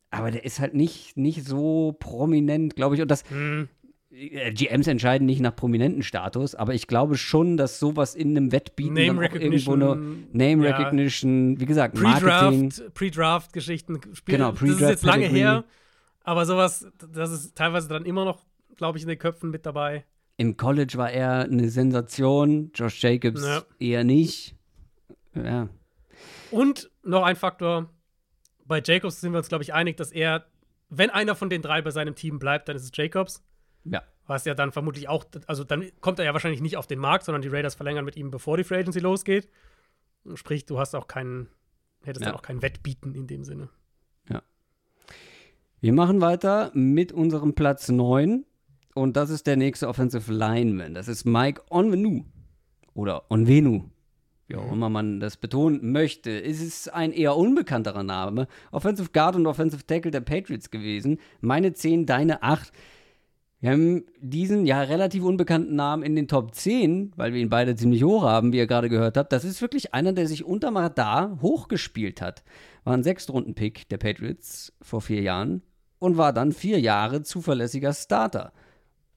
Aber 0.10 0.32
der 0.32 0.46
ist 0.46 0.60
halt 0.60 0.74
nicht, 0.74 1.18
nicht 1.18 1.46
so 1.46 1.96
prominent, 2.00 2.76
glaube 2.76 2.96
ich. 2.96 3.02
Und 3.02 3.10
das, 3.10 3.30
hm. 3.30 3.68
Äh, 4.10 4.54
GMs 4.54 4.88
entscheiden 4.88 5.26
nicht 5.26 5.42
nach 5.42 5.56
prominenten 5.56 6.02
Status, 6.02 6.56
aber 6.56 6.74
ich 6.74 6.88
glaube 6.88 7.18
schon, 7.18 7.58
dass 7.58 7.80
sowas 7.80 8.16
in 8.16 8.38
einem 8.38 8.52
Wettbieten 8.52 8.94
Name 8.94 9.26
irgendwo 9.26 9.74
eine 9.74 9.96
Name 10.32 10.66
ja. 10.68 10.76
Recognition, 10.76 11.60
wie 11.60 11.66
gesagt, 11.66 11.98
Marketing. 11.98 12.72
Pre-Draft-Geschichten 12.94 14.00
spielen. 14.14 14.38
Genau, 14.38 14.52
Pre-Draft. 14.54 14.82
Das 14.82 14.90
ist 14.90 14.90
jetzt 14.90 15.04
lange 15.04 15.28
her, 15.28 15.66
aber 16.24 16.46
sowas, 16.46 16.88
das 17.12 17.32
ist 17.32 17.56
teilweise 17.56 17.90
dann 17.90 18.06
immer 18.06 18.24
noch, 18.24 18.46
glaube 18.78 18.98
ich, 18.98 19.04
in 19.04 19.10
den 19.10 19.20
Köpfen 19.20 19.50
mit 19.50 19.66
dabei. 19.66 20.06
Im 20.38 20.56
College 20.56 20.98
war 20.98 21.12
er 21.12 21.44
eine 21.44 21.70
Sensation, 21.70 22.72
Josh 22.74 23.02
Jacobs 23.02 23.44
ja. 23.44 23.64
eher 23.80 24.04
nicht. 24.04 24.56
Ja. 25.34 25.68
Und 26.52 26.90
noch 27.04 27.24
ein 27.24 27.36
Faktor, 27.36 27.90
bei 28.66 28.82
Jacobs 28.84 29.20
sind 29.20 29.34
wir 29.34 29.40
uns, 29.40 29.50
glaube 29.50 29.64
ich, 29.64 29.74
einig, 29.74 29.98
dass 29.98 30.12
er, 30.12 30.46
wenn 30.90 31.10
einer 31.10 31.36
von 31.36 31.50
den 31.50 31.62
drei 31.62 31.82
bei 31.82 31.92
seinem 31.92 32.16
Team 32.16 32.40
bleibt, 32.40 32.70
dann 32.70 32.76
ist 32.76 32.84
es 32.84 32.92
Jacobs. 32.94 33.44
Ja. 33.92 34.04
Was 34.26 34.46
ja 34.46 34.54
dann 34.54 34.72
vermutlich 34.72 35.08
auch, 35.08 35.26
also 35.46 35.64
dann 35.64 35.90
kommt 36.02 36.20
er 36.20 36.26
ja 36.26 36.34
wahrscheinlich 36.34 36.62
nicht 36.62 36.78
auf 36.78 36.88
den 36.88 37.00
Markt, 37.00 37.26
sondern 37.26 37.42
die 37.42 37.48
Raiders 37.48 37.76
verlängern 37.76 38.06
mit 38.06 38.18
ihm, 38.18 38.30
bevor 38.30 38.58
die 38.58 38.64
Free 38.64 38.80
Agency 38.80 39.00
losgeht. 39.00 39.48
Sprich, 40.36 40.66
du 40.66 40.80
hast 40.80 40.96
auch 40.96 41.08
keinen, 41.08 41.48
hättest 42.04 42.26
ja. 42.26 42.32
dann 42.32 42.38
auch 42.38 42.42
kein 42.42 42.62
Wettbieten 42.62 43.16
in 43.16 43.28
dem 43.28 43.44
Sinne. 43.44 43.70
Ja. 44.30 44.42
Wir 45.80 45.94
machen 45.94 46.20
weiter 46.20 46.72
mit 46.74 47.12
unserem 47.12 47.54
Platz 47.54 47.88
9. 47.88 48.46
Und 48.94 49.16
das 49.16 49.30
ist 49.30 49.46
der 49.46 49.58
nächste 49.58 49.88
Offensive 49.88 50.34
Lineman. 50.34 50.96
Das 50.96 51.08
ist 51.08 51.24
Mike 51.24 51.62
Onvenu. 51.70 52.26
Oder 52.96 53.30
Onvenu. 53.30 53.92
Wie 54.48 54.56
auch 54.56 54.66
mhm. 54.66 54.74
immer 54.74 54.90
man 54.90 55.20
das 55.20 55.38
betonen 55.38 55.92
möchte. 55.92 56.42
Es 56.42 56.62
ist 56.62 56.92
ein 56.92 57.12
eher 57.12 57.36
unbekannterer 57.36 58.04
Name. 58.04 58.48
Offensive 58.72 59.10
Guard 59.12 59.36
und 59.36 59.46
Offensive 59.46 59.86
Tackle 59.86 60.10
der 60.10 60.22
Patriots 60.22 60.72
gewesen. 60.72 61.20
Meine 61.42 61.74
10, 61.74 62.08
deine 62.08 62.42
8. 62.42 62.72
Wir 63.60 63.72
haben 63.72 64.06
diesen 64.20 64.68
ja 64.68 64.82
relativ 64.82 65.24
unbekannten 65.24 65.76
Namen 65.76 66.04
in 66.04 66.16
den 66.16 66.28
Top 66.28 66.54
10, 66.54 67.14
weil 67.16 67.34
wir 67.34 67.42
ihn 67.42 67.50
beide 67.50 67.76
ziemlich 67.76 68.04
hoch 68.04 68.24
haben, 68.24 68.54
wie 68.54 68.58
ihr 68.58 68.68
gerade 68.68 68.88
gehört 68.88 69.18
habt. 69.18 69.32
Das 69.32 69.44
ist 69.44 69.62
wirklich 69.62 69.96
einer, 69.96 70.14
der 70.14 70.28
sich 70.28 70.46
unterm 70.46 70.78
Radar 70.78 71.40
hochgespielt 71.42 72.22
hat. 72.22 72.44
War 72.84 72.94
ein 72.94 73.04
Sechstrunden-Pick 73.04 73.90
der 73.90 73.98
Patriots 73.98 74.74
vor 74.82 75.02
vier 75.02 75.22
Jahren 75.22 75.64
und 75.98 76.18
war 76.18 76.34
dann 76.34 76.52
vier 76.52 76.80
Jahre 76.80 77.24
zuverlässiger 77.24 77.94
Starter. 77.94 78.54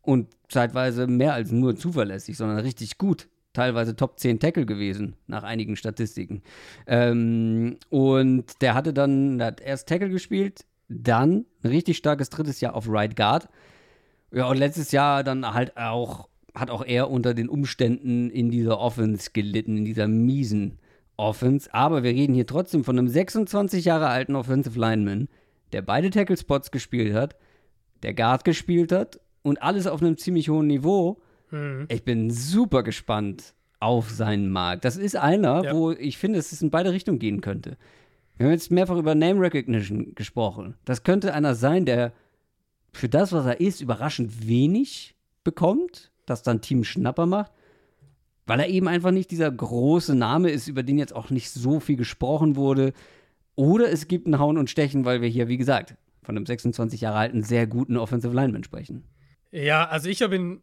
Und 0.01 0.29
zeitweise 0.49 1.07
mehr 1.07 1.35
als 1.35 1.53
nur 1.53 1.77
zuverlässig, 1.77 2.39
sondern 2.39 2.59
richtig 2.61 2.97
gut. 2.97 3.29
Teilweise 3.53 3.95
Top 3.95 4.19
10 4.19 4.41
Tackle 4.41 4.65
gewesen, 4.65 5.17
nach 5.27 5.43
einigen 5.43 5.77
Statistiken. 5.77 6.41
Ähm, 6.87 7.77
und 7.91 8.63
der 8.63 8.75
hatte 8.75 8.95
dann, 8.95 9.37
der 9.37 9.49
hat 9.49 9.61
erst 9.61 9.89
Tackle 9.89 10.09
gespielt, 10.09 10.65
dann 10.89 11.45
ein 11.63 11.69
richtig 11.69 11.99
starkes 11.99 12.31
drittes 12.31 12.63
Jahr 12.63 12.75
auf 12.75 12.89
Right 12.89 13.15
Guard 13.15 13.49
ja, 14.33 14.49
und 14.49 14.57
letztes 14.57 14.93
Jahr 14.93 15.25
dann 15.25 15.53
halt 15.53 15.77
auch, 15.77 16.29
hat 16.55 16.71
auch 16.71 16.85
er 16.85 17.11
unter 17.11 17.35
den 17.35 17.49
Umständen 17.49 18.31
in 18.31 18.51
dieser 18.51 18.79
Offense 18.79 19.31
gelitten, 19.33 19.77
in 19.77 19.85
dieser 19.85 20.09
miesen 20.09 20.79
Offense. 21.17 21.73
Aber 21.73 22.03
wir 22.03 22.11
reden 22.11 22.35
hier 22.35 22.47
trotzdem 22.47 22.85
von 22.85 22.99
einem 22.99 23.09
26 23.09 23.85
Jahre 23.85 24.09
alten 24.09 24.37
Offensive 24.37 24.79
Lineman, 24.79 25.29
der 25.73 25.83
beide 25.83 26.11
Tackle-Spots 26.11 26.71
gespielt 26.71 27.15
hat, 27.15 27.37
der 28.03 28.15
Guard 28.15 28.45
gespielt 28.45 28.93
hat 28.93 29.21
und 29.43 29.63
alles 29.63 29.87
auf 29.87 30.01
einem 30.01 30.17
ziemlich 30.17 30.49
hohen 30.49 30.67
Niveau. 30.67 31.21
Mhm. 31.51 31.87
Ich 31.89 32.05
bin 32.05 32.31
super 32.31 32.83
gespannt 32.83 33.55
auf 33.81 34.11
seinen 34.11 34.51
Markt. 34.51 34.85
Das 34.85 34.97
ist 34.97 35.17
einer, 35.17 35.65
ja. 35.65 35.75
wo 35.75 35.91
ich 35.91 36.19
finde, 36.19 36.39
dass 36.39 36.53
es 36.53 36.63
in 36.63 36.71
beide 36.71 36.93
Richtungen 36.93 37.19
gehen 37.19 37.41
könnte. 37.41 37.77
Wir 38.37 38.47
haben 38.47 38.53
jetzt 38.53 38.71
mehrfach 38.71 38.97
über 38.97 39.15
Name 39.15 39.41
Recognition 39.41 40.15
gesprochen. 40.15 40.75
Das 40.85 41.03
könnte 41.03 41.35
einer 41.35 41.55
sein, 41.55 41.85
der 41.85 42.13
für 42.93 43.09
das, 43.09 43.33
was 43.33 43.47
er 43.47 43.61
ist, 43.61 43.81
überraschend 43.81 44.47
wenig 44.47 45.15
bekommt, 45.45 46.11
das 46.27 46.43
dann 46.43 46.61
Team 46.61 46.85
Schnapper 46.85 47.27
macht, 47.27 47.53
weil 48.47 48.61
er 48.61 48.69
eben 48.69 48.89
einfach 48.89 49.11
nicht 49.11 49.31
dieser 49.31 49.51
große 49.51 50.15
Name 50.15 50.51
ist, 50.51 50.69
über 50.69 50.83
den 50.83 50.99
jetzt 50.99 51.15
auch 51.15 51.31
nicht 51.31 51.51
so 51.51 51.81
viel 51.81 51.97
gesprochen 51.97 52.57
wurde. 52.57 52.93
Oder 53.55 53.91
es 53.91 54.09
gibt 54.09 54.27
ein 54.27 54.39
Hauen 54.39 54.59
und 54.59 54.71
Stechen, 54.71 55.05
weil 55.05 55.21
wir 55.21 55.29
hier, 55.29 55.49
wie 55.49 55.57
gesagt, 55.57 55.97
von 56.23 56.37
einem 56.37 56.47
26 56.47 57.01
Jahre 57.01 57.19
alten, 57.19 57.43
sehr 57.43 57.67
guten 57.67 57.97
Offensive 57.97 58.35
Lineman 58.35 58.65
sprechen. 58.65 59.05
Ja, 59.51 59.89
also 59.89 60.09
ich 60.09 60.23
habe 60.23 60.37
ihn, 60.37 60.63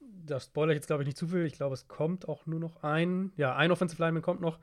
das 0.00 0.46
spoilere 0.46 0.74
ich 0.74 0.78
jetzt 0.78 0.86
glaube 0.86 1.02
ich 1.02 1.06
nicht 1.06 1.18
zu 1.18 1.28
viel, 1.28 1.44
ich 1.44 1.54
glaube, 1.54 1.74
es 1.74 1.88
kommt 1.88 2.28
auch 2.28 2.46
nur 2.46 2.60
noch 2.60 2.82
ein, 2.82 3.32
ja, 3.36 3.56
ein 3.56 3.70
Offensive 3.70 4.02
Lineman 4.02 4.22
kommt 4.22 4.40
noch. 4.40 4.58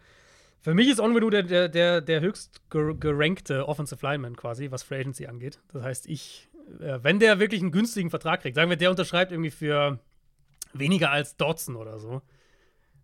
Für 0.61 0.73
mich 0.73 0.89
ist 0.89 0.99
Onwenu 0.99 1.29
der, 1.29 1.43
der, 1.69 2.01
der, 2.01 2.21
höchst 2.21 2.61
gerankte 2.69 3.67
Offensive 3.67 4.03
Lineman 4.05 4.35
quasi, 4.35 4.71
was 4.71 4.81
Free 4.81 4.99
Agency 4.99 5.27
angeht. 5.27 5.59
Das 5.71 5.83
heißt, 5.83 6.07
ich 6.07 6.49
wenn 6.67 7.19
der 7.19 7.39
wirklich 7.39 7.61
einen 7.61 7.71
günstigen 7.71 8.09
Vertrag 8.09 8.41
kriegt, 8.41 8.55
sagen 8.55 8.69
wir, 8.69 8.77
der 8.77 8.89
unterschreibt 8.89 9.31
irgendwie 9.31 9.51
für 9.51 9.99
weniger 10.73 11.11
als 11.11 11.37
Dodson 11.37 11.75
oder 11.75 11.99
so, 11.99 12.21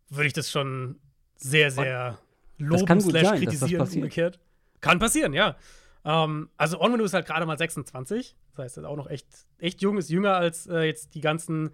würde 0.09 0.28
ich 0.28 0.34
das 0.34 0.51
schon 0.51 0.99
sehr, 1.36 1.72
sehr 1.72 2.18
loben 2.57 3.01
slash 3.01 3.39
kritisieren 3.39 3.88
umgekehrt. 3.88 4.39
Kann 4.82 4.99
passieren, 4.99 5.34
ja. 5.34 5.57
Ähm, 6.03 6.49
also 6.57 6.82
Onwenu 6.82 7.03
ist 7.03 7.14
halt 7.14 7.28
gerade 7.28 7.45
mal 7.45 7.57
26. 7.57 8.36
Das 8.51 8.66
heißt, 8.66 8.78
er 8.78 8.84
ist 8.84 8.88
auch 8.88 8.95
noch 8.95 9.09
echt, 9.09 9.28
echt 9.59 9.82
jung, 9.82 9.97
ist 9.97 10.09
jünger 10.09 10.36
als 10.36 10.68
äh, 10.68 10.82
jetzt 10.82 11.14
die 11.14 11.22
ganzen, 11.22 11.68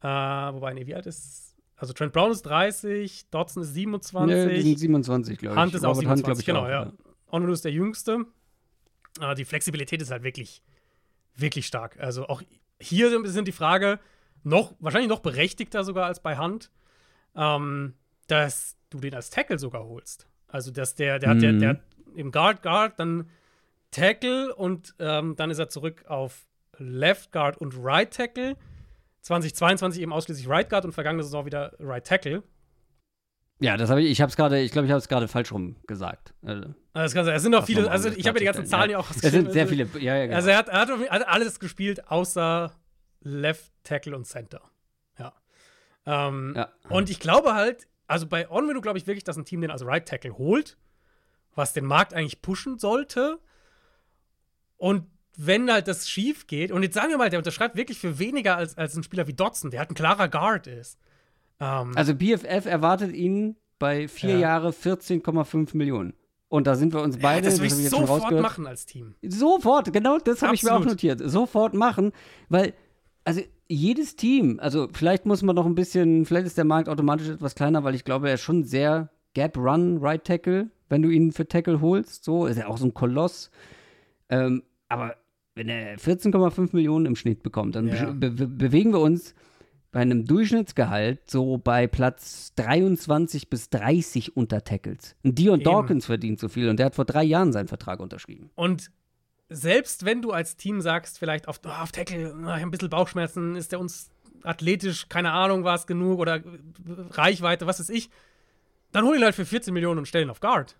äh, 0.00 0.06
wobei, 0.06 0.72
nee, 0.74 0.86
wie 0.86 0.94
alt 0.94 1.06
ist 1.06 1.48
also 1.78 1.92
Trent 1.92 2.12
Brown 2.12 2.32
ist 2.32 2.42
30, 2.42 3.30
Dodson 3.30 3.62
ist 3.62 3.72
27. 3.72 4.36
Nee, 4.36 4.54
die 4.56 4.62
sind 4.62 4.78
27, 4.80 5.38
glaube 5.38 5.54
ich. 5.54 5.62
Hunt 5.62 5.74
ist 5.74 5.84
auch 5.84 5.94
27, 5.94 6.26
Hunt, 6.26 6.40
ich, 6.40 6.46
genau, 6.46 6.64
auch, 6.64 6.68
ja. 6.68 6.84
ja. 6.86 6.92
Onwenu 7.30 7.52
ist 7.52 7.64
der 7.64 7.72
Jüngste. 7.72 8.26
äh, 9.20 9.34
die 9.36 9.44
Flexibilität 9.44 10.02
ist 10.02 10.10
halt 10.10 10.24
wirklich, 10.24 10.62
wirklich 11.40 11.66
stark. 11.66 11.98
Also 11.98 12.26
auch 12.28 12.42
hier 12.80 13.10
sind 13.28 13.48
die 13.48 13.52
Frage 13.52 13.98
noch, 14.42 14.74
wahrscheinlich 14.78 15.08
noch 15.08 15.20
berechtigter 15.20 15.84
sogar 15.84 16.06
als 16.06 16.20
bei 16.20 16.36
Hand, 16.36 16.70
ähm, 17.34 17.94
dass 18.26 18.76
du 18.90 19.00
den 19.00 19.14
als 19.14 19.30
Tackle 19.30 19.58
sogar 19.58 19.84
holst. 19.84 20.28
Also, 20.46 20.70
dass 20.70 20.94
der, 20.94 21.18
der 21.18 21.28
mhm. 21.28 21.34
hat 21.34 21.42
der, 21.42 21.52
der 21.52 21.80
im 22.14 22.32
Guard 22.32 22.62
Guard, 22.62 22.98
dann 22.98 23.28
Tackle 23.90 24.54
und 24.54 24.94
ähm, 24.98 25.36
dann 25.36 25.50
ist 25.50 25.58
er 25.58 25.68
zurück 25.68 26.04
auf 26.08 26.46
Left 26.78 27.32
Guard 27.32 27.56
und 27.58 27.74
Right 27.78 28.12
Tackle. 28.12 28.56
2022 29.22 30.02
eben 30.02 30.12
ausschließlich 30.12 30.48
Right 30.48 30.70
Guard 30.70 30.84
und 30.84 30.92
vergangene 30.92 31.22
Saison 31.22 31.44
wieder 31.46 31.74
Right 31.78 32.06
Tackle. 32.06 32.42
Ja, 33.60 33.76
das 33.76 33.90
habe 33.90 34.02
ich, 34.02 34.10
ich 34.10 34.20
habe 34.20 34.30
es 34.30 34.36
gerade, 34.36 34.60
ich 34.60 34.70
glaube, 34.70 34.86
ich 34.86 34.92
habe 34.92 34.98
es 34.98 35.08
gerade 35.08 35.26
falsch 35.26 35.50
rum 35.50 35.76
gesagt. 35.86 36.32
Also, 36.42 36.74
das 36.92 37.12
sein. 37.12 37.26
Es 37.28 37.42
sind 37.42 37.52
noch 37.52 37.66
viele, 37.66 37.90
also 37.90 38.08
ich 38.08 38.26
habe 38.26 38.34
mir 38.34 38.40
die 38.40 38.46
ganzen 38.46 38.66
Zahlen 38.66 38.90
ja 38.90 38.98
auch 38.98 39.10
Es 39.10 39.18
sind 39.18 39.52
sehr 39.52 39.66
viele, 39.66 39.88
ja, 39.98 40.16
ja, 40.16 40.26
genau. 40.26 40.36
Also 40.36 40.50
er 40.50 40.58
hat, 40.58 40.68
er 40.68 41.10
hat 41.10 41.28
alles 41.28 41.58
gespielt, 41.58 42.08
außer 42.08 42.72
Left 43.20 43.72
Tackle 43.82 44.14
und 44.14 44.26
Center. 44.26 44.62
Ja. 45.18 45.34
Ähm, 46.06 46.54
ja. 46.56 46.72
Und 46.88 47.10
ich 47.10 47.18
glaube 47.18 47.54
halt, 47.54 47.88
also 48.06 48.26
bei 48.26 48.48
Onwenu 48.48 48.80
glaube 48.80 48.98
ich 48.98 49.06
wirklich, 49.06 49.24
dass 49.24 49.36
ein 49.36 49.44
Team 49.44 49.60
den 49.60 49.70
als 49.70 49.84
Right 49.84 50.06
Tackle 50.06 50.38
holt, 50.38 50.76
was 51.54 51.72
den 51.72 51.84
Markt 51.84 52.14
eigentlich 52.14 52.42
pushen 52.42 52.78
sollte. 52.78 53.38
Und 54.76 55.06
wenn 55.36 55.70
halt 55.70 55.88
das 55.88 56.08
schief 56.08 56.46
geht, 56.46 56.70
und 56.70 56.82
jetzt 56.82 56.94
sagen 56.94 57.10
wir 57.10 57.18
mal, 57.18 57.30
der 57.30 57.38
unterschreibt 57.38 57.76
wirklich 57.76 57.98
für 57.98 58.18
weniger 58.18 58.56
als, 58.56 58.78
als 58.78 58.96
ein 58.96 59.02
Spieler 59.02 59.26
wie 59.26 59.34
Dotson, 59.34 59.70
der 59.70 59.80
halt 59.80 59.90
ein 59.90 59.94
klarer 59.94 60.28
Guard 60.28 60.66
ist. 60.68 60.98
Ähm, 61.60 61.92
also 61.94 62.14
BFF 62.14 62.66
erwartet 62.66 63.14
ihn 63.14 63.56
bei 63.78 64.08
vier 64.08 64.34
ja. 64.34 64.38
Jahre 64.38 64.70
14,5 64.70 65.76
Millionen. 65.76 66.14
Und 66.48 66.66
da 66.66 66.76
sind 66.76 66.94
wir 66.94 67.02
uns 67.02 67.18
beide. 67.18 67.46
Ja, 67.46 67.50
das 67.50 67.60
will 67.60 67.66
ich, 67.66 67.78
ich 67.78 67.90
sofort 67.90 68.40
machen 68.40 68.66
als 68.66 68.86
Team. 68.86 69.14
Sofort, 69.22 69.92
genau 69.92 70.18
das 70.18 70.42
habe 70.42 70.54
ich 70.54 70.62
mir 70.62 70.74
auch 70.74 70.84
notiert. 70.84 71.20
Sofort 71.24 71.74
machen, 71.74 72.12
weil, 72.48 72.72
also 73.24 73.42
jedes 73.68 74.16
Team, 74.16 74.58
also 74.60 74.88
vielleicht 74.90 75.26
muss 75.26 75.42
man 75.42 75.54
noch 75.54 75.66
ein 75.66 75.74
bisschen, 75.74 76.24
vielleicht 76.24 76.46
ist 76.46 76.56
der 76.56 76.64
Markt 76.64 76.88
automatisch 76.88 77.28
etwas 77.28 77.54
kleiner, 77.54 77.84
weil 77.84 77.94
ich 77.94 78.04
glaube, 78.04 78.28
er 78.28 78.34
ist 78.34 78.40
schon 78.40 78.64
sehr 78.64 79.10
Gap-Run, 79.34 79.98
Right 79.98 80.24
Tackle, 80.24 80.70
wenn 80.88 81.02
du 81.02 81.10
ihn 81.10 81.32
für 81.32 81.46
Tackle 81.46 81.82
holst. 81.82 82.24
So 82.24 82.46
ist 82.46 82.56
er 82.56 82.70
auch 82.70 82.78
so 82.78 82.86
ein 82.86 82.94
Koloss. 82.94 83.50
Ähm, 84.30 84.62
aber 84.88 85.16
wenn 85.54 85.68
er 85.68 85.98
14,5 85.98 86.70
Millionen 86.72 87.04
im 87.04 87.14
Schnitt 87.14 87.42
bekommt, 87.42 87.76
dann 87.76 87.88
ja. 87.88 88.10
be 88.10 88.30
be 88.30 88.46
bewegen 88.46 88.92
wir 88.92 89.00
uns 89.00 89.34
bei 89.90 90.00
einem 90.00 90.26
Durchschnittsgehalt 90.26 91.30
so 91.30 91.58
bei 91.58 91.86
Platz 91.86 92.52
23 92.56 93.48
bis 93.48 93.70
30 93.70 94.36
unter 94.36 94.62
Tackles. 94.62 95.16
Und 95.22 95.38
Dion 95.38 95.60
Eben. 95.60 95.64
Dawkins 95.64 96.06
verdient 96.06 96.38
so 96.38 96.48
viel 96.48 96.68
und 96.68 96.78
der 96.78 96.86
hat 96.86 96.94
vor 96.94 97.04
drei 97.04 97.24
Jahren 97.24 97.52
seinen 97.52 97.68
Vertrag 97.68 98.00
unterschrieben. 98.00 98.50
Und 98.54 98.90
selbst 99.48 100.04
wenn 100.04 100.20
du 100.20 100.30
als 100.32 100.56
Team 100.56 100.80
sagst, 100.80 101.18
vielleicht 101.18 101.48
auf, 101.48 101.60
oh, 101.64 101.68
auf 101.68 101.92
Tackle, 101.92 102.34
oh, 102.34 102.48
ein 102.48 102.70
bisschen 102.70 102.90
Bauchschmerzen, 102.90 103.56
ist 103.56 103.72
der 103.72 103.80
uns 103.80 104.10
athletisch, 104.42 105.08
keine 105.08 105.32
Ahnung, 105.32 105.64
war 105.64 105.74
es 105.74 105.86
genug 105.86 106.18
oder 106.18 106.40
Reichweite, 107.10 107.66
was 107.66 107.80
ist 107.80 107.90
ich, 107.90 108.10
dann 108.92 109.04
hol 109.04 109.16
ihn 109.16 109.24
halt 109.24 109.34
für 109.34 109.46
14 109.46 109.72
Millionen 109.72 109.98
und 109.98 110.06
stell 110.06 110.22
ihn 110.22 110.30
auf 110.30 110.40
Guard. 110.40 110.76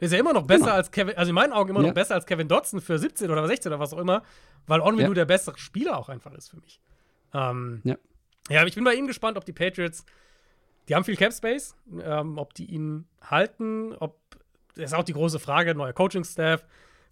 Der 0.00 0.06
ist 0.06 0.12
ja 0.12 0.18
immer 0.18 0.32
noch 0.32 0.46
besser 0.46 0.64
genau. 0.64 0.76
als 0.76 0.90
Kevin, 0.90 1.16
also 1.16 1.28
in 1.28 1.34
meinen 1.34 1.52
Augen 1.52 1.70
immer 1.70 1.80
ja. 1.80 1.88
noch 1.88 1.94
besser 1.94 2.14
als 2.14 2.26
Kevin 2.26 2.48
Dotson 2.48 2.80
für 2.80 2.98
17 2.98 3.30
oder 3.30 3.46
16 3.46 3.70
oder 3.70 3.80
was 3.80 3.92
auch 3.92 3.98
immer, 3.98 4.22
weil 4.66 4.80
Onwenu 4.80 5.08
ja. 5.08 5.14
der 5.14 5.24
bessere 5.26 5.58
Spieler 5.58 5.98
auch 5.98 6.08
einfach 6.08 6.32
ist 6.32 6.50
für 6.50 6.56
mich. 6.56 6.80
Ähm, 7.34 7.80
ja. 7.84 7.96
Ja, 8.48 8.64
ich 8.66 8.74
bin 8.74 8.84
bei 8.84 8.94
ihm 8.94 9.06
gespannt, 9.06 9.36
ob 9.36 9.44
die 9.44 9.52
Patriots, 9.52 10.04
die 10.88 10.94
haben 10.94 11.04
viel 11.04 11.16
Cap 11.16 11.32
Space, 11.32 11.76
ähm, 12.02 12.38
ob 12.38 12.54
die 12.54 12.66
ihn 12.66 13.06
halten, 13.22 13.94
ob, 13.94 14.18
das 14.74 14.86
ist 14.86 14.94
auch 14.94 15.04
die 15.04 15.12
große 15.12 15.38
Frage, 15.38 15.74
neuer 15.74 15.92
Coaching-Staff. 15.92 16.64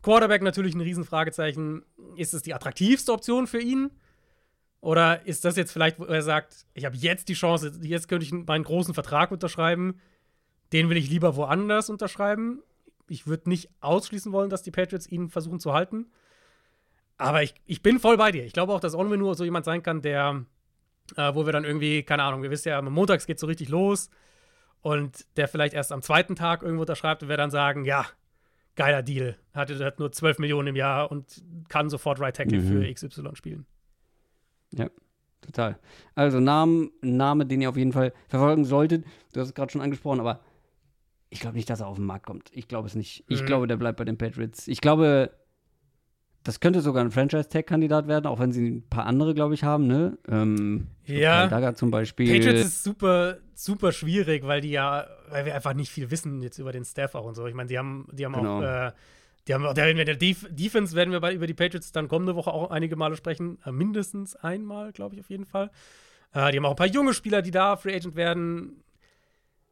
Quarterback 0.02 0.42
natürlich 0.42 0.74
ein 0.74 0.80
Riesenfragezeichen. 0.80 1.84
Ist 2.16 2.34
es 2.34 2.42
die 2.42 2.54
attraktivste 2.54 3.12
Option 3.12 3.46
für 3.46 3.60
ihn? 3.60 3.90
Oder 4.80 5.26
ist 5.26 5.44
das 5.44 5.56
jetzt 5.56 5.72
vielleicht, 5.72 6.00
wo 6.00 6.04
er 6.04 6.22
sagt, 6.22 6.66
ich 6.72 6.86
habe 6.86 6.96
jetzt 6.96 7.28
die 7.28 7.34
Chance, 7.34 7.72
jetzt 7.82 8.08
könnte 8.08 8.24
ich 8.24 8.32
meinen 8.32 8.64
großen 8.64 8.94
Vertrag 8.94 9.30
unterschreiben, 9.30 10.00
den 10.72 10.88
will 10.88 10.96
ich 10.96 11.10
lieber 11.10 11.36
woanders 11.36 11.90
unterschreiben. 11.90 12.62
Ich 13.08 13.26
würde 13.26 13.50
nicht 13.50 13.68
ausschließen 13.80 14.32
wollen, 14.32 14.50
dass 14.50 14.62
die 14.62 14.70
Patriots 14.70 15.06
ihn 15.06 15.28
versuchen 15.28 15.60
zu 15.60 15.74
halten. 15.74 16.06
Aber 17.18 17.42
ich, 17.42 17.54
ich 17.66 17.82
bin 17.82 17.98
voll 17.98 18.16
bei 18.16 18.32
dir. 18.32 18.44
Ich 18.44 18.54
glaube 18.54 18.72
auch, 18.72 18.80
dass 18.80 18.94
Onwenu 18.94 19.34
so 19.34 19.44
jemand 19.44 19.66
sein 19.66 19.82
kann, 19.82 20.00
der 20.00 20.46
äh, 21.16 21.34
wo 21.34 21.46
wir 21.46 21.52
dann 21.52 21.64
irgendwie, 21.64 22.02
keine 22.02 22.22
Ahnung, 22.22 22.42
wir 22.42 22.50
wissen 22.50 22.68
ja, 22.68 22.80
montags 22.82 23.26
geht 23.26 23.38
so 23.38 23.46
richtig 23.46 23.68
los 23.68 24.10
und 24.82 25.26
der 25.36 25.48
vielleicht 25.48 25.74
erst 25.74 25.92
am 25.92 26.02
zweiten 26.02 26.36
Tag 26.36 26.62
irgendwo 26.62 26.82
unterschreibt 26.82 27.22
und 27.22 27.28
wir 27.28 27.36
dann 27.36 27.50
sagen, 27.50 27.84
ja, 27.84 28.06
geiler 28.76 29.02
Deal, 29.02 29.36
hat, 29.52 29.70
hat 29.70 29.98
nur 29.98 30.12
12 30.12 30.38
Millionen 30.38 30.68
im 30.68 30.76
Jahr 30.76 31.10
und 31.10 31.42
kann 31.68 31.90
sofort 31.90 32.20
Right 32.20 32.36
Tackle 32.36 32.60
mhm. 32.60 32.82
für 32.82 32.94
XY 32.94 33.34
spielen. 33.34 33.66
Ja, 34.72 34.88
total. 35.40 35.78
Also 36.14 36.40
Namen, 36.40 36.90
Name, 37.02 37.46
den 37.46 37.60
ihr 37.60 37.68
auf 37.68 37.76
jeden 37.76 37.92
Fall 37.92 38.12
verfolgen 38.28 38.64
solltet. 38.64 39.04
Du 39.32 39.40
hast 39.40 39.48
es 39.48 39.54
gerade 39.54 39.70
schon 39.70 39.80
angesprochen, 39.80 40.20
aber 40.20 40.40
ich 41.28 41.40
glaube 41.40 41.56
nicht, 41.56 41.68
dass 41.68 41.80
er 41.80 41.88
auf 41.88 41.96
den 41.96 42.06
Markt 42.06 42.26
kommt. 42.26 42.50
Ich 42.52 42.68
glaube 42.68 42.86
es 42.88 42.94
nicht. 42.94 43.24
Ich 43.28 43.42
mhm. 43.42 43.46
glaube, 43.46 43.66
der 43.66 43.76
bleibt 43.76 43.98
bei 43.98 44.04
den 44.04 44.18
Patriots. 44.18 44.66
Ich 44.66 44.80
glaube, 44.80 45.30
das 46.42 46.60
könnte 46.60 46.80
sogar 46.80 47.04
ein 47.04 47.10
Franchise-Tag-Kandidat 47.10 48.08
werden, 48.08 48.26
auch 48.26 48.38
wenn 48.38 48.52
sie 48.52 48.66
ein 48.66 48.88
paar 48.88 49.04
andere, 49.04 49.34
glaube 49.34 49.54
ich, 49.54 49.62
haben, 49.62 49.86
ne? 49.86 50.18
Ähm, 50.28 50.86
ja. 51.04 51.46
Daga 51.48 51.74
zum 51.74 51.90
Beispiel. 51.90 52.32
Patriots 52.32 52.66
ist 52.66 52.82
super, 52.82 53.38
super 53.54 53.92
schwierig, 53.92 54.46
weil 54.46 54.62
die 54.62 54.70
ja, 54.70 55.06
weil 55.28 55.44
wir 55.44 55.54
einfach 55.54 55.74
nicht 55.74 55.90
viel 55.90 56.10
wissen 56.10 56.42
jetzt 56.42 56.58
über 56.58 56.72
den 56.72 56.84
Staff 56.84 57.14
auch 57.14 57.26
und 57.26 57.34
so. 57.34 57.46
Ich 57.46 57.54
meine, 57.54 57.68
die 57.68 57.78
haben, 57.78 58.08
die 58.12 58.24
haben 58.24 58.32
genau. 58.32 58.58
auch, 58.58 58.62
äh, 58.62 58.92
die 59.48 59.54
haben 59.54 59.66
auch, 59.66 59.74
der, 59.74 59.92
der 59.92 60.16
Def 60.16 60.46
Defense 60.50 60.96
werden 60.96 61.12
wir 61.12 61.20
bei, 61.20 61.34
über 61.34 61.46
die 61.46 61.54
Patriots 61.54 61.92
dann 61.92 62.08
kommende 62.08 62.34
Woche 62.36 62.52
auch 62.52 62.70
einige 62.70 62.96
Male 62.96 63.16
sprechen. 63.16 63.58
Äh, 63.66 63.72
mindestens 63.72 64.34
einmal, 64.36 64.92
glaube 64.92 65.16
ich, 65.16 65.20
auf 65.20 65.28
jeden 65.28 65.46
Fall. 65.46 65.70
Äh, 66.32 66.52
die 66.52 66.58
haben 66.58 66.64
auch 66.64 66.70
ein 66.70 66.76
paar 66.76 66.86
junge 66.86 67.12
Spieler, 67.12 67.42
die 67.42 67.50
da 67.50 67.76
Free 67.76 67.94
Agent 67.94 68.16
werden. 68.16 68.82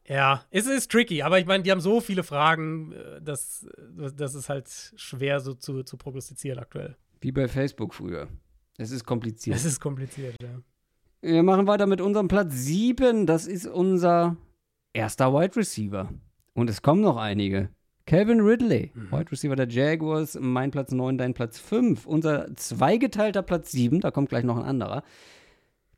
Ja, 0.09 0.43
es 0.49 0.65
ist 0.65 0.91
tricky, 0.91 1.21
aber 1.21 1.39
ich 1.39 1.45
meine, 1.45 1.63
die 1.63 1.71
haben 1.71 1.81
so 1.81 2.01
viele 2.01 2.23
Fragen, 2.23 2.93
äh, 2.93 3.21
dass 3.21 3.67
das 3.95 4.33
ist 4.33 4.49
halt 4.49 4.67
schwer 4.95 5.39
so 5.39 5.53
zu, 5.53 5.83
zu 5.83 5.97
prognostizieren 5.97 6.57
aktuell. 6.57 6.97
Wie 7.21 7.31
bei 7.31 7.47
Facebook 7.47 7.93
früher. 7.93 8.27
Es 8.77 8.91
ist 8.91 9.05
kompliziert. 9.05 9.55
Es 9.55 9.65
ist 9.65 9.79
kompliziert, 9.79 10.35
ja. 10.41 10.61
Wir 11.21 11.43
machen 11.43 11.67
weiter 11.67 11.85
mit 11.85 12.01
unserem 12.01 12.27
Platz 12.27 12.53
7. 12.53 13.27
Das 13.27 13.45
ist 13.45 13.67
unser 13.67 14.37
erster 14.93 15.33
Wide 15.33 15.55
Receiver. 15.57 16.09
Und 16.53 16.69
es 16.69 16.81
kommen 16.81 17.01
noch 17.01 17.17
einige. 17.17 17.69
Calvin 18.05 18.39
Ridley, 18.39 18.91
mhm. 18.95 19.11
Wide 19.11 19.31
Receiver 19.31 19.55
der 19.55 19.69
Jaguars, 19.69 20.37
mein 20.39 20.71
Platz 20.71 20.91
9, 20.91 21.19
dein 21.19 21.35
Platz 21.35 21.59
5. 21.59 22.07
Unser 22.07 22.55
zweigeteilter 22.55 23.43
Platz 23.43 23.71
7, 23.71 23.99
da 23.99 24.09
kommt 24.09 24.29
gleich 24.29 24.43
noch 24.43 24.57
ein 24.57 24.63
anderer. 24.63 25.03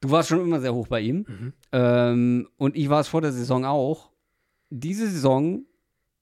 Du 0.01 0.09
warst 0.09 0.29
schon 0.29 0.41
immer 0.41 0.59
sehr 0.59 0.73
hoch 0.73 0.87
bei 0.87 0.99
ihm. 0.99 1.25
Mhm. 1.27 1.53
Ähm, 1.71 2.49
und 2.57 2.75
ich 2.75 2.89
war 2.89 2.99
es 2.99 3.07
vor 3.07 3.21
der 3.21 3.31
Saison 3.31 3.65
auch. 3.65 4.11
Diese 4.69 5.07
Saison 5.07 5.65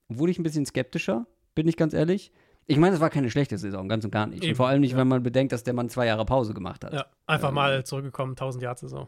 wurde 0.09 0.31
ich 0.31 0.39
ein 0.39 0.43
bisschen 0.43 0.65
skeptischer, 0.65 1.27
bin 1.55 1.67
ich 1.67 1.77
ganz 1.77 1.93
ehrlich. 1.93 2.31
Ich 2.65 2.77
meine, 2.77 2.95
es 2.95 3.01
war 3.01 3.09
keine 3.09 3.31
schlechte 3.31 3.57
Saison, 3.57 3.87
ganz 3.87 4.05
und 4.05 4.11
gar 4.11 4.27
nicht. 4.27 4.43
Eben, 4.43 4.51
und 4.51 4.55
vor 4.55 4.67
allem 4.67 4.81
nicht, 4.81 4.91
ja. 4.91 4.97
wenn 4.97 5.07
man 5.07 5.23
bedenkt, 5.23 5.53
dass 5.53 5.63
der 5.63 5.73
Mann 5.73 5.89
zwei 5.89 6.05
Jahre 6.05 6.25
Pause 6.25 6.53
gemacht 6.53 6.83
hat. 6.83 6.93
Ja, 6.93 7.05
einfach 7.25 7.49
ähm, 7.49 7.55
mal 7.55 7.83
zurückgekommen, 7.83 8.33
1000 8.33 8.63
Yard 8.63 8.79
Saison. 8.79 9.07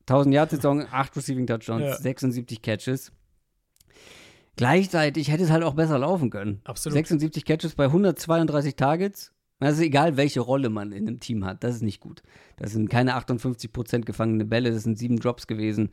1000 0.00 0.34
Yard 0.34 0.50
Saison, 0.50 0.86
8 0.90 1.16
Receiving 1.16 1.46
Touchdowns, 1.46 1.82
ja. 1.82 1.96
76 1.96 2.60
Catches. 2.60 3.12
Gleichzeitig 4.56 5.30
hätte 5.30 5.44
es 5.44 5.50
halt 5.50 5.64
auch 5.64 5.74
besser 5.74 5.98
laufen 5.98 6.28
können. 6.28 6.60
Absolut. 6.64 6.94
76 6.94 7.44
Catches 7.44 7.74
bei 7.74 7.84
132 7.84 8.76
Targets, 8.76 9.32
also 9.68 9.82
egal, 9.82 10.16
welche 10.16 10.40
Rolle 10.40 10.70
man 10.70 10.92
in 10.92 11.06
einem 11.06 11.20
Team 11.20 11.44
hat, 11.44 11.62
das 11.62 11.76
ist 11.76 11.82
nicht 11.82 12.00
gut. 12.00 12.22
Das 12.56 12.72
sind 12.72 12.88
keine 12.88 13.16
58% 13.16 14.00
gefangene 14.00 14.44
Bälle, 14.44 14.70
das 14.70 14.84
sind 14.84 14.98
sieben 14.98 15.18
Drops 15.18 15.46
gewesen. 15.46 15.90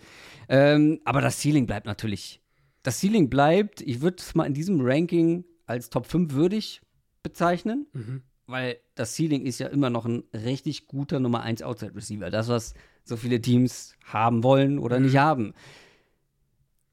Ähm, 0.47 1.01
aber 1.03 1.21
das 1.21 1.41
Ceiling 1.41 1.67
bleibt 1.67 1.85
natürlich. 1.85 2.41
Das 2.83 3.01
Ceiling 3.01 3.29
bleibt, 3.29 3.81
ich 3.81 4.01
würde 4.01 4.17
es 4.19 4.35
mal 4.35 4.45
in 4.45 4.53
diesem 4.53 4.79
Ranking 4.81 5.43
als 5.65 5.89
Top 5.89 6.05
5 6.05 6.33
würdig 6.33 6.81
bezeichnen, 7.23 7.87
mhm. 7.91 8.21
weil 8.45 8.77
das 8.95 9.15
Ceiling 9.15 9.45
ist 9.45 9.59
ja 9.59 9.67
immer 9.67 9.89
noch 9.89 10.05
ein 10.05 10.23
richtig 10.33 10.87
guter 10.87 11.19
Nummer 11.19 11.41
1 11.41 11.61
Outside 11.61 11.95
Receiver. 11.95 12.29
Das, 12.29 12.47
was 12.47 12.73
so 13.03 13.17
viele 13.17 13.41
Teams 13.41 13.95
haben 14.05 14.43
wollen 14.43 14.79
oder 14.79 14.99
mhm. 14.99 15.05
nicht 15.05 15.17
haben. 15.17 15.53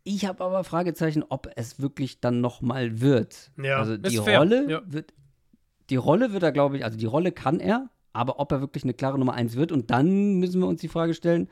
Ich 0.03 0.27
habe 0.27 0.45
aber 0.45 0.65
Fragezeichen, 0.65 1.23
ob 1.23 1.51
es 1.57 1.81
wirklich 1.81 2.21
dann 2.21 2.41
noch 2.41 2.61
mal 2.61 3.01
wird. 3.01 3.53
Ja, 3.57 3.79
also 3.79 3.97
die 3.97 4.19
Rolle 4.19 4.71
ja. 4.71 4.83
wird 4.87 5.15
die 5.90 5.97
Rolle 5.97 6.32
wird 6.32 6.43
er, 6.43 6.52
glaube 6.52 6.77
ich, 6.77 6.85
also 6.85 6.97
die 6.97 7.06
Rolle 7.06 7.32
kann 7.32 7.61
er, 7.61 7.90
aber 8.12 8.40
ob 8.40 8.52
er 8.52 8.61
wirklich 8.61 8.85
eine 8.85 8.94
klare 8.94 9.19
Nummer 9.19 9.35
1 9.35 9.56
wird 9.56 9.73
und 9.73 9.90
dann 9.90 10.39
müssen 10.39 10.61
wir 10.61 10.69
uns 10.69 10.81
die 10.81 10.89
Frage 10.89 11.15
stellen, 11.15 11.48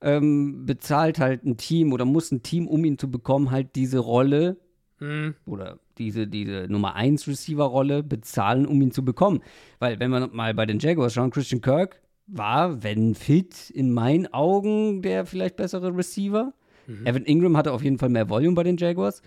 ähm, 0.00 0.64
bezahlt 0.64 1.18
halt 1.18 1.44
ein 1.44 1.56
Team 1.56 1.92
oder 1.92 2.04
muss 2.04 2.30
ein 2.30 2.42
Team, 2.42 2.68
um 2.68 2.84
ihn 2.84 2.98
zu 2.98 3.10
bekommen, 3.10 3.50
halt 3.50 3.74
diese 3.74 3.98
Rolle 3.98 4.56
hm. 4.98 5.34
oder 5.46 5.78
diese, 5.98 6.26
diese 6.26 6.66
Nummer 6.68 6.94
1 6.94 7.26
Receiver-Rolle 7.26 8.02
bezahlen, 8.02 8.66
um 8.66 8.80
ihn 8.80 8.92
zu 8.92 9.04
bekommen. 9.04 9.40
Weil, 9.80 9.98
wenn 9.98 10.10
wir 10.10 10.28
mal 10.28 10.54
bei 10.54 10.66
den 10.66 10.78
Jaguars 10.78 11.12
schauen, 11.12 11.30
Christian 11.30 11.60
Kirk 11.60 12.00
war, 12.26 12.82
wenn 12.82 13.14
fit, 13.14 13.70
in 13.70 13.92
meinen 13.92 14.32
Augen 14.32 15.02
der 15.02 15.26
vielleicht 15.26 15.56
bessere 15.56 15.96
Receiver. 15.96 16.52
Mhm. 16.86 17.06
Evan 17.06 17.24
Ingram 17.24 17.56
hatte 17.56 17.72
auf 17.72 17.82
jeden 17.82 17.98
Fall 17.98 18.10
mehr 18.10 18.28
Volume 18.28 18.54
bei 18.54 18.62
den 18.62 18.76
Jaguars. 18.76 19.22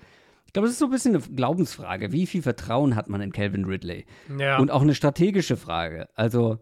Ich 0.52 0.54
glaube, 0.54 0.68
das 0.68 0.74
ist 0.74 0.80
so 0.80 0.86
ein 0.88 0.92
bisschen 0.92 1.16
eine 1.16 1.24
Glaubensfrage. 1.24 2.12
Wie 2.12 2.28
viel 2.28 2.42
Vertrauen 2.42 2.98
hat 2.98 3.08
man 3.08 3.22
in 3.22 3.32
Calvin 3.32 3.64
Ridley? 3.64 4.06
Ja. 4.38 4.60
Und 4.60 4.70
auch 4.70 4.82
eine 4.82 4.96
strategische 4.96 5.56
Frage. 5.56 6.10
Also, 6.14 6.60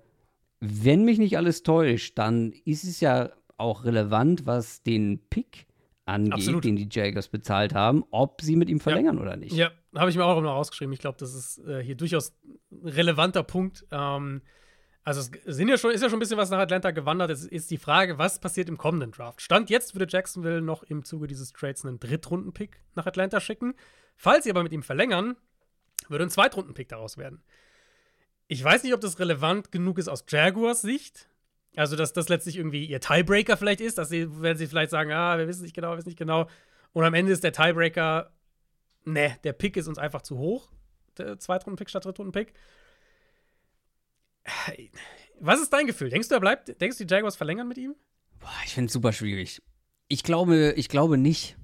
wenn 0.60 1.06
mich 1.06 1.18
nicht 1.18 1.38
alles 1.38 1.64
täuscht, 1.64 2.16
dann 2.20 2.54
ist 2.66 2.84
es 2.84 3.00
ja 3.00 3.32
auch 3.58 3.86
relevant, 3.86 4.46
was 4.46 4.84
den 4.84 5.20
Pick 5.32 5.66
angeht, 6.06 6.34
Absolut. 6.34 6.66
den 6.66 6.76
die 6.76 6.88
Jaguars 6.88 7.30
bezahlt 7.30 7.74
haben, 7.74 8.04
ob 8.12 8.42
sie 8.42 8.56
mit 8.56 8.70
ihm 8.70 8.80
verlängern 8.80 9.18
oder 9.18 9.36
nicht. 9.36 9.54
Ja, 9.54 9.72
habe 9.96 10.12
ich 10.12 10.18
mir 10.18 10.24
auch 10.24 10.40
noch 10.40 10.52
rausgeschrieben. 10.52 10.94
Ich 10.94 11.00
glaube, 11.00 11.18
das 11.18 11.34
ist 11.34 11.58
äh, 11.66 11.82
hier 11.84 11.96
durchaus 11.96 12.38
ein 12.72 12.90
relevanter 12.90 13.42
Punkt. 13.42 13.88
Ähm, 13.90 14.44
also 15.04 15.22
es 15.22 15.56
sind 15.56 15.70
ja 15.70 15.78
schon, 15.78 15.92
ist 15.92 16.02
ja 16.02 16.10
schon 16.10 16.18
ein 16.18 16.20
bisschen 16.20 16.38
was 16.38 16.50
nach 16.50 16.60
Atlanta 16.60 16.92
gewandert. 16.92 17.32
Es 17.32 17.46
ist 17.46 17.72
die 17.72 17.78
Frage, 17.78 18.18
was 18.18 18.40
passiert 18.40 18.70
im 18.70 18.78
kommenden 18.78 19.12
Draft? 19.12 19.42
Stand 19.42 19.70
jetzt 19.70 19.96
würde 19.96 20.08
Jacksonville 20.10 20.62
noch 20.62 20.84
im 20.84 21.04
Zuge 21.04 21.28
dieses 21.28 21.54
Trades 21.54 21.86
einen 21.86 22.00
Drittrunden-Pick 22.00 22.82
nach 22.96 23.06
Atlanta 23.06 23.40
schicken. 23.40 23.74
Falls 24.16 24.44
sie 24.44 24.50
aber 24.52 24.64
mit 24.64 24.72
ihm 24.72 24.84
verlängern, 24.84 25.36
würde 26.10 26.26
ein 26.26 26.30
Zweitrunden-Pick 26.30 26.90
daraus 26.90 27.18
werden. 27.18 27.42
Ich 28.48 28.64
weiß 28.64 28.84
nicht, 28.84 28.94
ob 28.94 29.02
das 29.02 29.20
relevant 29.20 29.72
genug 29.72 29.98
ist 30.00 30.10
aus 30.10 30.26
Jaguars 30.28 30.82
Sicht. 30.82 31.30
Also, 31.76 31.96
dass 31.96 32.14
das 32.14 32.30
letztlich 32.30 32.58
irgendwie 32.58 32.86
ihr 32.86 33.00
Tiebreaker 33.00 33.56
vielleicht 33.58 33.80
ist, 33.80 33.98
dass 33.98 34.10
sie, 34.10 34.28
wenn 34.42 34.58
sie 34.58 34.68
vielleicht 34.68 34.92
sagen, 34.92 35.12
ah, 35.12 35.38
wir 35.38 35.48
wissen 35.48 35.62
nicht 35.62 35.76
genau, 35.76 35.92
wir 35.92 35.98
wissen 35.98 36.10
nicht 36.10 36.18
genau. 36.18 36.50
Und 36.94 37.06
am 37.06 37.14
Ende 37.14 37.32
ist 37.32 37.44
der 37.44 37.54
Tiebreaker, 37.54 38.32
ne, 39.06 39.38
der 39.44 39.54
Pick 39.54 39.78
ist 39.78 39.88
uns 39.88 40.00
einfach 40.00 40.24
zu 40.24 40.38
hoch. 40.38 40.70
Der 41.18 41.38
Zweitrunden-Pick 41.38 41.90
statt 41.90 42.06
Drittrunden-Pick. 42.06 42.54
Was 45.40 45.62
ist 45.62 45.72
dein 45.72 45.88
Gefühl? 45.88 46.10
Denkst 46.10 46.28
du, 46.28 46.36
er 46.36 46.40
bleibt? 46.42 46.80
Denkst 46.82 46.98
du, 46.98 47.06
die 47.06 47.14
Jaguars 47.14 47.36
verlängern 47.36 47.68
mit 47.68 47.78
ihm? 47.78 47.96
Boah, 48.40 48.50
ich 48.66 48.74
finde 48.74 48.88
es 48.88 48.94
super 48.94 49.14
schwierig. 49.14 49.62
Ich 50.08 50.24
glaube, 50.24 50.74
ich 50.76 50.90
glaube 50.90 51.18
nicht. 51.18 51.56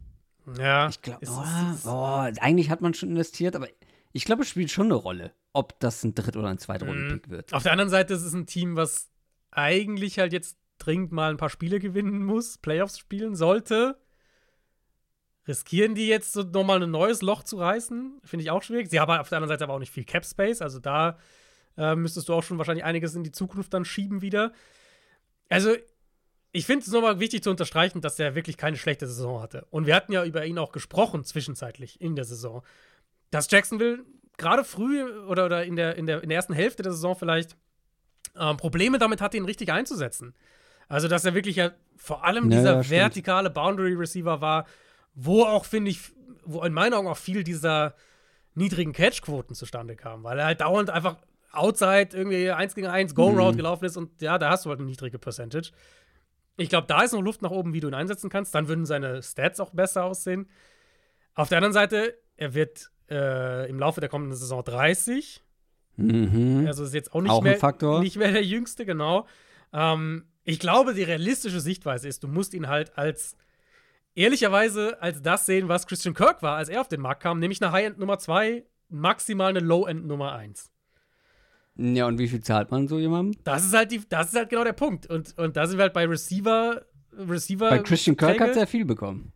Ja. 0.58 0.88
Ich 0.90 1.02
glaube, 1.02 1.20
es 1.24 1.30
oh, 1.30 1.42
ist- 1.74 1.86
oh, 1.86 2.42
eigentlich 2.42 2.70
hat 2.70 2.82
man 2.82 2.94
schon 2.94 3.10
investiert, 3.10 3.56
aber 3.56 3.68
ich 4.14 4.24
glaube, 4.26 4.44
es 4.44 4.50
spielt 4.50 4.72
schon 4.72 4.86
eine 4.86 4.94
Rolle, 4.96 5.34
ob 5.54 5.80
das 5.80 6.04
ein 6.04 6.14
Dritt- 6.16 6.38
oder 6.38 6.48
ein 6.48 6.56
Mhm. 6.56 6.60
Zweitrunden-Pick 6.60 7.30
wird. 7.30 7.54
Auf 7.54 7.64
der 7.64 7.72
anderen 7.72 7.90
Seite 7.90 8.14
ist 8.14 8.22
es 8.24 8.34
ein 8.34 8.46
Team, 8.46 8.76
was 8.76 9.10
eigentlich 9.52 10.20
halt 10.20 10.32
jetzt 10.34 10.58
dringend 10.78 11.12
mal 11.12 11.32
ein 11.32 11.38
paar 11.38 11.50
Spiele 11.50 11.80
gewinnen 11.80 12.24
muss, 12.24 12.58
Playoffs 12.60 13.00
spielen 13.00 13.36
sollte. 13.36 13.98
Riskieren 15.48 15.96
die 15.96 16.08
jetzt 16.08 16.34
so 16.34 16.42
nochmal 16.44 16.82
ein 16.82 16.90
neues 16.92 17.22
Loch 17.22 17.44
zu 17.44 17.58
reißen? 17.58 18.20
Finde 18.24 18.44
ich 18.44 18.52
auch 18.52 18.64
schwierig. 18.64 18.90
Sie 18.90 19.00
haben 19.00 19.12
auf 19.12 19.30
der 19.30 19.38
anderen 19.38 19.54
Seite 19.54 19.64
aber 19.64 19.74
auch 19.74 19.80
nicht 19.80 19.92
viel 19.94 20.04
Cap 20.06 20.26
Space, 20.26 20.62
also 20.62 20.80
da 20.80 21.18
äh, 21.78 21.96
müsstest 21.96 22.30
du 22.30 22.34
auch 22.34 22.44
schon 22.44 22.58
wahrscheinlich 22.58 22.86
einiges 22.86 23.16
in 23.16 23.24
die 23.24 23.32
Zukunft 23.32 23.74
dann 23.74 23.86
schieben 23.86 24.22
wieder. 24.22 24.52
Also, 25.50 25.76
ich 26.52 26.66
finde 26.66 26.86
es 26.86 26.92
nochmal 26.92 27.20
wichtig 27.20 27.44
zu 27.44 27.50
unterstreichen, 27.50 28.02
dass 28.02 28.18
er 28.18 28.34
wirklich 28.36 28.58
keine 28.58 28.78
schlechte 28.78 29.08
Saison 29.08 29.42
hatte. 29.42 29.66
Und 29.72 29.86
wir 29.88 29.96
hatten 29.96 30.14
ja 30.14 30.24
über 30.24 30.46
ihn 30.46 30.58
auch 30.58 30.72
gesprochen, 30.72 31.24
zwischenzeitlich 31.26 32.00
in 32.00 32.16
der 32.16 32.26
Saison. 32.26 32.64
Dass 33.30 33.52
Jacksonville 33.52 34.06
gerade 34.38 34.64
früh 34.64 35.04
oder, 35.26 35.46
oder 35.46 35.66
in, 35.66 35.76
der, 35.76 35.96
in, 35.98 36.06
der, 36.06 36.24
in 36.24 36.30
der 36.30 36.38
ersten 36.38 36.54
Hälfte 36.54 36.84
der 36.84 36.94
Saison 36.94 37.16
vielleicht 37.16 37.58
ähm, 38.38 38.58
Probleme 38.58 38.98
damit 38.98 39.22
hatte, 39.22 39.38
ihn 39.38 39.46
richtig 39.46 39.72
einzusetzen. 39.72 40.34
Also, 40.88 41.08
dass 41.08 41.26
er 41.26 41.34
wirklich 41.34 41.58
ja 41.58 41.72
vor 41.98 42.24
allem 42.24 42.50
Ja, 42.52 42.58
dieser 42.58 42.84
stimmt. 42.84 43.02
vertikale 43.02 43.50
Boundary 43.50 43.94
Receiver 43.94 44.40
war, 44.40 44.66
wo 45.14 45.44
auch, 45.44 45.66
finde 45.66 45.92
ich, 45.92 46.00
wo 46.46 46.64
in 46.64 46.74
meinen 46.74 46.94
Augen 46.94 47.08
auch 47.08 47.18
viel 47.18 47.44
dieser 47.44 47.96
niedrigen 48.54 48.94
Catch-Quoten 48.94 49.56
zustande 49.56 49.96
kam, 49.96 50.24
weil 50.24 50.40
er 50.40 50.46
halt 50.46 50.62
dauernd 50.62 50.90
einfach 50.90 51.18
outside 51.56 52.10
irgendwie 52.14 52.52
1 52.52 52.76
gegen 52.76 52.88
1 52.88 53.16
Go-Route 53.16 53.54
Mhm. 53.54 53.58
gelaufen 53.58 53.86
ist 53.86 53.98
und 53.98 54.22
ja, 54.22 54.38
da 54.38 54.50
hast 54.52 54.66
du 54.66 54.70
halt 54.70 54.80
eine 54.80 54.88
niedrige 54.90 55.20
Percentage. 55.20 55.72
Ich 56.58 56.70
glaube, 56.70 56.88
da 56.88 57.02
ist 57.04 57.12
noch 57.14 57.22
Luft 57.22 57.42
nach 57.42 57.52
oben, 57.52 57.74
wie 57.74 57.80
du 57.82 57.88
ihn 57.90 57.94
einsetzen 57.94 58.30
kannst. 58.30 58.56
Dann 58.56 58.68
würden 58.68 58.86
seine 58.86 59.22
Stats 59.22 59.60
auch 59.60 59.72
besser 59.72 60.06
aussehen. 60.06 60.50
Auf 61.34 61.50
der 61.50 61.58
anderen 61.58 61.74
Seite, 61.74 62.18
er 62.38 62.54
wird 62.54 62.92
äh, 63.10 63.70
im 63.70 63.78
Laufe 63.78 64.00
der 64.00 64.10
kommenden 64.10 64.38
Saison 64.38 64.64
30. 64.64 65.44
Mhm. 65.98 66.64
Also 66.68 66.84
ist 66.86 66.94
jetzt 66.94 67.14
auch 67.14 67.22
nicht, 67.22 67.32
Auch 67.32 67.42
mehr, 67.42 67.60
nicht 68.00 68.18
mehr 68.18 68.32
der 68.32 68.44
Jüngste, 68.44 68.86
genau. 68.86 69.28
Ähm, 69.74 70.26
ich 70.44 70.60
glaube, 70.60 70.94
die 70.94 71.04
realistische 71.04 71.60
Sichtweise 71.60 72.08
ist, 72.08 72.24
du 72.24 72.28
musst 72.28 72.54
ihn 72.54 72.68
halt 72.68 72.98
als 72.98 73.36
ehrlicherweise 74.14 75.02
als 75.02 75.22
das 75.22 75.46
sehen, 75.46 75.68
was 75.68 75.88
Christian 75.88 76.14
Kirk 76.14 76.42
war, 76.42 76.56
als 76.58 76.70
er 76.70 76.82
auf 76.82 76.88
den 76.88 77.02
Markt 77.02 77.22
kam, 77.24 77.40
nämlich 77.40 77.62
eine 77.62 77.72
High-End 77.72 78.00
Nummer 78.00 78.18
2, 78.18 78.64
maximal 78.90 79.50
eine 79.50 79.60
Low-End 79.60 80.06
Nummer 80.06 80.34
1. 80.34 80.72
Ja, 81.78 82.08
und 82.08 82.18
wie 82.20 82.28
viel 82.28 82.42
zahlt 82.42 82.72
man 82.72 82.88
so 82.88 83.00
jemandem? 83.00 83.40
Das 83.44 83.66
ist 83.66 83.74
halt 83.74 83.92
die, 83.92 84.02
das 84.08 84.28
ist 84.30 84.36
halt 84.36 84.50
genau 84.50 84.64
der 84.64 84.74
Punkt. 84.74 85.08
Und, 85.08 85.38
und 85.38 85.58
da 85.58 85.68
sind 85.68 85.78
wir 85.78 85.84
halt 85.84 85.94
bei 85.94 86.06
Receiver, 86.06 86.82
Receiver. 87.18 87.70
Bei 87.70 87.80
Christian 87.80 88.16
Kirk 88.16 88.40
hat 88.40 88.56
er 88.56 88.66
viel 88.68 88.86
bekommen, 88.86 89.34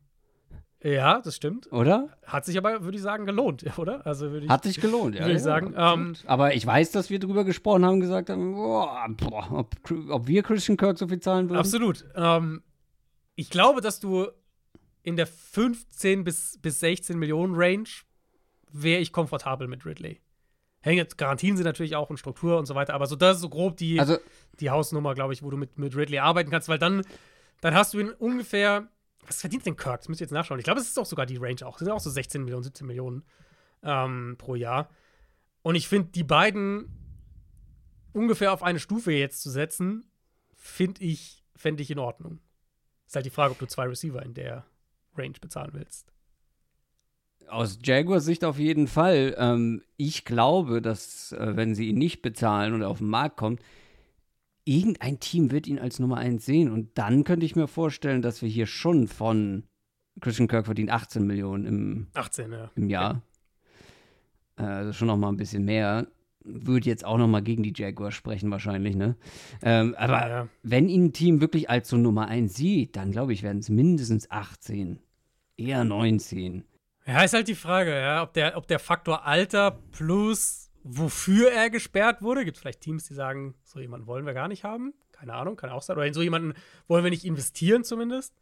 Ja, 0.82 1.20
das 1.22 1.36
stimmt. 1.36 1.72
oder? 1.74 2.10
Hat 2.26 2.45
sich 2.45 2.57
aber, 2.57 2.84
würde 2.84 2.95
ich 2.98 3.03
sagen, 3.03 3.26
gelohnt, 3.26 3.66
oder? 3.78 4.06
Also 4.06 4.32
würde 4.32 4.45
ich. 4.45 4.52
Hat 4.52 4.64
sich 4.64 4.80
gelohnt, 4.80 5.16
ja. 5.16 5.22
Würde 5.22 5.32
ich 5.34 5.38
ja, 5.40 5.44
sagen. 5.44 5.76
absolut. 5.76 6.24
Aber 6.28 6.53
ich 6.53 6.66
weiß, 6.66 6.91
dass 6.91 7.10
wir 7.10 7.20
drüber 7.20 7.44
gesprochen 7.44 7.84
haben, 7.86 7.99
gesagt 7.99 8.30
haben, 8.30 8.53
boah, 8.53 9.06
boah, 9.18 9.52
ob, 9.52 9.76
ob 10.10 10.28
wir 10.28 10.41
Christian 10.44 10.78
Kirk 10.78 10.98
so 10.98 11.07
viel 11.07 11.20
zahlen 11.20 11.49
würden. 11.49 11.60
Absolut. 11.60 12.06
Ähm, 12.16 12.61
ich 13.36 13.49
glaube, 13.49 13.82
dass 13.82 13.99
du 13.99 14.28
in 15.03 15.16
der 15.18 15.28
15 15.28 16.24
bis, 16.24 16.57
bis 16.61 16.80
16 16.80 17.18
Millionen 17.18 17.56
Range 17.56 17.88
wäre 18.72 19.02
ich 19.02 19.11
komfortabel 19.11 19.68
mit 19.68 19.86
Ridley. 19.86 20.20
Hängen 20.81 20.97
jetzt 20.97 21.18
Garantien 21.18 21.57
sind 21.57 21.65
natürlich 21.65 21.95
auch 21.95 22.10
und 22.10 22.18
Struktur 22.18 22.57
und 22.57 22.65
so 22.65 22.76
weiter, 22.76 22.93
aber 22.93 23.07
so 23.07 23.15
das 23.15 23.38
ist 23.38 23.41
so 23.41 23.49
grob 23.49 23.77
die, 23.77 23.99
Also, 23.99 24.18
die 24.60 24.69
Hausnummer, 24.69 25.14
glaube 25.14 25.34
ich, 25.34 25.43
wo 25.43 25.49
du 25.49 25.57
mit, 25.57 25.77
mit 25.77 25.95
Ridley 25.95 26.19
arbeiten 26.19 26.49
kannst, 26.49 26.69
weil 26.69 26.80
dann, 26.80 27.03
dann 27.61 27.73
hast 27.73 27.93
du 27.93 27.99
ihn 27.99 28.11
ungefähr. 28.11 28.88
Was 29.27 29.41
verdient 29.41 29.65
denn 29.65 29.76
Kirk? 29.76 30.01
Das 30.01 30.10
müsst 30.10 30.22
ihr 30.22 30.26
jetzt 30.26 30.31
nachschauen. 30.31 30.60
Ich 30.60 30.64
glaube, 30.64 30.80
es 30.80 30.88
ist 30.88 30.97
auch 30.97 31.06
sogar 31.06 31.26
die 31.26 31.38
Range 31.38 31.64
auch. 31.65 31.73
Das 31.77 31.85
sind 31.85 31.91
auch 31.91 31.99
so 31.99 32.10
16 32.10 32.43
Millionen, 32.43 32.64
17 32.64 32.88
Millionen 32.88 33.23
ähm, 33.84 34.35
pro 34.38 34.56
Jahr. 34.56 34.89
Und 35.61 35.76
ich 35.76 35.88
finde, 35.88 36.10
die 36.10 36.23
beiden 36.23 36.88
ungefähr 38.14 38.53
auf 38.53 38.64
eine 38.64 38.80
Stufe 38.80 39.11
jetzt 39.11 39.41
zu 39.41 39.49
setzen, 39.49 40.10
finde 40.56 41.03
ich, 41.03 41.43
fände 41.56 41.84
ich 41.84 41.91
in 41.91 41.99
Ordnung. 41.99 42.39
Ist 43.06 43.15
halt 43.15 43.26
die 43.26 43.31
Frage, 43.31 43.51
ob 43.51 43.60
du 43.60 43.68
zwei 43.68 43.85
Receiver 43.85 44.23
in 44.23 44.34
der 44.34 44.65
Range 45.15 45.35
bezahlen 45.39 45.72
willst. 45.73 46.11
Aus 47.49 47.80
Jaguars 47.84 48.26
Sicht 48.26 48.43
auf 48.43 48.59
jeden 48.59 48.88
Fall. 48.88 49.35
Ähm, 49.38 49.81
ich 49.97 50.26
glaube, 50.26 50.81
dass, 50.81 51.31
äh, 51.34 51.55
wenn 51.55 51.76
sie 51.76 51.89
ihn 51.89 51.97
nicht 51.97 52.21
bezahlen 52.21 52.73
und 52.73 52.81
er 52.81 52.89
auf 52.89 52.99
den 52.99 53.07
Markt 53.07 53.38
kommt, 53.38 53.61
irgendein 54.65 55.19
Team 55.19 55.51
wird 55.51 55.67
ihn 55.67 55.80
als 55.80 55.99
Nummer 55.99 56.17
1 56.17 56.45
sehen. 56.45 56.71
Und 56.71 56.97
dann 56.97 57.23
könnte 57.23 57.45
ich 57.45 57.55
mir 57.55 57.67
vorstellen, 57.67 58.21
dass 58.21 58.41
wir 58.41 58.49
hier 58.49 58.67
schon 58.67 59.07
von 59.07 59.63
Christian 60.21 60.47
Kirk 60.47 60.65
verdient 60.65 60.91
18 60.91 61.26
Millionen 61.26 61.65
im, 61.65 62.07
18, 62.13 62.51
ja. 62.51 62.71
im 62.76 62.89
Jahr. 62.89 63.21
Äh, 64.57 64.63
Also 64.63 64.93
schon 64.93 65.07
noch 65.07 65.17
mal 65.17 65.30
ein 65.30 65.38
bisschen 65.38 65.65
mehr. 65.65 66.07
Würde 66.43 66.88
jetzt 66.88 67.05
auch 67.05 67.17
noch 67.17 67.27
mal 67.27 67.41
gegen 67.41 67.63
die 67.63 67.73
Jaguars 67.76 68.13
sprechen 68.15 68.49
wahrscheinlich, 68.49 68.95
ne? 68.95 69.15
Ähm, 69.61 69.93
aber 69.97 70.13
Ja, 70.13 70.27
ja. 70.30 70.47
wenn 70.63 70.88
ihn 70.88 71.05
ein 71.05 71.13
Team 71.13 71.41
wirklich 71.41 71.69
als 71.69 71.89
so 71.89 71.97
Nummer 71.97 72.27
1 72.27 72.55
sieht, 72.55 72.95
dann 72.95 73.11
glaube 73.11 73.34
ich, 73.34 73.43
werden 73.43 73.59
es 73.59 73.69
mindestens 73.69 74.31
18. 74.31 74.99
Eher 75.57 75.84
19. 75.84 76.63
Ja, 77.10 77.23
ist 77.23 77.34
halt 77.34 77.48
die 77.48 77.56
Frage, 77.56 77.99
ja, 77.99 78.22
ob 78.22 78.34
der, 78.34 78.56
ob 78.56 78.68
der 78.68 78.77
Faktor 78.77 79.26
Alter 79.26 79.80
plus 79.91 80.69
wofür 80.84 81.52
er 81.52 81.69
gesperrt 81.69 82.22
wurde. 82.22 82.45
Gibt 82.45 82.57
es 82.57 82.61
vielleicht 82.61 82.81
Teams, 82.81 83.06
die 83.06 83.14
sagen, 83.15 83.56
so 83.64 83.80
jemanden 83.80 84.06
wollen 84.07 84.26
wir 84.27 84.34
gar 84.34 84.48
nicht 84.48 84.64
haben? 84.64 84.94
Keine 85.11 85.34
Ahnung, 85.34 85.56
kann 85.56 85.69
auch 85.72 85.81
sein. 85.81 85.98
Oder 85.98 86.06
in 86.06 86.14
so 86.14 86.22
jemanden 86.22 86.53
wollen 86.88 87.03
wir 87.03 87.10
nicht 87.11 87.26
investieren 87.26 87.84
zumindest. 87.84 88.34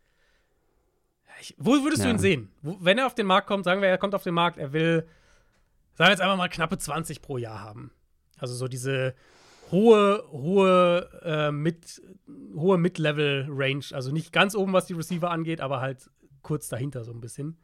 Ich, 1.40 1.56
wo 1.58 1.72
würdest 1.84 2.04
du 2.04 2.08
Ja. 2.08 2.14
ihn 2.14 2.20
sehen? 2.20 2.52
Wo, 2.62 2.78
wenn 2.82 2.98
er 2.98 3.08
auf 3.08 3.16
den 3.16 3.26
Markt 3.26 3.48
kommt, 3.48 3.64
sagen 3.64 3.82
wir, 3.82 3.90
er 3.90 3.98
kommt 3.98 4.14
auf 4.16 4.24
den 4.24 4.34
Markt, 4.34 4.58
er 4.58 4.74
will, 4.74 5.08
sagen 5.94 6.08
wir 6.08 6.12
jetzt 6.12 6.22
einfach 6.22 6.38
mal 6.38 6.50
knappe 6.50 6.78
20 6.78 7.22
pro 7.22 7.38
Jahr 7.38 7.62
haben. 7.62 7.92
Also 8.38 8.54
so 8.54 8.68
diese 8.68 9.16
hohe, 9.72 10.24
hohe, 10.32 11.10
äh, 11.24 11.52
mit, 11.52 12.02
hohe 12.56 12.78
Mid-Level-Range. 12.78 13.86
Also 13.94 14.12
nicht 14.12 14.32
ganz 14.34 14.56
oben, 14.56 14.74
was 14.74 14.88
die 14.88 14.94
Receiver 14.94 15.32
angeht, 15.32 15.62
aber 15.62 15.80
halt 15.82 16.10
kurz 16.42 16.70
dahinter 16.70 17.04
so 17.04 17.12
ein 17.12 17.22
bisschen. 17.22 17.58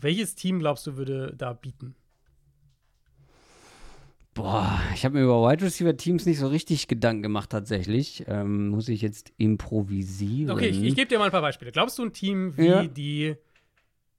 Welches 0.00 0.34
Team 0.34 0.58
glaubst 0.60 0.86
du 0.86 0.96
würde 0.96 1.34
da 1.36 1.52
bieten? 1.52 1.94
Boah, 4.34 4.78
ich 4.94 5.04
habe 5.04 5.16
mir 5.18 5.24
über 5.24 5.50
Wide 5.50 5.64
Receiver 5.64 5.96
Teams 5.96 6.24
nicht 6.24 6.38
so 6.38 6.46
richtig 6.46 6.86
Gedanken 6.86 7.22
gemacht 7.24 7.50
tatsächlich. 7.50 8.24
Ähm, 8.28 8.68
muss 8.68 8.88
ich 8.88 9.02
jetzt 9.02 9.32
improvisieren. 9.36 10.52
Okay, 10.52 10.68
ich, 10.68 10.80
ich 10.82 10.94
gebe 10.94 11.08
dir 11.08 11.18
mal 11.18 11.24
ein 11.24 11.30
paar 11.32 11.40
Beispiele. 11.40 11.72
Glaubst 11.72 11.98
du, 11.98 12.04
ein 12.04 12.12
Team 12.12 12.56
wie 12.56 12.66
Ja. 12.66 12.84
die 12.86 13.34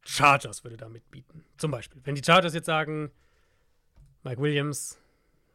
Chargers 0.02 0.64
würde 0.66 0.76
da 0.76 0.90
mitbieten? 0.90 1.46
Zum 1.58 1.72
Beispiel. 1.72 2.02
Wenn 2.04 2.16
die 2.16 2.24
Chargers 2.24 2.54
jetzt 2.54 2.66
sagen, 2.66 3.12
Mike 4.26 4.42
Williams, 4.42 4.98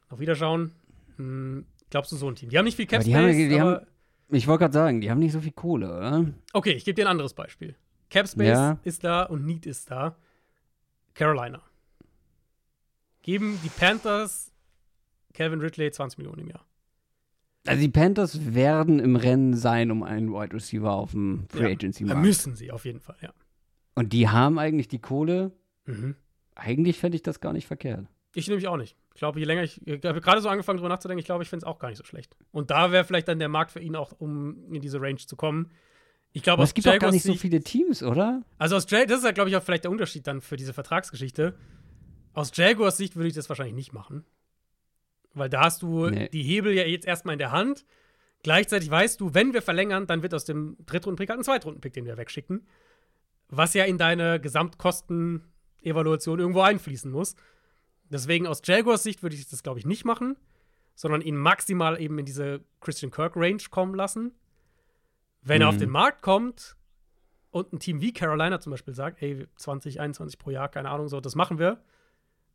auf 0.08 0.18
Wiederschauen, 0.18 0.72
hm, 1.16 1.66
glaubst 1.90 2.12
du 2.12 2.16
so 2.16 2.28
ein 2.28 2.34
Team? 2.34 2.48
Die 2.48 2.56
haben 2.56 2.64
nicht 2.64 2.76
viel 2.76 2.86
Cap 2.86 3.00
Aber 3.00 3.04
die 3.04 3.14
haben- 3.14 3.32
Space, 3.34 3.60
haben- 3.60 3.86
ich 4.30 4.46
wollte 4.46 4.60
gerade 4.60 4.72
sagen, 4.74 5.00
die 5.02 5.10
haben 5.10 5.18
nicht 5.18 5.32
so 5.32 5.40
viel 5.40 5.52
Kohle, 5.52 5.94
oder? 5.94 6.32
okay, 6.54 6.72
ich 6.72 6.86
gebe 6.86 6.94
dir 6.94 7.04
ein 7.04 7.10
anderes 7.10 7.34
Beispiel. 7.34 7.74
Cap 8.10 8.28
Space 8.28 8.48
Ja. 8.48 8.78
ist 8.84 9.02
da 9.04 9.22
und 9.24 9.44
Need 9.44 9.66
ist 9.66 9.90
da. 9.90 10.16
Carolina. 11.14 11.62
Geben 13.22 13.58
die 13.64 13.68
Panthers 13.70 14.52
Calvin 15.32 15.60
Ridley 15.60 15.90
20 15.90 16.18
Millionen 16.18 16.40
im 16.42 16.48
Jahr. 16.48 16.64
Also 17.66 17.80
die 17.80 17.88
Panthers 17.88 18.54
werden 18.54 18.98
im 18.98 19.16
Rennen 19.16 19.56
sein 19.56 19.90
um 19.90 20.02
einen 20.02 20.30
Wide 20.32 20.54
Receiver 20.54 20.92
auf 20.92 21.12
dem 21.12 21.46
Free 21.48 21.62
Ja. 21.62 21.68
Agency 21.70 22.04
Da 22.04 22.14
Markt. 22.14 22.26
müssen 22.26 22.54
sie 22.56 22.70
auf 22.70 22.84
jeden 22.84 23.00
Fall, 23.00 23.16
ja. 23.22 23.32
Und 23.94 24.12
die 24.12 24.28
haben 24.28 24.58
eigentlich 24.58 24.88
die 24.88 25.00
Kohle, 25.00 25.52
Mhm. 25.86 26.16
Eigentlich 26.56 26.98
fände 26.98 27.16
ich 27.16 27.22
das 27.22 27.40
gar 27.40 27.52
nicht 27.52 27.66
verkehrt. 27.66 28.06
Ich 28.34 28.46
nämlich 28.48 28.68
auch 28.68 28.76
nicht. 28.78 28.96
Ich 29.12 29.18
glaube, 29.18 29.38
je 29.40 29.44
länger 29.44 29.64
ich, 29.64 29.86
ich 29.86 30.02
habe 30.04 30.20
gerade 30.22 30.40
so 30.40 30.48
angefangen, 30.48 30.78
drüber 30.78 30.88
nachzudenken, 30.88 31.18
ich 31.18 31.24
glaube, 31.26 31.42
ich 31.42 31.48
finde 31.50 31.64
es 31.64 31.68
auch 31.68 31.78
gar 31.78 31.88
nicht 31.88 31.98
so 31.98 32.04
schlecht. 32.04 32.36
Und 32.52 32.70
da 32.70 32.90
wäre 32.92 33.04
vielleicht 33.04 33.28
dann 33.28 33.38
der 33.38 33.48
Markt 33.50 33.70
für 33.72 33.80
ihn 33.80 33.94
auch, 33.96 34.12
um 34.12 34.72
in 34.72 34.80
diese 34.80 35.00
Range 35.00 35.16
zu 35.18 35.36
kommen. 35.36 35.70
Ich 36.36 36.42
glaube, 36.42 36.64
es 36.64 36.74
gibt 36.74 36.88
auch 36.88 36.90
gar 36.90 36.94
Jaguars 36.96 37.14
nicht 37.14 37.24
so 37.24 37.34
viele 37.34 37.60
Teams, 37.60 38.02
oder? 38.02 38.42
Also 38.58 38.74
aus 38.74 38.90
Jag 38.90 39.06
das 39.06 39.18
ist 39.20 39.24
ja, 39.24 39.30
glaube 39.30 39.50
ich, 39.50 39.56
auch 39.56 39.62
vielleicht 39.62 39.84
der 39.84 39.92
Unterschied 39.92 40.26
dann 40.26 40.40
für 40.40 40.56
diese 40.56 40.72
Vertragsgeschichte. 40.72 41.54
Aus 42.32 42.50
Jaguars 42.54 42.96
Sicht 42.96 43.14
würde 43.14 43.28
ich 43.28 43.34
das 43.34 43.48
wahrscheinlich 43.48 43.76
nicht 43.76 43.92
machen. 43.92 44.24
Weil 45.32 45.48
da 45.48 45.62
hast 45.62 45.82
du 45.82 46.10
Nee. 46.10 46.28
die 46.30 46.42
Hebel 46.42 46.74
ja 46.74 46.82
jetzt 46.84 47.06
erstmal 47.06 47.34
in 47.34 47.38
der 47.38 47.52
Hand. 47.52 47.86
Gleichzeitig 48.42 48.90
weißt 48.90 49.20
du, 49.20 49.32
wenn 49.32 49.54
wir 49.54 49.62
verlängern, 49.62 50.08
dann 50.08 50.22
wird 50.22 50.34
aus 50.34 50.44
dem 50.44 50.76
Drittrundenpick 50.86 51.30
halt 51.30 51.38
ein 51.38 51.44
Zweitrundenpick, 51.44 51.92
den 51.92 52.04
wir 52.04 52.16
wegschicken. 52.16 52.66
Was 53.48 53.72
ja 53.74 53.84
in 53.84 53.96
deine 53.96 54.40
Gesamtkosten-Evaluation 54.40 56.40
irgendwo 56.40 56.62
einfließen 56.62 57.12
muss. 57.12 57.36
Deswegen 58.10 58.48
aus 58.48 58.60
Jaguars 58.64 59.04
Sicht 59.04 59.22
würde 59.22 59.36
ich 59.36 59.48
das, 59.48 59.62
glaube 59.62 59.78
ich, 59.78 59.86
nicht 59.86 60.04
machen, 60.04 60.36
sondern 60.96 61.20
ihn 61.20 61.36
maximal 61.36 62.00
eben 62.00 62.18
in 62.18 62.26
diese 62.26 62.60
Christian 62.80 63.12
Kirk-Range 63.12 63.62
kommen 63.70 63.94
lassen. 63.94 64.32
Wenn 65.44 65.60
er 65.60 65.66
Mhm. 65.68 65.74
auf 65.74 65.76
den 65.78 65.90
Markt 65.90 66.22
kommt 66.22 66.76
und 67.50 67.72
ein 67.72 67.78
Team 67.78 68.00
wie 68.00 68.12
Carolina 68.12 68.60
zum 68.60 68.70
Beispiel 68.72 68.94
sagt, 68.94 69.22
ey, 69.22 69.46
20, 69.56 70.00
21 70.00 70.38
pro 70.38 70.50
Jahr, 70.50 70.68
keine 70.68 70.90
Ahnung, 70.90 71.08
so, 71.08 71.20
das 71.20 71.34
machen 71.34 71.58
wir, 71.58 71.80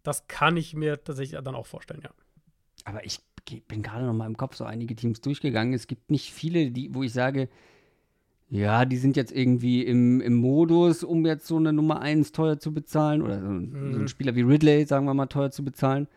das 0.04 0.28
kann 0.28 0.58
ich 0.58 0.74
mir 0.74 1.04
tatsächlich 1.04 1.40
dann 1.42 1.56
auch 1.56 1.68
vorstellen, 1.68 2.02
ja. 2.04 2.10
Aber 2.86 3.06
ich 3.06 3.20
bin 3.68 3.82
gerade 3.82 4.06
noch 4.06 4.14
mal 4.14 4.26
im 4.28 4.38
Kopf 4.38 4.56
so 4.56 4.64
einige 4.64 4.96
Teams 4.96 5.22
durchgegangen. 5.22 5.74
Es 5.74 5.88
gibt 5.88 6.12
nicht 6.12 6.32
viele, 6.34 6.72
die, 6.72 6.94
wo 6.94 7.04
ich 7.04 7.14
sage, 7.14 7.50
ja, 8.50 8.86
die 8.86 8.98
sind 8.98 9.16
jetzt 9.18 9.32
irgendwie 9.32 9.84
im, 9.84 10.22
im 10.22 10.36
Modus, 10.36 11.04
um 11.04 11.26
jetzt 11.26 11.46
so 11.48 11.58
eine 11.58 11.72
Nummer 11.74 12.02
1 12.02 12.32
teuer 12.32 12.60
zu 12.60 12.74
bezahlen. 12.74 13.22
Oder 13.22 13.42
so, 13.42 13.48
ein- 13.48 13.72
so 13.72 13.78
Mhm. 13.78 14.02
ein 14.04 14.08
Spieler 14.08 14.36
wie 14.36 14.42
Ridley, 14.42 14.86
sagen 14.86 15.06
wir 15.06 15.14
mal, 15.14 15.28
teuer 15.28 15.52
zu 15.52 15.64
bezahlen. 15.64 16.08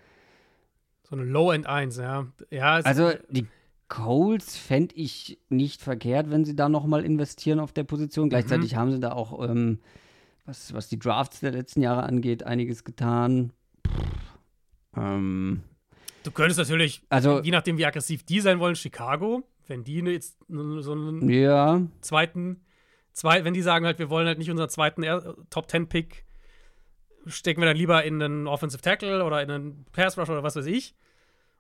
So 1.05 1.17
eine 1.17 1.25
Low-End 1.25 1.67
1, 1.67 1.97
ja. 1.99 2.27
Ja, 2.51 2.79
es, 2.79 2.85
Also 2.87 3.13
die 3.29 3.47
Coles 3.93 4.57
fände 4.57 4.95
ich 4.95 5.39
nicht 5.51 5.83
verkehrt, 5.83 6.31
wenn 6.31 6.47
sie 6.47 6.57
da 6.57 6.71
noch 6.71 6.87
mal 6.87 7.05
investieren 7.05 7.61
auf 7.61 7.73
der 7.75 7.85
Position. 7.85 8.31
Gleichzeitig 8.31 8.75
haben 8.75 8.91
sie 8.91 9.01
da 9.01 9.13
auch, 9.13 9.47
ähm, 9.47 9.81
was, 10.47 10.73
was 10.73 10.89
die 10.89 10.99
Drafts 10.99 11.41
der 11.41 11.51
letzten 11.53 11.83
Jahre 11.83 12.05
angeht, 12.05 12.43
einiges 12.43 12.85
getan. 12.85 13.53
Ähm, 14.97 15.61
du 16.23 16.31
könntest 16.31 16.59
natürlich, 16.59 17.03
also, 17.11 17.43
je 17.43 17.51
nachdem, 17.51 17.77
wie 17.77 17.85
aggressiv 17.85 18.23
die 18.25 18.41
sein 18.41 18.61
wollen, 18.61 18.77
Chicago, 18.77 19.43
wenn 19.67 19.85
die 19.85 20.01
ne- 20.01 20.13
jetzt 20.13 20.39
so 20.49 20.93
einen 20.93 21.29
ja, 21.29 21.83
zweiten, 22.01 22.65
zwei, 23.13 23.45
wenn 23.45 23.53
die 23.53 23.61
sagen 23.61 23.85
halt, 23.85 23.99
wir 23.99 24.09
wollen 24.09 24.27
halt 24.27 24.39
nicht 24.39 24.51
unseren 24.51 24.71
zweiten 24.71 25.05
Top 25.51 25.71
10 25.71 25.91
Pick, 25.91 26.25
stecken 27.27 27.61
wir 27.61 27.67
dann 27.67 27.77
lieber 27.77 28.03
in 28.05 28.23
einen 28.23 28.47
Offensive 28.47 28.81
Tackle 28.81 29.23
oder 29.23 29.43
in 29.43 29.51
einen 29.51 29.85
Pass 29.93 30.17
Rush 30.17 30.31
oder 30.31 30.43
was 30.43 30.57
weiß 30.57 30.65
ich. 30.65 30.95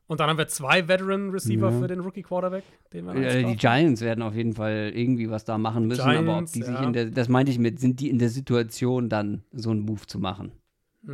Und 0.08 0.20
dann 0.20 0.28
haben 0.28 0.36
wir 0.38 0.48
zwei 0.48 0.88
Veteran 0.88 1.30
Receiver 1.30 1.70
Ja. 1.70 1.78
für 1.80 1.86
den 1.86 2.00
Rookie 2.00 2.22
Quarterback, 2.22 2.64
den 2.92 3.06
wir 3.06 3.14
Äh, 3.14 3.44
die 3.44 3.56
Giants 3.56 4.00
werden 4.02 4.22
auf 4.22 4.34
jeden 4.34 4.52
Fall 4.54 4.92
irgendwie 4.94 5.30
was 5.30 5.44
da 5.44 5.56
machen 5.58 5.86
müssen, 5.86 6.02
aber 6.02 6.18
ob 6.18 6.24
Giants, 6.26 6.52
die 6.52 6.62
sich 6.62 6.74
ja. 6.74 6.82
in 6.84 6.92
der, 6.92 7.06
das 7.06 7.28
meinte 7.28 7.50
ich 7.52 7.58
mit, 7.58 7.80
sind 7.80 8.00
die 8.00 8.10
in 8.10 8.18
der 8.18 8.28
Situation 8.28 9.08
dann 9.08 9.42
so 9.52 9.70
einen 9.70 9.80
Move 9.80 10.06
zu 10.06 10.18
machen? 10.18 10.52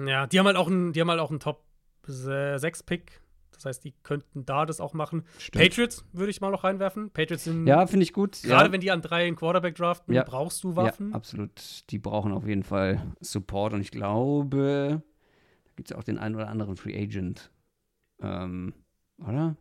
Ja, 0.06 0.26
die 0.26 0.38
haben 0.38 0.46
halt 0.46 0.56
auch 0.56 0.66
einen, 0.68 0.92
die 0.92 1.00
haben 1.00 1.10
halt 1.10 1.20
auch 1.20 1.30
einen 1.30 1.40
Top 1.40 1.64
6 2.06 2.82
Pick. 2.84 3.20
Das 3.52 3.64
heißt, 3.64 3.84
die 3.84 3.92
könnten 4.04 4.44
da 4.46 4.66
das 4.66 4.80
auch 4.80 4.94
machen. 4.94 5.24
Patriots 5.52 6.04
würde 6.12 6.30
ich 6.30 6.40
mal 6.40 6.50
noch 6.52 6.62
reinwerfen. 6.62 7.10
Patriots 7.10 7.42
sind 7.44 7.66
Ja, 7.66 7.86
finde 7.88 8.04
ich 8.04 8.12
gut. 8.12 8.40
gerade 8.42 8.66
ja. 8.66 8.72
wenn 8.72 8.80
die 8.80 8.90
an 8.92 9.02
drei 9.02 9.26
einen 9.26 9.34
Quarterback 9.34 9.74
draften, 9.74 10.14
Ja. 10.14 10.22
brauchst 10.22 10.62
du 10.62 10.70
ja, 10.70 10.76
Waffen. 10.76 11.12
absolut. 11.12 11.50
Die 11.90 11.98
brauchen 11.98 12.32
auf 12.32 12.46
jeden 12.46 12.62
Fall 12.62 13.02
Support 13.20 13.72
und 13.74 13.80
ich 13.80 13.90
glaube, 13.90 15.02
da 15.64 15.72
gibt 15.74 15.90
es 15.90 15.96
auch 15.96 16.04
den 16.04 16.18
einen 16.18 16.36
oder 16.36 16.48
anderen 16.48 16.76
Free 16.76 16.96
Agent. 16.96 17.50
Ähm, 18.22 18.74
oder? 19.18 19.56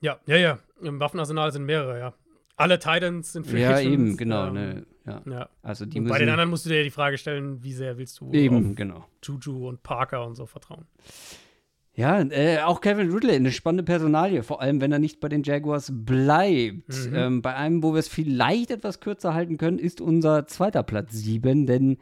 Ja, 0.00 0.18
ja, 0.26 0.36
ja. 0.36 0.58
Im 0.80 1.00
Waffenarsenal 1.00 1.52
sind 1.52 1.64
mehrere, 1.64 1.98
ja. 1.98 2.14
Alle 2.56 2.78
Titans 2.78 3.32
sind 3.32 3.46
Free 3.46 3.62
ja, 3.62 3.78
eben, 3.80 4.16
genau. 4.16 4.48
ähm, 4.48 4.54
ne, 4.54 4.86
ja. 5.06 5.22
Ja. 5.30 5.48
Also 5.62 5.86
die 5.86 6.00
bei 6.00 6.18
den 6.18 6.28
anderen 6.28 6.50
musst 6.50 6.66
du 6.66 6.70
dir 6.70 6.82
die 6.82 6.90
Frage 6.90 7.16
stellen, 7.18 7.62
wie 7.62 7.72
sehr 7.72 7.98
willst 7.98 8.20
du 8.20 8.32
eben, 8.32 8.74
genau. 8.74 9.04
Juju 9.22 9.68
und 9.68 9.82
Parker 9.82 10.26
und 10.26 10.34
so 10.34 10.46
vertrauen. 10.46 10.86
Ja, 11.94 12.20
äh, 12.20 12.60
auch 12.60 12.80
Kevin 12.80 13.10
Ridley, 13.10 13.34
eine 13.34 13.50
spannende 13.50 13.82
Personalie, 13.82 14.44
vor 14.44 14.60
allem 14.60 14.80
wenn 14.80 14.92
er 14.92 15.00
nicht 15.00 15.18
bei 15.18 15.28
den 15.28 15.42
Jaguars 15.42 15.92
bleibt. 15.92 16.88
Mhm. 16.88 17.14
Ähm, 17.14 17.42
bei 17.42 17.54
einem, 17.56 17.82
wo 17.82 17.92
wir 17.92 17.98
es 17.98 18.08
vielleicht 18.08 18.70
etwas 18.70 19.00
kürzer 19.00 19.34
halten 19.34 19.56
können, 19.56 19.80
ist 19.80 20.00
unser 20.00 20.46
zweiter 20.46 20.84
Platz 20.84 21.12
7, 21.12 21.66
denn 21.66 21.98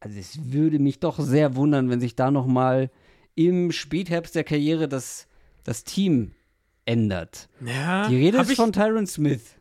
also 0.00 0.18
es 0.18 0.52
würde 0.52 0.78
mich 0.78 0.98
doch 0.98 1.20
sehr 1.20 1.54
wundern, 1.56 1.90
wenn 1.90 2.00
sich 2.00 2.16
da 2.16 2.30
noch 2.30 2.46
mal 2.46 2.90
im 3.36 3.70
Spätherbst 3.70 4.34
der 4.34 4.42
Karriere 4.42 4.88
das, 4.88 5.28
das 5.62 5.84
Team 5.84 6.32
ändert. 6.84 7.48
Ja, 7.64 8.08
Die 8.08 8.16
Rede 8.16 8.38
ist 8.38 8.54
von 8.56 8.72
Tyron 8.72 9.06
Smith. 9.06 9.54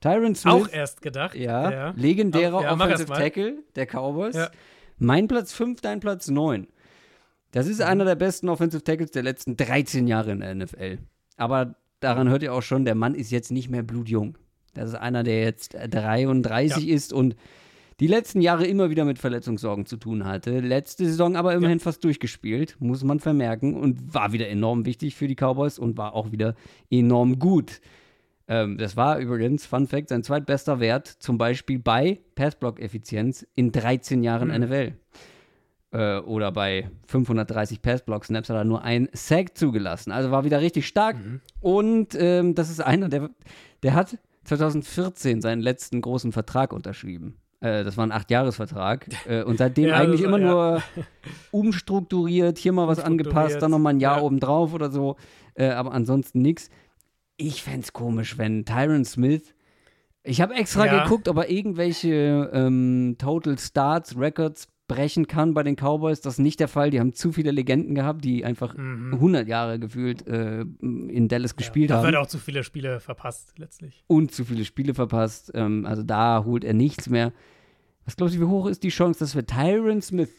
Tyron 0.00 0.34
Smith, 0.34 0.52
auch 0.52 0.68
erst 0.68 1.02
gedacht. 1.02 1.34
ja, 1.36 1.70
ja. 1.70 1.94
legendärer 1.96 2.62
Ja, 2.62 2.72
Offensive. 2.72 3.12
Tackle 3.12 3.58
der 3.76 3.86
Cowboys. 3.86 4.34
Ja. 4.34 4.50
Mein 4.98 5.28
Platz 5.28 5.52
5, 5.52 5.80
dein 5.80 6.00
Platz 6.00 6.28
9. 6.28 6.66
Das 7.52 7.66
ist 7.66 7.80
einer 7.82 8.04
der 8.04 8.14
besten 8.14 8.48
Offensive 8.48 8.82
Tackles 8.82 9.10
der 9.10 9.22
letzten 9.22 9.56
13 9.56 10.06
Jahre 10.06 10.32
in 10.32 10.40
der 10.40 10.54
NFL. 10.54 10.98
Aber 11.36 11.74
daran 12.00 12.28
hört 12.28 12.42
ihr 12.42 12.54
auch 12.54 12.62
schon, 12.62 12.84
der 12.84 12.94
Mann 12.94 13.14
ist 13.14 13.30
jetzt 13.30 13.50
nicht 13.50 13.68
mehr 13.68 13.82
blutjung. 13.82 14.38
Das 14.72 14.88
ist 14.88 14.94
einer, 14.94 15.22
der 15.22 15.42
jetzt 15.42 15.74
äh, 15.74 15.88
33 15.88 16.88
ist 16.88 17.12
und 17.12 17.36
die 18.00 18.06
letzten 18.06 18.40
Jahre 18.40 18.66
immer 18.66 18.88
wieder 18.88 19.04
mit 19.04 19.18
Verletzungssorgen 19.18 19.84
zu 19.84 19.98
tun 19.98 20.24
hatte. 20.24 20.60
Letzte 20.60 21.04
Saison 21.04 21.36
aber 21.36 21.52
immerhin 21.54 21.80
fast 21.80 22.02
durchgespielt, 22.02 22.76
muss 22.80 23.04
man 23.04 23.20
vermerken, 23.20 23.76
und 23.76 24.14
war 24.14 24.32
wieder 24.32 24.48
enorm 24.48 24.86
wichtig 24.86 25.14
für 25.14 25.28
die 25.28 25.36
Cowboys 25.36 25.78
und 25.78 25.98
war 25.98 26.14
auch 26.14 26.32
wieder 26.32 26.54
enorm 26.90 27.38
gut. 27.38 27.80
Ähm, 28.48 28.78
das 28.78 28.96
war 28.96 29.18
übrigens, 29.18 29.66
Fun 29.66 29.86
Fact, 29.86 30.08
sein 30.08 30.24
zweitbester 30.24 30.80
Wert, 30.80 31.06
zum 31.06 31.36
Beispiel 31.36 31.78
bei 31.78 32.20
Passblock-Effizienz 32.36 33.46
in 33.54 33.70
13 33.70 34.22
Jahren 34.22 34.48
NFL. 34.48 34.94
Äh, 35.92 36.18
oder 36.20 36.52
bei 36.52 36.90
530 37.06 37.82
Passblock-Snaps 37.82 38.48
hat 38.48 38.56
er 38.56 38.64
nur 38.64 38.82
ein 38.82 39.10
Sack 39.12 39.58
zugelassen. 39.58 40.10
Also 40.10 40.30
war 40.30 40.44
wieder 40.44 40.62
richtig 40.62 40.86
stark. 40.86 41.16
Und 41.60 42.16
ähm, 42.18 42.54
das 42.54 42.70
ist 42.70 42.80
einer, 42.80 43.10
der, 43.10 43.28
der 43.82 43.92
hat 43.92 44.18
2014 44.44 45.42
seinen 45.42 45.60
letzten 45.60 46.00
großen 46.00 46.32
Vertrag 46.32 46.72
unterschrieben. 46.72 47.36
Äh, 47.60 47.84
das 47.84 47.96
war 47.96 48.06
ein 48.06 48.12
Acht-Jahres-Vertrag. 48.12 49.06
Äh, 49.26 49.42
und 49.42 49.58
seitdem 49.58 49.88
Ja, 49.88 49.96
eigentlich 49.96 50.22
das 50.22 50.28
immer 50.28 50.38
ja. 50.38 50.50
nur 50.50 50.82
umstrukturiert, 51.50 52.58
hier 52.58 52.72
mal 52.72 52.88
was 52.88 52.98
angepasst, 53.00 53.60
dann 53.60 53.70
nochmal 53.70 53.94
ein 53.94 54.00
Jahr 54.00 54.18
ja. 54.18 54.22
obendrauf 54.22 54.72
oder 54.74 54.90
so. 54.90 55.16
Äh, 55.54 55.68
aber 55.70 55.92
ansonsten 55.92 56.42
nichts. 56.42 56.70
Ich 57.36 57.62
fände 57.62 57.80
es 57.80 57.92
komisch, 57.92 58.38
wenn 58.38 58.64
Tyron 58.64 59.04
Smith. 59.04 59.54
Ich 60.22 60.40
habe 60.40 60.54
extra 60.54 60.86
Ja. 60.86 61.02
geguckt, 61.02 61.28
ob 61.28 61.38
er 61.38 61.50
irgendwelche 61.50 62.50
ähm, 62.52 63.16
Total 63.18 63.58
Starts, 63.58 64.16
Records 64.18 64.68
brechen 64.94 65.26
kann 65.26 65.54
bei 65.54 65.62
den 65.62 65.76
Cowboys. 65.76 66.20
Das 66.20 66.34
ist 66.34 66.38
nicht 66.38 66.60
der 66.60 66.68
Fall. 66.68 66.90
Die 66.90 67.00
haben 67.00 67.12
zu 67.12 67.32
viele 67.32 67.50
Legenden 67.50 67.94
gehabt, 67.94 68.24
die 68.24 68.44
einfach 68.44 68.74
100 68.76 69.48
Jahre 69.48 69.78
gefühlt 69.78 70.26
äh, 70.26 70.60
in 70.60 71.28
Dallas 71.28 71.56
gespielt 71.56 71.90
Da 71.90 71.96
haben 71.96 72.06
wird 72.06 72.16
auch 72.16 72.26
zu 72.26 72.38
viele 72.38 72.64
Spiele 72.64 73.00
verpasst, 73.00 73.58
letztlich. 73.58 74.04
und 74.06 74.32
zu 74.32 74.44
viele 74.44 74.64
Spiele 74.64 74.94
verpasst. 74.94 75.52
Ähm, 75.54 75.86
also 75.86 76.02
da 76.02 76.44
holt 76.44 76.64
er 76.64 76.74
nichts 76.74 77.08
mehr. 77.08 77.32
Was 78.04 78.16
glaubst 78.16 78.34
du, 78.34 78.40
wie 78.40 78.44
hoch 78.44 78.66
ist 78.66 78.82
die 78.82 78.88
Chance, 78.88 79.20
dass 79.20 79.34
wir 79.34 79.46
Tyron 79.46 80.02
Smith 80.02 80.30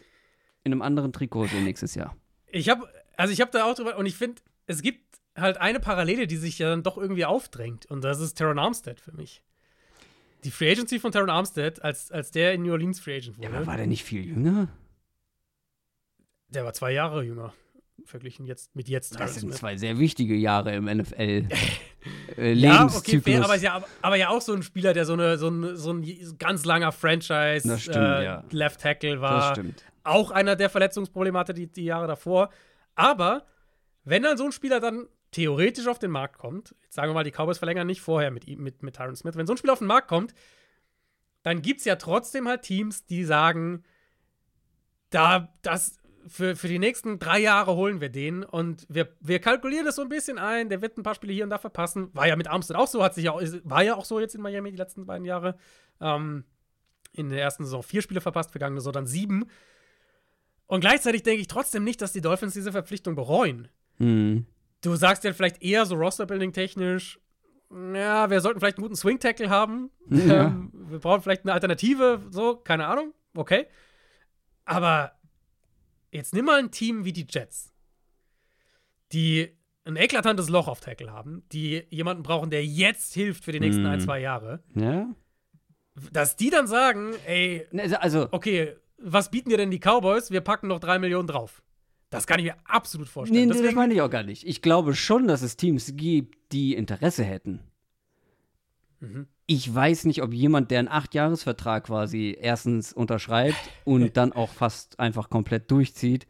in 0.63 0.71
einem 0.71 0.81
anderen 0.81 1.13
Trikot 1.13 1.47
sehen 1.47 1.63
nächstes 1.63 1.95
Jahr? 1.95 2.15
Ich 2.47 2.69
habe, 2.69 2.87
also 3.15 3.31
ich 3.31 3.41
habe 3.41 3.51
da 3.51 3.65
auch 3.65 3.75
drüber, 3.75 3.97
und 3.97 4.05
ich 4.05 4.15
finde, 4.15 4.41
es 4.67 4.81
gibt 4.81 5.19
halt 5.37 5.57
eine 5.57 5.79
Parallele, 5.79 6.27
die 6.27 6.37
sich 6.37 6.59
ja 6.59 6.69
dann 6.69 6.83
doch 6.83 6.97
irgendwie 6.97 7.25
aufdrängt. 7.25 7.85
Und 7.85 8.03
das 8.03 8.19
ist 8.19 8.33
Teron 8.35 8.59
Armstead 8.59 8.99
für 8.99 9.13
mich. 9.13 9.43
Die 10.43 10.51
Free 10.51 10.71
Agency 10.71 10.99
von 10.99 11.11
Teron 11.11 11.29
Armstead, 11.29 11.81
als, 11.83 12.11
als 12.11 12.31
der 12.31 12.53
in 12.53 12.63
New 12.63 12.71
Orleans 12.71 12.99
Free 12.99 13.17
Agent 13.17 13.37
Ja, 13.37 13.49
wurde, 13.49 13.57
aber 13.57 13.67
war 13.67 13.77
der 13.77 13.87
nicht 13.87 14.03
viel 14.03 14.25
jünger? 14.25 14.67
der 16.49 16.65
war 16.65 16.73
zwei 16.73 16.91
Jahre 16.91 17.23
jünger. 17.23 17.53
Verglichen 18.03 18.45
jetzt 18.45 18.75
mit 18.75 18.89
jetzt. 18.89 19.19
Das 19.19 19.35
sind 19.35 19.53
zwei 19.53 19.77
sehr 19.77 19.99
wichtige 19.99 20.35
Jahre 20.35 20.73
im 20.73 20.85
NFL. 20.85 21.47
äh, 22.37 22.53
Ja, 22.53 22.85
okay, 22.85 23.21
fair, 23.21 23.43
aber, 23.43 23.55
ja, 23.55 23.83
aber 24.01 24.15
ja 24.15 24.29
auch 24.29 24.41
so 24.41 24.53
ein 24.53 24.63
Spieler, 24.63 24.93
der 24.93 25.05
so, 25.05 25.13
eine, 25.13 25.37
so, 25.37 25.49
ein, 25.49 25.77
so 25.77 25.93
ein 25.93 26.37
ganz 26.39 26.65
langer 26.65 26.91
Franchise 26.91 27.67
Das 27.67 27.81
stimmt, 27.83 27.97
äh, 27.97 28.23
ja. 28.23 28.43
Left 28.49 28.81
Tackle 28.81 29.11
das 29.13 29.21
war. 29.21 29.51
stimmt. 29.53 29.85
Auch 30.03 30.31
einer 30.31 30.55
der 30.55 30.69
Verletzungsprobleme 30.69 31.37
hatte 31.37 31.53
die, 31.53 31.67
die 31.71 31.85
Jahre 31.85 32.07
davor. 32.07 32.49
Aber 32.95 33.45
wenn 34.03 34.23
dann 34.23 34.35
so 34.35 34.45
ein 34.45 34.51
Spieler 34.51 34.79
dann 34.79 35.05
theoretisch 35.31 35.87
auf 35.87 35.99
den 35.99 36.11
Markt 36.11 36.37
kommt, 36.37 36.75
jetzt 36.83 36.95
sagen 36.95 37.09
wir 37.09 37.13
mal, 37.13 37.23
die 37.23 37.31
Cowboys 37.31 37.57
verlängern 37.57 37.87
nicht 37.87 38.01
vorher 38.01 38.31
mit, 38.31 38.47
mit, 38.59 38.83
mit 38.83 38.95
Tyron 38.95 39.15
Smith, 39.15 39.35
wenn 39.35 39.47
so 39.47 39.53
ein 39.53 39.57
Spieler 39.57 39.73
auf 39.73 39.79
den 39.79 39.87
Markt 39.87 40.07
kommt, 40.07 40.33
dann 41.43 41.61
gibt 41.61 41.79
es 41.79 41.85
ja 41.85 41.95
trotzdem 41.95 42.47
halt 42.47 42.61
Teams, 42.61 43.05
die 43.05 43.23
sagen, 43.23 43.83
da, 45.09 45.53
das, 45.61 46.01
für, 46.27 46.55
für 46.55 46.67
die 46.67 46.79
nächsten 46.79 47.19
drei 47.19 47.39
Jahre 47.39 47.75
holen 47.75 48.01
wir 48.01 48.09
den 48.09 48.43
und 48.43 48.85
wir, 48.89 49.15
wir 49.19 49.39
kalkulieren 49.39 49.85
das 49.85 49.95
so 49.95 50.01
ein 50.01 50.09
bisschen 50.09 50.37
ein, 50.37 50.69
der 50.69 50.81
wird 50.81 50.97
ein 50.97 51.03
paar 51.03 51.15
Spiele 51.15 51.33
hier 51.33 51.43
und 51.43 51.49
da 51.49 51.57
verpassen. 51.57 52.09
War 52.13 52.27
ja 52.27 52.35
mit 52.35 52.47
Armstead 52.47 52.77
auch 52.77 52.87
so, 52.87 53.03
hat 53.03 53.15
sich 53.15 53.25
ja 53.25 53.33
war 53.63 53.83
ja 53.83 53.95
auch 53.95 54.05
so 54.05 54.19
jetzt 54.19 54.35
in 54.35 54.41
Miami 54.41 54.71
die 54.71 54.77
letzten 54.77 55.05
beiden 55.05 55.25
Jahre. 55.25 55.57
Ähm, 55.99 56.43
in 57.13 57.29
der 57.29 57.41
ersten 57.41 57.65
Saison 57.65 57.83
vier 57.83 58.01
Spiele 58.01 58.21
verpasst, 58.21 58.51
vergangene 58.51 58.79
Saison 58.79 58.93
dann 58.93 59.07
sieben. 59.07 59.45
Und 60.67 60.79
gleichzeitig 60.81 61.23
denke 61.23 61.41
ich 61.41 61.47
trotzdem 61.47 61.83
nicht, 61.83 62.01
dass 62.01 62.13
die 62.13 62.21
Dolphins 62.21 62.53
diese 62.53 62.71
Verpflichtung 62.71 63.15
bereuen. 63.15 63.67
Mhm. 63.97 64.45
Du 64.81 64.95
sagst 64.95 65.23
ja 65.23 65.33
vielleicht 65.33 65.61
eher 65.61 65.85
so 65.85 65.95
Roster-Building 65.95 66.53
technisch, 66.53 67.19
ja, 67.93 68.29
wir 68.29 68.41
sollten 68.41 68.59
vielleicht 68.59 68.77
einen 68.77 68.83
guten 68.83 68.95
Swing-Tackle 68.97 69.49
haben. 69.49 69.91
Ja. 70.09 70.47
Ähm, 70.47 70.71
wir 70.73 70.99
brauchen 70.99 71.21
vielleicht 71.21 71.43
eine 71.43 71.53
Alternative, 71.53 72.21
so, 72.29 72.57
keine 72.57 72.87
Ahnung. 72.87 73.13
Okay. 73.33 73.67
Aber 74.65 75.13
jetzt 76.11 76.33
nimm 76.33 76.45
mal 76.45 76.59
ein 76.59 76.71
Team 76.71 77.05
wie 77.05 77.13
die 77.13 77.25
Jets, 77.29 77.71
die 79.13 79.55
ein 79.85 79.95
eklatantes 79.95 80.49
Loch 80.49 80.67
auf 80.67 80.79
Tackle 80.81 81.11
haben, 81.11 81.43
die 81.51 81.83
jemanden 81.89 82.23
brauchen, 82.23 82.49
der 82.49 82.65
jetzt 82.65 83.13
hilft 83.13 83.43
für 83.45 83.51
die 83.51 83.59
nächsten 83.59 83.83
Mhm. 83.83 83.89
ein, 83.89 84.01
zwei 84.01 84.19
Jahre. 84.19 84.63
Ja? 84.75 85.07
Dass 86.11 86.35
die 86.35 86.49
dann 86.49 86.67
sagen, 86.67 87.13
ey, 87.25 87.67
Ne, 87.71 87.83
Also, 87.83 87.95
also 87.97 88.27
okay, 88.31 88.75
was 88.97 89.31
bieten 89.31 89.49
dir 89.49 89.57
denn 89.57 89.71
die 89.71 89.79
Cowboys? 89.79 90.29
Wir 90.31 90.41
packen 90.41 90.67
noch 90.67 90.79
drei 90.79 90.99
Millionen 90.99 91.27
drauf. 91.27 91.63
Das 92.11 92.27
kann 92.27 92.39
ich 92.39 92.45
mir 92.45 92.55
absolut 92.65 93.07
nee, 93.07 93.11
vorstellen. 93.11 93.41
nee, 93.41 93.47
das 93.47 93.57
Deswegen- 93.57 93.75
meine 93.75 93.93
ich 93.93 94.01
auch 94.01 94.09
gar 94.09 94.23
nicht. 94.23 94.45
Ich 94.45 94.61
glaube 94.61 94.93
schon, 94.93 95.27
dass 95.27 95.41
es 95.41 95.55
Teams 95.57 95.93
gibt, 95.95 96.37
die 96.51 96.75
Interesse 96.75 97.23
hätten. 97.23 97.61
Mhm. 98.99 99.27
Ich 99.47 99.73
weiß 99.73 100.05
nicht, 100.05 100.21
ob 100.21 100.33
jemand, 100.33 100.71
der 100.71 100.79
einen 100.79 100.87
Acht-Jahres-Vertrag 100.89 101.85
quasi 101.85 102.37
erstens 102.39 102.93
unterschreibt 102.93 103.57
und 103.85 104.15
dann 104.17 104.33
auch 104.33 104.49
fast 104.49 104.99
einfach 104.99 105.29
komplett 105.29 105.71
durchzieht, 105.71 106.27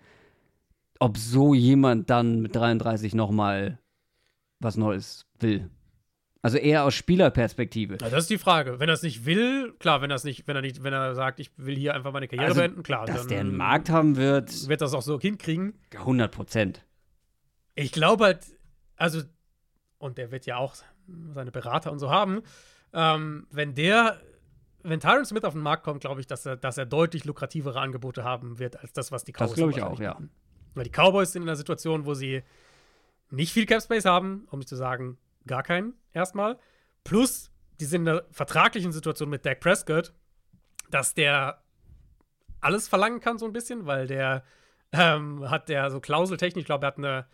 ob 0.99 1.17
so 1.17 1.53
jemand 1.53 2.09
dann 2.09 2.41
mit 2.41 2.55
33 2.55 3.13
nochmal 3.15 3.79
was 4.59 4.77
Neues 4.77 5.25
will. 5.39 5.69
Also 6.43 6.57
eher 6.57 6.85
aus 6.85 6.95
Spielerperspektive. 6.95 7.97
Ja, 8.01 8.09
das 8.09 8.23
ist 8.23 8.29
die 8.31 8.39
Frage. 8.39 8.79
Wenn 8.79 8.89
er 8.89 8.93
es 8.93 9.03
nicht 9.03 9.25
will, 9.25 9.73
klar, 9.77 10.01
wenn 10.01 10.09
er 10.09 10.15
es 10.15 10.23
nicht, 10.23 10.47
wenn 10.47 10.55
er 10.55 10.63
nicht, 10.63 10.81
wenn 10.81 10.91
er 10.91 11.13
sagt, 11.13 11.39
ich 11.39 11.51
will 11.57 11.75
hier 11.75 11.93
einfach 11.93 12.11
meine 12.11 12.27
Karriere 12.27 12.47
Also, 12.47 12.61
beenden, 12.61 12.81
klar, 12.83 13.05
Dass 13.05 13.19
dann 13.21 13.27
der 13.27 13.39
einen 13.41 13.55
Markt 13.55 13.89
haben 13.91 14.15
wird, 14.15 14.67
wird 14.67 14.81
das 14.81 14.93
auch 14.93 15.03
so 15.03 15.19
hinkriegen. 15.19 15.79
100 15.95 16.31
Prozent. 16.31 16.85
Ich 17.75 17.91
glaube 17.91 18.23
halt, 18.25 18.39
also, 18.95 19.21
und 19.99 20.17
der 20.17 20.31
wird 20.31 20.47
ja 20.47 20.57
auch 20.57 20.75
seine 21.33 21.51
Berater 21.51 21.91
und 21.91 21.99
so 21.99 22.09
haben, 22.09 22.41
ähm, 22.93 23.45
wenn 23.51 23.75
der, 23.75 24.19
wenn 24.81 24.99
Tyron 24.99 25.25
Smith 25.25 25.43
auf 25.43 25.53
den 25.53 25.61
Markt 25.61 25.83
kommt, 25.83 26.01
glaube 26.01 26.21
ich, 26.21 26.27
dass 26.27 26.45
er, 26.47 26.57
dass 26.57 26.77
er 26.77 26.87
deutlich 26.87 27.23
lukrativere 27.23 27.79
Angebote 27.79 28.23
haben 28.23 28.57
wird, 28.57 28.79
als 28.79 28.93
das, 28.93 29.11
was 29.11 29.23
die 29.23 29.31
Cowboys 29.31 29.49
Das 29.49 29.55
glaube 29.55 29.71
ich 29.73 29.83
auch, 29.83 29.99
ja. 29.99 30.17
Weil 30.73 30.85
die 30.85 30.89
Cowboys 30.91 31.31
sind 31.33 31.43
in 31.43 31.49
einer 31.49 31.55
Situation, 31.55 32.05
wo 32.05 32.15
sie 32.15 32.41
nicht 33.29 33.53
viel 33.53 33.67
Cap 33.67 33.83
Space 33.83 34.05
haben, 34.05 34.47
um 34.49 34.59
nicht 34.59 34.69
zu 34.69 34.75
sagen, 34.75 35.17
gar 35.47 35.63
keinen 35.63 35.93
erstmal. 36.13 36.57
Plus, 37.03 37.51
die 37.79 37.85
sind 37.85 38.03
in 38.03 38.09
einer 38.09 38.23
vertraglichen 38.31 38.91
Situation 38.91 39.29
mit 39.29 39.45
Dak 39.45 39.59
Prescott, 39.59 40.13
dass 40.89 41.13
der 41.13 41.61
alles 42.59 42.87
verlangen 42.87 43.19
kann, 43.19 43.37
so 43.37 43.45
ein 43.45 43.53
bisschen, 43.53 43.85
weil 43.85 44.07
der 44.07 44.43
ähm, 44.91 45.49
hat 45.49 45.69
der 45.69 45.89
so 45.89 45.99
klauseltechnisch, 45.99 46.61
ich 46.61 46.65
glaube, 46.65 46.85
er 46.85 46.87
hat 46.87 46.97
eine, 46.97 47.25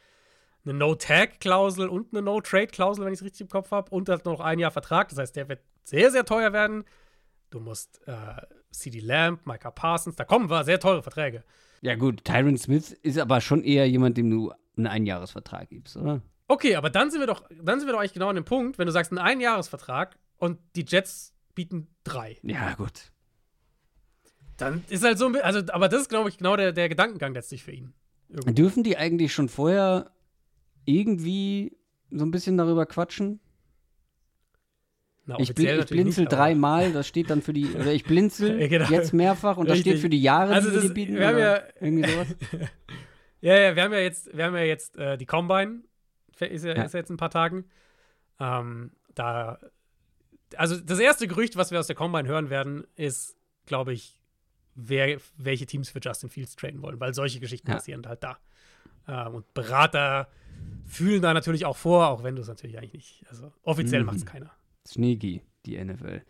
eine 0.64 0.74
No-Tag-Klausel 0.74 1.90
und 1.90 2.14
eine 2.14 2.22
No-Trade-Klausel, 2.22 3.04
wenn 3.04 3.14
ich 3.14 3.20
es 3.20 3.26
richtig 3.26 3.42
im 3.42 3.50
Kopf 3.50 3.72
habe, 3.72 3.92
und 3.92 4.10
hat 4.10 4.26
noch 4.26 4.40
ein 4.40 4.60
Jahr 4.60 4.72
Vertrag. 4.72 5.10
Das 5.10 5.18
heißt, 5.18 5.36
der 5.36 5.50
wird 5.50 5.62
sehr, 5.84 6.12
sehr 6.12 6.26
teuer 6.26 6.54
werden. 6.54 6.84
Du 7.50 7.60
musst 7.60 8.02
äh, 8.08 8.42
CD 8.72 9.00
Lamb, 9.00 9.46
Micah 9.46 9.72
Parsons, 9.72 10.16
da 10.16 10.24
kommen 10.24 10.50
wir, 10.50 10.64
sehr 10.64 10.80
teure 10.80 11.02
Verträge. 11.02 11.44
Ja, 11.82 11.96
gut, 11.96 12.26
Tyron 12.26 12.58
Smith 12.58 12.92
ist 12.92 13.18
aber 13.18 13.42
schon 13.42 13.64
eher 13.64 13.88
jemand, 13.88 14.18
dem 14.18 14.30
du 14.30 14.52
einen 14.76 14.88
Einjahresvertrag 14.88 15.70
gibst, 15.70 15.98
oder? 15.98 16.22
Okay, 16.48 16.76
aber 16.76 16.90
dann 16.90 17.12
sind 17.12 17.20
wir 17.20 17.28
doch, 17.28 17.48
dann 17.62 17.80
sind 17.80 17.88
wir 17.88 17.94
doch 17.94 18.00
eigentlich 18.00 18.14
genau 18.14 18.30
an 18.30 18.36
dem 18.36 18.46
Punkt, 18.46 18.78
wenn 18.78 18.86
du 18.86 18.92
sagst, 18.92 19.12
einen 19.12 19.20
Einjahresvertrag 19.20 20.18
und 20.38 20.60
die 20.76 20.86
Jets 20.88 21.34
bieten 21.56 21.88
drei. 22.04 22.38
Ja, 22.44 22.74
gut. 22.76 23.12
Dann 24.58 24.84
ist 24.90 25.04
halt 25.04 25.18
so 25.18 25.28
ein 25.28 25.36
also, 25.36 25.60
aber 25.72 25.90
das 25.90 26.04
ist, 26.04 26.10
glaube 26.10 26.30
ich, 26.30 26.38
genau 26.38 26.56
der, 26.56 26.72
der 26.72 26.90
Gedankengang 26.90 27.34
letztlich 27.34 27.64
für 27.64 27.72
ihn. 27.72 27.94
Irgendwie. 28.30 28.54
Dürfen 28.56 28.84
die 28.84 28.98
eigentlich 28.98 29.34
schon 29.34 29.50
vorher 29.50 30.12
irgendwie 30.86 31.78
so 32.12 32.26
ein 32.26 32.32
bisschen 32.32 32.58
darüber 32.58 32.86
quatschen? 32.86 33.40
Na, 35.26 35.38
Ich, 35.40 35.54
bl 35.54 35.66
ich 35.66 35.86
blinzel 35.88 36.24
nicht, 36.24 36.32
dreimal, 36.32 36.94
das 36.94 37.08
steht 37.08 37.30
dann 37.30 37.42
für 37.42 37.52
die, 37.54 37.66
oder 37.76 37.92
ich 37.94 38.06
blinzel 38.06 38.60
Ja, 38.62 38.68
genau. 38.68 38.90
jetzt 38.90 39.14
mehrfach 39.14 39.58
und 39.58 39.68
das 39.68 39.78
Richtig. 39.78 39.94
steht 39.94 40.02
für 40.02 40.10
die 40.10 40.22
Jahre, 40.22 40.54
Also 40.54 40.70
die 40.70 40.76
das- 40.76 40.84
die 40.86 40.94
bieten. 40.94 41.16
wir 41.16 41.28
haben 41.28 41.38
ja- 41.38 41.62
irgendwie 41.82 42.10
sowas. 42.10 42.28
Ja, 43.42 43.56
ja, 43.56 43.76
wir 43.76 43.84
haben 43.84 43.94
ja 43.94 44.00
jetzt, 44.00 44.36
wir 44.36 44.46
haben 44.46 44.56
ja 44.56 44.64
jetzt 44.64 44.98
äh, 44.98 45.16
die 45.16 45.28
Combine, 45.28 45.84
ist 46.46 46.64
ja, 46.64 46.76
Ja. 46.76 46.84
ist 46.84 46.94
ja 46.94 47.00
jetzt 47.00 47.10
in 47.10 47.16
ein 47.16 47.18
paar 47.18 47.30
Tagen. 47.32 47.66
Ähm, 48.40 48.92
da, 49.16 49.60
also 50.56 50.80
das 50.80 51.00
erste 51.00 51.28
Gerücht, 51.28 51.56
was 51.56 51.72
wir 51.72 51.80
aus 51.80 51.88
der 51.88 51.96
Combine 51.96 52.28
hören 52.28 52.50
werden, 52.50 52.86
ist, 52.96 53.36
glaube 53.66 53.94
ich, 53.94 54.22
wer, 54.76 55.18
welche 55.38 55.66
Teams 55.66 55.90
für 55.90 56.00
Justin 56.00 56.30
Fields 56.30 56.56
traden 56.56 56.82
wollen, 56.82 57.00
weil 57.00 57.14
solche 57.14 57.40
Geschichten 57.40 57.68
Ja. 57.70 57.76
passieren 57.76 58.06
halt 58.06 58.24
da. 58.24 58.38
Ähm, 59.08 59.36
und 59.36 59.54
Berater 59.54 60.28
fühlen 60.86 61.22
da 61.22 61.34
natürlich 61.34 61.66
auch 61.66 61.76
vor, 61.78 62.08
auch 62.10 62.24
wenn 62.24 62.36
du 62.36 62.42
es 62.42 62.48
natürlich 62.48 62.78
eigentlich 62.78 62.94
nicht, 62.94 63.26
also 63.30 63.52
offiziell 63.64 64.02
Mhm. 64.02 64.06
macht 64.06 64.18
es 64.18 64.26
keiner. 64.26 64.52
Sneaky, 64.88 65.42
die 65.66 65.78
NFL. 65.84 66.22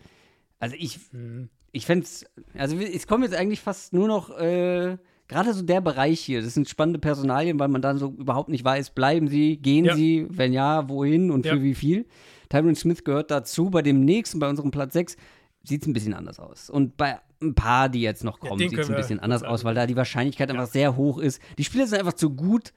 Also 0.59 0.75
ich, 0.79 0.99
Mhm. 1.11 1.49
ich 1.71 1.85
fände 1.85 2.05
es, 2.05 2.25
also 2.55 2.77
es 2.77 3.05
kommt 3.05 3.23
jetzt 3.23 3.35
eigentlich 3.35 3.61
fast 3.61 3.93
nur 3.93 4.07
noch, 4.07 4.29
äh, 4.39 4.97
gerade 5.27 5.53
so 5.53 5.61
der 5.61 5.81
Bereich 5.81 6.19
hier, 6.21 6.41
das 6.41 6.53
sind 6.53 6.69
spannende 6.69 6.99
Personalien, 6.99 7.59
weil 7.59 7.67
man 7.67 7.81
dann 7.81 7.97
so 7.97 8.13
überhaupt 8.17 8.49
nicht 8.49 8.63
weiß, 8.63 8.91
bleiben 8.91 9.27
sie, 9.27 9.57
gehen 9.57 9.85
Ja. 9.85 9.95
sie, 9.95 10.25
wenn 10.29 10.53
ja, 10.53 10.87
wohin 10.89 11.31
und 11.31 11.45
Ja. 11.45 11.53
für 11.55 11.61
wie 11.61 11.75
viel. 11.75 12.05
Tyron 12.49 12.75
Smith 12.75 13.03
gehört 13.03 13.29
dazu, 13.31 13.69
bei 13.69 13.81
dem 13.81 14.05
nächsten, 14.05 14.39
bei 14.39 14.49
unserem 14.49 14.71
Platz 14.71 14.93
6, 14.93 15.17
sieht 15.63 15.81
es 15.81 15.87
ein 15.87 15.93
bisschen 15.93 16.13
anders 16.13 16.39
aus. 16.39 16.69
Und 16.69 16.95
bei 16.95 17.19
ein 17.41 17.53
paar, 17.55 17.89
die 17.89 18.01
jetzt 18.01 18.23
noch 18.23 18.41
Ja, 18.41 18.49
kommen, 18.49 18.59
den 18.59 18.69
sieht 18.69 18.79
es 18.79 18.89
ein 18.89 18.95
bisschen 18.95 19.19
anders 19.19 19.43
aus, 19.43 19.63
weil 19.65 19.75
da 19.75 19.85
die 19.85 19.97
Wahrscheinlichkeit 19.97 20.49
einfach 20.49 20.67
sehr 20.67 20.95
hoch 20.95 21.17
ist. 21.19 21.41
Die 21.57 21.63
Spieler 21.65 21.85
sind 21.87 21.99
einfach 21.99 22.13
zu 22.13 22.29
gut, 22.29 22.71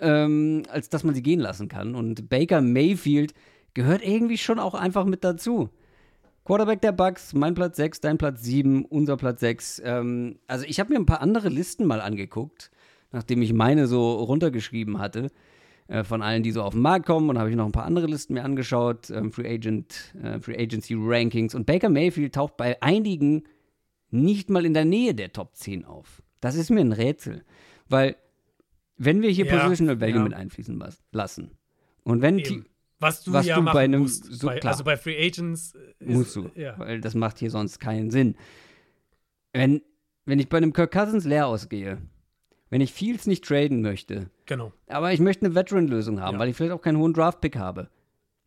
ähm, 0.00 0.62
als 0.70 0.88
dass 0.88 1.04
man 1.04 1.14
sie 1.14 1.22
gehen 1.22 1.38
lassen 1.40 1.68
kann. 1.68 1.94
Und 1.94 2.28
Baker 2.28 2.60
Mayfield 2.60 3.34
gehört 3.74 4.02
irgendwie 4.02 4.38
schon 4.38 4.58
auch 4.58 4.74
einfach 4.74 5.04
mit 5.04 5.22
dazu. 5.22 5.68
Quarterback 6.44 6.82
der 6.82 6.92
Bucks, 6.92 7.32
mein 7.32 7.54
Platz 7.54 7.76
6, 7.78 8.00
dein 8.00 8.18
Platz 8.18 8.42
7, 8.42 8.84
unser 8.84 9.16
Platz 9.16 9.40
6. 9.40 9.82
Ähm, 9.84 10.38
also 10.46 10.66
ich 10.66 10.78
habe 10.78 10.92
mir 10.92 10.98
ein 10.98 11.06
paar 11.06 11.22
andere 11.22 11.48
Listen 11.48 11.86
mal 11.86 12.02
angeguckt, 12.02 12.70
nachdem 13.12 13.40
ich 13.40 13.54
meine 13.54 13.86
so 13.86 14.12
runtergeschrieben 14.12 14.98
hatte, 14.98 15.30
äh, 15.88 16.04
von 16.04 16.20
allen, 16.20 16.42
die 16.42 16.50
so 16.50 16.62
auf 16.62 16.74
den 16.74 16.82
Markt 16.82 17.06
kommen. 17.06 17.30
Und 17.30 17.38
habe 17.38 17.48
ich 17.48 17.56
noch 17.56 17.64
ein 17.64 17.72
paar 17.72 17.86
andere 17.86 18.06
Listen 18.06 18.34
mir 18.34 18.44
angeschaut, 18.44 19.08
ähm, 19.08 19.32
Free 19.32 19.48
Agent, 19.54 20.14
äh, 20.22 20.38
Free 20.38 20.62
Agency 20.62 20.94
Rankings. 20.98 21.54
Und 21.54 21.64
Baker 21.64 21.88
Mayfield 21.88 22.34
taucht 22.34 22.58
bei 22.58 22.80
einigen 22.82 23.44
nicht 24.10 24.50
mal 24.50 24.66
in 24.66 24.74
der 24.74 24.84
Nähe 24.84 25.14
der 25.14 25.32
Top 25.32 25.56
10 25.56 25.86
auf. 25.86 26.22
Das 26.40 26.56
ist 26.56 26.68
mir 26.68 26.80
ein 26.80 26.92
Rätsel. 26.92 27.42
Weil, 27.88 28.16
wenn 28.98 29.22
wir 29.22 29.30
hier 29.30 29.46
Ja, 29.46 29.62
Positional 29.62 29.98
Value 29.98 30.16
ja. 30.16 30.22
mit 30.22 30.34
einfließen 30.34 30.82
lassen 31.10 31.52
und 32.02 32.20
wenn 32.20 32.36
die. 32.36 32.64
Was 33.04 33.22
du 33.24 33.32
was 33.32 33.46
ja 33.46 33.56
du 33.56 33.64
bei 33.64 33.84
einem- 33.84 34.02
musst. 34.02 34.24
so 34.24 34.46
bei, 34.48 34.58
klar. 34.58 34.72
also 34.72 34.84
bei 34.84 34.96
Free 34.96 35.16
Agents 35.26 35.74
ist, 35.98 36.08
musst 36.08 36.36
du, 36.36 36.50
Ja. 36.54 36.78
weil 36.78 37.00
das 37.00 37.14
macht 37.14 37.38
hier 37.38 37.50
sonst 37.50 37.78
keinen 37.78 38.10
Sinn. 38.10 38.36
Wenn, 39.52 39.82
wenn 40.24 40.38
ich 40.38 40.48
bei 40.48 40.56
einem 40.56 40.72
Kirk 40.72 40.92
Cousins 40.92 41.24
leer 41.24 41.46
ausgehe, 41.46 41.98
wenn 42.70 42.80
ich 42.80 42.92
Fields 42.92 43.26
nicht 43.26 43.44
traden 43.44 43.82
möchte, 43.82 44.30
Genau. 44.46 44.72
aber 44.88 45.12
ich 45.12 45.20
möchte 45.20 45.44
eine 45.46 45.54
Veteran-Lösung 45.54 46.20
haben, 46.20 46.34
Ja. 46.34 46.40
weil 46.40 46.48
ich 46.48 46.56
vielleicht 46.56 46.72
auch 46.72 46.80
keinen 46.82 46.98
hohen 46.98 47.12
Draft-Pick 47.12 47.56
habe, 47.56 47.88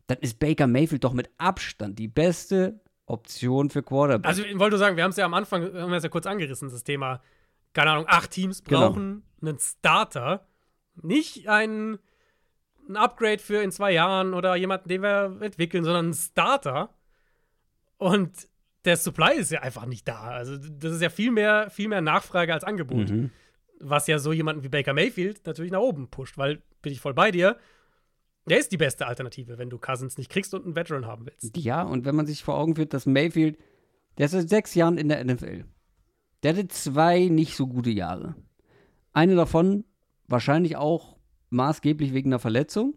dann 0.06 0.18
ist 0.18 0.38
Baker 0.38 0.66
Mayfield 0.66 1.04
doch 1.04 1.12
mit 1.12 1.30
Abstand 1.38 1.98
die 1.98 2.08
beste 2.08 2.80
Option 3.06 3.70
für 3.70 3.82
Quarterback. 3.82 4.26
Also, 4.28 4.42
ich 4.42 4.58
wollte 4.58 4.76
sagen, 4.76 4.96
wir 4.96 5.04
haben 5.04 5.10
es 5.12 5.16
ja 5.16 5.24
am 5.24 5.34
Anfang, 5.34 5.62
haben 5.64 5.90
wir 5.90 5.96
es 5.96 6.02
ja 6.02 6.08
kurz 6.10 6.26
angerissen, 6.26 6.68
das 6.70 6.84
Thema, 6.84 7.22
keine 7.72 7.92
Ahnung, 7.92 8.04
acht 8.08 8.30
Teams 8.32 8.62
Genau. 8.64 8.88
brauchen 8.90 9.22
einen 9.40 9.58
Starter, 9.58 10.46
nicht 11.00 11.48
einen, 11.48 11.98
ein 12.88 12.96
Upgrade 12.96 13.38
für 13.38 13.62
in 13.62 13.70
zwei 13.70 13.92
Jahren 13.92 14.34
oder 14.34 14.56
jemanden, 14.56 14.88
den 14.88 15.02
wir 15.02 15.38
entwickeln, 15.40 15.84
sondern 15.84 16.06
einen 16.06 16.14
Starter. 16.14 16.94
Und 17.98 18.48
der 18.84 18.96
Supply 18.96 19.34
ist 19.36 19.50
ja 19.50 19.60
einfach 19.60 19.86
nicht 19.86 20.06
da. 20.08 20.22
Also, 20.22 20.56
das 20.56 20.94
ist 20.94 21.02
ja 21.02 21.10
viel 21.10 21.30
mehr, 21.30 21.70
viel 21.70 21.88
mehr 21.88 22.00
Nachfrage 22.00 22.54
als 22.54 22.64
Angebot. 22.64 23.10
Mhm. 23.10 23.30
Was 23.80 24.06
ja 24.06 24.18
so 24.18 24.32
jemanden 24.32 24.64
wie 24.64 24.68
Baker 24.68 24.94
Mayfield 24.94 25.46
natürlich 25.46 25.70
nach 25.70 25.80
oben 25.80 26.08
pusht, 26.08 26.38
weil, 26.38 26.62
bin 26.82 26.92
ich 26.92 27.00
voll 27.00 27.14
bei 27.14 27.30
dir, 27.30 27.58
der 28.48 28.58
ist 28.58 28.72
die 28.72 28.76
beste 28.76 29.06
Alternative, 29.06 29.58
wenn 29.58 29.70
du 29.70 29.78
Cousins 29.78 30.16
nicht 30.16 30.30
kriegst 30.30 30.54
und 30.54 30.64
einen 30.64 30.74
Veteran 30.74 31.06
haben 31.06 31.26
willst. 31.26 31.56
Ja, 31.56 31.82
und 31.82 32.04
wenn 32.04 32.16
man 32.16 32.26
sich 32.26 32.42
vor 32.42 32.56
Augen 32.56 32.76
führt, 32.76 32.94
dass 32.94 33.06
Mayfield, 33.06 33.58
der 34.16 34.26
ist 34.26 34.32
seit 34.32 34.48
sechs 34.48 34.74
Jahren 34.74 34.96
in 34.96 35.08
der 35.08 35.22
NFL. 35.22 35.64
Der 36.42 36.52
hatte 36.52 36.68
zwei 36.68 37.26
nicht 37.26 37.56
so 37.56 37.66
gute 37.66 37.90
Jahre. 37.90 38.36
Eine 39.12 39.34
davon 39.34 39.84
wahrscheinlich 40.28 40.76
auch 40.76 41.17
maßgeblich 41.50 42.12
wegen 42.14 42.30
einer 42.30 42.38
Verletzung 42.38 42.94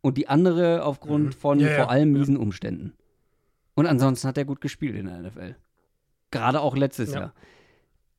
und 0.00 0.16
die 0.18 0.28
andere 0.28 0.84
aufgrund 0.84 1.26
Mhm. 1.26 1.32
von 1.32 1.60
ja, 1.60 1.68
vor 1.76 1.90
allem 1.90 2.12
ja. 2.14 2.18
miesen 2.18 2.36
Umständen. 2.36 2.92
Und 3.74 3.86
ansonsten 3.86 4.28
hat 4.28 4.38
er 4.38 4.44
gut 4.44 4.60
gespielt 4.60 4.96
in 4.96 5.06
der 5.06 5.18
NFL. 5.22 5.56
Gerade 6.30 6.60
auch 6.60 6.76
letztes 6.76 7.12
Ja. 7.12 7.20
Jahr. 7.20 7.34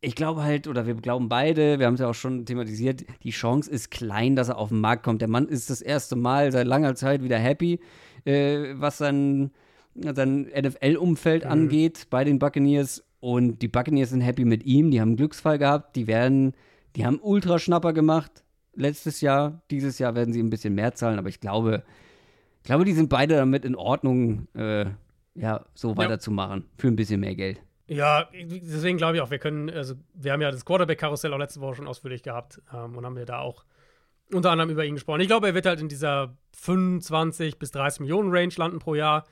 Ich 0.03 0.15
glaube 0.15 0.41
halt, 0.41 0.67
oder 0.67 0.87
wir 0.87 0.95
glauben 0.95 1.29
beide, 1.29 1.77
wir 1.77 1.85
haben 1.85 1.93
es 1.93 1.99
ja 1.99 2.07
auch 2.09 2.15
schon 2.15 2.45
thematisiert, 2.45 3.05
die 3.23 3.29
Chance 3.29 3.69
ist 3.69 3.91
klein, 3.91 4.35
dass 4.35 4.49
er 4.49 4.57
auf 4.57 4.69
den 4.69 4.79
Markt 4.81 5.03
kommt. 5.03 5.21
Der 5.21 5.27
Mann 5.27 5.47
ist 5.47 5.69
das 5.69 5.81
erste 5.81 6.15
Mal 6.15 6.51
seit 6.51 6.65
langer 6.65 6.95
Zeit 6.95 7.21
wieder 7.23 7.37
happy, 7.37 7.79
äh, 8.25 8.73
was 8.77 8.97
sein, 8.97 9.51
sein 9.93 10.47
NFL-Umfeld 10.55 11.45
Mhm. 11.45 11.51
angeht 11.51 12.07
bei 12.09 12.23
den 12.23 12.39
Buccaneers. 12.39 13.03
Und 13.19 13.61
die 13.61 13.67
Buccaneers 13.67 14.09
sind 14.09 14.21
happy 14.21 14.45
mit 14.45 14.63
ihm, 14.65 14.89
die 14.89 14.99
haben 14.99 15.09
einen 15.09 15.17
Glücksfall 15.17 15.59
gehabt, 15.59 15.95
die 15.95 16.07
werden 16.07 16.53
Die 16.97 17.05
haben 17.05 17.19
Ultraschnapper 17.21 17.93
gemacht 17.93 18.43
letztes 18.73 19.21
Jahr. 19.21 19.61
Dieses 19.69 19.99
Jahr 19.99 20.15
werden 20.15 20.33
sie 20.33 20.41
ein 20.41 20.49
bisschen 20.49 20.75
mehr 20.75 20.93
zahlen, 20.93 21.19
aber 21.19 21.29
ich 21.29 21.39
glaube, 21.39 21.83
ich 22.61 22.65
glaube, 22.65 22.85
die 22.85 22.93
sind 22.93 23.09
beide 23.09 23.35
damit 23.35 23.65
in 23.65 23.75
Ordnung, 23.75 24.47
äh, 24.55 24.85
ja, 25.35 25.65
so 25.73 25.97
weiterzumachen. 25.97 26.65
Für 26.77 26.87
ein 26.87 26.95
bisschen 26.95 27.19
mehr 27.19 27.35
Geld. 27.35 27.61
Ja, 27.87 28.29
deswegen 28.33 28.97
glaube 28.97 29.17
ich 29.17 29.21
auch, 29.21 29.31
wir 29.31 29.39
können, 29.39 29.69
also 29.69 29.95
wir 30.13 30.31
haben 30.31 30.41
ja 30.41 30.49
das 30.49 30.63
Quarterback-Karussell 30.63 31.33
auch 31.33 31.37
letzte 31.37 31.59
Woche 31.59 31.75
schon 31.75 31.87
ausführlich 31.87 32.23
gehabt 32.23 32.61
ähm, 32.73 32.95
und 32.95 33.05
haben 33.05 33.17
wir 33.17 33.25
da 33.25 33.39
auch 33.39 33.65
unter 34.31 34.51
anderem 34.51 34.69
über 34.69 34.85
ihn 34.85 34.93
gesprochen. 34.93 35.19
Ich 35.19 35.27
glaube, 35.27 35.47
er 35.47 35.55
wird 35.55 35.65
halt 35.65 35.81
in 35.81 35.89
dieser 35.89 36.37
25 36.53 37.59
bis 37.59 37.71
30 37.71 38.01
Millionen 38.01 38.31
Range 38.31 38.53
landen 38.55 38.79
pro 38.79 38.95
Jahr 38.95 39.25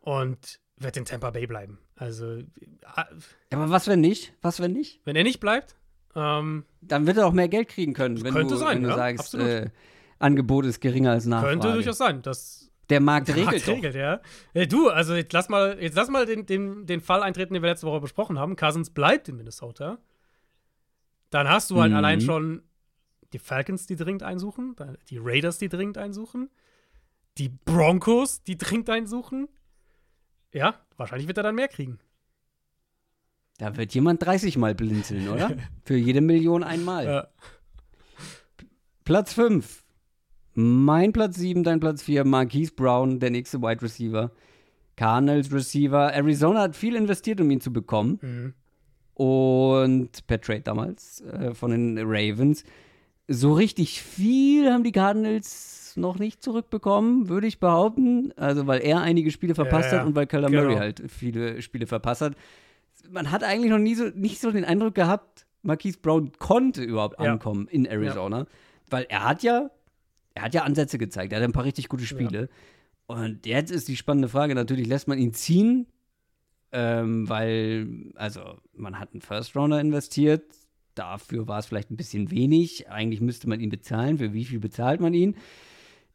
und 0.00 0.60
wird 0.76 0.98
in 0.98 1.06
Tampa 1.06 1.30
Bay 1.30 1.46
bleiben. 1.46 1.78
Also. 1.96 2.36
Äh, 2.36 2.44
aber 3.52 3.70
was, 3.70 3.88
wenn 3.88 4.00
nicht? 4.00 4.34
Was, 4.42 4.60
wenn 4.60 4.72
nicht? 4.72 5.00
Wenn 5.04 5.16
er 5.16 5.24
nicht 5.24 5.40
bleibt, 5.40 5.76
ähm, 6.18 6.64
dann 6.80 7.06
wird 7.06 7.16
er 7.16 7.26
auch 7.26 7.32
mehr 7.32 7.48
Geld 7.48 7.68
kriegen 7.68 7.94
können, 7.94 8.22
wenn 8.22 8.34
könnte 8.34 8.54
du, 8.54 8.60
sein, 8.60 8.78
wenn 8.78 8.82
du 8.84 8.88
ja, 8.90 8.96
sagst, 8.96 9.34
äh, 9.34 9.70
Angebot 10.18 10.64
ist 10.64 10.80
geringer 10.80 11.12
als 11.12 11.26
Nachfrage. 11.26 11.52
Könnte 11.52 11.72
durchaus 11.72 11.98
sein. 11.98 12.22
Das 12.22 12.70
der 12.90 13.00
Markt 13.00 13.28
der 13.28 13.36
regelt, 13.36 13.66
Markt 13.66 13.68
regelt 13.68 13.94
ja. 13.94 14.20
ja. 14.54 14.66
Du, 14.66 14.88
also 14.88 15.14
jetzt 15.14 15.32
lass 15.32 15.48
mal, 15.48 15.78
jetzt 15.80 15.94
lass 15.94 16.08
mal 16.08 16.26
den, 16.26 16.46
den, 16.46 16.86
den 16.86 17.00
Fall 17.00 17.22
eintreten, 17.22 17.54
den 17.54 17.62
wir 17.62 17.70
letzte 17.70 17.86
Woche 17.86 18.00
besprochen 18.00 18.38
haben. 18.38 18.56
Cousins 18.56 18.90
bleibt 18.90 19.28
in 19.28 19.36
Minnesota. 19.36 19.98
Dann 21.30 21.48
hast 21.48 21.70
du 21.70 21.80
halt 21.80 21.90
Mhm. 21.90 21.96
allein 21.98 22.20
schon 22.20 22.62
die 23.34 23.38
Falcons, 23.38 23.86
die 23.86 23.96
dringend 23.96 24.22
einsuchen, 24.22 24.74
die 25.10 25.18
Raiders, 25.18 25.58
die 25.58 25.68
dringend 25.68 25.98
einsuchen, 25.98 26.50
die 27.36 27.50
Broncos, 27.50 28.42
die 28.42 28.56
dringend 28.56 28.88
einsuchen. 28.88 29.48
Ja, 30.52 30.74
wahrscheinlich 30.96 31.28
wird 31.28 31.36
er 31.36 31.42
dann 31.42 31.54
mehr 31.54 31.68
kriegen. 31.68 31.98
Da 33.58 33.76
wird 33.76 33.92
jemand 33.94 34.24
30 34.24 34.56
Mal 34.56 34.74
blinzeln, 34.74 35.28
oder? 35.28 35.50
Für 35.84 35.96
jede 35.96 36.20
Million 36.20 36.62
einmal. 36.62 37.04
Ja. 37.06 37.28
Platz 39.04 39.32
5. 39.34 39.84
Mein 40.54 41.12
Platz 41.12 41.36
7, 41.36 41.64
dein 41.64 41.80
Platz 41.80 42.02
4. 42.02 42.24
Marquise 42.24 42.72
Brown, 42.74 43.20
der 43.20 43.30
nächste 43.30 43.60
Wide 43.60 43.82
Receiver. 43.82 44.30
Cardinals 44.96 45.52
Receiver. 45.52 46.12
Arizona 46.12 46.62
hat 46.62 46.76
viel 46.76 46.96
investiert, 46.96 47.40
um 47.40 47.50
ihn 47.50 47.60
zu 47.60 47.72
bekommen. 47.72 48.18
Mhm. 48.22 48.54
Und 49.14 50.26
per 50.26 50.40
Trade 50.40 50.60
damals 50.60 51.20
äh, 51.22 51.54
von 51.54 51.70
den 51.72 51.98
Ravens. 51.98 52.64
So 53.26 53.52
richtig 53.54 54.00
viel 54.02 54.70
haben 54.72 54.84
die 54.84 54.92
Cardinals 54.92 55.94
noch 55.96 56.18
nicht 56.18 56.42
zurückbekommen, 56.42 57.28
würde 57.28 57.46
ich 57.46 57.58
behaupten. 57.60 58.32
Also, 58.36 58.66
weil 58.66 58.80
er 58.80 59.00
einige 59.00 59.30
Spiele 59.30 59.54
verpasst 59.54 59.90
Ja, 59.90 59.96
ja. 59.96 60.00
hat 60.00 60.06
und 60.06 60.14
weil 60.14 60.26
Kyler 60.26 60.48
Genau. 60.50 60.62
Murray 60.64 60.76
halt 60.76 61.02
viele 61.08 61.60
Spiele 61.62 61.86
verpasst 61.86 62.20
hat. 62.22 62.34
Man 63.10 63.30
hat 63.30 63.42
eigentlich 63.44 63.70
noch 63.70 63.78
nie 63.78 63.94
so, 63.94 64.04
nicht 64.14 64.40
so 64.40 64.50
den 64.50 64.64
Eindruck 64.64 64.94
gehabt, 64.94 65.46
Marquise 65.62 65.98
Brown 66.00 66.32
konnte 66.38 66.82
überhaupt 66.82 67.20
Ja. 67.20 67.32
ankommen 67.32 67.68
in 67.68 67.86
Arizona. 67.86 68.46
Weil 68.90 69.06
er 69.08 69.24
hat 69.24 69.42
ja, 69.42 69.70
er 70.34 70.42
hat 70.42 70.54
ja 70.54 70.62
Ansätze 70.62 70.98
gezeigt. 70.98 71.32
Er 71.32 71.38
hat 71.40 71.44
ein 71.44 71.52
paar 71.52 71.64
richtig 71.64 71.88
gute 71.88 72.04
Spiele. 72.04 72.48
Und 73.06 73.46
jetzt 73.46 73.70
ist 73.70 73.88
die 73.88 73.96
spannende 73.96 74.28
Frage, 74.28 74.54
natürlich 74.54 74.86
lässt 74.86 75.08
man 75.08 75.18
ihn 75.18 75.32
ziehen, 75.32 75.86
ähm, 76.72 77.28
weil, 77.28 77.88
also, 78.16 78.58
man 78.74 78.98
hat 78.98 79.12
einen 79.12 79.22
First 79.22 79.56
Rounder 79.56 79.80
investiert. 79.80 80.44
Dafür 80.94 81.48
war 81.48 81.58
es 81.60 81.66
vielleicht 81.66 81.90
ein 81.90 81.96
bisschen 81.96 82.30
wenig. 82.30 82.90
Eigentlich 82.90 83.20
müsste 83.20 83.48
man 83.48 83.60
ihn 83.60 83.70
bezahlen. 83.70 84.18
Für 84.18 84.32
wie 84.34 84.44
viel 84.44 84.58
bezahlt 84.60 85.00
man 85.00 85.14
ihn? 85.14 85.36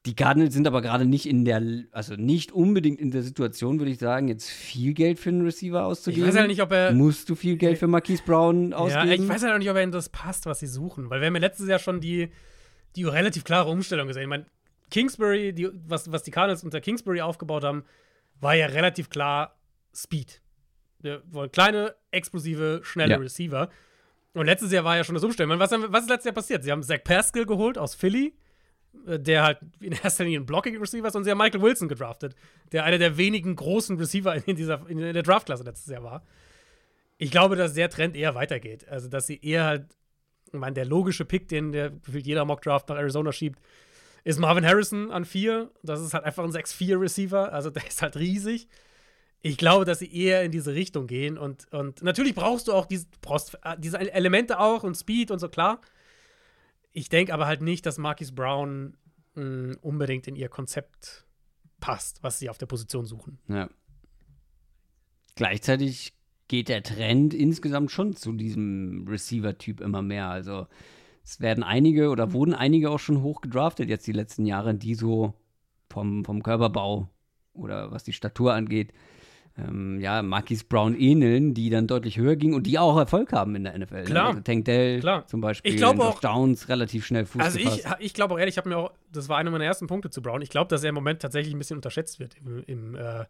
Die 0.05 0.15
Cardinals 0.15 0.53
sind 0.53 0.67
aber 0.67 0.81
gerade 0.81 1.05
nicht 1.05 1.25
in 1.25 1.45
der, 1.45 1.61
also 1.91 2.15
nicht 2.15 2.51
unbedingt 2.51 2.99
in 2.99 3.11
der 3.11 3.23
Situation, 3.23 3.79
würde 3.79 3.91
ich 3.91 3.99
sagen, 3.99 4.27
jetzt 4.27 4.49
viel 4.49 4.93
Geld 4.93 5.17
für 5.17 5.29
einen 5.29 5.43
Receiver 5.45 5.79
Ich 5.79 5.83
auszugeben. 5.85 6.27
weiß 6.27 6.35
halt 6.35 6.47
nicht, 6.49 6.61
ob 6.61 6.71
er. 6.73 6.91
Musst 6.91 7.29
du 7.29 7.35
viel 7.35 7.55
Geld 7.55 7.77
für 7.77 7.87
Marquise 7.87 8.21
Brown 8.25 8.71
Ja, 8.71 8.77
ausgeben? 8.77 9.23
ich 9.23 9.29
weiß 9.29 9.43
halt 9.43 9.53
auch 9.53 9.57
nicht, 9.59 9.69
ob 9.69 9.77
er 9.77 9.83
in 9.83 9.91
das 9.91 10.09
passt, 10.09 10.45
was 10.45 10.59
sie 10.59 10.67
suchen. 10.67 11.09
Weil 11.09 11.21
wir 11.21 11.27
haben 11.27 11.35
ja 11.35 11.39
letztes 11.41 11.69
Jahr 11.69 11.79
schon 11.79 12.01
die, 12.01 12.29
die 12.97 13.05
relativ 13.05 13.45
klare 13.45 13.69
Umstellung 13.69 14.07
gesehen. 14.07 14.23
Ich 14.23 14.27
meine, 14.29 14.45
Kingsbury, 14.91 15.53
die, 15.53 15.69
was, 15.87 16.11
was 16.11 16.23
die 16.23 16.31
Cardinals 16.31 16.63
unter 16.65 16.81
Kingsbury 16.81 17.21
aufgebaut 17.21 17.63
haben, 17.63 17.83
war 18.41 18.55
ja 18.55 18.65
relativ 18.65 19.09
klar 19.09 19.57
Speed. 19.95 20.41
Wir 20.99 21.21
wollen 21.31 21.51
kleine, 21.51 21.95
explosive, 22.11 22.81
schnelle 22.83 23.11
Ja. 23.11 23.17
Receiver. 23.19 23.69
Und 24.33 24.47
letztes 24.47 24.71
Jahr 24.73 24.83
war 24.83 24.97
ja 24.97 25.03
schon 25.05 25.15
das 25.15 25.23
Umstellen. 25.23 25.49
Ich 25.51 25.59
Was, 25.59 25.71
haben- 25.71 25.85
was 25.89 26.03
ist 26.03 26.09
letztes 26.09 26.25
Jahr 26.25 26.33
passiert? 26.35 26.63
Sie 26.63 26.71
haben 26.71 26.83
Zach 26.83 27.03
Pascal 27.03 27.45
geholt 27.45 27.77
aus 27.77 27.95
Philly, 27.95 28.33
der 29.05 29.43
halt 29.43 29.59
in 29.79 29.93
erster 30.03 30.23
Linie 30.23 30.39
ein 30.39 30.45
Blocking-Receiver 30.45 31.07
ist, 31.07 31.15
und 31.15 31.23
sie 31.23 31.31
haben 31.31 31.37
Michael 31.37 31.61
Wilson 31.61 31.87
gedraftet, 31.87 32.35
der 32.71 32.83
einer 32.85 32.97
der 32.97 33.17
wenigen 33.17 33.55
großen 33.55 33.97
Receiver 33.97 34.35
in, 34.47 34.55
dieser, 34.55 34.87
in 34.87 34.97
der 34.97 35.23
Draftklasse 35.23 35.63
letztes 35.63 35.91
Jahr 35.91 36.03
war. 36.03 36.23
Ich 37.17 37.31
glaube, 37.31 37.55
dass 37.55 37.73
der 37.73 37.89
Trend 37.89 38.15
eher 38.15 38.35
weitergeht. 38.35 38.87
Also, 38.87 39.07
dass 39.07 39.27
sie 39.27 39.39
eher 39.41 39.65
halt, 39.65 39.85
ich 40.47 40.59
meine, 40.59 40.73
der 40.73 40.85
logische 40.85 41.25
Pick, 41.25 41.47
den 41.47 41.71
der 41.71 41.91
gefühlt 41.91 42.25
jeder 42.25 42.45
Mock-Draft 42.45 42.89
nach 42.89 42.97
Arizona 42.97 43.31
schiebt, 43.31 43.59
ist 44.23 44.39
Marvin 44.39 44.65
Harrison 44.65 45.11
an 45.11 45.25
4. 45.25 45.69
Das 45.83 46.01
ist 46.01 46.13
halt 46.13 46.23
einfach 46.23 46.43
ein 46.43 46.51
6-4-Receiver. 46.51 47.51
Also, 47.51 47.69
der 47.69 47.85
ist 47.85 48.01
halt 48.01 48.15
riesig. 48.17 48.67
Ich 49.41 49.57
glaube, 49.57 49.83
dass 49.83 49.99
sie 49.99 50.13
eher 50.13 50.43
in 50.43 50.51
diese 50.51 50.73
Richtung 50.73 51.05
gehen. 51.05 51.37
Und, 51.37 51.71
und 51.73 52.01
natürlich 52.01 52.33
brauchst 52.33 52.69
du 52.69 52.73
auch 52.73 52.85
diese, 52.85 53.07
brauchst 53.21 53.55
äh, 53.63 53.75
diese 53.77 53.99
Elemente 53.99 54.59
auch 54.59 54.83
und 54.83 54.95
Speed 54.95 55.31
und 55.31 55.39
so, 55.39 55.49
klar. 55.49 55.81
Ich 56.93 57.09
denke 57.09 57.33
aber 57.33 57.47
halt 57.47 57.61
nicht, 57.61 57.85
dass 57.85 57.97
Marquis 57.97 58.33
Brown 58.33 58.95
mh, 59.35 59.77
unbedingt 59.81 60.27
in 60.27 60.35
ihr 60.35 60.47
Konzept 60.47 61.25
passt, 61.79 62.23
was 62.23 62.39
sie 62.39 62.49
auf 62.49 62.57
der 62.57 62.67
Position 62.67 63.05
suchen. 63.05 63.39
Ja. 63.47 63.69
Gleichzeitig 65.35 66.13
geht 66.47 66.69
der 66.69 66.83
Trend 66.83 67.33
insgesamt 67.33 67.91
schon 67.91 68.15
zu 68.15 68.33
diesem 68.33 69.07
Receiver-Typ 69.07 69.81
immer 69.81 70.01
mehr. 70.01 70.29
Also 70.29 70.67
es 71.23 71.39
werden 71.39 71.63
einige 71.63 72.09
oder 72.09 72.31
wurden 72.31 72.53
einige 72.53 72.91
auch 72.91 72.99
schon 72.99 73.21
hoch 73.21 73.41
gedraftet 73.41 73.89
jetzt 73.89 74.05
die 74.05 74.11
letzten 74.11 74.45
Jahre, 74.45 74.75
die 74.75 74.93
so 74.93 75.33
vom, 75.89 76.23
vom 76.23 76.43
Körperbau 76.43 77.09
oder 77.53 77.91
was 77.91 78.03
die 78.03 78.13
Statur 78.13 78.53
angeht, 78.53 78.93
ähm, 79.57 79.99
ja, 79.99 80.23
Marquise 80.23 80.65
Brown 80.67 80.95
ähneln, 80.95 81.53
die 81.53 81.69
dann 81.69 81.85
deutlich 81.85 82.17
höher 82.17 82.35
gingen 82.35 82.55
und 82.55 82.63
die 82.65 82.79
auch 82.79 82.97
Erfolg 82.97 83.31
haben 83.33 83.55
in 83.55 83.65
der 83.65 83.77
NFL. 83.77 83.95
ne? 83.97 84.03
Klar. 84.03 84.27
Also 84.29 84.39
Tank 84.41 84.65
Dell 84.65 84.99
Klar. 84.99 85.27
zum 85.27 85.41
Beispiel, 85.41 85.71
Ich 85.71 85.77
glaube 85.77 86.03
auch- 86.03 86.19
Downs 86.19 86.69
relativ 86.69 87.05
schnell 87.05 87.25
Fuß 87.25 87.41
Also 87.41 87.59
ich, 87.59 87.83
ich 87.99 88.13
glaube 88.15 88.33
auch 88.33 88.39
ehrlich, 88.39 88.53
ich 88.55 88.57
habe 88.57 88.69
mir 88.69 88.77
auch, 88.77 88.91
das 89.11 89.29
war 89.29 89.37
einer 89.37 89.51
meiner 89.51 89.65
ersten 89.65 89.85
Punkte 89.87 90.09
zu 90.09 90.21
Brown. 90.23 90.41
Ich 90.41 90.49
glaube, 90.49 90.69
dass 90.69 90.83
er 90.83 90.89
im 90.89 90.95
Moment 90.95 91.21
tatsächlich 91.21 91.53
ein 91.53 91.59
bisschen 91.59 91.77
unterschätzt 91.77 92.19
wird 92.19 92.35
im, 92.37 92.63
im 92.65 92.95
äh, 92.95 93.25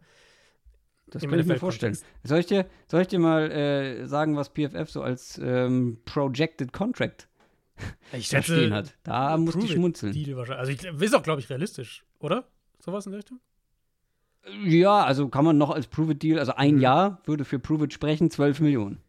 Das 1.10 1.22
kann 1.22 1.38
ich 1.38 1.44
mir 1.46 1.56
vorstellen. 1.58 1.96
Soll 2.22 2.38
ich 2.38 2.46
dir, 2.46 2.64
soll 2.86 3.02
ich 3.02 3.08
dir 3.08 3.18
mal 3.18 3.50
äh, 3.50 4.06
sagen, 4.06 4.34
was 4.36 4.48
PFF 4.48 4.88
so 4.90 5.02
als 5.02 5.38
ähm, 5.44 5.98
Projected 6.06 6.72
Contract 6.72 7.28
ich 8.12 8.30
da 8.30 8.40
stehen 8.42 8.72
hat? 8.72 8.94
Da 9.02 9.36
ich 9.36 9.44
Prove 9.50 9.64
it 9.66 9.72
schmunzeln. 9.72 10.38
Also 10.50 10.72
ich, 10.72 10.82
ist 10.84 11.14
auch, 11.14 11.22
glaube 11.22 11.40
ich, 11.42 11.50
realistisch, 11.50 12.04
oder? 12.20 12.46
Sowas 12.78 13.04
in 13.04 13.12
der 13.12 13.18
Richtung? 13.18 13.40
Ja, 14.64 15.02
also 15.04 15.28
kann 15.28 15.44
man 15.44 15.56
noch 15.58 15.70
als 15.70 15.86
Prove 15.86 16.14
Deal, 16.14 16.38
also 16.38 16.54
ein 16.54 16.74
Mhm. 16.76 16.80
Jahr 16.80 17.20
würde 17.24 17.44
für 17.44 17.58
Prove 17.58 17.90
sprechen, 17.90 18.30
12 18.30 18.60
Millionen. 18.60 19.00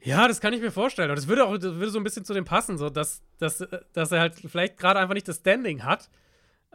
Ja, 0.00 0.28
das 0.28 0.40
kann 0.40 0.52
ich 0.52 0.60
mir 0.60 0.70
vorstellen. 0.70 1.10
Und 1.10 1.16
das 1.16 1.26
würde 1.28 1.44
auch 1.46 1.54
das 1.56 1.74
würde 1.74 1.90
so 1.90 1.98
ein 1.98 2.04
bisschen 2.04 2.24
zu 2.24 2.34
dem 2.34 2.44
passen, 2.44 2.76
so 2.78 2.90
dass, 2.90 3.22
dass, 3.38 3.64
dass 3.92 4.12
er 4.12 4.20
halt 4.20 4.34
vielleicht 4.34 4.76
gerade 4.76 5.00
einfach 5.00 5.14
nicht 5.14 5.26
das 5.26 5.36
Standing 5.38 5.82
hat. 5.82 6.10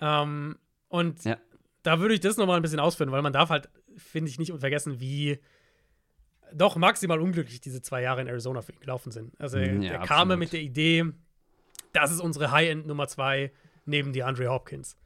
Ähm, 0.02 0.58
und 0.88 1.24
Ja. 1.24 1.38
da 1.84 2.00
würde 2.00 2.16
ich 2.16 2.20
das 2.20 2.38
nochmal 2.38 2.56
ein 2.58 2.62
bisschen 2.64 2.80
ausführen, 2.80 3.12
weil 3.12 3.22
man 3.22 3.32
darf 3.34 3.50
halt, 3.52 3.70
finde 3.98 4.32
ich, 4.32 4.40
nicht 4.40 4.52
vergessen, 4.60 5.00
wie 5.00 5.40
doch 6.54 6.76
maximal 6.78 7.22
unglücklich 7.22 7.62
diese 7.62 7.82
zwei 7.82 8.02
Jahre 8.02 8.22
in 8.22 8.28
Arizona 8.28 8.62
für 8.64 8.72
ihn 8.74 8.80
gelaufen 8.80 9.12
sind. 9.12 9.40
Also 9.40 9.58
Mhm, 9.60 9.84
er 9.84 9.91
ja, 9.91 9.98
kam 10.00 10.02
absolut. 10.32 10.40
mit 10.40 10.54
der 10.54 10.62
Idee, 10.62 11.06
das 11.94 12.12
ist 12.12 12.20
unsere 12.22 12.50
High-End 12.52 12.88
Nummer 12.88 13.08
zwei 13.08 13.52
neben 13.86 14.12
die 14.14 14.24
Andre 14.24 14.48
Hopkins. 14.50 14.98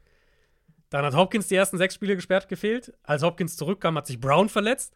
Dann 0.94 1.04
hat 1.06 1.16
Hopkins 1.16 1.48
die 1.48 1.56
ersten 1.56 1.80
sechs 1.80 1.96
Spiele 1.96 2.16
gesperrt 2.16 2.48
gefehlt. 2.48 2.94
Als 3.02 3.24
Hopkins 3.24 3.58
zurückkam, 3.58 3.98
hat 3.98 4.06
sich 4.06 4.20
Brown 4.20 4.48
verletzt. 4.48 4.96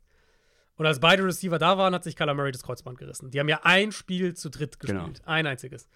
Und 0.76 0.86
als 0.86 1.00
beide 1.00 1.26
Receiver 1.26 1.58
da 1.58 1.80
waren, 1.80 1.96
hat 1.96 2.04
sich 2.04 2.16
Kyler 2.16 2.36
Murray 2.36 2.52
das 2.52 2.62
Kreuzband 2.62 3.00
gerissen. 3.00 3.32
Die 3.32 3.40
haben 3.40 3.50
ja 3.50 3.62
ein 3.64 3.92
Spiel 3.92 4.36
zu 4.36 4.52
dritt 4.52 4.80
gespielt. 4.80 5.02
Genau. 5.02 5.26
Ein 5.26 5.48
einziges. 5.48 5.90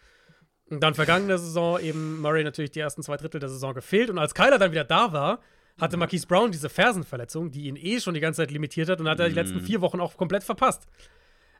Und 0.72 0.82
dann 0.82 0.96
vergangene 0.96 1.38
Saison 1.38 1.80
eben 1.80 2.20
Murray 2.20 2.44
natürlich 2.44 2.72
die 2.72 2.80
ersten 2.80 3.04
zwei 3.04 3.16
Drittel 3.16 3.40
der 3.40 3.50
Saison 3.50 3.76
gefehlt. 3.76 4.10
Und 4.10 4.18
als 4.18 4.34
Kyler 4.34 4.58
dann 4.58 4.72
wieder 4.72 4.86
da 4.86 5.14
war, 5.14 5.40
hatte 5.80 5.98
Marquise 5.98 6.26
Brown 6.26 6.52
diese 6.52 6.70
Fersenverletzung, 6.70 7.52
die 7.52 7.68
ihn 7.68 7.76
eh 7.76 8.00
schon 8.00 8.16
die 8.16 8.22
ganze 8.22 8.42
Zeit 8.42 8.50
limitiert 8.50 8.90
hat 8.90 9.00
und 9.02 9.08
hat 9.08 9.20
er 9.20 9.30
die 9.30 9.36
letzten 9.36 9.62
vier 9.62 9.82
Wochen 9.82 10.02
auch 10.02 10.18
komplett 10.18 10.44
verpasst. 10.44 10.88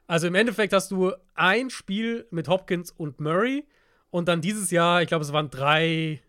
Also 0.08 0.26
im 0.26 0.34
Endeffekt 0.34 0.72
hast 0.72 0.90
du 0.90 1.12
ein 1.34 1.70
Spiel 1.70 2.26
mit 2.32 2.48
Hopkins 2.48 2.90
und 2.90 3.20
Murray 3.20 3.68
und 4.10 4.26
dann 4.26 4.40
dieses 4.40 4.72
Jahr, 4.72 5.00
ich 5.00 5.06
glaube, 5.06 5.24
es 5.24 5.32
waren 5.32 5.48
drei, 5.48 6.20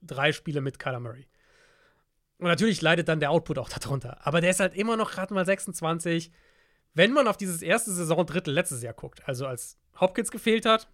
drei 0.00 0.32
Spiele 0.32 0.62
mit 0.62 0.78
Kyler 0.78 1.00
Murray. 1.00 1.26
Und 2.40 2.46
natürlich 2.46 2.80
leidet 2.80 3.06
dann 3.08 3.20
der 3.20 3.30
Output 3.30 3.58
auch 3.58 3.68
darunter. 3.68 4.18
Aber 4.26 4.40
der 4.40 4.50
ist 4.50 4.60
halt 4.60 4.74
immer 4.74 4.96
noch 4.96 5.10
gerade 5.12 5.34
mal 5.34 5.44
26. 5.44 6.32
Wenn 6.94 7.12
man 7.12 7.28
auf 7.28 7.36
dieses 7.36 7.60
erste 7.60 7.92
Saisondrittel 7.92 8.52
letztes 8.52 8.82
Jahr 8.82 8.94
guckt, 8.94 9.28
also 9.28 9.46
als 9.46 9.78
Hopkins 10.00 10.30
gefehlt 10.30 10.64
hat, 10.64 10.88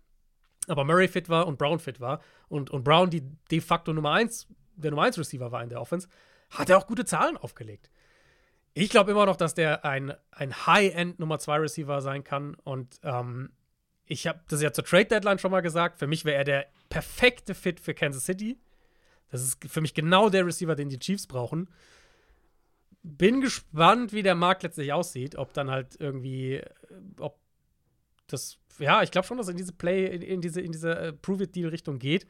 aber 0.67 0.85
Murray 0.85 1.07
fit 1.07 1.29
war 1.29 1.47
und 1.47 1.57
Brown 1.57 1.79
fit 1.79 2.01
war 2.01 2.21
und, 2.49 2.71
und 2.71 2.83
Brown 2.83 3.11
die 3.11 3.23
de 3.51 3.61
facto 3.61 3.93
Nummer 3.93 4.13
1, 4.13 4.49
der 4.75 4.91
Nummer 4.91 5.05
1 5.05 5.19
Receiver 5.19 5.53
war 5.53 5.63
in 5.63 5.69
der 5.69 5.81
Offense, 5.81 6.09
hat 6.51 6.69
er 6.69 6.79
auch 6.79 6.89
gute 6.89 7.05
Zahlen 7.05 7.37
aufgelegt. 7.37 7.91
Ich 8.75 8.91
glaube 8.91 9.13
immer 9.13 9.25
noch, 9.25 9.37
dass 9.37 9.55
der 9.55 9.85
ein, 9.85 10.13
ein 10.33 10.67
High-End 10.67 11.21
Nummer 11.21 11.39
2 11.39 11.59
Receiver 11.59 12.01
sein 12.03 12.25
kann 12.25 12.57
und 12.57 12.99
ähm, 13.05 13.53
ich 14.05 14.27
habe 14.27 14.41
das 14.49 14.61
ja 14.61 14.73
zur 14.73 14.85
Trade 14.85 15.07
Deadline 15.07 15.39
schon 15.39 15.53
mal 15.53 15.63
gesagt. 15.63 15.99
Für 15.99 16.09
mich 16.09 16.25
wäre 16.25 16.39
er 16.39 16.45
der 16.45 16.67
perfekte 16.89 17.55
Fit 17.55 17.79
für 17.81 17.95
Kansas 17.95 18.25
City. 18.25 18.59
Das 19.31 19.43
ist 19.43 19.59
für 19.69 19.81
mich 19.81 19.95
genau 19.95 20.31
der 20.31 20.47
Receiver, 20.47 20.75
den 20.75 20.89
die 20.89 20.99
Chiefs 20.99 21.27
brauchen. 21.27 21.69
Bin 23.03 23.41
gespannt, 23.41 24.13
wie 24.13 24.23
der 24.23 24.35
Markt 24.35 24.63
letztlich 24.63 24.93
aussieht. 24.93 25.37
Ob 25.37 25.53
dann 25.53 25.71
halt 25.71 25.97
irgendwie, 25.99 26.55
äh, 26.55 26.65
ob 27.21 27.39
das, 28.27 28.59
ja, 28.79 29.03
ich 29.03 29.11
glaube 29.11 29.27
schon, 29.27 29.39
dass 29.39 29.49
in 29.49 29.57
diese 29.57 29.73
Play, 29.73 30.07
in, 30.07 30.23
in 30.23 30.41
diese, 30.41 30.61
in 30.61 30.73
diese 30.73 31.13
uh, 31.13 31.17
Prove-It-Deal-Richtung 31.21 31.99
geht. 31.99 32.27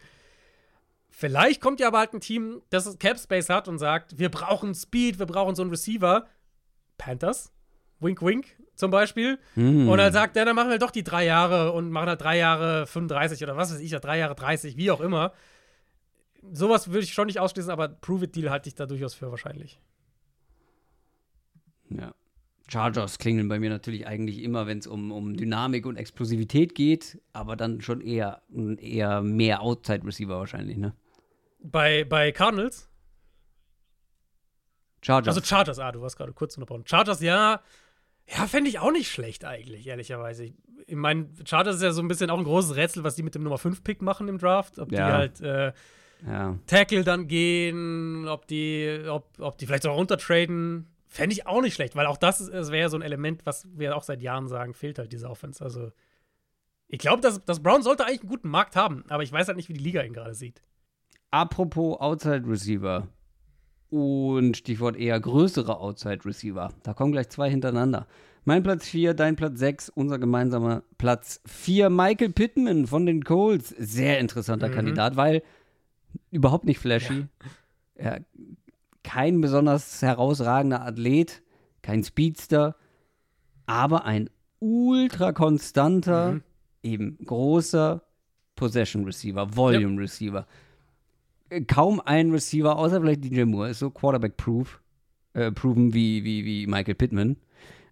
Vielleicht 1.08 1.62
kommt 1.62 1.80
ja 1.80 1.88
aber 1.88 1.98
halt 1.98 2.12
ein 2.12 2.20
Team, 2.20 2.60
das 2.68 2.98
Cap 2.98 3.18
Space 3.18 3.48
hat 3.48 3.68
und 3.68 3.78
sagt, 3.78 4.18
wir 4.18 4.28
brauchen 4.28 4.74
Speed, 4.74 5.18
wir 5.18 5.26
brauchen 5.26 5.54
so 5.54 5.62
einen 5.62 5.70
Receiver. 5.70 6.26
Panthers, 6.98 7.52
wink, 8.00 8.20
wink 8.22 8.46
zum 8.74 8.90
Beispiel. 8.90 9.38
Mm. 9.54 9.88
Und 9.88 9.98
dann 9.98 10.12
sagt 10.12 10.36
er, 10.36 10.44
dann 10.44 10.56
machen 10.56 10.70
wir 10.70 10.78
doch 10.78 10.90
die 10.90 11.04
drei 11.04 11.24
Jahre 11.24 11.72
und 11.72 11.90
machen 11.90 12.08
halt 12.08 12.20
drei 12.20 12.36
Jahre 12.36 12.86
35 12.86 13.42
oder 13.42 13.56
was 13.56 13.72
weiß 13.72 13.80
ich, 13.80 13.90
drei 13.92 14.18
Jahre 14.18 14.34
30, 14.34 14.76
wie 14.76 14.90
auch 14.90 15.00
immer. 15.00 15.32
Sowas 16.52 16.88
würde 16.88 17.04
ich 17.04 17.12
schon 17.12 17.26
nicht 17.26 17.40
ausschließen, 17.40 17.70
aber 17.70 17.88
Prove-It-Deal 17.88 18.50
halte 18.50 18.68
ich 18.68 18.74
da 18.74 18.86
durchaus 18.86 19.14
für 19.14 19.30
wahrscheinlich. 19.30 19.80
Ja. 21.88 22.14
Chargers 22.68 23.18
klingeln 23.18 23.48
bei 23.48 23.60
mir 23.60 23.70
natürlich 23.70 24.06
eigentlich 24.06 24.42
immer, 24.42 24.66
wenn 24.66 24.78
es 24.78 24.86
um, 24.86 25.12
um 25.12 25.36
Dynamik 25.36 25.86
und 25.86 25.96
Explosivität 25.96 26.74
geht, 26.74 27.20
aber 27.32 27.54
dann 27.54 27.80
schon 27.80 28.00
eher, 28.00 28.42
eher 28.78 29.22
mehr 29.22 29.62
Outside-Receiver 29.62 30.36
wahrscheinlich, 30.36 30.76
ne? 30.76 30.92
Bei, 31.60 32.04
bei 32.04 32.32
Cardinals? 32.32 32.88
Chargers. 35.00 35.36
Also 35.36 35.46
Chargers, 35.46 35.78
ah, 35.78 35.92
du 35.92 36.00
warst 36.00 36.16
gerade 36.16 36.32
kurz 36.32 36.56
unterbrochen. 36.56 36.84
Chargers, 36.86 37.20
ja, 37.20 37.60
ja, 38.28 38.46
fände 38.48 38.68
ich 38.68 38.80
auch 38.80 38.90
nicht 38.90 39.10
schlecht 39.10 39.44
eigentlich, 39.44 39.86
ehrlicherweise. 39.86 40.44
Ich, 40.44 40.54
ich 40.86 40.96
meine, 40.96 41.28
Chargers 41.44 41.76
ist 41.76 41.82
ja 41.82 41.92
so 41.92 42.02
ein 42.02 42.08
bisschen 42.08 42.30
auch 42.30 42.38
ein 42.38 42.44
großes 42.44 42.74
Rätsel, 42.74 43.04
was 43.04 43.14
die 43.14 43.22
mit 43.22 43.36
dem 43.36 43.44
Nummer 43.44 43.56
5-Pick 43.56 44.02
machen 44.02 44.26
im 44.26 44.38
Draft. 44.38 44.80
Ob 44.80 44.90
ja. 44.90 45.06
die 45.06 45.12
halt 45.12 45.40
äh, 45.40 45.72
ja. 46.26 46.58
Tackle 46.66 47.04
dann 47.04 47.26
gehen, 47.28 48.28
ob 48.28 48.46
die, 48.46 49.02
ob, 49.08 49.28
ob 49.38 49.58
die 49.58 49.66
vielleicht 49.66 49.86
auch 49.86 49.96
runtertraden. 49.96 50.86
Fände 51.08 51.32
ich 51.32 51.46
auch 51.46 51.62
nicht 51.62 51.74
schlecht, 51.74 51.96
weil 51.96 52.06
auch 52.06 52.16
das, 52.16 52.50
das 52.50 52.70
wäre 52.70 52.82
ja 52.82 52.88
so 52.88 52.96
ein 52.96 53.02
Element, 53.02 53.46
was 53.46 53.66
wir 53.74 53.96
auch 53.96 54.02
seit 54.02 54.22
Jahren 54.22 54.48
sagen, 54.48 54.74
fehlt 54.74 54.98
halt 54.98 55.12
diese 55.12 55.30
Offense. 55.30 55.62
Also, 55.62 55.90
ich 56.88 56.98
glaube, 56.98 57.22
das, 57.22 57.44
das 57.44 57.62
Brown 57.62 57.82
sollte 57.82 58.04
eigentlich 58.04 58.20
einen 58.20 58.28
guten 58.28 58.48
Markt 58.48 58.76
haben, 58.76 59.04
aber 59.08 59.22
ich 59.22 59.32
weiß 59.32 59.48
halt 59.48 59.56
nicht, 59.56 59.68
wie 59.68 59.74
die 59.74 59.82
Liga 59.82 60.02
ihn 60.02 60.12
gerade 60.12 60.34
sieht. 60.34 60.62
Apropos 61.30 62.00
Outside 62.00 62.44
Receiver 62.46 63.08
und 63.90 64.56
Stichwort 64.56 64.96
eher 64.96 65.18
größere 65.18 65.78
Outside 65.78 66.24
Receiver. 66.24 66.72
Da 66.82 66.94
kommen 66.94 67.12
gleich 67.12 67.28
zwei 67.28 67.50
hintereinander. 67.50 68.06
Mein 68.44 68.62
Platz 68.62 68.86
4, 68.86 69.14
dein 69.14 69.34
Platz 69.34 69.58
6, 69.58 69.88
unser 69.88 70.20
gemeinsamer 70.20 70.84
Platz 70.98 71.40
4. 71.46 71.90
Michael 71.90 72.30
Pittman 72.30 72.86
von 72.86 73.04
den 73.04 73.24
Colts. 73.24 73.70
Sehr 73.70 74.20
interessanter 74.20 74.68
mhm. 74.68 74.72
Kandidat, 74.72 75.16
weil 75.16 75.42
überhaupt 76.30 76.64
nicht 76.64 76.78
flashy. 76.78 77.26
Ja. 77.98 78.16
Ja, 78.16 78.18
kein 79.02 79.40
besonders 79.40 80.02
herausragender 80.02 80.82
Athlet, 80.82 81.42
kein 81.80 82.04
Speedster, 82.04 82.76
aber 83.64 84.04
ein 84.04 84.28
ultra 84.58 85.32
konstanter, 85.32 86.32
mhm. 86.32 86.42
eben 86.82 87.18
großer 87.24 88.02
Possession 88.54 89.04
Receiver, 89.04 89.56
Volume 89.56 89.94
ja. 89.94 90.00
Receiver 90.00 90.46
kaum 91.66 92.00
ein 92.04 92.30
Receiver, 92.30 92.76
außer 92.76 93.00
vielleicht 93.00 93.24
DJ 93.24 93.44
Moore, 93.44 93.70
ist 93.70 93.78
so 93.78 93.90
Quarterback-proof, 93.90 94.80
äh, 95.34 95.52
proven 95.52 95.94
wie, 95.94 96.24
wie, 96.24 96.44
wie 96.44 96.66
Michael 96.66 96.94
Pittman. 96.94 97.36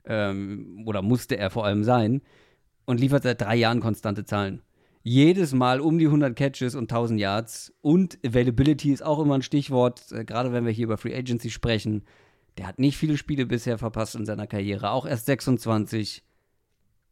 Ähm, 0.06 0.84
oder 0.86 1.02
musste 1.02 1.36
er 1.36 1.50
vor 1.50 1.64
allem 1.64 1.84
sein. 1.84 2.22
Und 2.86 3.00
liefert 3.00 3.22
seit 3.22 3.40
drei 3.40 3.56
Jahren 3.56 3.80
konstante 3.80 4.24
Zahlen. 4.24 4.60
Jedes 5.06 5.52
Mal 5.52 5.82
um 5.82 5.98
die 5.98 6.06
100 6.06 6.34
Catches 6.34 6.74
und 6.74 6.90
1000 6.90 7.20
Yards. 7.20 7.74
Und 7.82 8.18
Availability 8.24 8.90
ist 8.90 9.02
auch 9.02 9.18
immer 9.20 9.34
ein 9.34 9.42
Stichwort, 9.42 10.10
äh, 10.12 10.24
gerade 10.24 10.50
wenn 10.52 10.64
wir 10.64 10.72
hier 10.72 10.86
über 10.86 10.96
Free 10.96 11.14
Agency 11.14 11.50
sprechen. 11.50 12.04
Der 12.56 12.66
hat 12.66 12.78
nicht 12.78 12.96
viele 12.96 13.18
Spiele 13.18 13.44
bisher 13.44 13.76
verpasst 13.76 14.14
in 14.14 14.24
seiner 14.24 14.46
Karriere, 14.46 14.90
auch 14.90 15.04
erst 15.04 15.26
26. 15.26 16.24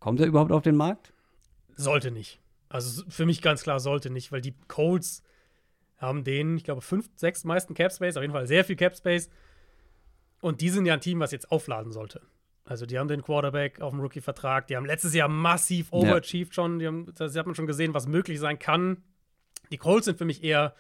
Kommt 0.01 0.21
er 0.21 0.27
überhaupt 0.27 0.53
auf 0.53 0.63
den 0.63 0.75
Markt? 0.75 1.13
Sollte 1.77 2.11
nicht. 2.11 2.41
Also 2.71 3.03
für 3.11 3.27
mich 3.27 3.43
ganz 3.43 3.63
klar 3.63 3.79
sollte 3.79 4.09
nicht, 4.09 4.33
weil 4.33 4.41
die 4.41 4.55
Colts 4.69 5.23
haben 5.99 6.25
den, 6.25 6.57
ich 6.57 6.65
glaube, 6.65 6.81
fünf, 6.81 7.11
sechs 7.17 7.45
meisten 7.45 7.75
Cap 7.75 7.93
Space, 7.93 8.17
auf 8.17 8.23
jeden 8.23 8.33
Fall 8.33 8.47
sehr 8.47 8.65
viel 8.65 8.77
Cap 8.77 8.97
Space. 8.97 9.29
Und 10.41 10.63
die 10.63 10.71
sind 10.71 10.87
ja 10.87 10.95
ein 10.95 11.03
Team, 11.03 11.21
was 11.21 11.31
jetzt 11.31 11.53
aufladen 11.53 11.93
sollte. 11.93 12.23
Also 12.65 12.87
die 12.87 12.99
haben 12.99 13.09
den 13.09 13.23
Quarterback 13.23 13.81
auf 13.81 13.91
dem 13.91 14.01
Rookie-Vertrag, 14.01 14.69
die 14.69 14.77
haben 14.77 14.87
letztes 14.87 15.15
Jahr 15.15 15.29
massiv 15.29 15.93
overachieved 15.93 16.53
ja. 16.53 16.55
schon, 16.55 16.79
die 16.79 16.87
haben, 16.87 17.13
das 17.15 17.37
hat 17.37 17.47
man 17.47 17.55
schon 17.55 17.67
gesehen, 17.67 17.93
was 17.93 18.07
möglich 18.07 18.39
sein 18.39 18.59
kann. 18.59 19.03
Die 19.73 19.79
Colts 19.79 20.05
sind 20.05 20.19
für 20.19 20.25
mich 20.25 20.45
eher 20.45 20.75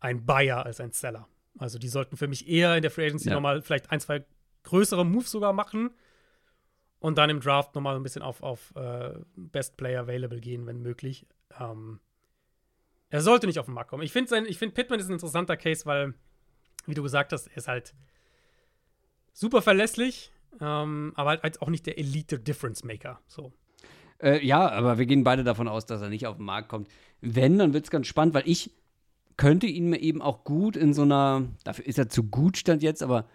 ein 0.00 0.26
Buyer 0.26 0.66
als 0.66 0.80
ein 0.80 0.92
Seller. 0.92 1.26
Also 1.58 1.78
die 1.78 1.88
sollten 1.88 2.16
für 2.16 2.28
mich 2.28 2.48
eher 2.48 2.76
in 2.76 2.82
der 2.82 2.90
Free 2.90 3.06
Agency 3.06 3.28
ja. 3.28 3.34
nochmal 3.34 3.62
vielleicht 3.62 3.90
ein, 3.90 4.00
zwei 4.00 4.24
größere 4.62 5.06
Moves 5.06 5.30
sogar 5.30 5.52
machen 5.52 5.90
und 6.98 7.16
dann 7.16 7.30
im 7.30 7.40
Draft 7.40 7.74
nochmal 7.74 7.96
ein 7.96 8.02
bisschen 8.02 8.22
auf, 8.22 8.42
auf 8.42 8.72
uh, 8.76 9.24
Best 9.36 9.76
Player 9.76 10.02
Available 10.02 10.40
gehen, 10.40 10.66
wenn 10.66 10.80
möglich. 10.80 11.26
Ähm, 11.58 12.00
er 13.08 13.22
sollte 13.22 13.46
nicht 13.46 13.58
auf 13.58 13.66
den 13.66 13.74
Markt 13.74 13.90
kommen. 13.90 14.02
Ich 14.02 14.12
finde, 14.12 14.44
find 14.52 14.74
Pittman 14.74 15.00
ist 15.00 15.08
ein 15.08 15.14
interessanter 15.14 15.56
Case, 15.56 15.86
weil, 15.86 16.14
wie 16.86 16.94
du 16.94 17.02
gesagt 17.02 17.32
hast, 17.32 17.48
er 17.48 17.56
ist 17.56 17.68
halt 17.68 17.94
super 19.32 19.62
verlässlich, 19.62 20.30
ähm, 20.60 21.12
aber 21.16 21.38
halt 21.42 21.62
auch 21.62 21.68
nicht 21.68 21.86
der 21.86 21.98
Elite-Difference-Maker. 21.98 23.20
So. 23.26 23.52
Äh, 24.22 24.44
ja, 24.44 24.68
aber 24.70 24.98
wir 24.98 25.06
gehen 25.06 25.24
beide 25.24 25.44
davon 25.44 25.68
aus, 25.68 25.86
dass 25.86 26.02
er 26.02 26.08
nicht 26.08 26.26
auf 26.26 26.36
den 26.36 26.46
Markt 26.46 26.68
kommt. 26.68 26.88
Wenn, 27.20 27.58
dann 27.58 27.72
wird 27.72 27.84
es 27.84 27.90
ganz 27.90 28.06
spannend, 28.06 28.34
weil 28.34 28.42
ich 28.46 28.70
könnte 29.36 29.66
ihn 29.66 29.90
mir 29.90 30.00
eben 30.00 30.20
auch 30.20 30.44
gut 30.44 30.76
in 30.76 30.92
so 30.92 31.02
einer, 31.02 31.46
dafür 31.64 31.86
ist 31.86 31.98
er 31.98 32.08
zu 32.08 32.24
gut 32.24 32.58
stand 32.58 32.82
jetzt, 32.82 33.02
aber 33.02 33.26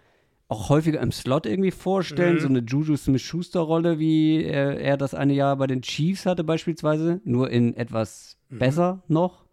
auch 0.48 0.68
häufiger 0.68 1.00
im 1.00 1.10
Slot 1.10 1.46
irgendwie 1.46 1.72
vorstellen, 1.72 2.36
mhm. 2.36 2.40
so 2.40 2.48
eine 2.48 2.60
Juju 2.60 2.96
Smith-Schuster-Rolle, 2.96 3.98
wie 3.98 4.44
er, 4.44 4.78
er, 4.78 4.96
das 4.96 5.14
eine 5.14 5.32
Jahr 5.32 5.56
bei 5.56 5.66
den 5.66 5.82
Chiefs 5.82 6.24
hatte 6.24 6.44
beispielsweise, 6.44 7.20
nur 7.24 7.50
in 7.50 7.76
etwas 7.76 8.38
mhm. 8.48 8.58
besser 8.58 9.02
noch 9.08 9.46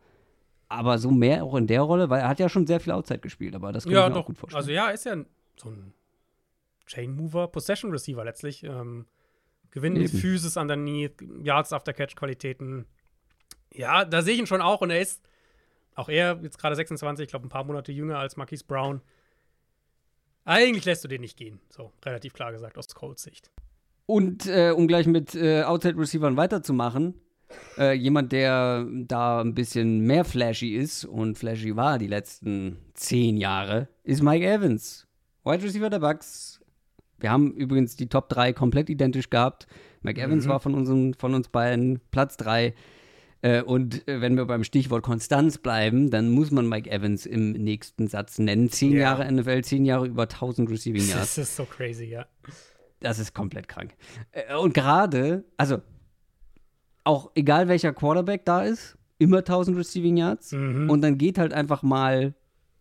aber 0.73 0.97
so 0.97 1.11
mehr 1.11 1.43
auch 1.43 1.55
in 1.55 1.67
der 1.67 1.81
Rolle, 1.81 2.09
weil 2.09 2.21
er 2.21 2.27
hat 2.27 2.39
ja 2.39 2.49
schon 2.49 2.65
sehr 2.65 2.79
viel 2.79 2.93
Outside 2.93 3.19
gespielt, 3.19 3.55
aber 3.55 3.71
das 3.71 3.83
kann 3.83 3.93
ja, 3.93 4.03
ich 4.03 4.09
mir 4.09 4.15
doch. 4.15 4.21
auch 4.21 4.25
gut 4.25 4.37
vorstellen. 4.37 4.59
Also 4.59 4.71
ja, 4.71 4.89
ist 4.89 5.05
ja 5.05 5.17
so 5.55 5.69
ein 5.69 5.93
Chain 6.85 7.15
Mover, 7.15 7.47
Possession 7.47 7.91
Receiver 7.91 8.23
letztlich. 8.23 8.63
Ähm, 8.63 9.05
gewinnt 9.71 9.97
mit 9.97 10.11
Physis 10.11 10.55
underneath, 10.57 11.21
Yards 11.41 11.73
after 11.73 11.93
Catch 11.93 12.15
Qualitäten. 12.15 12.85
Ja, 13.73 14.05
da 14.05 14.21
sehe 14.21 14.33
ich 14.33 14.39
ihn 14.39 14.47
schon 14.47 14.61
auch 14.61 14.81
und 14.81 14.91
er 14.91 15.01
ist 15.01 15.23
auch 15.95 16.09
er 16.09 16.39
jetzt 16.41 16.57
gerade 16.57 16.75
26, 16.75 17.23
ich 17.23 17.29
glaube 17.29 17.45
ein 17.47 17.49
paar 17.49 17.63
Monate 17.63 17.91
jünger 17.91 18.17
als 18.17 18.35
Marquise 18.37 18.65
Brown. 18.65 19.01
Eigentlich 20.45 20.85
lässt 20.85 21.03
du 21.03 21.07
den 21.07 21.21
nicht 21.21 21.37
gehen, 21.37 21.59
so 21.69 21.91
relativ 22.03 22.33
klar 22.33 22.51
gesagt 22.51 22.77
aus 22.77 22.87
Colts 22.87 23.23
Sicht. 23.23 23.51
Und 24.05 24.45
äh, 24.47 24.71
um 24.71 24.87
gleich 24.87 25.07
mit 25.07 25.35
äh, 25.35 25.63
Outside 25.63 25.97
Receivern 25.97 26.35
weiterzumachen, 26.35 27.15
äh, 27.77 27.93
jemand, 27.93 28.31
der 28.31 28.85
da 28.91 29.39
ein 29.41 29.53
bisschen 29.53 30.01
mehr 30.01 30.25
flashy 30.25 30.75
ist 30.75 31.05
und 31.05 31.37
flashy 31.37 31.75
war 31.75 31.97
die 31.97 32.07
letzten 32.07 32.79
zehn 32.93 33.37
Jahre, 33.37 33.87
ist 34.03 34.21
Mike 34.21 34.45
Evans. 34.45 35.07
Wide 35.45 35.63
Receiver 35.63 35.89
der 35.89 35.99
Bucks. 35.99 36.52
Wir 37.23 37.31
haben 37.31 37.53
übrigens 37.53 37.95
die 37.95 38.09
Top 38.09 38.27
3 38.27 38.51
komplett 38.51 38.89
identisch 38.89 39.29
gehabt. 39.29 39.65
Mike 40.01 40.19
mhm. 40.19 40.27
Evans 40.27 40.47
war 40.49 40.59
von, 40.59 40.75
unseren, 40.75 41.13
von 41.13 41.33
uns 41.33 41.47
beiden 41.47 42.01
Platz 42.11 42.35
3. 42.35 42.73
Äh, 43.41 43.61
und 43.61 44.05
äh, 44.09 44.19
wenn 44.19 44.35
wir 44.35 44.45
beim 44.45 44.65
Stichwort 44.65 45.03
Konstanz 45.03 45.57
bleiben, 45.57 46.11
dann 46.11 46.29
muss 46.29 46.51
man 46.51 46.67
Mike 46.67 46.91
Evans 46.91 47.25
im 47.25 47.53
nächsten 47.53 48.09
Satz 48.09 48.39
nennen. 48.39 48.69
Zehn 48.69 48.91
ja. 48.91 48.99
Jahre 48.99 49.31
NFL, 49.31 49.61
zehn 49.61 49.85
Jahre 49.85 50.05
über 50.05 50.23
1000 50.23 50.69
Receiving 50.69 51.01
Yards. 51.07 51.35
Das 51.35 51.37
ist 51.37 51.55
so 51.55 51.63
crazy, 51.63 52.05
ja. 52.05 52.25
Das 52.99 53.19
ist 53.19 53.33
komplett 53.33 53.69
krank. 53.69 53.95
Äh, 54.31 54.55
und 54.55 54.73
gerade, 54.73 55.45
also 55.55 55.77
auch 57.05 57.31
egal 57.35 57.69
welcher 57.69 57.93
Quarterback 57.93 58.43
da 58.43 58.63
ist, 58.63 58.97
immer 59.17 59.37
1000 59.37 59.77
Receiving 59.77 60.17
Yards. 60.17 60.51
Mhm. 60.51 60.89
Und 60.89 60.99
dann 60.99 61.17
geht 61.17 61.37
halt 61.37 61.53
einfach 61.53 61.83
mal 61.83 62.33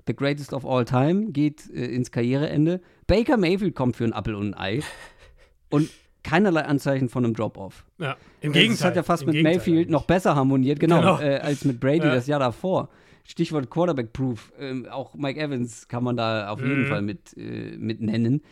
the 0.06 0.14
greatest 0.14 0.52
of 0.52 0.64
all 0.64 0.84
time, 0.84 1.32
geht 1.32 1.68
äh, 1.70 1.86
ins 1.86 2.10
Karriereende. 2.10 2.80
Baker 3.06 3.36
Mayfield 3.36 3.74
kommt 3.74 3.96
für 3.96 4.04
ein 4.04 4.12
Apple 4.12 4.36
und 4.36 4.54
ein 4.54 4.60
Ei. 4.60 4.80
und 5.70 5.90
keinerlei 6.22 6.62
Anzeichen 6.62 7.08
von 7.08 7.24
einem 7.24 7.34
Drop-Off. 7.34 7.84
Ja, 7.98 8.16
im 8.40 8.52
Gegenteil. 8.52 8.76
Das 8.76 8.84
hat 8.84 8.96
ja 8.96 9.02
fast 9.02 9.26
mit 9.26 9.34
Gegenteil 9.34 9.56
Mayfield 9.56 9.76
eigentlich. 9.76 9.90
noch 9.90 10.04
besser 10.04 10.36
harmoniert, 10.36 10.78
genau, 10.78 11.00
genau. 11.00 11.20
Äh, 11.20 11.38
als 11.38 11.64
mit 11.64 11.80
Brady 11.80 12.06
ja. 12.06 12.14
das 12.14 12.26
Jahr 12.26 12.40
davor. 12.40 12.88
Stichwort 13.24 13.70
Quarterback-Proof. 13.70 14.52
Ähm, 14.58 14.86
auch 14.88 15.14
Mike 15.14 15.40
Evans 15.40 15.88
kann 15.88 16.04
man 16.04 16.16
da 16.16 16.48
auf 16.48 16.60
jeden 16.60 16.84
mhm. 16.84 16.86
Fall 16.86 17.02
mit, 17.02 17.36
äh, 17.36 17.76
mit 17.76 18.00
nennen. 18.00 18.42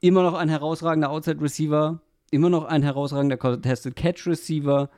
Immer 0.00 0.22
noch 0.22 0.34
ein 0.34 0.48
herausragender 0.48 1.10
Outside-Receiver 1.10 2.00
immer 2.30 2.50
noch 2.50 2.64
ein 2.64 2.82
herausragender 2.82 3.36
Contested 3.36 3.96
Catch 3.96 4.26
Receiver. 4.26 4.90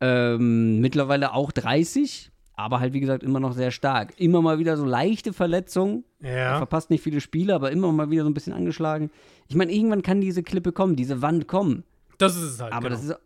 Ähm, 0.00 0.80
mittlerweile 0.80 1.34
auch 1.34 1.50
30, 1.50 2.30
aber 2.58 2.80
halt 2.80 2.92
wie 2.92 3.00
gesagt 3.00 3.22
immer 3.22 3.38
noch 3.38 3.52
sehr 3.52 3.70
stark. 3.70 4.12
Immer 4.18 4.42
mal 4.42 4.58
wieder 4.58 4.76
so 4.76 4.84
leichte 4.84 5.32
Verletzungen. 5.32 6.04
Ja. 6.20 6.28
Er 6.28 6.58
verpasst 6.58 6.90
nicht 6.90 7.02
viele 7.04 7.20
Spiele, 7.20 7.54
aber 7.54 7.70
immer 7.70 7.92
mal 7.92 8.10
wieder 8.10 8.24
so 8.24 8.28
ein 8.30 8.34
bisschen 8.34 8.52
angeschlagen. 8.52 9.10
Ich 9.46 9.54
meine, 9.54 9.72
irgendwann 9.72 10.02
kann 10.02 10.20
diese 10.20 10.42
Klippe 10.42 10.72
kommen, 10.72 10.96
diese 10.96 11.22
Wand 11.22 11.46
kommen. 11.46 11.84
Das 12.18 12.34
ist 12.36 12.42
es 12.42 12.60
halt. 12.60 12.72
Aber 12.72 12.88
genau. 12.88 13.00
das 13.00 13.04
ist 13.10 13.16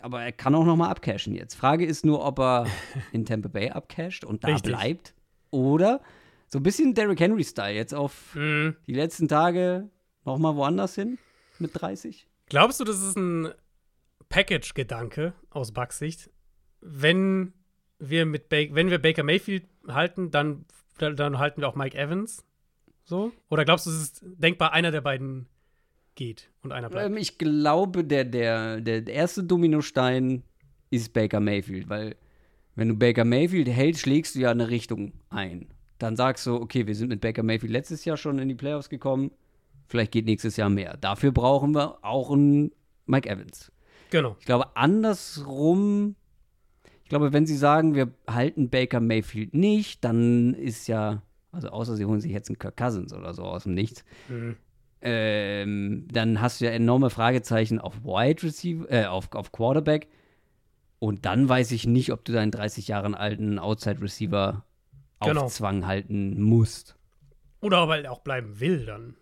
aber 0.00 0.22
er 0.22 0.32
kann 0.32 0.54
auch 0.54 0.64
noch 0.64 0.76
mal 0.76 0.88
abcashen 0.88 1.34
jetzt. 1.34 1.54
Frage 1.54 1.84
ist 1.84 2.04
nur, 2.06 2.24
ob 2.24 2.38
er 2.38 2.66
in 3.12 3.24
Tampa 3.24 3.48
Bay 3.48 3.70
abcasht 3.70 4.24
und 4.24 4.42
da 4.44 4.48
Richtig. 4.48 4.72
bleibt 4.72 5.14
oder 5.50 6.00
so 6.48 6.58
ein 6.58 6.62
bisschen 6.62 6.94
Derrick 6.94 7.18
Henry-Style 7.20 7.74
jetzt 7.74 7.94
auf 7.94 8.34
Mhm. 8.34 8.76
die 8.86 8.94
letzten 8.94 9.26
Tage 9.28 9.88
noch 10.24 10.38
mal 10.38 10.54
woanders 10.56 10.94
hin 10.94 11.18
mit 11.58 11.70
30. 11.74 12.26
Glaubst 12.48 12.78
du, 12.80 12.84
das 12.84 13.02
ist 13.02 13.16
ein 13.16 13.48
Package-Gedanke 14.28 15.34
aus 15.50 15.72
Bucks 15.72 15.98
Sicht? 15.98 16.30
Wenn 16.80 17.52
wir 18.02 18.26
mit 18.26 18.48
ba 18.48 18.56
wenn 18.70 18.90
wir 18.90 18.98
Baker 18.98 19.22
Mayfield 19.22 19.64
halten, 19.86 20.30
dann, 20.30 20.64
dann, 20.98 21.16
dann 21.16 21.38
halten 21.38 21.60
wir 21.60 21.68
auch 21.68 21.76
Mike 21.76 21.96
Evans. 21.96 22.44
So? 23.04 23.32
Oder 23.48 23.64
glaubst 23.64 23.86
du, 23.86 23.90
es 23.90 24.02
ist 24.02 24.24
denkbar, 24.24 24.72
einer 24.72 24.90
der 24.90 25.00
beiden 25.00 25.46
geht 26.14 26.50
und 26.62 26.72
einer 26.72 26.88
bleibt? 26.88 27.10
Ähm, 27.10 27.16
ich 27.16 27.38
glaube, 27.38 28.04
der, 28.04 28.24
der, 28.24 28.80
der 28.80 29.06
erste 29.06 29.44
Dominostein 29.44 30.42
ist 30.90 31.12
Baker 31.12 31.40
Mayfield, 31.40 31.88
weil 31.88 32.16
wenn 32.74 32.88
du 32.88 32.96
Baker 32.96 33.24
Mayfield 33.24 33.68
hältst, 33.68 34.02
schlägst 34.02 34.34
du 34.34 34.40
ja 34.40 34.50
eine 34.50 34.68
Richtung 34.68 35.12
ein. 35.28 35.68
Dann 35.98 36.16
sagst 36.16 36.46
du, 36.46 36.56
okay, 36.56 36.86
wir 36.86 36.94
sind 36.94 37.08
mit 37.08 37.20
Baker 37.20 37.42
Mayfield 37.42 37.72
letztes 37.72 38.04
Jahr 38.04 38.16
schon 38.16 38.38
in 38.38 38.48
die 38.48 38.54
Playoffs 38.54 38.88
gekommen, 38.88 39.30
vielleicht 39.86 40.12
geht 40.12 40.26
nächstes 40.26 40.56
Jahr 40.56 40.70
mehr. 40.70 40.96
Dafür 40.96 41.32
brauchen 41.32 41.74
wir 41.74 41.98
auch 42.02 42.30
einen 42.30 42.72
Mike 43.06 43.28
Evans. 43.28 43.70
genau. 44.10 44.36
Ich 44.40 44.46
glaube, 44.46 44.76
andersrum, 44.76 46.16
glaube, 47.12 47.32
wenn 47.32 47.46
sie 47.46 47.56
sagen, 47.56 47.94
wir 47.94 48.10
halten 48.26 48.70
Baker 48.70 49.00
Mayfield 49.00 49.54
nicht, 49.54 50.02
dann 50.04 50.54
ist 50.54 50.86
ja, 50.88 51.22
also 51.52 51.68
außer 51.68 51.96
sie 51.96 52.04
holen 52.06 52.20
sich 52.20 52.32
jetzt 52.32 52.48
einen 52.48 52.58
Kirk 52.58 52.76
Cousins 52.76 53.12
oder 53.12 53.34
so 53.34 53.42
aus 53.44 53.64
dem 53.64 53.74
Nichts, 53.74 54.04
Mhm. 54.28 54.56
ähm, 55.00 56.06
dann 56.12 56.40
hast 56.40 56.60
du 56.60 56.64
ja 56.64 56.70
enorme 56.70 57.10
Fragezeichen 57.10 57.78
auf 57.78 58.04
Wide 58.04 58.42
Receiver, 58.42 58.90
äh, 58.90 59.06
auf, 59.06 59.32
auf 59.34 59.52
Quarterback. 59.52 60.08
Und 60.98 61.24
dann 61.26 61.48
weiß 61.48 61.72
ich 61.72 61.86
nicht, 61.86 62.12
ob 62.12 62.24
du 62.24 62.32
deinen 62.32 62.52
30 62.52 62.86
Jahre 62.88 63.16
alten 63.18 63.58
Outside 63.58 64.00
Receiver 64.00 64.64
Genau. 65.20 65.42
auf 65.44 65.52
Zwang 65.52 65.86
halten 65.86 66.40
musst. 66.40 66.96
Oder 67.60 67.78
aber 67.78 67.92
halt 67.92 68.06
auch 68.08 68.20
bleiben 68.20 68.58
will, 68.60 68.86
dann, 68.86 69.16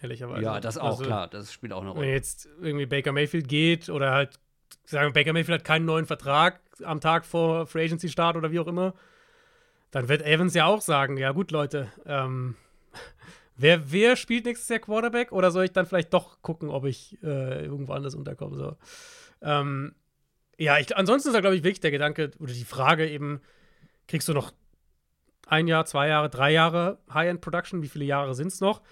ehrlicherweise. 0.00 0.42
ja, 0.42 0.60
das 0.60 0.76
auch, 0.78 0.98
Also, 0.98 1.04
klar. 1.04 1.28
Das 1.28 1.52
spielt 1.52 1.72
auch 1.72 1.80
eine 1.82 1.90
Wenn 1.90 1.96
Rolle. 1.98 2.10
jetzt 2.12 2.48
irgendwie 2.60 2.86
Baker 2.86 3.12
Mayfield 3.12 3.48
geht 3.48 3.88
oder 3.88 4.12
halt, 4.12 4.38
sagen 4.84 5.08
wir, 5.08 5.12
Baker 5.12 5.32
Mayfield 5.32 5.60
hat 5.60 5.66
keinen 5.66 5.84
neuen 5.84 6.06
Vertrag 6.06 6.60
am 6.82 7.00
Tag 7.00 7.24
vor 7.24 7.66
Free 7.66 7.84
Agency 7.84 8.08
Start 8.08 8.36
oder 8.36 8.50
wie 8.50 8.60
auch 8.60 8.66
immer, 8.66 8.94
dann 9.90 10.08
wird 10.08 10.22
Evans 10.22 10.54
ja 10.54 10.66
auch 10.66 10.80
sagen, 10.80 11.16
ja 11.16 11.32
gut, 11.32 11.50
Leute, 11.50 11.90
ähm, 12.04 12.56
wer, 13.56 13.90
wer 13.90 14.16
spielt 14.16 14.44
nächstes 14.44 14.68
Jahr 14.68 14.78
Quarterback 14.80 15.32
oder 15.32 15.50
soll 15.50 15.64
ich 15.64 15.72
dann 15.72 15.86
vielleicht 15.86 16.12
doch 16.12 16.42
gucken, 16.42 16.68
ob 16.68 16.84
ich 16.84 17.18
äh, 17.22 17.64
irgendwo 17.64 17.92
anders 17.92 18.14
unterkomme? 18.14 18.56
So. 18.56 18.76
Ähm, 19.42 19.94
ja, 20.58 20.78
ich, 20.78 20.96
ansonsten 20.96 21.28
ist 21.28 21.34
da, 21.34 21.40
glaube 21.40 21.56
ich, 21.56 21.62
wirklich 21.62 21.80
der 21.80 21.90
Gedanke 21.90 22.30
oder 22.38 22.52
die 22.52 22.64
Frage 22.64 23.08
eben, 23.08 23.40
kriegst 24.08 24.28
du 24.28 24.32
noch 24.32 24.52
ein 25.46 25.68
Jahr, 25.68 25.86
zwei 25.86 26.08
Jahre, 26.08 26.30
drei 26.30 26.52
Jahre 26.52 26.98
High-End-Production? 27.12 27.82
Wie 27.82 27.88
viele 27.88 28.04
Jahre 28.04 28.34
sind 28.34 28.48
es 28.48 28.60
noch? 28.60 28.82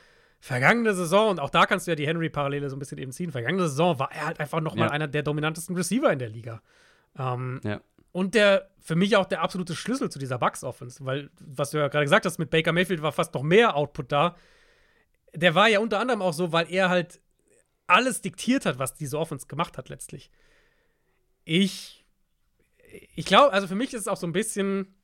Vergangene 0.44 0.92
Saison, 0.92 1.30
und 1.30 1.40
auch 1.40 1.48
da 1.48 1.64
kannst 1.64 1.86
du 1.86 1.90
ja 1.90 1.94
die 1.94 2.06
Henry-Parallele 2.06 2.68
so 2.68 2.76
ein 2.76 2.78
bisschen 2.78 2.98
eben 2.98 3.12
ziehen, 3.12 3.32
vergangene 3.32 3.62
Saison 3.66 3.98
war 3.98 4.12
er 4.12 4.26
halt 4.26 4.40
einfach 4.40 4.60
nochmal 4.60 4.88
Ja. 4.88 4.92
einer 4.92 5.08
der 5.08 5.22
dominantesten 5.22 5.74
Receiver 5.74 6.12
in 6.12 6.18
der 6.18 6.28
Liga. 6.28 6.60
Ähm, 7.18 7.62
Ja. 7.64 7.80
Und 8.12 8.34
der, 8.34 8.70
für 8.78 8.94
mich 8.94 9.16
auch 9.16 9.24
der 9.24 9.40
absolute 9.40 9.74
Schlüssel 9.74 10.10
zu 10.10 10.18
dieser 10.18 10.36
Bucks-Offense, 10.38 11.02
weil, 11.06 11.30
was 11.40 11.70
du 11.70 11.78
ja 11.78 11.88
gerade 11.88 12.04
gesagt 12.04 12.26
hast, 12.26 12.38
mit 12.38 12.50
Baker 12.50 12.72
Mayfield 12.72 13.00
war 13.00 13.12
fast 13.12 13.32
noch 13.32 13.42
mehr 13.42 13.74
Output 13.74 14.12
da. 14.12 14.36
Der 15.34 15.54
war 15.54 15.68
ja 15.70 15.78
unter 15.80 15.98
anderem 15.98 16.20
auch 16.20 16.34
so, 16.34 16.52
weil 16.52 16.70
er 16.70 16.90
halt 16.90 17.22
alles 17.86 18.20
diktiert 18.20 18.66
hat, 18.66 18.78
was 18.78 18.92
diese 18.94 19.18
Offense 19.18 19.46
gemacht 19.46 19.78
hat 19.78 19.88
letztlich. 19.88 20.30
Ich, 21.44 22.04
ich 23.14 23.24
glaube, 23.24 23.52
also 23.54 23.66
für 23.66 23.74
mich 23.74 23.94
ist 23.94 24.02
es 24.02 24.08
auch 24.08 24.18
so 24.18 24.26
ein 24.26 24.32
bisschen, 24.32 24.94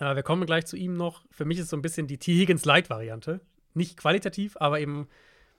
äh, 0.00 0.14
wir 0.16 0.22
kommen 0.22 0.46
gleich 0.46 0.64
zu 0.64 0.76
ihm 0.78 0.94
noch, 0.94 1.24
für 1.30 1.44
mich 1.44 1.58
ist 1.58 1.64
es 1.64 1.70
so 1.70 1.76
ein 1.76 1.82
bisschen 1.82 2.06
die 2.06 2.18
T. 2.18 2.32
Higgins 2.32 2.64
Light-Variante. 2.64 3.42
Nicht 3.74 3.96
qualitativ, 3.96 4.56
aber 4.58 4.80
eben 4.80 5.08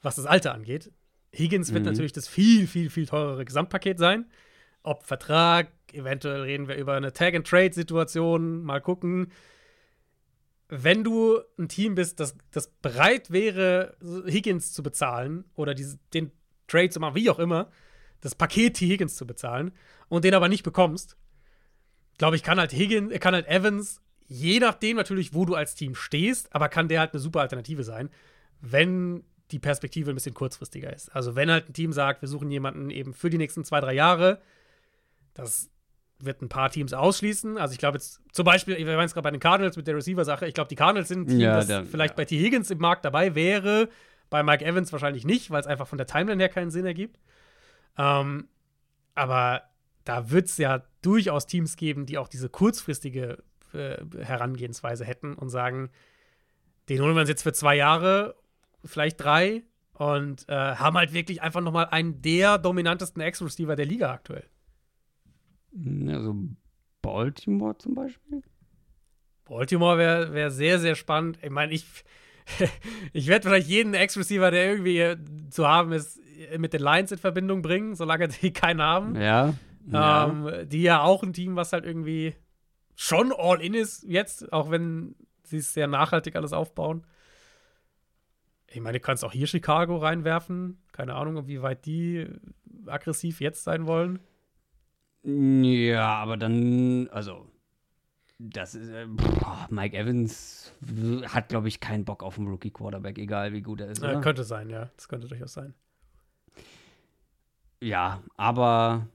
was 0.01 0.15
das 0.15 0.25
Alter 0.25 0.53
angeht. 0.53 0.91
Higgins 1.33 1.73
wird 1.73 1.83
Mhm. 1.83 1.91
natürlich 1.91 2.13
das 2.13 2.27
viel, 2.27 2.67
viel, 2.67 2.89
viel 2.89 3.05
teurere 3.05 3.43
Gesamtpaket 3.45 3.99
sein. 3.99 4.25
Ob 4.83 5.03
Vertrag, 5.03 5.69
eventuell 5.91 6.41
reden 6.41 6.67
wir 6.67 6.75
über 6.75 6.93
eine 6.93 7.11
Tag-and-Trade-Situation, 7.11 8.63
mal 8.63 8.79
gucken. 8.81 9.31
Wenn 10.69 11.03
du 11.03 11.39
ein 11.59 11.67
Team 11.67 11.95
bist, 11.95 12.19
das, 12.19 12.35
das 12.51 12.69
bereit 12.81 13.31
wäre, 13.31 13.97
Higgins 14.27 14.73
zu 14.73 14.81
bezahlen 14.81 15.45
oder 15.55 15.73
diese, 15.73 15.99
den 16.13 16.31
Trade 16.67 16.89
zu 16.89 16.99
machen, 16.99 17.15
wie 17.15 17.29
auch 17.29 17.39
immer, 17.39 17.69
das 18.21 18.33
Paket. 18.33 18.77
Higgins 18.77 19.15
zu 19.15 19.27
bezahlen 19.27 19.71
und 20.07 20.23
den 20.23 20.33
aber 20.33 20.49
nicht 20.49 20.63
bekommst, 20.63 21.17
glaube 22.17 22.35
ich, 22.35 22.43
kann 22.43 22.59
halt 22.59 22.71
Higgins, 22.71 23.19
kann 23.19 23.33
halt 23.35 23.47
Evans, 23.47 24.01
je 24.27 24.59
nachdem 24.59 24.97
natürlich, 24.97 25.33
wo 25.33 25.45
du 25.45 25.55
als 25.55 25.75
Team 25.75 25.95
stehst, 25.95 26.53
aber 26.55 26.69
kann 26.69 26.87
der 26.87 26.99
halt 26.99 27.13
eine 27.13 27.19
super 27.19 27.41
Alternative 27.41 27.83
sein, 27.83 28.09
wenn 28.61 29.23
die 29.51 29.59
Perspektive 29.59 30.09
ein 30.11 30.15
bisschen 30.15 30.33
kurzfristiger 30.33 30.91
ist. 30.93 31.15
Also 31.15 31.35
wenn 31.35 31.51
halt 31.51 31.69
ein 31.69 31.73
Team 31.73 31.93
sagt, 31.93 32.21
wir 32.21 32.29
suchen 32.29 32.49
jemanden 32.49 32.89
eben 32.89 33.13
für 33.13 33.29
die 33.29 33.37
nächsten 33.37 33.63
zwei, 33.63 33.79
drei 33.79 33.93
Jahre, 33.93 34.41
das 35.35 35.69
wird 36.19 36.41
ein 36.41 36.49
paar 36.49 36.71
Teams 36.71 36.93
ausschließen. 36.93 37.57
Also 37.57 37.73
ich 37.73 37.77
glaube 37.77 37.97
jetzt 37.97 38.21
zum 38.31 38.45
Beispiel, 38.45 38.77
wir 38.77 38.87
waren 38.87 39.01
jetzt 39.01 39.13
gerade 39.13 39.23
bei 39.25 39.31
den 39.31 39.39
Cardinals 39.39 39.77
mit 39.77 39.85
der 39.85 39.95
Receiver-Sache, 39.95 40.47
ich 40.47 40.53
glaube, 40.55 40.69
die 40.69 40.75
Cardinals 40.75 41.09
sind 41.09 41.21
ein 41.21 41.27
Team, 41.27 41.39
Ja, 41.41 41.57
das 41.57 41.67
da- 41.67 41.83
vielleicht 41.83 42.13
ja. 42.13 42.15
bei 42.17 42.25
T. 42.25 42.39
Higgins 42.39 42.71
im 42.71 42.79
Markt 42.79 43.05
dabei 43.05 43.35
wäre, 43.35 43.89
bei 44.31 44.41
Mike 44.41 44.65
Evans 44.65 44.91
wahrscheinlich 44.91 45.25
nicht, 45.25 45.51
weil 45.51 45.61
es 45.61 45.67
einfach 45.67 45.87
von 45.87 45.97
der 45.99 46.07
Timeline 46.07 46.41
her 46.41 46.49
keinen 46.49 46.71
Sinn 46.71 46.85
ergibt. 46.85 47.19
Ähm, 47.97 48.47
aber 49.13 49.63
da 50.05 50.31
wird 50.31 50.47
es 50.47 50.57
ja 50.57 50.83
durchaus 51.01 51.45
Teams 51.45 51.75
geben, 51.77 52.05
die 52.07 52.17
auch 52.17 52.27
diese 52.27 52.49
kurzfristige 52.49 53.43
Herangehensweise 54.19 55.05
hätten 55.05 55.33
und 55.33 55.49
sagen, 55.49 55.89
den 56.89 57.01
holen 57.01 57.15
wir 57.15 57.21
uns 57.21 57.29
jetzt 57.29 57.43
für 57.43 57.53
zwei 57.53 57.75
Jahre, 57.75 58.35
vielleicht 58.83 59.23
drei 59.23 59.63
und 59.93 60.47
äh, 60.49 60.53
haben 60.53 60.97
halt 60.97 61.13
wirklich 61.13 61.41
einfach 61.41 61.61
noch 61.61 61.71
mal 61.71 61.85
einen 61.85 62.21
der 62.21 62.57
dominantesten 62.57 63.21
Ex-Receiver 63.21 63.75
der 63.75 63.85
Liga 63.85 64.11
aktuell. 64.11 64.45
Also 66.07 66.35
Baltimore 67.01 67.77
zum 67.77 67.95
Beispiel. 67.95 68.41
Baltimore 69.45 69.97
wäre 69.97 70.33
wär 70.33 70.51
sehr, 70.51 70.79
sehr 70.79 70.95
spannend. 70.95 71.39
Ich 71.41 71.49
meine, 71.49 71.73
ich, 71.73 71.85
ich 73.13 73.27
werde 73.27 73.47
vielleicht 73.47 73.67
jeden 73.67 73.93
Ex-Receiver, 73.93 74.51
der 74.51 74.71
irgendwie 74.71 74.99
äh, 74.99 75.17
zu 75.49 75.67
haben 75.67 75.91
ist, 75.91 76.19
mit 76.57 76.73
den 76.73 76.81
Lions 76.81 77.11
in 77.11 77.17
Verbindung 77.17 77.61
bringen, 77.61 77.95
solange 77.95 78.27
die 78.27 78.51
keinen 78.51 78.81
haben. 78.81 79.15
Ja. 79.15 79.53
ja. 79.87 80.27
Ähm, 80.27 80.69
die 80.69 80.81
ja 80.81 81.01
auch 81.01 81.23
ein 81.23 81.33
Team, 81.33 81.55
was 81.55 81.73
halt 81.73 81.85
irgendwie 81.85 82.35
schon 82.95 83.33
all 83.35 83.61
in 83.61 83.73
ist 83.73 84.03
jetzt, 84.03 84.51
auch 84.53 84.71
wenn 84.71 85.15
sie 85.43 85.57
es 85.57 85.73
sehr 85.73 85.87
nachhaltig 85.87 86.35
alles 86.35 86.53
aufbauen. 86.53 87.05
Ich 88.67 88.81
meine, 88.81 88.97
du 88.97 89.01
kannst 89.03 89.23
auch 89.23 89.31
hier 89.31 89.47
Chicago 89.47 89.97
reinwerfen. 89.97 90.81
Keine 90.91 91.15
Ahnung, 91.15 91.47
wie 91.47 91.61
weit 91.61 91.85
die 91.85 92.27
aggressiv 92.87 93.39
jetzt 93.39 93.63
sein 93.63 93.85
wollen. 93.87 94.19
Ja, 95.23 96.15
aber 96.15 96.37
dann, 96.37 97.07
also, 97.09 97.47
das 98.37 98.75
ist, 98.75 98.89
äh, 98.89 99.07
Mike 99.69 99.97
Evans 99.97 100.73
hat, 101.27 101.49
glaube 101.49 101.67
ich, 101.67 101.79
keinen 101.79 102.05
Bock 102.05 102.21
auf 102.21 102.37
einen 102.37 102.47
Rookie-Quarterback, 102.47 103.17
egal 103.17 103.53
wie 103.53 103.61
gut 103.61 103.81
er 103.81 103.87
ist. 103.87 104.03
Äh, 104.03 104.07
Oder? 104.07 104.21
könnte 104.21 104.43
sein, 104.43 104.69
ja. 104.69 104.89
Das 104.95 105.07
könnte 105.07 105.27
durchaus 105.27 105.53
sein. 105.53 105.73
ja, 107.81 108.21
aber 108.35 109.07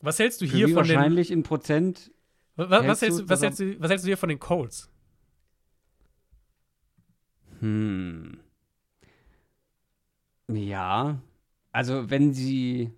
Was 0.00 0.18
hältst 0.18 0.40
du 0.40 0.46
hier 0.46 0.68
von 0.68 0.84
den. 0.84 0.94
wahrscheinlich 0.94 1.30
in 1.30 1.42
Prozent. 1.42 2.11
Was, 2.56 2.70
was, 2.70 3.00
hältst 3.02 3.20
du 3.20 3.28
was, 3.28 3.42
hältst 3.42 3.60
du, 3.60 3.80
was 3.80 3.90
hältst 3.90 4.04
du 4.04 4.08
hier 4.08 4.16
von 4.18 4.28
den 4.28 4.38
Colts? 4.38 4.90
Hm. 7.60 8.38
Ja, 10.52 11.18
also 11.70 12.10
wenn 12.10 12.32
sie, 12.34 12.92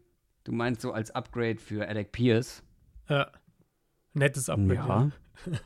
du 0.44 0.52
meinst 0.52 0.80
so 0.80 0.92
als 0.92 1.10
Upgrade 1.12 1.58
für 1.58 1.86
Alec 1.86 2.10
Pierce. 2.12 2.62
Ja. 3.08 3.30
Nettes 4.14 4.48
Upgrade. 4.48 4.74
Ja. 4.74 5.10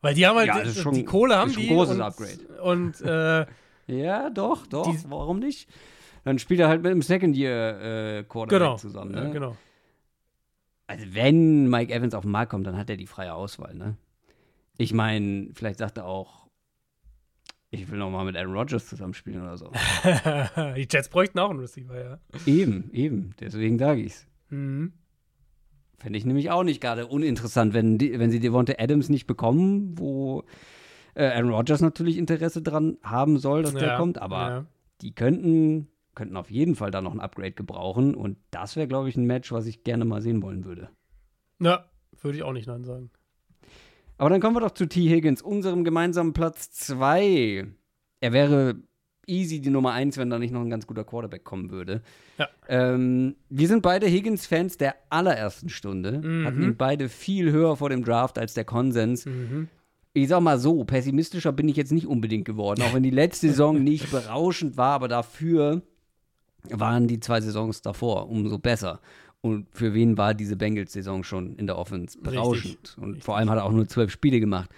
Weil 0.00 0.14
die 0.14 0.26
haben 0.26 0.36
halt, 0.36 0.46
Ja, 0.46 0.62
die, 0.62 0.70
schon- 0.70 0.94
die 0.94 1.04
Kohle 1.04 1.36
haben 1.36 1.52
die. 1.52 1.68
ein 1.68 1.74
großes 1.74 1.96
und, 1.96 2.02
Upgrade. 2.02 2.62
Und 2.62 3.00
äh, 3.02 3.46
Ja, 3.86 4.30
doch, 4.30 4.66
doch. 4.66 4.90
Die- 4.90 5.10
warum 5.10 5.40
nicht? 5.40 5.68
Dann 6.24 6.38
spielt 6.38 6.60
er 6.60 6.68
halt 6.68 6.82
mit 6.82 6.92
dem 6.92 7.02
Second 7.02 7.36
Year 7.36 7.80
äh, 8.18 8.24
Quarterback 8.24 8.58
genau. 8.60 8.76
zusammen. 8.76 9.14
Ja, 9.14 9.24
Ne? 9.24 9.30
genau. 9.32 9.56
Also 10.88 11.04
wenn 11.12 11.68
Mike 11.68 11.92
Evans 11.92 12.14
auf 12.14 12.22
den 12.22 12.32
Markt 12.32 12.50
kommt, 12.50 12.66
dann 12.66 12.76
hat 12.76 12.90
er 12.90 12.96
die 12.96 13.06
freie 13.06 13.34
Auswahl, 13.34 13.74
ne? 13.74 13.96
Ich 14.78 14.92
meine, 14.92 15.50
vielleicht 15.52 15.78
sagt 15.78 15.98
er 15.98 16.06
auch, 16.06 16.48
ich 17.70 17.90
will 17.90 17.98
noch 17.98 18.10
mal 18.10 18.24
mit 18.24 18.36
Aaron 18.36 18.54
Rodgers 18.54 18.86
zusammenspielen 18.86 19.42
oder 19.42 19.58
so. 19.58 19.70
die 20.76 20.88
Jets 20.90 21.10
bräuchten 21.10 21.38
auch 21.38 21.50
einen 21.50 21.60
Receiver, 21.60 22.00
ja. 22.00 22.18
eben, 22.46 22.90
eben. 22.92 23.34
Deswegen 23.38 23.78
sage 23.78 24.00
ich's. 24.00 24.26
Mhm. 24.48 24.94
Fände 25.98 26.18
ich 26.18 26.24
nämlich 26.24 26.50
auch 26.50 26.62
nicht 26.62 26.80
gerade 26.80 27.06
uninteressant, 27.06 27.74
wenn, 27.74 27.98
die, 27.98 28.18
wenn 28.18 28.30
sie 28.30 28.40
Devonta 28.40 28.74
Adams 28.78 29.10
nicht 29.10 29.26
bekommen, 29.26 29.98
wo 29.98 30.44
äh, 31.14 31.26
Aaron 31.26 31.50
Rodgers 31.50 31.80
natürlich 31.82 32.16
Interesse 32.16 32.62
dran 32.62 32.96
haben 33.02 33.38
soll, 33.38 33.62
dass 33.62 33.74
der 33.74 33.88
Ja, 33.88 33.96
kommt, 33.98 34.16
aber 34.16 34.48
ja. 34.48 34.66
die 35.02 35.14
könnten, 35.14 35.88
könnten 36.18 36.36
auf 36.36 36.50
jeden 36.50 36.74
Fall 36.74 36.90
da 36.90 37.00
noch 37.00 37.14
ein 37.14 37.20
Upgrade 37.20 37.52
gebrauchen. 37.52 38.14
Und 38.14 38.36
das 38.50 38.76
wäre, 38.76 38.86
glaube 38.88 39.08
ich, 39.08 39.16
ein 39.16 39.24
Match, 39.24 39.50
was 39.52 39.64
ich 39.66 39.84
gerne 39.84 40.04
mal 40.04 40.20
sehen 40.20 40.42
wollen 40.42 40.64
würde. 40.66 40.90
Ja, 41.60 41.86
würde 42.20 42.36
ich 42.36 42.42
auch 42.44 42.52
nicht 42.52 42.66
nein 42.66 42.84
sagen. 42.84 43.10
Aber 44.18 44.28
dann 44.30 44.40
kommen 44.40 44.56
wir 44.56 44.60
doch 44.60 44.72
zu 44.72 44.86
T. 44.86 45.08
Higgins, 45.08 45.40
unserem 45.40 45.84
gemeinsamen 45.84 46.32
Platz 46.32 46.70
2. 46.72 47.66
Er 48.20 48.32
wäre 48.32 48.74
easy 49.28 49.60
die 49.60 49.70
Nummer 49.70 49.92
1, 49.92 50.16
wenn 50.16 50.30
da 50.30 50.38
nicht 50.38 50.52
noch 50.52 50.60
ein 50.62 50.70
ganz 50.70 50.86
guter 50.86 51.04
Quarterback 51.04 51.44
kommen 51.44 51.70
würde. 51.70 52.02
Ja. 52.38 52.48
Ähm, 52.68 53.36
wir 53.48 53.68
sind 53.68 53.82
beide 53.82 54.06
Higgins-Fans 54.06 54.76
der 54.78 54.96
allerersten 55.10 55.68
Stunde, 55.68 56.18
Mhm. 56.22 56.44
hatten 56.46 56.62
ihn 56.62 56.76
beide 56.76 57.08
viel 57.08 57.52
höher 57.52 57.76
vor 57.76 57.90
dem 57.90 58.02
Draft 58.04 58.38
als 58.38 58.54
der 58.54 58.64
Konsens. 58.64 59.26
Mhm. 59.26 59.68
Ich 60.14 60.28
sag 60.28 60.40
mal 60.40 60.58
so, 60.58 60.82
pessimistischer 60.84 61.52
bin 61.52 61.68
ich 61.68 61.76
jetzt 61.76 61.92
nicht 61.92 62.06
unbedingt 62.06 62.44
geworden, 62.46 62.82
auch 62.82 62.94
wenn 62.94 63.02
die 63.04 63.10
letzte 63.10 63.48
Saison 63.48 63.84
nicht 63.84 64.10
berauschend 64.10 64.76
war, 64.76 64.94
aber 64.94 65.06
dafür 65.06 65.82
waren 66.70 67.08
die 67.08 67.20
zwei 67.20 67.40
Saisons 67.40 67.82
davor 67.82 68.28
umso 68.28 68.58
besser. 68.58 69.00
Und 69.40 69.66
für 69.70 69.94
wen 69.94 70.18
war 70.18 70.34
diese 70.34 70.56
Bengals-Saison 70.56 71.22
schon 71.22 71.56
in 71.56 71.66
der 71.66 71.78
Offense 71.78 72.18
berauschend? 72.18 72.96
Und 72.98 73.10
Richtig. 73.10 73.24
vor 73.24 73.36
allem 73.36 73.50
hat 73.50 73.58
er 73.58 73.64
auch 73.64 73.72
nur 73.72 73.86
zwölf 73.86 74.10
Spiele 74.10 74.40
gemacht. 74.40 74.70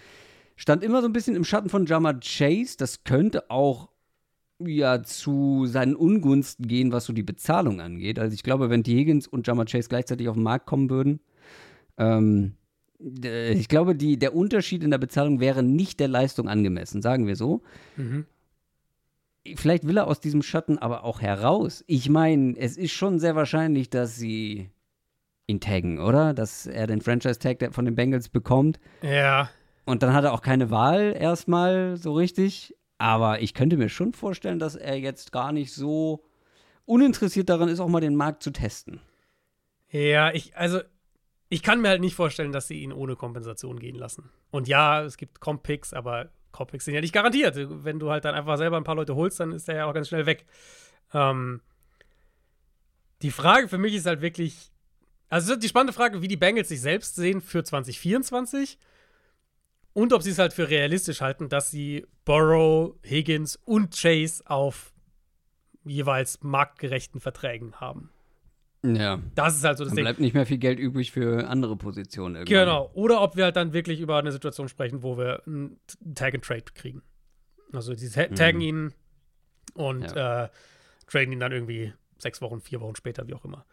Stand 0.56 0.84
immer 0.84 1.00
so 1.00 1.06
ein 1.06 1.14
bisschen 1.14 1.36
im 1.36 1.44
Schatten 1.44 1.70
von 1.70 1.86
Jammer 1.86 2.20
Chase. 2.20 2.76
Das 2.76 3.04
könnte 3.04 3.50
auch 3.50 3.88
ja 4.58 5.02
zu 5.02 5.64
seinen 5.66 5.96
Ungunsten 5.96 6.68
gehen, 6.68 6.92
was 6.92 7.06
so 7.06 7.14
die 7.14 7.22
Bezahlung 7.22 7.80
angeht. 7.80 8.18
Also 8.18 8.34
ich 8.34 8.42
glaube, 8.42 8.68
wenn 8.68 8.82
die 8.82 8.96
Higgins 8.96 9.26
und 9.26 9.46
Jammer 9.46 9.64
Chase 9.64 9.88
gleichzeitig 9.88 10.28
auf 10.28 10.36
den 10.36 10.42
Markt 10.42 10.66
kommen 10.66 10.90
würden, 10.90 11.20
ähm, 11.96 12.52
ich 12.98 13.68
glaube, 13.68 13.94
die, 13.94 14.18
der 14.18 14.34
Unterschied 14.34 14.84
in 14.84 14.90
der 14.90 14.98
Bezahlung 14.98 15.40
wäre 15.40 15.62
nicht 15.62 16.00
der 16.00 16.08
Leistung 16.08 16.48
angemessen, 16.48 17.00
sagen 17.00 17.26
wir 17.26 17.36
so. 17.36 17.62
Mhm. 17.96 18.26
Vielleicht 19.54 19.86
will 19.86 19.96
er 19.96 20.06
aus 20.06 20.20
diesem 20.20 20.42
Schatten 20.42 20.78
aber 20.78 21.04
auch 21.04 21.20
heraus. 21.20 21.82
Ich 21.86 22.08
meine, 22.10 22.56
es 22.58 22.76
ist 22.76 22.92
schon 22.92 23.18
sehr 23.18 23.36
wahrscheinlich, 23.36 23.88
dass 23.88 24.16
sie 24.16 24.70
ihn 25.46 25.60
taggen, 25.60 25.98
oder? 25.98 26.34
Dass 26.34 26.66
er 26.66 26.86
den 26.86 27.00
Franchise-Tag 27.00 27.74
von 27.74 27.84
den 27.84 27.94
Bengals 27.94 28.28
bekommt. 28.28 28.78
Ja, 29.02 29.50
Und 29.86 30.02
dann 30.02 30.12
hat 30.12 30.24
er 30.24 30.32
auch 30.32 30.42
keine 30.42 30.70
Wahl 30.70 31.16
erstmal 31.18 31.96
so 31.96 32.12
richtig. 32.12 32.76
Aber 32.98 33.40
ich 33.40 33.54
könnte 33.54 33.78
mir 33.78 33.88
schon 33.88 34.12
vorstellen, 34.12 34.58
dass 34.58 34.76
er 34.76 34.98
jetzt 34.98 35.32
gar 35.32 35.52
nicht 35.52 35.72
so 35.72 36.22
uninteressiert 36.84 37.48
daran 37.48 37.68
ist, 37.68 37.80
auch 37.80 37.88
mal 37.88 38.00
den 38.00 38.14
Markt 38.14 38.42
zu 38.42 38.50
testen. 38.50 39.00
Ja, 39.90 40.32
ich, 40.32 40.54
also, 40.56 40.80
ich 41.48 41.62
kann 41.62 41.80
mir 41.80 41.88
halt 41.88 42.02
nicht 42.02 42.14
vorstellen, 42.14 42.52
dass 42.52 42.68
sie 42.68 42.82
ihn 42.82 42.92
ohne 42.92 43.16
Kompensation 43.16 43.80
gehen 43.80 43.96
lassen. 43.96 44.30
Und 44.50 44.68
ja, 44.68 45.02
es 45.02 45.16
gibt 45.16 45.40
Comp-Picks, 45.40 45.94
aber 45.94 46.28
Comp-Picks 46.52 46.84
sind 46.84 46.94
ja 46.94 47.00
nicht 47.00 47.14
garantiert. 47.14 47.54
Wenn 47.56 47.98
du 47.98 48.10
halt 48.10 48.24
dann 48.24 48.34
einfach 48.34 48.56
selber 48.56 48.76
ein 48.76 48.84
paar 48.84 48.94
Leute 48.94 49.14
holst, 49.14 49.40
dann 49.40 49.52
ist 49.52 49.68
der 49.68 49.76
ja 49.76 49.86
auch 49.86 49.94
ganz 49.94 50.08
schnell 50.08 50.26
weg. 50.26 50.46
Ähm, 51.12 51.60
die 53.22 53.30
Frage 53.30 53.68
für 53.68 53.78
mich 53.78 53.94
ist 53.94 54.06
halt 54.06 54.20
wirklich, 54.20 54.72
also 55.28 55.50
es 55.50 55.56
ist 55.56 55.62
die 55.62 55.68
spannende 55.68 55.92
Frage, 55.92 56.22
wie 56.22 56.28
die 56.28 56.36
Bengals 56.36 56.68
sich 56.68 56.80
selbst 56.80 57.16
sehen 57.16 57.40
für 57.40 57.62
2024 57.62 58.78
und 59.92 60.12
ob 60.12 60.22
sie 60.22 60.30
es 60.30 60.38
halt 60.38 60.52
für 60.52 60.68
realistisch 60.68 61.20
halten, 61.20 61.48
dass 61.48 61.70
sie 61.70 62.06
Burrow, 62.24 62.94
Higgins 63.04 63.56
und 63.64 63.98
Chase 63.98 64.42
auf 64.46 64.92
jeweils 65.84 66.42
marktgerechten 66.42 67.20
Verträgen 67.20 67.80
haben. 67.80 68.10
Ja. 68.82 69.20
Das 69.34 69.56
ist 69.56 69.64
halt 69.64 69.76
so 69.78 69.84
das 69.84 69.90
Dann 69.90 69.96
Ding. 69.96 70.04
bleibt 70.04 70.20
nicht 70.20 70.34
mehr 70.34 70.46
viel 70.46 70.58
Geld 70.58 70.78
übrig 70.78 71.12
für 71.12 71.46
andere 71.48 71.76
Positionen 71.76 72.36
irgendwann. 72.36 72.64
Genau. 72.64 72.90
Oder 72.94 73.20
ob 73.20 73.36
wir 73.36 73.44
halt 73.44 73.56
dann 73.56 73.72
wirklich 73.72 74.00
über 74.00 74.18
eine 74.18 74.32
Situation 74.32 74.68
sprechen, 74.68 75.02
wo 75.02 75.18
wir 75.18 75.42
einen 75.46 75.78
Tag 76.14 76.34
and 76.34 76.44
Trade 76.44 76.64
kriegen. 76.74 77.02
Also 77.72 77.94
ta 77.94 78.26
taggen 78.28 78.60
ihn 78.60 78.94
und 79.74 80.04
äh, 80.04 80.48
traden 81.06 81.32
ihn 81.32 81.40
dann 81.40 81.52
irgendwie 81.52 81.92
sechs 82.18 82.40
Wochen, 82.40 82.60
vier 82.60 82.80
Wochen 82.80 82.96
später, 82.96 83.26
wie 83.28 83.34
auch 83.34 83.44
immer. 83.44 83.64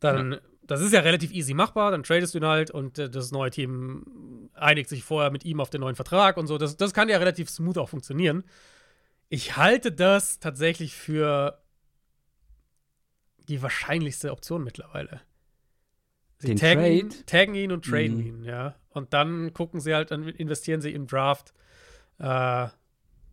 Dann, 0.00 0.38
das 0.62 0.80
ist 0.80 0.92
ja 0.92 1.00
relativ 1.00 1.32
easy 1.32 1.54
machbar, 1.54 1.90
dann 1.90 2.02
tradest 2.02 2.34
du 2.34 2.38
ihn 2.38 2.46
halt 2.46 2.70
und 2.70 2.98
äh, 2.98 3.10
das 3.10 3.32
neue 3.32 3.50
Team 3.50 4.50
einigt 4.54 4.88
sich 4.88 5.02
vorher 5.02 5.30
mit 5.30 5.44
ihm 5.44 5.60
auf 5.60 5.70
den 5.70 5.80
neuen 5.80 5.96
Vertrag 5.96 6.36
und 6.36 6.46
so. 6.46 6.58
Das, 6.58 6.76
das 6.76 6.94
kann 6.94 7.08
ja 7.08 7.18
relativ 7.18 7.50
smooth 7.50 7.78
auch 7.78 7.88
funktionieren. 7.88 8.44
Ich 9.28 9.56
halte 9.56 9.92
das 9.92 10.38
tatsächlich 10.38 10.94
für 10.94 11.63
die 13.48 13.62
wahrscheinlichste 13.62 14.32
Option 14.32 14.64
mittlerweile. 14.64 15.20
Sie 16.38 16.48
Den 16.48 16.56
taggen, 16.56 16.84
ihn, 16.84 17.10
Trade? 17.10 17.24
taggen 17.26 17.54
ihn 17.54 17.72
und 17.72 17.84
traden 17.84 18.18
Mhm. 18.18 18.26
ihn, 18.26 18.44
ja. 18.44 18.74
Und 18.90 19.12
dann 19.12 19.52
gucken 19.54 19.80
sie 19.80 19.94
halt, 19.94 20.10
dann 20.10 20.26
investieren 20.28 20.80
sie 20.80 20.92
im 20.92 21.06
Draft. 21.06 21.52
Äh, 22.18 22.68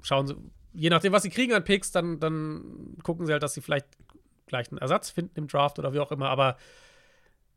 schauen 0.01 0.27
sie, 0.27 0.35
je 0.73 0.89
nachdem, 0.89 1.11
was 1.13 1.23
sie 1.23 1.29
kriegen 1.29 1.53
an 1.53 1.63
Picks, 1.63 1.91
dann, 1.91 2.19
dann 2.19 2.97
gucken 3.03 3.25
sie 3.25 3.31
halt, 3.33 3.43
dass 3.43 3.53
sie 3.53 3.61
vielleicht 3.61 3.87
gleich 4.47 4.69
einen 4.69 4.77
Ersatz 4.79 5.09
finden 5.09 5.33
im 5.35 5.47
Draft 5.47 5.79
oder 5.79 5.93
wie 5.93 5.99
auch 5.99 6.11
immer. 6.11 6.29
Aber 6.29 6.57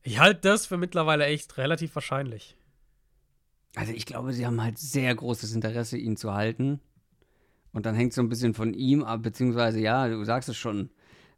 ich 0.02 0.18
halte 0.18 0.40
das 0.40 0.66
für 0.66 0.76
mittlerweile 0.76 1.26
echt 1.26 1.56
relativ 1.58 1.94
wahrscheinlich. 1.94 2.56
Also 3.74 3.92
ich 3.92 4.06
glaube, 4.06 4.32
sie 4.32 4.46
haben 4.46 4.62
halt 4.62 4.78
sehr 4.78 5.14
großes 5.14 5.52
Interesse, 5.54 5.98
ihn 5.98 6.16
zu 6.16 6.34
halten. 6.34 6.80
Und 7.72 7.86
dann 7.86 7.94
hängt 7.96 8.10
es 8.10 8.16
so 8.16 8.22
ein 8.22 8.28
bisschen 8.28 8.54
von 8.54 8.72
ihm 8.72 9.02
ab, 9.02 9.22
beziehungsweise 9.22 9.80
ja, 9.80 10.06
du 10.08 10.22
sagst 10.24 10.48
es 10.48 10.56
schon, 10.56 10.90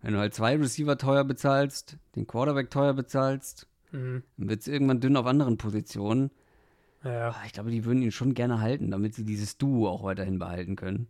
wenn 0.03 0.13
du 0.15 0.19
halt 0.21 0.35
zwei 0.35 0.57
Receiver 0.57 0.97
teuer 0.99 1.25
bezahlst, 1.25 1.97
den 2.15 2.27
Quarterback 2.27 2.71
teuer 2.71 2.95
bezahlst, 2.95 3.67
Mhm. 3.93 4.23
dann 4.37 4.49
wird 4.49 4.61
es 4.61 4.69
irgendwann 4.69 5.01
dünn 5.01 5.17
auf 5.17 5.27
anderen 5.27 5.57
Positionen. 5.59 6.31
Ja. 7.05 7.29
Aber 7.29 7.37
ich 7.47 7.53
glaube, 7.53 7.71
die 7.71 7.85
würden 7.85 8.03
ihn 8.03 8.11
schon 8.13 8.35
gerne 8.35 8.61
halten, 8.61 8.91
damit 8.91 9.15
sie 9.15 9.25
dieses 9.25 9.59
Duo 9.59 9.89
auch 9.89 10.03
weiterhin 10.03 10.39
behalten 10.39 10.75
können. 10.77 11.07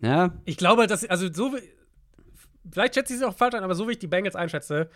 Ja, 0.00 0.34
Ich 0.44 0.56
glaube 0.56 0.82
halt, 0.82 0.90
dass, 0.90 1.04
also 1.04 1.32
so, 1.32 1.52
wie- 1.54 1.68
vielleicht 2.70 2.94
schätze 2.94 3.12
ich 3.14 3.20
es 3.20 3.26
auch 3.26 3.34
falsch 3.36 3.54
ein, 3.54 3.64
aber 3.64 3.74
so 3.74 3.88
wie 3.88 3.92
ich 3.92 3.98
die 3.98 4.06
Bengals 4.06 4.36
einschätze, 4.36 4.88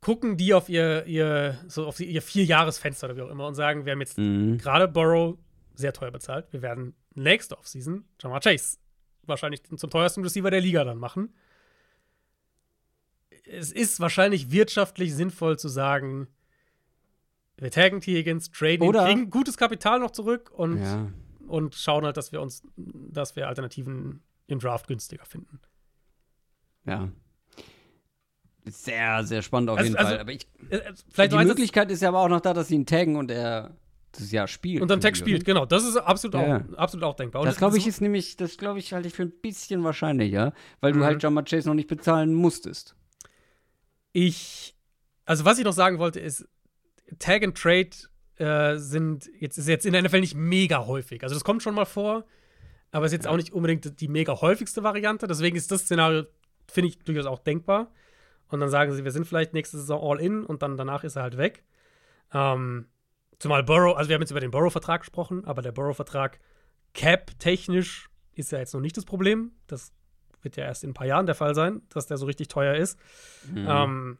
gucken 0.00 0.36
die 0.36 0.54
auf 0.54 0.68
ihr, 0.68 1.04
ihr, 1.06 1.58
so 1.68 1.86
auf 1.86 2.00
ihr 2.00 2.22
Vierjahresfenster 2.22 3.06
oder 3.08 3.16
wie 3.16 3.22
auch 3.22 3.30
immer 3.30 3.46
und 3.46 3.54
sagen, 3.54 3.84
wir 3.84 3.92
haben 3.92 4.00
jetzt 4.00 4.18
mhm. 4.18 4.58
gerade 4.58 4.88
Burrow 4.88 5.36
sehr 5.74 5.92
teuer 5.92 6.10
bezahlt. 6.10 6.46
Wir 6.52 6.62
werden 6.62 6.94
nächste 7.14 7.56
Offseason 7.58 8.04
Jamar 8.20 8.40
Chase 8.40 8.78
wahrscheinlich 9.24 9.62
zum 9.64 9.90
teuersten 9.90 10.22
Receiver 10.22 10.50
der 10.50 10.60
Liga 10.60 10.82
dann 10.84 10.98
machen. 10.98 11.32
Es 13.44 13.72
ist 13.72 14.00
wahrscheinlich 14.00 14.50
wirtschaftlich 14.50 15.14
sinnvoll 15.14 15.58
zu 15.58 15.68
sagen, 15.68 16.28
wir 17.56 17.70
taggen. 17.70 18.00
Higgins, 18.00 18.50
traden 18.50 18.86
Oder- 18.86 19.04
kriegen 19.06 19.30
gutes 19.30 19.56
Kapital 19.56 19.98
noch 20.00 20.10
zurück 20.12 20.50
und, 20.54 20.80
ja. 20.82 21.10
und 21.48 21.74
schauen 21.74 22.04
halt, 22.04 22.16
dass 22.16 22.32
wir 22.32 22.40
uns, 22.40 22.62
dass 22.76 23.36
wir 23.36 23.48
Alternativen 23.48 24.22
im 24.46 24.58
Draft 24.58 24.86
günstiger 24.86 25.24
finden. 25.24 25.60
Ja. 26.86 27.08
Sehr, 28.64 29.24
sehr 29.24 29.42
spannend 29.42 29.70
auf 29.70 29.78
Also- 29.78 29.88
jeden 29.88 29.96
also, 29.98 30.10
Fall. 30.12 30.20
Aber 30.20 30.32
ich, 30.32 30.46
Äh, 30.70 30.76
äh, 30.76 30.92
vielleicht 31.10 31.32
die 31.32 31.36
Möglichkeit 31.44 31.90
ist 31.90 32.00
ja 32.00 32.08
aber 32.08 32.20
auch 32.20 32.28
noch 32.28 32.40
da, 32.40 32.54
dass 32.54 32.68
sie 32.68 32.76
ihn 32.76 32.86
taggen 32.86 33.16
und 33.16 33.30
er 33.30 33.76
das 34.12 34.30
Jahr 34.30 34.46
spielt. 34.46 34.82
und 34.82 34.88
dann 34.90 35.00
Tag 35.00 35.16
spielt, 35.16 35.44
genau. 35.44 35.64
Das 35.66 35.84
ist 35.84 35.96
absolut, 35.96 36.34
Ja. 36.34 36.58
auch, 36.58 36.74
absolut 36.78 37.04
auch 37.04 37.14
denkbar. 37.16 37.40
Und 37.42 37.46
Das 37.46 37.56
glaube 37.56 37.78
ich 37.78 37.86
ist 37.86 38.00
nämlich, 38.02 38.36
das 38.36 38.58
glaube 38.58 38.78
ich 38.78 38.92
halte 38.92 39.08
ich 39.08 39.14
für 39.14 39.22
ein 39.22 39.30
bisschen 39.32 39.82
wahrscheinlicher, 39.84 40.52
weil 40.80 40.92
du 40.92 40.98
Mhm. 41.00 41.04
halt 41.04 41.22
Jamar 41.22 41.44
Chase 41.44 41.66
noch 41.66 41.74
nicht 41.74 41.88
bezahlen 41.88 42.34
musstest. 42.34 42.94
Ich, 44.12 44.74
also 45.24 45.44
was 45.44 45.58
ich 45.58 45.64
noch 45.64 45.72
sagen 45.72 45.98
wollte, 45.98 46.20
ist, 46.20 46.46
Tag 47.18 47.42
and 47.42 47.56
Trade 47.56 47.90
äh, 48.36 48.78
sind 48.78 49.30
jetzt, 49.38 49.58
ist 49.58 49.68
jetzt 49.68 49.86
in 49.86 49.92
der 49.92 50.02
NFL 50.02 50.20
nicht 50.20 50.34
mega 50.34 50.86
häufig. 50.86 51.22
Also 51.22 51.34
das 51.34 51.44
kommt 51.44 51.62
schon 51.62 51.74
mal 51.74 51.84
vor, 51.84 52.24
aber 52.90 53.06
ist 53.06 53.12
jetzt 53.12 53.26
auch 53.26 53.36
nicht 53.36 53.52
unbedingt 53.52 54.00
die 54.00 54.08
mega 54.08 54.40
häufigste 54.40 54.82
Variante. 54.82 55.26
Deswegen 55.26 55.56
ist 55.56 55.70
das 55.70 55.82
Szenario, 55.82 56.24
finde 56.70 56.88
ich, 56.88 56.98
durchaus 56.98 57.26
auch 57.26 57.38
denkbar. 57.38 57.90
Und 58.48 58.60
dann 58.60 58.68
sagen 58.68 58.92
sie, 58.92 59.04
wir 59.04 59.12
sind 59.12 59.26
vielleicht 59.26 59.54
nächste 59.54 59.78
Saison 59.78 60.02
all 60.02 60.20
in 60.20 60.44
und 60.44 60.62
dann 60.62 60.76
danach 60.76 61.04
ist 61.04 61.16
er 61.16 61.22
halt 61.22 61.38
weg. 61.38 61.64
Ähm, 62.34 62.86
zumal 63.38 63.62
Burrow, 63.62 63.96
also 63.96 64.08
wir 64.08 64.14
haben 64.14 64.22
jetzt 64.22 64.30
über 64.30 64.40
den 64.40 64.50
Burrow-Vertrag 64.50 65.00
gesprochen, 65.00 65.44
aber 65.46 65.62
der 65.62 65.72
Burrow-Vertrag 65.72 66.38
cap-technisch 66.92 68.10
ist 68.34 68.52
ja 68.52 68.58
jetzt 68.58 68.74
noch 68.74 68.80
nicht 68.80 68.96
das 68.96 69.04
Problem. 69.04 69.52
Das 69.66 69.92
wird 70.44 70.56
ja 70.56 70.64
erst 70.64 70.84
in 70.84 70.90
ein 70.90 70.94
paar 70.94 71.06
Jahren 71.06 71.26
der 71.26 71.34
Fall 71.34 71.54
sein, 71.54 71.82
dass 71.88 72.06
der 72.06 72.16
so 72.16 72.26
richtig 72.26 72.48
teuer 72.48 72.74
ist. 72.74 72.98
Mhm. 73.50 73.66
Ähm, 73.68 74.18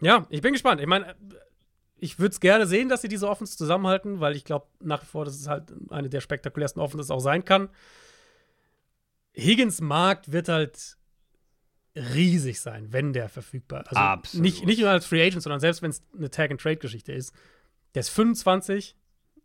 ja, 0.00 0.26
ich 0.28 0.42
bin 0.42 0.52
gespannt. 0.52 0.80
Ich 0.80 0.86
meine, 0.86 1.14
ich 1.98 2.18
würde 2.18 2.32
es 2.32 2.40
gerne 2.40 2.66
sehen, 2.66 2.88
dass 2.88 3.02
sie 3.02 3.08
diese 3.08 3.28
Offense 3.28 3.56
zusammenhalten, 3.56 4.20
weil 4.20 4.36
ich 4.36 4.44
glaube 4.44 4.66
nach 4.80 5.02
wie 5.02 5.06
vor, 5.06 5.24
dass 5.24 5.34
es 5.34 5.48
halt 5.48 5.72
eine 5.90 6.08
der 6.08 6.20
spektakulärsten 6.20 6.82
Offenses 6.82 7.10
auch 7.10 7.20
sein 7.20 7.44
kann. 7.44 7.68
Higgins 9.34 9.80
Markt 9.80 10.32
wird 10.32 10.48
halt 10.48 10.96
riesig 11.94 12.60
sein, 12.60 12.92
wenn 12.92 13.12
der 13.12 13.28
verfügbar 13.28 13.82
ist. 13.82 13.88
Also 13.88 14.00
Absolut. 14.00 14.42
Nicht, 14.42 14.66
nicht 14.66 14.80
nur 14.80 14.90
als 14.90 15.06
Free 15.06 15.24
Agent, 15.24 15.42
sondern 15.42 15.60
selbst 15.60 15.82
wenn 15.82 15.90
es 15.90 16.02
eine 16.16 16.30
Tag-and-Trade-Geschichte 16.30 17.12
ist. 17.12 17.34
Der 17.94 18.00
ist 18.00 18.10
25, 18.10 18.96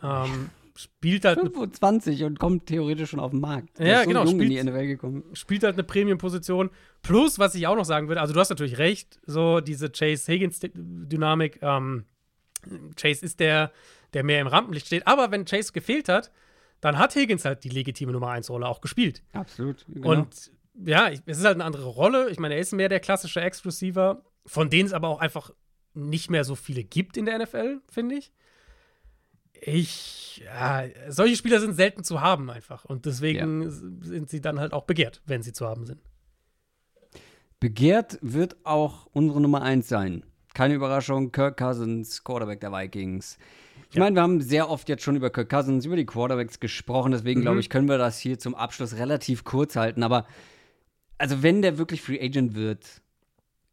ähm, 0.04 0.50
spielt 0.76 1.26
halt 1.26 1.40
eine 1.40 1.50
25 1.50 2.24
und 2.24 2.40
kommt 2.40 2.66
theoretisch 2.68 3.10
schon 3.12 3.20
auf 3.20 3.32
den 3.32 3.40
Markt. 3.42 3.80
Der 3.80 3.88
Ja, 3.88 4.02
so 4.04 4.08
genau, 4.10 4.24
jung 4.26 4.40
in 4.42 4.50
die 4.50 4.58
spielt- 4.58 4.66
NFL 4.74 4.88
gekommen. 4.88 5.24
spielt 5.34 5.64
halt 5.64 5.76
eine 5.76 5.84
Premium-Position. 5.84 6.70
Plus, 7.02 7.40
was 7.40 7.56
ich 7.56 7.68
auch 7.68 7.76
noch 7.76 7.86
sagen 7.86 8.08
würde, 8.08 8.22
also 8.22 8.34
du 8.34 8.40
hast 8.40 8.50
natürlich 8.50 8.78
recht, 8.78 9.20
so 9.26 9.60
diese 9.62 9.90
Chase-Higgins-Dynamik. 9.90 11.60
Ähm, 11.62 12.06
Chase 12.96 13.26
ist 13.26 13.40
der, 13.40 13.72
der 14.14 14.24
mehr 14.24 14.40
im 14.42 14.48
Rampenlicht 14.48 14.88
steht. 14.88 15.08
Aber 15.08 15.32
wenn 15.32 15.46
Chase 15.46 15.72
gefehlt 15.74 16.10
hat, 16.10 16.32
dann 16.80 16.98
hat 16.98 17.16
Higgins 17.16 17.46
halt 17.46 17.64
die 17.64 17.70
legitime 17.70 18.12
Nummer 18.12 18.30
1-Rolle 18.32 18.68
auch 18.68 18.82
gespielt. 18.82 19.24
Absolut. 19.34 19.86
Genau. 19.88 20.10
Und 20.12 20.52
ja, 20.86 21.10
es 21.10 21.38
ist 21.40 21.46
halt 21.46 21.56
eine 21.56 21.64
andere 21.66 21.86
Rolle. 21.86 22.30
Ich 22.30 22.40
meine, 22.40 22.56
er 22.56 22.62
ist 22.62 22.72
mehr 22.74 22.90
der 22.90 23.00
klassische 23.00 23.42
Ex-Receiver, 23.42 24.24
von 24.46 24.70
denen 24.70 24.88
es 24.88 24.94
aber 24.94 25.10
auch 25.10 25.20
einfach 25.20 25.52
nicht 25.94 26.30
mehr 26.32 26.44
so 26.44 26.56
viele 26.56 26.84
gibt 26.84 27.18
in 27.18 27.26
der 27.26 27.38
NFL, 27.38 27.82
finde 27.92 28.16
ich. 28.16 28.32
Ich, 29.64 30.42
ja, 30.44 30.86
solche 31.10 31.36
Spieler 31.36 31.60
sind 31.60 31.76
selten 31.76 32.04
zu 32.04 32.20
haben 32.20 32.50
einfach. 32.50 32.84
Und 32.84 33.06
deswegen 33.06 33.62
ja. 33.62 33.70
sind 33.70 34.30
sie 34.30 34.42
dann 34.42 34.60
halt 34.60 34.74
auch 34.74 34.86
begehrt, 34.86 35.22
wenn 35.26 35.44
sie 35.44 35.54
zu 35.54 35.68
haben 35.68 35.86
sind. 35.86 36.02
Begehrt 37.60 38.18
wird 38.24 38.58
auch 38.66 39.08
unsere 39.14 39.40
Nummer 39.40 39.62
1 39.62 39.88
sein. 39.88 40.24
Keine 40.56 40.74
Überraschung, 40.74 41.32
Kirk 41.32 41.58
Cousins, 41.58 42.24
Quarterback 42.24 42.60
der 42.60 42.72
Vikings. 42.72 43.38
Ich 43.92 43.98
ja. 43.98 44.04
meine, 44.04 44.16
wir 44.16 44.24
haben 44.24 44.42
sehr 44.42 44.68
oft 44.68 44.90
jetzt 44.90 45.04
schon 45.04 45.16
über 45.16 45.30
Kirk 45.30 45.50
Cousins, 45.50 45.86
über 45.86 45.96
die 45.96 46.08
Quarterbacks 46.08 46.60
gesprochen, 46.60 47.12
deswegen 47.12 47.42
mhm. 47.42 47.44
glaube 47.44 47.60
ich, 47.60 47.70
können 47.70 47.88
wir 47.88 48.00
das 48.00 48.18
hier 48.18 48.40
zum 48.40 48.56
Abschluss 48.56 48.98
relativ 48.98 49.44
kurz 49.44 49.76
halten. 49.76 50.02
Aber 50.02 50.26
also 51.20 51.44
wenn 51.44 51.62
der 51.62 51.78
wirklich 51.78 52.02
Free 52.02 52.20
Agent 52.20 52.56
wird, 52.56 53.02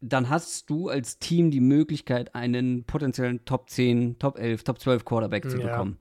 dann 0.01 0.29
hast 0.29 0.69
du 0.69 0.89
als 0.89 1.19
Team 1.19 1.51
die 1.51 1.59
Möglichkeit, 1.59 2.35
einen 2.35 2.83
potenziellen 2.85 3.43
Top 3.45 3.69
10, 3.69 4.19
Top 4.19 4.37
11, 4.37 4.63
Top 4.63 4.79
12 4.79 5.05
Quarterback 5.05 5.49
zu 5.49 5.59
ja. 5.59 5.67
bekommen. 5.67 5.97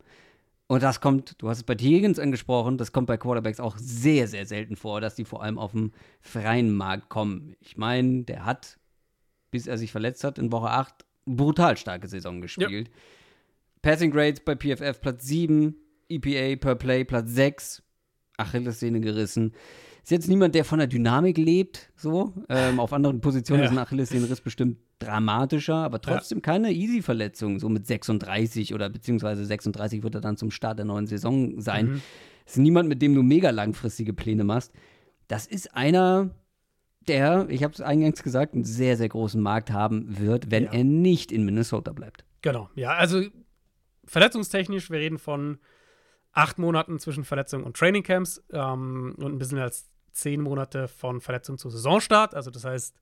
Und 0.68 0.82
das 0.82 1.00
kommt, 1.00 1.40
du 1.40 1.48
hast 1.48 1.58
es 1.58 1.62
bei 1.64 1.74
Higgins 1.74 2.18
angesprochen, 2.18 2.76
das 2.76 2.92
kommt 2.92 3.06
bei 3.06 3.16
Quarterbacks 3.16 3.58
auch 3.58 3.76
sehr, 3.78 4.28
sehr 4.28 4.44
selten 4.44 4.76
vor, 4.76 5.00
dass 5.00 5.14
die 5.14 5.24
vor 5.24 5.42
allem 5.42 5.58
auf 5.58 5.72
dem 5.72 5.92
freien 6.20 6.76
Markt 6.76 7.08
kommen. 7.08 7.56
Ich 7.60 7.78
meine, 7.78 8.24
der 8.24 8.44
hat, 8.44 8.78
bis 9.50 9.66
er 9.66 9.78
sich 9.78 9.90
verletzt 9.90 10.24
hat, 10.24 10.38
in 10.38 10.52
Woche 10.52 10.68
8 10.68 11.06
brutal 11.24 11.76
starke 11.78 12.06
Saison 12.06 12.42
gespielt. 12.42 12.88
Ja. 12.88 12.94
Passing 13.80 14.10
Grades 14.10 14.40
bei 14.40 14.56
PFF 14.56 15.00
Platz 15.00 15.26
7, 15.26 15.74
EPA 16.10 16.56
per 16.56 16.74
Play 16.74 17.04
Platz 17.04 17.30
6, 17.30 17.82
Achillessehne 18.36 19.00
gerissen. 19.00 19.54
Ist 20.08 20.12
jetzt 20.12 20.28
niemand, 20.28 20.54
der 20.54 20.64
von 20.64 20.78
der 20.78 20.88
Dynamik 20.88 21.36
lebt, 21.36 21.92
so. 21.94 22.32
Ähm, 22.48 22.80
auf 22.80 22.94
anderen 22.94 23.20
Positionen 23.20 23.60
ja. 23.60 23.66
ist 23.66 23.72
ein 23.72 23.78
Achillessehnenriss 23.78 24.40
bestimmt 24.40 24.78
dramatischer, 25.00 25.74
aber 25.74 26.00
trotzdem 26.00 26.38
ja. 26.38 26.42
keine 26.42 26.72
Easy-Verletzung, 26.72 27.58
so 27.58 27.68
mit 27.68 27.86
36 27.86 28.72
oder 28.72 28.88
beziehungsweise 28.88 29.44
36 29.44 30.02
wird 30.02 30.14
er 30.14 30.22
dann 30.22 30.38
zum 30.38 30.50
Start 30.50 30.78
der 30.78 30.86
neuen 30.86 31.06
Saison 31.06 31.60
sein. 31.60 31.88
Mhm. 31.88 32.02
Ist 32.46 32.56
niemand, 32.56 32.88
mit 32.88 33.02
dem 33.02 33.14
du 33.14 33.22
mega 33.22 33.50
langfristige 33.50 34.14
Pläne 34.14 34.44
machst. 34.44 34.72
Das 35.26 35.46
ist 35.46 35.76
einer, 35.76 36.30
der, 37.06 37.46
ich 37.50 37.62
habe 37.62 37.74
es 37.74 37.82
eingangs 37.82 38.22
gesagt, 38.22 38.54
einen 38.54 38.64
sehr, 38.64 38.96
sehr 38.96 39.10
großen 39.10 39.42
Markt 39.42 39.72
haben 39.72 40.18
wird, 40.18 40.50
wenn 40.50 40.64
ja. 40.64 40.72
er 40.72 40.84
nicht 40.84 41.30
in 41.30 41.44
Minnesota 41.44 41.92
bleibt. 41.92 42.24
Genau, 42.40 42.70
ja, 42.74 42.94
also 42.94 43.24
verletzungstechnisch, 44.06 44.90
wir 44.90 45.00
reden 45.00 45.18
von 45.18 45.58
acht 46.32 46.58
Monaten 46.58 46.98
zwischen 46.98 47.24
Verletzung 47.24 47.62
und 47.62 47.76
Trainingcamps 47.76 48.42
ähm, 48.54 49.14
und 49.18 49.34
ein 49.34 49.38
bisschen 49.38 49.58
als 49.58 49.90
zehn 50.18 50.40
Monate 50.40 50.88
von 50.88 51.20
Verletzung 51.20 51.58
zu 51.58 51.70
Saisonstart. 51.70 52.34
Also 52.34 52.50
das 52.50 52.64
heißt, 52.64 53.00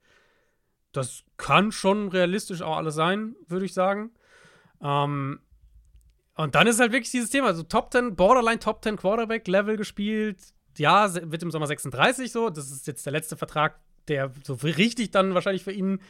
das 0.92 1.24
kann 1.36 1.72
schon 1.72 2.08
realistisch 2.08 2.62
auch 2.62 2.76
alles 2.76 2.94
sein, 2.94 3.36
würde 3.46 3.66
ich 3.66 3.74
sagen. 3.74 4.10
Ähm, 4.82 5.40
und 6.36 6.54
dann 6.54 6.66
ist 6.66 6.80
halt 6.80 6.92
wirklich 6.92 7.10
dieses 7.10 7.30
Thema, 7.30 7.48
also 7.48 7.62
Top 7.62 7.92
10, 7.92 8.14
Borderline 8.16 8.58
Top 8.58 8.82
10 8.82 8.96
Quarterback 8.96 9.48
Level 9.48 9.76
gespielt. 9.76 10.38
Ja, 10.76 11.12
wird 11.14 11.42
im 11.42 11.50
Sommer 11.50 11.66
36 11.66 12.30
so. 12.30 12.50
Das 12.50 12.70
ist 12.70 12.86
jetzt 12.86 13.06
der 13.06 13.12
letzte 13.12 13.36
Vertrag, 13.36 13.80
der 14.08 14.30
so 14.44 14.54
richtig 14.54 15.10
dann 15.10 15.34
wahrscheinlich 15.34 15.64
für 15.64 15.72
ihn 15.72 16.00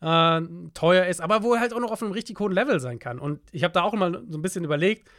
äh, 0.00 0.40
teuer 0.74 1.06
ist, 1.06 1.20
aber 1.20 1.42
wo 1.42 1.54
er 1.54 1.60
halt 1.60 1.72
auch 1.72 1.80
noch 1.80 1.90
auf 1.90 2.02
einem 2.02 2.12
richtig 2.12 2.38
hohen 2.40 2.52
Level 2.52 2.80
sein 2.80 2.98
kann. 2.98 3.18
Und 3.18 3.40
ich 3.52 3.64
habe 3.64 3.72
da 3.72 3.82
auch 3.82 3.94
immer 3.94 4.22
so 4.28 4.38
ein 4.38 4.42
bisschen 4.42 4.64
überlegt, 4.64 5.10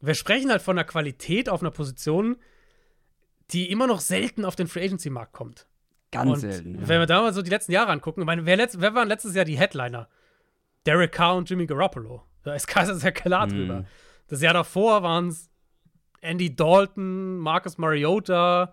wir 0.00 0.14
sprechen 0.14 0.50
halt 0.50 0.62
von 0.62 0.78
einer 0.78 0.86
Qualität 0.86 1.48
auf 1.48 1.62
einer 1.62 1.70
Position, 1.70 2.36
die 3.50 3.70
immer 3.70 3.86
noch 3.86 4.00
selten 4.00 4.44
auf 4.44 4.56
den 4.56 4.68
Free 4.68 4.84
Agency 4.84 5.10
Markt 5.10 5.32
kommt. 5.32 5.66
Ganz 6.10 6.30
und 6.30 6.40
selten. 6.40 6.74
Ja. 6.76 6.88
Wenn 6.88 7.00
wir 7.00 7.06
da 7.06 7.22
mal 7.22 7.34
so 7.34 7.42
die 7.42 7.50
letzten 7.50 7.72
Jahre 7.72 7.92
angucken, 7.92 8.20
ich 8.20 8.26
meine, 8.26 8.46
wer, 8.46 8.56
letzt, 8.56 8.80
wer 8.80 8.94
waren 8.94 9.08
letztes 9.08 9.34
Jahr 9.34 9.44
die 9.44 9.58
Headliner? 9.58 10.08
Derek 10.86 11.12
Carr 11.12 11.36
und 11.36 11.48
Jimmy 11.48 11.66
Garoppolo. 11.66 12.22
Da 12.42 12.54
ist 12.54 12.66
Kaiser 12.66 12.94
sehr 12.94 13.12
klar 13.12 13.46
mhm. 13.46 13.50
drüber. 13.50 13.74
Mm. 13.80 13.86
Das 14.28 14.42
Jahr 14.42 14.54
davor 14.54 15.02
waren 15.02 15.28
es 15.28 15.50
Andy 16.20 16.54
Dalton, 16.54 17.38
Marcus 17.38 17.78
Mariota, 17.78 18.72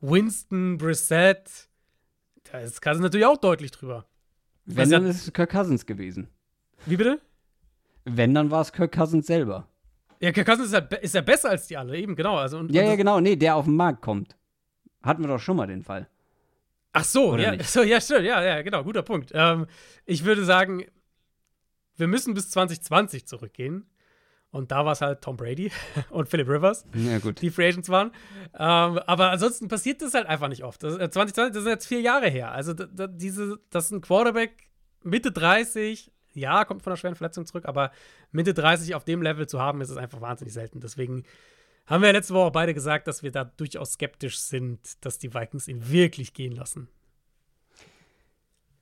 Winston, 0.00 0.78
Brissett. 0.78 1.68
Da 2.44 2.58
ist 2.60 2.82
Cousins 2.82 3.02
natürlich 3.02 3.26
auch 3.26 3.38
deutlich 3.38 3.70
drüber. 3.70 4.06
Wenn, 4.66 4.90
dann 4.90 5.06
ist 5.06 5.22
es 5.22 5.32
Kirk 5.32 5.50
Cousins 5.50 5.86
gewesen. 5.86 6.28
Wie 6.86 6.96
bitte? 6.96 7.20
Wenn, 8.04 8.34
dann 8.34 8.50
war 8.50 8.60
es 8.62 8.72
Kirk 8.72 8.92
Cousins 8.92 9.26
selber. 9.26 9.68
Ja, 10.24 10.32
Kirk 10.32 10.46
Cousins 10.46 10.68
ist 10.68 10.72
ja, 10.72 10.80
ist 10.98 11.14
ja 11.14 11.20
besser 11.20 11.50
als 11.50 11.66
die 11.66 11.76
alle, 11.76 11.98
eben, 11.98 12.16
genau. 12.16 12.38
Also, 12.38 12.56
und, 12.56 12.74
ja, 12.74 12.80
und 12.82 12.88
ja, 12.88 12.96
genau, 12.96 13.20
nee, 13.20 13.36
der 13.36 13.56
auf 13.56 13.66
den 13.66 13.76
Markt 13.76 14.00
kommt. 14.00 14.38
Hatten 15.02 15.22
wir 15.22 15.28
doch 15.28 15.38
schon 15.38 15.56
mal 15.58 15.66
den 15.66 15.82
Fall. 15.82 16.08
Ach 16.94 17.04
so, 17.04 17.32
Oder 17.32 17.56
ja, 17.56 17.62
so, 17.62 17.82
ja, 17.82 18.00
stimmt, 18.00 18.24
ja, 18.24 18.42
ja, 18.42 18.62
genau, 18.62 18.82
guter 18.84 19.02
Punkt. 19.02 19.32
Ähm, 19.34 19.66
ich 20.06 20.24
würde 20.24 20.42
sagen, 20.46 20.86
wir 21.96 22.06
müssen 22.06 22.32
bis 22.32 22.48
2020 22.50 23.26
zurückgehen. 23.26 23.86
Und 24.50 24.70
da 24.70 24.86
war 24.86 24.92
es 24.92 25.02
halt 25.02 25.20
Tom 25.20 25.36
Brady 25.36 25.72
und 26.10 26.28
Philip 26.28 26.48
Rivers, 26.48 26.86
ja, 26.94 27.18
gut. 27.18 27.42
die 27.42 27.50
Free 27.50 27.68
Agents 27.68 27.90
waren. 27.90 28.12
Ähm, 28.54 28.98
aber 28.98 29.30
ansonsten 29.30 29.68
passiert 29.68 30.00
das 30.00 30.14
halt 30.14 30.26
einfach 30.26 30.48
nicht 30.48 30.64
oft. 30.64 30.82
Das, 30.82 30.94
äh, 30.94 31.10
2020, 31.10 31.52
das 31.52 31.64
sind 31.64 31.72
jetzt 31.72 31.86
vier 31.86 32.00
Jahre 32.00 32.28
her. 32.30 32.52
Also 32.52 32.72
da, 32.72 32.86
da, 32.86 33.08
diese, 33.08 33.58
das 33.68 33.86
ist 33.86 33.90
ein 33.90 34.00
Quarterback 34.00 34.70
Mitte 35.02 35.32
30, 35.32 36.12
ja, 36.34 36.64
kommt 36.64 36.82
von 36.82 36.92
einer 36.92 36.96
schweren 36.96 37.14
Verletzung 37.14 37.46
zurück, 37.46 37.64
aber 37.66 37.90
Mitte 38.32 38.54
30 38.54 38.94
auf 38.94 39.04
dem 39.04 39.22
Level 39.22 39.46
zu 39.46 39.60
haben, 39.60 39.80
ist 39.80 39.90
es 39.90 39.96
einfach 39.96 40.20
wahnsinnig 40.20 40.52
selten. 40.52 40.80
Deswegen 40.80 41.24
haben 41.86 42.02
wir 42.02 42.08
ja 42.08 42.12
letzte 42.12 42.34
Woche 42.34 42.50
beide 42.50 42.74
gesagt, 42.74 43.06
dass 43.08 43.22
wir 43.22 43.30
da 43.30 43.44
durchaus 43.44 43.92
skeptisch 43.92 44.38
sind, 44.38 45.04
dass 45.04 45.18
die 45.18 45.34
Vikings 45.34 45.68
ihn 45.68 45.90
wirklich 45.90 46.32
gehen 46.32 46.52
lassen. 46.52 46.88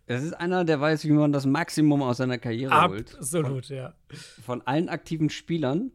Es 0.07 0.23
ist 0.23 0.35
einer, 0.35 0.65
der 0.65 0.81
weiß, 0.81 1.05
wie 1.05 1.13
man 1.13 1.33
das 1.33 1.47
Maximum 1.47 2.03
aus 2.03 2.19
seiner 2.19 2.39
Karriere 2.39 2.73
Absolut, 2.73 3.13
holt. 3.13 3.17
Absolut, 3.17 3.69
ja. 3.69 3.95
Von 4.45 4.63
allen 4.63 4.89
aktiven 4.89 5.31
Spielern 5.31 5.93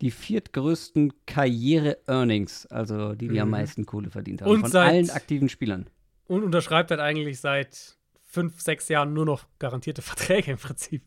die 0.00 0.10
viertgrößten 0.10 1.12
Karriere-Earnings, 1.26 2.66
also 2.66 3.14
die, 3.14 3.28
die 3.28 3.34
mhm. 3.34 3.42
am 3.42 3.50
meisten 3.50 3.86
Kohle 3.86 4.10
verdient 4.10 4.42
haben. 4.42 4.50
Und 4.50 4.60
von 4.60 4.70
seit, 4.70 4.88
allen 4.88 5.10
aktiven 5.10 5.48
Spielern. 5.48 5.88
Und 6.26 6.42
unterschreibt 6.42 6.90
halt 6.90 7.00
eigentlich 7.00 7.40
seit 7.40 7.98
fünf, 8.30 8.60
sechs 8.60 8.88
Jahren 8.88 9.12
nur 9.12 9.26
noch 9.26 9.46
garantierte 9.58 10.02
Verträge 10.02 10.52
im 10.52 10.58
Prinzip. 10.58 11.02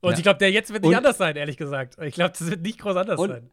Und 0.00 0.12
ja. 0.12 0.16
ich 0.16 0.22
glaube, 0.22 0.38
der 0.38 0.50
jetzt 0.50 0.72
wird 0.72 0.82
nicht 0.82 0.90
und, 0.90 0.96
anders 0.96 1.18
sein, 1.18 1.36
ehrlich 1.36 1.56
gesagt. 1.56 1.96
Ich 2.02 2.14
glaube, 2.14 2.34
das 2.36 2.50
wird 2.50 2.62
nicht 2.62 2.78
groß 2.78 2.96
anders 2.96 3.20
sein. 3.20 3.50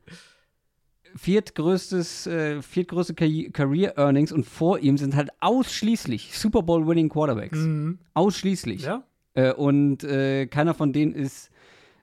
Viertgrößtes, 1.16 2.28
äh, 2.28 2.62
viertgrößte 2.62 3.14
Career 3.14 3.98
Earnings 3.98 4.32
und 4.32 4.46
vor 4.46 4.80
ihm 4.80 4.98
sind 4.98 5.16
halt 5.16 5.30
ausschließlich 5.42 6.38
Super 6.38 6.64
Bowl 6.64 6.88
Winning 6.88 7.10
Quarterbacks. 7.10 7.60
Mhm. 7.60 8.00
Ausschließlich. 8.16 8.84
Ja. 8.84 9.04
Äh, 9.36 9.54
und 9.54 10.04
äh, 10.04 10.48
keiner 10.48 10.74
von 10.74 10.92
denen 10.92 11.14
ist 11.14 11.52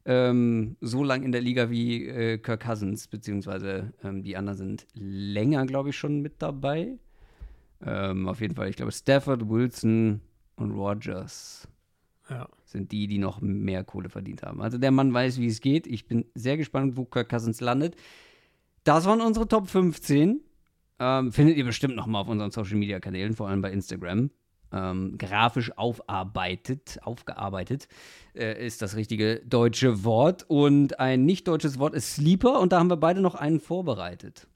ähm, 0.05 0.77
so 0.81 1.03
lang 1.03 1.25
in 1.25 1.33
der 1.33 1.41
Liga 1.41 1.71
wie 1.71 2.07
äh, 2.07 2.39
Kirk 2.39 2.65
Cousins, 2.65 3.09
beziehungsweise 3.09 3.93
ähm, 4.05 4.23
die 4.23 4.37
anderen 4.37 4.59
sind 4.59 4.87
länger, 4.95 5.67
glaube 5.67 5.91
ich, 5.91 5.97
schon 5.97 6.21
mit 6.21 6.35
dabei. 6.39 6.99
Ähm, 7.85 8.29
auf 8.29 8.41
jeden 8.41 8.55
Fall, 8.55 8.69
ich 8.69 8.77
glaube, 8.77 8.93
Stafford, 8.93 9.49
Wilson, 9.49 10.21
und 10.61 10.73
Rogers 10.73 11.69
ja. 12.29 12.49
sind 12.65 12.93
die, 12.93 13.07
die 13.07 13.19
noch 13.19 13.41
mehr 13.41 13.85
Kohle 13.85 14.09
verdient 14.09 14.43
haben. 14.43 14.63
Also 14.63 14.79
der 14.79 14.91
Mann 14.91 15.13
weiß, 15.13 15.39
wie 15.39 15.47
es 15.47 15.61
geht. 15.61 15.87
Ich 15.87 16.07
bin 16.07 16.27
sehr 16.35 16.57
gespannt, 16.57 16.97
wo 16.97 17.05
Kirk 17.05 17.29
Cousins 17.29 17.61
landet. 17.61 17.97
Das 18.85 19.05
waren 19.05 19.21
unsere 19.21 19.49
Top 19.49 19.69
15. 19.69 20.41
Ähm, 20.99 21.33
findet 21.33 21.57
ihr 21.57 21.65
bestimmt 21.65 21.97
noch 21.97 22.07
mal 22.07 22.21
auf 22.21 22.29
unseren 22.29 22.51
Social 22.51 22.77
Media 22.77 23.01
Kanälen, 23.01 23.35
vor 23.35 23.49
allem 23.49 23.63
bei 23.63 23.73
Instagram. 23.73 24.31
Ähm, 24.73 25.19
grafisch 25.19 25.77
aufarbeitet, 25.77 27.01
aufgearbeitet, 27.03 27.89
äh, 28.35 28.65
ist 28.65 28.83
das 28.83 28.95
richtige 28.95 29.41
deutsche 29.45 30.05
Wort. 30.05 30.45
Und 30.49 31.01
ein 31.01 31.25
nicht 31.25 31.49
deutsches 31.49 31.79
Wort 31.79 31.95
ist 31.95 32.15
Sleeper. 32.15 32.61
Und 32.61 32.73
da 32.73 32.79
haben 32.79 32.91
wir 32.91 32.97
beide 32.97 33.21
noch 33.21 33.35
einen 33.35 33.61
vorbereitet. 33.61 34.47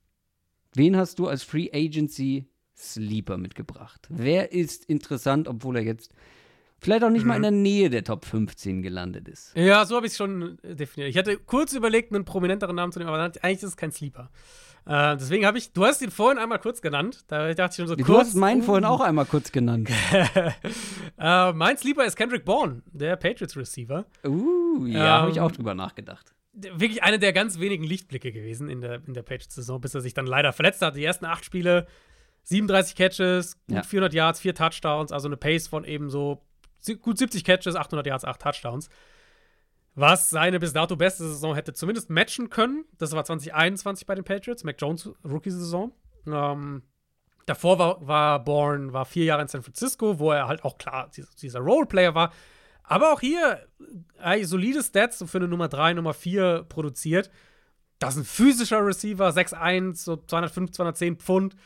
Wen 0.74 0.96
hast 0.96 1.18
du 1.18 1.26
als 1.26 1.42
Free 1.42 1.70
Agency 1.72 2.46
Sleeper 2.76 3.36
mitgebracht. 3.36 4.06
Wer 4.08 4.52
ist 4.52 4.84
interessant, 4.84 5.48
obwohl 5.48 5.76
er 5.76 5.82
jetzt 5.82 6.12
vielleicht 6.78 7.04
auch 7.04 7.10
nicht 7.10 7.22
mhm. 7.22 7.28
mal 7.28 7.36
in 7.36 7.42
der 7.42 7.50
Nähe 7.50 7.90
der 7.90 8.04
Top 8.04 8.24
15 8.24 8.82
gelandet 8.82 9.28
ist? 9.28 9.56
Ja, 9.56 9.84
so 9.84 9.96
habe 9.96 10.06
ich 10.06 10.12
es 10.12 10.18
schon 10.18 10.58
äh, 10.62 10.74
definiert. 10.74 11.10
Ich 11.10 11.16
hatte 11.16 11.38
kurz 11.38 11.72
überlegt, 11.72 12.12
einen 12.12 12.24
prominenteren 12.24 12.76
Namen 12.76 12.92
zu 12.92 12.98
nehmen, 12.98 13.10
aber 13.10 13.22
eigentlich 13.22 13.54
ist 13.54 13.62
es 13.62 13.76
kein 13.76 13.92
Sleeper. 13.92 14.30
Äh, 14.86 15.16
deswegen 15.16 15.46
habe 15.46 15.56
ich, 15.56 15.72
du 15.72 15.84
hast 15.84 16.02
ihn 16.02 16.10
vorhin 16.10 16.38
einmal 16.38 16.58
kurz 16.58 16.82
genannt. 16.82 17.24
Da 17.28 17.54
dachte 17.54 17.72
ich 17.72 17.76
schon 17.76 17.88
so 17.88 17.96
du 17.96 18.04
kurz. 18.04 18.18
Du 18.18 18.20
hast 18.20 18.34
meinen 18.34 18.60
uh. 18.60 18.64
vorhin 18.64 18.84
auch 18.84 19.00
einmal 19.00 19.24
kurz 19.24 19.50
genannt. 19.50 19.88
äh, 21.18 21.52
mein 21.52 21.78
Sleeper 21.78 22.04
ist 22.04 22.16
Kendrick 22.16 22.44
Bourne, 22.44 22.82
der 22.92 23.16
Patriots 23.16 23.56
Receiver. 23.56 24.04
Uh, 24.26 24.84
ja, 24.86 25.16
ähm, 25.16 25.22
habe 25.22 25.30
ich 25.30 25.40
auch 25.40 25.52
drüber 25.52 25.74
nachgedacht. 25.74 26.34
Wirklich 26.52 27.02
einer 27.02 27.18
der 27.18 27.32
ganz 27.32 27.58
wenigen 27.58 27.82
Lichtblicke 27.82 28.30
gewesen 28.30 28.68
in 28.68 28.80
der, 28.80 29.00
in 29.06 29.14
der 29.14 29.22
Patriots-Saison, 29.22 29.80
bis 29.80 29.94
er 29.94 30.02
sich 30.02 30.14
dann 30.14 30.26
leider 30.26 30.52
verletzt 30.52 30.82
hat. 30.82 30.94
Die 30.96 31.04
ersten 31.04 31.24
acht 31.24 31.44
Spiele 31.44 31.86
37 32.44 32.94
Catches, 32.94 33.56
gut 33.66 33.76
ja. 33.76 33.82
400 33.82 34.14
Yards, 34.14 34.40
4 34.40 34.54
Touchdowns, 34.54 35.12
also 35.12 35.28
eine 35.28 35.36
Pace 35.36 35.68
von 35.68 35.84
eben 35.84 36.10
so 36.10 36.42
gut 37.00 37.18
70 37.18 37.44
Catches, 37.44 37.76
800 37.76 38.06
Yards, 38.06 38.24
8 38.24 38.40
Touchdowns. 38.40 38.88
Was 39.94 40.30
seine 40.30 40.58
bis 40.58 40.72
dato 40.72 40.96
beste 40.96 41.22
Saison 41.24 41.54
hätte 41.54 41.72
zumindest 41.72 42.10
matchen 42.10 42.50
können. 42.50 42.84
Das 42.98 43.12
war 43.12 43.24
2021 43.24 44.06
bei 44.06 44.14
den 44.14 44.24
Patriots, 44.24 44.64
Mac 44.64 44.76
Jones 44.80 45.08
Rookie-Saison. 45.24 45.92
Ähm, 46.26 46.82
Davor 47.46 47.78
war, 47.78 48.06
war 48.06 48.42
Bourne, 48.42 48.92
war 48.92 49.04
vier 49.04 49.24
Jahre 49.24 49.42
in 49.42 49.48
San 49.48 49.62
Francisco, 49.62 50.18
wo 50.18 50.32
er 50.32 50.48
halt 50.48 50.64
auch 50.64 50.78
klar 50.78 51.10
dieser 51.40 51.60
Roleplayer 51.60 52.14
war. 52.14 52.32
Aber 52.82 53.12
auch 53.12 53.20
hier 53.20 53.66
äh, 54.22 54.44
solide 54.44 54.82
Stats 54.82 55.22
für 55.26 55.38
eine 55.38 55.48
Nummer 55.48 55.68
3, 55.68 55.94
Nummer 55.94 56.14
4 56.14 56.64
produziert. 56.68 57.30
Das 57.98 58.14
ist 58.14 58.22
ein 58.22 58.24
physischer 58.24 58.84
Receiver, 58.84 59.28
6'1, 59.28 59.96
so 59.96 60.16
205, 60.16 60.72
210 60.72 61.16
Pfund. 61.16 61.56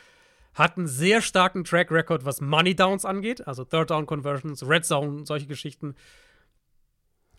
Hat 0.58 0.76
einen 0.76 0.88
sehr 0.88 1.22
starken 1.22 1.62
Track 1.62 1.92
Record, 1.92 2.24
was 2.24 2.40
Money 2.40 2.74
Downs 2.74 3.04
angeht, 3.04 3.46
also 3.46 3.64
Third 3.64 3.90
Down 3.90 4.06
Conversions, 4.06 4.68
Red 4.68 4.84
Zone, 4.84 5.24
solche 5.24 5.46
Geschichten. 5.46 5.94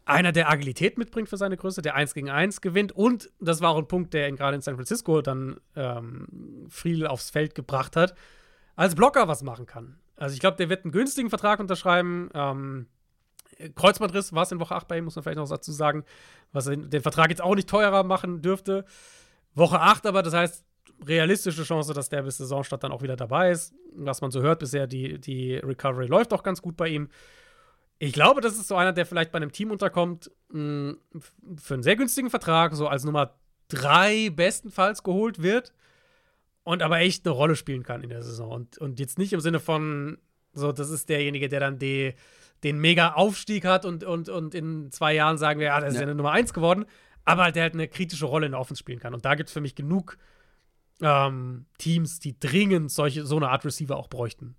Einer, 0.05 0.31
der 0.31 0.49
Agilität 0.49 0.97
mitbringt 0.97 1.27
für 1.27 1.37
seine 1.37 1.57
Größe, 1.57 1.81
der 1.81 1.95
1 1.95 2.13
gegen 2.13 2.29
1 2.29 2.61
gewinnt. 2.61 2.93
Und 2.93 3.29
das 3.39 3.61
war 3.61 3.71
auch 3.71 3.77
ein 3.77 3.87
Punkt, 3.87 4.13
der 4.13 4.29
ihn 4.29 4.37
gerade 4.37 4.55
in 4.55 4.61
San 4.61 4.75
Francisco 4.75 5.21
dann 5.21 5.59
ähm, 5.75 6.67
viel 6.69 7.05
aufs 7.05 7.29
Feld 7.29 7.55
gebracht 7.55 7.95
hat, 7.95 8.15
als 8.75 8.95
Blocker 8.95 9.27
was 9.27 9.43
machen 9.43 9.65
kann. 9.65 9.99
Also 10.15 10.33
ich 10.33 10.39
glaube, 10.39 10.57
der 10.57 10.69
wird 10.69 10.85
einen 10.85 10.93
günstigen 10.93 11.29
Vertrag 11.29 11.59
unterschreiben. 11.59 12.29
Ähm, 12.33 12.87
Kreuzbandriss 13.75 14.33
war 14.33 14.43
es 14.43 14.51
in 14.51 14.59
Woche 14.61 14.75
8 14.75 14.87
bei 14.87 14.97
ihm, 14.97 15.03
muss 15.03 15.15
man 15.15 15.23
vielleicht 15.23 15.37
noch 15.37 15.49
dazu 15.49 15.73
sagen, 15.73 16.05
was 16.53 16.65
den 16.65 17.01
Vertrag 17.01 17.29
jetzt 17.29 17.41
auch 17.41 17.55
nicht 17.55 17.69
teurer 17.69 18.03
machen 18.03 18.41
dürfte. 18.41 18.85
Woche 19.53 19.81
8 19.81 20.05
aber, 20.05 20.23
das 20.23 20.33
heißt, 20.33 20.65
realistische 21.05 21.63
Chance, 21.63 21.93
dass 21.93 22.09
der 22.09 22.23
bis 22.23 22.37
Saisonstart 22.37 22.83
dann 22.83 22.91
auch 22.91 23.01
wieder 23.01 23.15
dabei 23.15 23.51
ist. 23.51 23.73
Was 23.93 24.21
man 24.21 24.31
so 24.31 24.41
hört 24.41 24.59
bisher, 24.59 24.87
die, 24.87 25.19
die 25.19 25.55
Recovery 25.55 26.07
läuft 26.07 26.33
auch 26.33 26.43
ganz 26.43 26.61
gut 26.61 26.75
bei 26.77 26.89
ihm. 26.89 27.09
Ich 27.99 28.13
glaube, 28.13 28.41
das 28.41 28.53
ist 28.53 28.67
so 28.67 28.75
einer, 28.75 28.93
der 28.93 29.05
vielleicht 29.05 29.31
bei 29.31 29.37
einem 29.37 29.51
Team 29.51 29.71
unterkommt, 29.71 30.31
mh, 30.49 30.95
für 31.57 31.73
einen 31.73 31.83
sehr 31.83 31.95
günstigen 31.95 32.29
Vertrag, 32.29 32.73
so 32.73 32.87
als 32.87 33.03
Nummer 33.03 33.35
3 33.69 34.29
bestenfalls 34.31 35.03
geholt 35.03 35.41
wird 35.41 35.73
und 36.63 36.81
aber 36.81 36.99
echt 36.99 37.25
eine 37.25 37.35
Rolle 37.35 37.55
spielen 37.55 37.83
kann 37.83 38.03
in 38.03 38.09
der 38.09 38.23
Saison. 38.23 38.51
Und, 38.51 38.77
und 38.77 38.99
jetzt 38.99 39.17
nicht 39.17 39.33
im 39.33 39.41
Sinne 39.41 39.59
von, 39.59 40.17
so, 40.53 40.71
das 40.71 40.89
ist 40.89 41.09
derjenige, 41.09 41.49
der 41.49 41.59
dann 41.59 41.77
die, 41.77 42.13
den 42.63 42.79
mega 42.79 43.13
Aufstieg 43.13 43.65
hat 43.65 43.85
und, 43.85 44.03
und, 44.03 44.29
und 44.29 44.55
in 44.55 44.91
zwei 44.91 45.13
Jahren 45.13 45.37
sagen 45.37 45.59
wir, 45.59 45.67
ja, 45.67 45.79
das 45.79 45.93
ist 45.93 45.99
ja, 45.99 46.03
eine 46.03 46.15
Nummer 46.15 46.31
1 46.31 46.53
geworden, 46.53 46.85
aber 47.25 47.51
der 47.51 47.63
halt 47.63 47.73
eine 47.73 47.87
kritische 47.87 48.25
Rolle 48.25 48.45
in 48.45 48.53
der 48.53 48.61
Offense 48.61 48.79
spielen 48.79 48.99
kann. 48.99 49.13
Und 49.13 49.25
da 49.25 49.35
gibt 49.35 49.49
es 49.49 49.53
für 49.53 49.61
mich 49.61 49.75
genug 49.75 50.17
ähm, 51.01 51.65
Teams, 51.77 52.19
die 52.19 52.39
dringend 52.39 52.91
solche, 52.91 53.25
so 53.25 53.37
eine 53.37 53.49
Art 53.49 53.65
Receiver 53.65 53.97
auch 53.97 54.09
bräuchten. 54.09 54.55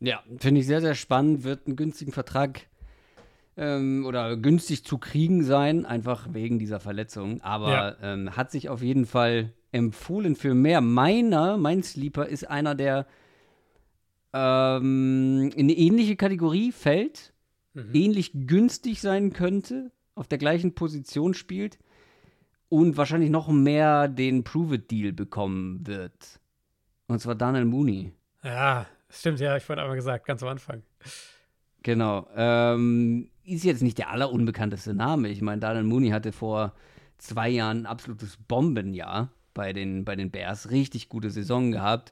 Ja, 0.00 0.22
finde 0.38 0.60
ich 0.60 0.66
sehr, 0.66 0.80
sehr 0.80 0.94
spannend. 0.94 1.44
Wird 1.44 1.66
einen 1.66 1.76
günstigen 1.76 2.12
Vertrag 2.12 2.68
ähm, 3.56 4.04
oder 4.06 4.36
günstig 4.36 4.84
zu 4.84 4.98
kriegen 4.98 5.44
sein, 5.44 5.86
einfach 5.86 6.28
wegen 6.32 6.58
dieser 6.58 6.80
Verletzung. 6.80 7.40
Aber 7.42 7.72
ja. 7.72 7.96
ähm, 8.02 8.36
hat 8.36 8.50
sich 8.50 8.68
auf 8.68 8.82
jeden 8.82 9.06
Fall 9.06 9.52
empfohlen 9.70 10.36
für 10.36 10.54
mehr. 10.54 10.80
Meiner, 10.80 11.56
mein 11.56 11.82
Sleeper 11.82 12.26
ist 12.26 12.48
einer, 12.48 12.74
der 12.74 13.06
ähm, 14.32 15.50
in 15.54 15.66
eine 15.66 15.72
ähnliche 15.74 16.16
Kategorie 16.16 16.72
fällt, 16.72 17.32
mhm. 17.74 17.94
ähnlich 17.94 18.32
günstig 18.34 19.00
sein 19.00 19.32
könnte, 19.32 19.92
auf 20.14 20.26
der 20.26 20.38
gleichen 20.38 20.74
Position 20.74 21.32
spielt 21.32 21.78
und 22.72 22.96
wahrscheinlich 22.96 23.28
noch 23.28 23.48
mehr 23.48 24.08
den 24.08 24.44
Prove-It-Deal 24.44 25.12
bekommen 25.12 25.86
wird. 25.86 26.40
Und 27.06 27.20
zwar 27.20 27.34
Daniel 27.34 27.66
Mooney. 27.66 28.12
Ja, 28.42 28.86
stimmt, 29.10 29.40
ja, 29.40 29.58
ich 29.58 29.62
vorhin 29.62 29.82
einmal 29.82 29.96
gesagt, 29.96 30.24
ganz 30.24 30.42
am 30.42 30.48
Anfang. 30.48 30.82
Genau. 31.82 32.26
Ähm, 32.34 33.28
ist 33.44 33.64
jetzt 33.64 33.82
nicht 33.82 33.98
der 33.98 34.08
allerunbekannteste 34.08 34.94
Name. 34.94 35.28
Ich 35.28 35.42
meine, 35.42 35.60
Daniel 35.60 35.84
Mooney 35.84 36.08
hatte 36.10 36.32
vor 36.32 36.72
zwei 37.18 37.50
Jahren 37.50 37.80
ein 37.80 37.86
absolutes 37.86 38.38
Bombenjahr 38.48 39.28
bei 39.52 39.74
den, 39.74 40.06
bei 40.06 40.16
den 40.16 40.30
Bears. 40.30 40.70
Richtig 40.70 41.10
gute 41.10 41.28
Saison 41.28 41.72
gehabt. 41.72 42.10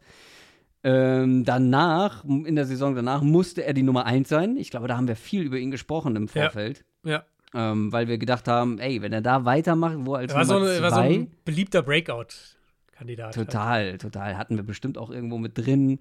Ähm, 0.84 1.46
danach, 1.46 2.22
in 2.24 2.54
der 2.54 2.66
Saison 2.66 2.94
danach, 2.94 3.22
musste 3.22 3.64
er 3.64 3.72
die 3.72 3.82
Nummer 3.82 4.04
1 4.04 4.28
sein. 4.28 4.58
Ich 4.58 4.70
glaube, 4.70 4.88
da 4.88 4.98
haben 4.98 5.08
wir 5.08 5.16
viel 5.16 5.40
über 5.40 5.56
ihn 5.56 5.70
gesprochen 5.70 6.16
im 6.16 6.28
Vorfeld. 6.28 6.84
Ja. 7.02 7.10
ja. 7.10 7.24
Ähm, 7.54 7.92
weil 7.92 8.06
wir 8.06 8.18
gedacht 8.18 8.46
haben, 8.46 8.78
ey, 8.78 9.02
wenn 9.02 9.12
er 9.12 9.22
da 9.22 9.44
weitermacht, 9.44 9.96
wo 10.00 10.14
als 10.14 10.32
war 10.32 10.44
Nummer 10.44 10.66
so, 10.66 10.72
zwei, 10.72 10.82
war 10.82 10.90
so 10.92 11.00
ein 11.00 11.30
beliebter 11.44 11.82
Breakout-Kandidat. 11.82 13.34
Total, 13.34 13.98
total. 13.98 14.38
Hatten 14.38 14.56
wir 14.56 14.62
bestimmt 14.62 14.96
auch 14.96 15.10
irgendwo 15.10 15.38
mit 15.38 15.58
drin. 15.58 15.98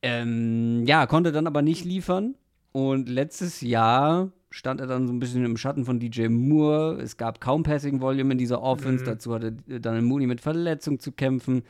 Ähm, 0.00 0.84
ja, 0.86 1.06
konnte 1.06 1.30
dann 1.30 1.46
aber 1.46 1.62
nicht 1.62 1.84
liefern. 1.84 2.34
Und 2.72 3.08
letztes 3.08 3.60
Jahr 3.60 4.32
stand 4.50 4.80
er 4.80 4.86
dann 4.86 5.06
so 5.06 5.12
ein 5.12 5.18
bisschen 5.18 5.44
im 5.44 5.56
Schatten 5.56 5.84
von 5.84 6.00
DJ 6.00 6.28
Moore. 6.28 6.98
Es 7.00 7.16
gab 7.16 7.40
kaum 7.40 7.62
Passing 7.62 8.00
Volume 8.00 8.32
in 8.32 8.38
dieser 8.38 8.62
Offense. 8.62 9.04
Mhm. 9.04 9.08
Dazu 9.08 9.34
hatte 9.34 9.52
dann 9.52 10.04
Mooney 10.04 10.26
mit 10.26 10.40
Verletzung 10.40 10.98
zu 10.98 11.12
kämpfen. 11.12 11.64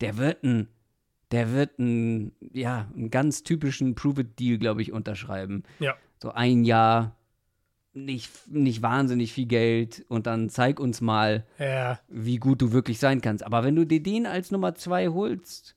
Der 0.00 0.16
wird 0.18 0.42
ein, 0.44 0.68
der 1.30 1.52
wird 1.52 1.78
ein, 1.78 2.32
ja, 2.52 2.88
einen 2.94 3.10
ganz 3.10 3.42
typischen 3.42 3.94
Prove-It-Deal, 3.94 4.58
glaube 4.58 4.82
ich, 4.82 4.92
unterschreiben. 4.92 5.62
Ja. 5.78 5.94
So 6.22 6.30
ein 6.30 6.64
Jahr, 6.64 7.16
nicht, 7.96 8.30
nicht 8.48 8.82
wahnsinnig 8.82 9.32
viel 9.32 9.46
Geld 9.46 10.04
und 10.08 10.26
dann 10.26 10.48
zeig 10.50 10.78
uns 10.78 11.00
mal, 11.00 11.44
ja. 11.58 11.98
wie 12.08 12.36
gut 12.36 12.62
du 12.62 12.72
wirklich 12.72 12.98
sein 12.98 13.20
kannst. 13.20 13.44
Aber 13.44 13.64
wenn 13.64 13.74
du 13.74 13.84
dir 13.84 14.02
den 14.02 14.26
als 14.26 14.50
Nummer 14.50 14.74
zwei 14.74 15.08
holst, 15.08 15.74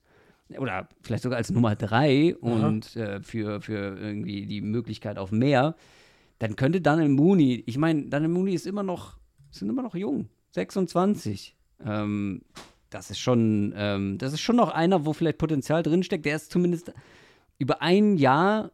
oder 0.58 0.88
vielleicht 1.02 1.22
sogar 1.22 1.38
als 1.38 1.50
Nummer 1.50 1.76
drei 1.76 2.34
und 2.36 2.96
äh, 2.96 3.20
für, 3.22 3.60
für 3.60 3.96
irgendwie 3.98 4.46
die 4.46 4.60
Möglichkeit 4.60 5.16
auf 5.16 5.30
mehr, 5.30 5.76
dann 6.40 6.56
könnte 6.56 6.80
Daniel 6.80 7.08
Mooney, 7.08 7.62
ich 7.66 7.78
meine, 7.78 8.06
Daniel 8.06 8.30
Mooney 8.30 8.54
ist 8.54 8.66
immer 8.66 8.82
noch, 8.82 9.16
sind 9.50 9.68
immer 9.68 9.82
noch 9.82 9.94
jung, 9.94 10.28
26. 10.52 11.56
Ähm, 11.84 12.42
das 12.90 13.10
ist 13.10 13.20
schon, 13.20 13.72
ähm, 13.76 14.18
das 14.18 14.32
ist 14.32 14.40
schon 14.40 14.56
noch 14.56 14.70
einer, 14.70 15.06
wo 15.06 15.12
vielleicht 15.12 15.38
Potenzial 15.38 15.82
drinsteckt, 15.82 16.26
der 16.26 16.36
es 16.36 16.48
zumindest 16.48 16.92
über 17.58 17.80
ein 17.82 18.16
Jahr 18.16 18.72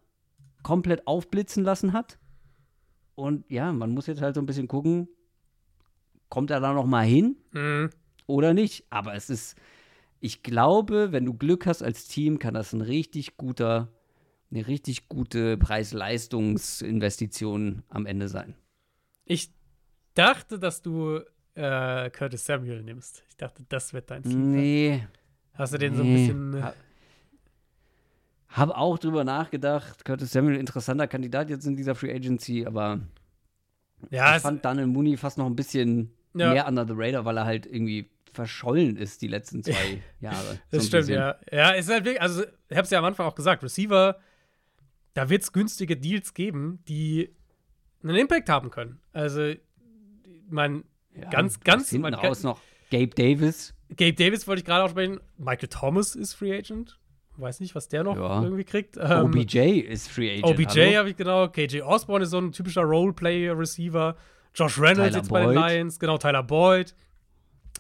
komplett 0.63 1.07
aufblitzen 1.07 1.63
lassen 1.63 1.93
hat. 1.93 2.19
Und 3.17 3.51
ja, 3.51 3.73
man 3.73 3.91
muss 3.91 4.07
jetzt 4.07 4.23
halt 4.23 4.37
so 4.37 4.43
ein 4.43 4.47
bisschen 4.47 4.69
gucken, 4.69 5.09
kommt 6.29 6.53
er 6.53 6.61
da 6.61 6.73
noch 6.73 6.87
mal 6.87 7.05
hin 7.05 7.35
mhm. 7.53 7.91
oder 8.27 8.55
nicht. 8.55 8.87
Aber 8.91 9.15
es 9.15 9.29
ist, 9.31 9.57
ich 10.21 10.45
glaube, 10.45 11.11
wenn 11.11 11.25
du 11.25 11.35
Glück 11.35 11.67
hast 11.67 11.83
als 11.83 12.07
Team, 12.07 12.39
kann 12.39 12.55
das 12.55 12.73
ein 12.73 12.83
richtig 12.83 13.37
guter, 13.37 13.89
eine 14.51 14.69
richtig 14.69 15.09
gute 15.09 15.57
Preis-Leistungs-Investition 15.57 17.83
am 17.89 18.07
Ende 18.07 18.29
sein. 18.29 18.55
Ich 19.25 19.53
dachte, 20.15 20.59
dass 20.59 20.83
du 20.83 21.21
äh, 21.55 22.11
Curtis 22.11 22.45
Samuel 22.45 22.83
nimmst. 22.83 23.23
Ich 23.29 23.37
dachte, 23.37 23.65
das 23.69 23.93
wird 23.93 24.11
dein 24.11 24.23
Sleeper. 24.23 24.39
Nee. 24.39 25.07
Hast 25.55 25.73
du 25.73 25.79
den 25.79 25.93
nee. 25.93 25.97
so 25.97 26.05
ein 26.05 26.15
bisschen. 26.15 26.55
Äh, 26.63 26.73
hab 28.57 28.71
auch 28.71 28.99
drüber 28.99 29.25
nachgedacht. 29.25 30.05
Curtis 30.05 30.33
Samuel, 30.33 30.57
interessanter 30.57 31.07
Kandidat 31.07 31.51
jetzt 31.51 31.67
in 31.67 31.77
dieser 31.77 31.95
Free 31.95 32.13
Agency, 32.13 32.65
aber 32.67 33.01
ja, 34.11 34.37
ich 34.37 34.43
fand 34.43 34.65
Daniel 34.65 34.87
Mooney 34.87 35.17
fast 35.17 35.39
noch 35.39 35.47
ein 35.47 35.57
bisschen 35.57 36.13
ja. 36.35 36.53
mehr 36.53 36.67
under 36.67 36.87
the 36.87 36.95
radar, 36.95 37.25
weil 37.25 37.37
er 37.37 37.45
halt 37.45 37.67
irgendwie 37.67 38.11
verschollen 38.33 38.97
ist 38.97 39.23
die 39.23 39.29
letzten 39.29 39.63
zwei 39.63 40.03
Jahre. 40.21 40.61
das 40.71 40.83
so 40.85 40.89
stimmt, 40.89 41.07
bisschen. 41.07 41.15
ja. 41.15 41.37
Ja, 41.51 41.71
ist 41.71 41.91
halt 41.91 42.05
wirklich, 42.05 42.21
also 42.21 42.45
ich 42.69 42.77
hab's 42.77 42.91
ja 42.91 42.99
am 42.99 43.05
Anfang 43.05 43.27
auch 43.27 43.35
gesagt, 43.35 43.63
Receiver, 43.63 44.19
da 45.15 45.29
wird 45.29 45.43
es 45.43 45.53
günstige 45.53 45.97
Deals 45.97 46.35
geben, 46.35 46.81
die 46.89 47.35
einen 48.03 48.17
Impact 48.17 48.49
haben 48.49 48.71
können. 48.71 49.01
Also, 49.13 49.55
man, 50.49 50.85
ja, 51.15 51.29
ganz, 51.31 51.61
ganz. 51.61 51.91
Hinten 51.91 52.03
man 52.03 52.15
raus 52.15 52.43
noch 52.43 52.61
Gabe 52.91 53.09
Davis. 53.09 53.75
Gabe 53.91 54.15
Davis 54.15 54.47
wollte 54.47 54.61
ich 54.61 54.67
gerade 54.67 54.85
auch 54.85 54.91
sprechen. 54.91 55.21
Michael 55.39 55.69
Thomas 55.69 56.15
ist 56.15 56.35
Free 56.35 56.57
Agent. 56.57 56.99
Weiß 57.39 57.61
nicht, 57.61 57.75
was 57.75 57.89
der 57.89 58.05
noch 58.05 58.17
ja. 58.17 58.43
irgendwie 58.43 58.65
kriegt. 58.65 58.97
Ähm, 58.97 59.27
OBJ 59.27 59.59
ist 59.81 60.09
Free 60.11 60.39
Agent. 60.39 60.45
OBJ 60.47 60.97
habe 60.97 61.11
ich 61.11 61.17
genau. 61.17 61.49
KJ 61.49 61.83
Osborne 61.83 62.25
ist 62.25 62.31
so 62.31 62.39
ein 62.39 62.53
typischer 62.53 62.83
Roleplayer-Receiver. 62.83 64.17
Josh 64.55 64.79
Reynolds 64.79 65.11
Tyler 65.11 65.17
jetzt 65.19 65.29
Boyd. 65.29 65.45
bei 65.45 65.53
den 65.53 65.55
Lions. 65.55 65.99
Genau, 65.99 66.19
Tyler 66.19 66.43
Boyd. 66.43 66.95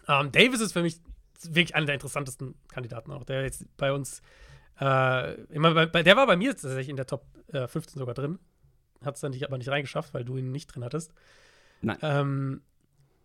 Ähm, 0.09 0.31
Davis 0.31 0.61
ist 0.61 0.73
für 0.73 0.83
mich 0.83 1.01
wirklich 1.43 1.75
einer 1.75 1.87
der 1.87 1.95
interessantesten 1.95 2.55
Kandidaten 2.69 3.13
auch, 3.13 3.25
der 3.25 3.43
jetzt 3.43 3.65
bei 3.77 3.93
uns 3.93 4.23
äh, 4.81 5.35
immer 5.45 5.87
bei, 5.87 6.03
der 6.03 6.17
war 6.17 6.27
bei 6.27 6.37
mir 6.37 6.51
tatsächlich 6.51 6.89
in 6.89 6.97
der 6.97 7.07
Top 7.07 7.25
äh, 7.53 7.67
15 7.67 7.99
sogar 7.99 8.15
drin. 8.15 8.39
Hat 9.05 9.15
es 9.15 9.21
dann 9.21 9.33
nicht, 9.33 9.45
aber 9.45 9.59
nicht 9.59 9.69
reingeschafft, 9.69 10.15
weil 10.15 10.25
du 10.25 10.37
ihn 10.37 10.53
nicht 10.53 10.67
drin 10.67 10.85
hattest. 10.85 11.13
Nein. 11.83 11.99
Ähm, 12.03 12.63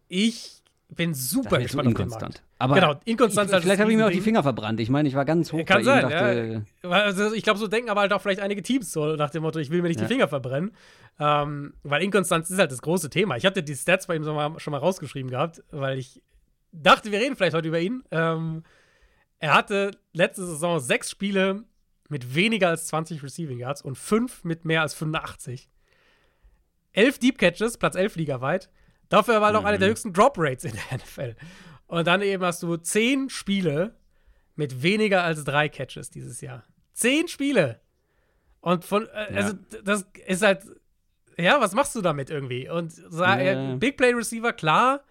ich 0.08 0.61
bin 0.96 1.14
super 1.14 1.58
gespannt 1.60 1.88
auf 1.88 1.94
den 1.94 2.10
Markt. 2.10 2.44
Aber 2.60 2.76
genau, 2.76 2.96
inkonstant 3.06 3.52
ich, 3.52 3.60
Vielleicht 3.62 3.80
habe 3.80 3.92
ich 3.92 3.98
mir 3.98 4.08
auch 4.08 4.12
die 4.12 4.22
Finger 4.22 4.44
verbrannt. 4.44 4.80
Ich 4.80 4.90
meine, 4.90 5.08
ich 5.08 5.16
war 5.16 5.24
ganz 5.24 5.52
hoch 5.52 5.66
Kann 5.66 5.84
sein, 5.84 6.02
dachte, 6.02 6.66
ja. 6.84 6.90
also 6.90 7.34
ich 7.34 7.44
glaube, 7.44 7.60
so 7.60 7.68
denken 7.68 7.90
aber 7.90 8.02
halt 8.02 8.14
auch 8.14 8.22
vielleicht 8.22 8.42
einige 8.42 8.62
Teams 8.62 8.92
so 8.92 9.16
nach 9.16 9.30
dem 9.30 9.44
Motto, 9.44 9.60
ich 9.60 9.70
will 9.70 9.82
mir 9.82 9.88
nicht 9.88 10.00
ja. 10.00 10.08
die 10.08 10.14
Finger 10.14 10.28
verbrennen. 10.28 10.72
Ähm, 11.20 11.74
weil 11.84 12.04
Inkonstanz 12.04 12.50
ist 12.50 12.60
halt 12.60 12.72
das 12.72 12.82
große 12.82 13.10
Thema. 13.10 13.38
Ich 13.38 13.46
hatte 13.46 13.64
die 13.64 13.76
Stats 13.76 14.08
bei 14.08 14.16
ihm 14.16 14.24
schon 14.24 14.36
mal, 14.36 14.60
schon 14.60 14.72
mal 14.72 14.80
rausgeschrieben 14.80 15.32
gehabt, 15.32 15.64
weil 15.72 15.98
ich 15.98 16.22
dachte, 16.74 17.12
wir 17.12 17.20
reden 17.20 17.36
vielleicht 17.36 17.56
heute 17.56 17.70
über 17.70 17.80
ihn. 17.80 18.04
Ähm, 18.12 18.64
er 19.40 19.54
hatte 19.54 19.92
letzte 20.14 20.46
Saison 20.46 20.80
sechs 20.80 21.10
Spiele 21.10 21.64
mit 22.10 22.36
weniger 22.36 22.70
als 22.70 22.88
20 22.88 23.24
Receiving 23.24 23.60
Yards 23.60 23.82
und 23.82 23.98
fünf 23.98 24.44
mit 24.44 24.66
mehr 24.66 24.82
als 24.82 24.94
85. 24.94 25.70
Elf 26.92 27.18
Deep 27.20 27.38
Catches, 27.38 27.78
Platz 27.78 27.96
11 27.96 28.18
ligaweit. 28.18 28.70
Dafür 29.12 29.42
war 29.42 29.50
er 29.50 29.52
mhm. 29.52 29.58
noch 29.58 29.66
einer 29.66 29.78
der 29.78 29.90
höchsten 29.90 30.14
Drop 30.14 30.36
Rates 30.38 30.64
in 30.64 30.72
der 30.72 30.98
NFL. 30.98 31.36
Und 31.88 32.08
dann 32.08 32.22
eben 32.22 32.44
hast 32.44 32.64
du 32.64 32.78
zehn 32.78 33.30
Spiele 33.30 33.94
mit 34.56 34.82
weniger 34.82 35.24
als 35.24 35.44
drei 35.44 35.68
Catches 35.68 36.10
dieses 36.10 36.40
Jahr. 36.40 36.64
Zehn 36.94 37.28
Spiele. 37.28 37.82
Und 38.62 38.86
von, 38.86 39.08
äh, 39.08 39.36
also 39.36 39.54
das 39.84 40.06
ist 40.26 40.44
halt, 40.44 40.64
ja, 41.38 41.60
was 41.60 41.74
machst 41.74 41.94
du 41.94 42.02
damit 42.02 42.30
irgendwie? 42.30 42.70
Und 42.70 42.94
ja. 43.12 43.76
Big 43.76 43.98
Play 43.98 44.14
Receiver, 44.14 44.54
klar. 44.54 45.04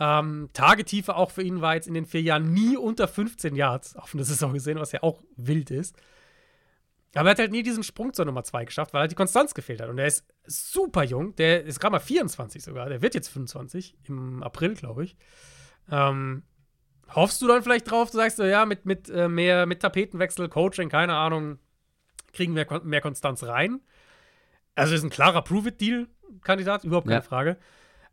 Ähm, 0.00 0.48
Tagetiefe 0.54 1.14
auch 1.14 1.30
für 1.30 1.42
ihn 1.42 1.60
war 1.60 1.74
jetzt 1.74 1.88
in 1.88 1.94
den 1.94 2.06
vier 2.06 2.22
Jahren 2.22 2.54
nie 2.54 2.78
unter 2.78 3.08
15 3.08 3.54
Yards 3.56 3.94
auf 3.96 4.14
eine 4.14 4.24
Saison 4.24 4.54
gesehen, 4.54 4.78
was 4.78 4.92
ja 4.92 5.02
auch 5.02 5.22
wild 5.36 5.70
ist. 5.70 5.96
Aber 7.14 7.28
er 7.28 7.30
hat 7.30 7.38
halt 7.38 7.52
nie 7.52 7.62
diesen 7.62 7.82
Sprung 7.82 8.12
zur 8.12 8.26
Nummer 8.26 8.44
2 8.44 8.66
geschafft, 8.66 8.92
weil 8.92 9.00
halt 9.02 9.10
die 9.10 9.16
Konstanz 9.16 9.54
gefehlt 9.54 9.80
hat. 9.80 9.88
Und 9.88 9.98
er 9.98 10.06
ist 10.06 10.26
super 10.44 11.02
jung. 11.04 11.34
Der 11.36 11.64
ist 11.64 11.80
gerade 11.80 11.92
mal 11.92 12.00
24 12.00 12.62
sogar. 12.62 12.88
Der 12.88 13.00
wird 13.00 13.14
jetzt 13.14 13.28
25 13.28 13.96
im 14.04 14.42
April, 14.42 14.74
glaube 14.74 15.04
ich. 15.04 15.16
Ähm, 15.90 16.42
hoffst 17.14 17.40
du 17.40 17.46
dann 17.46 17.62
vielleicht 17.62 17.90
drauf, 17.90 18.10
du 18.10 18.18
sagst 18.18 18.36
so, 18.36 18.44
ja, 18.44 18.66
mit, 18.66 18.84
mit, 18.84 19.08
äh, 19.08 19.28
mehr, 19.28 19.66
mit 19.66 19.80
Tapetenwechsel, 19.80 20.48
Coaching, 20.48 20.90
keine 20.90 21.14
Ahnung, 21.14 21.58
kriegen 22.32 22.54
wir 22.54 22.66
mehr 22.84 23.00
Konstanz 23.00 23.42
rein. 23.42 23.80
Also 24.74 24.94
ist 24.94 25.02
ein 25.02 25.10
klarer 25.10 25.42
Prove-It-Deal-Kandidat, 25.42 26.84
überhaupt 26.84 27.06
keine 27.06 27.20
ja. 27.20 27.22
Frage. 27.22 27.56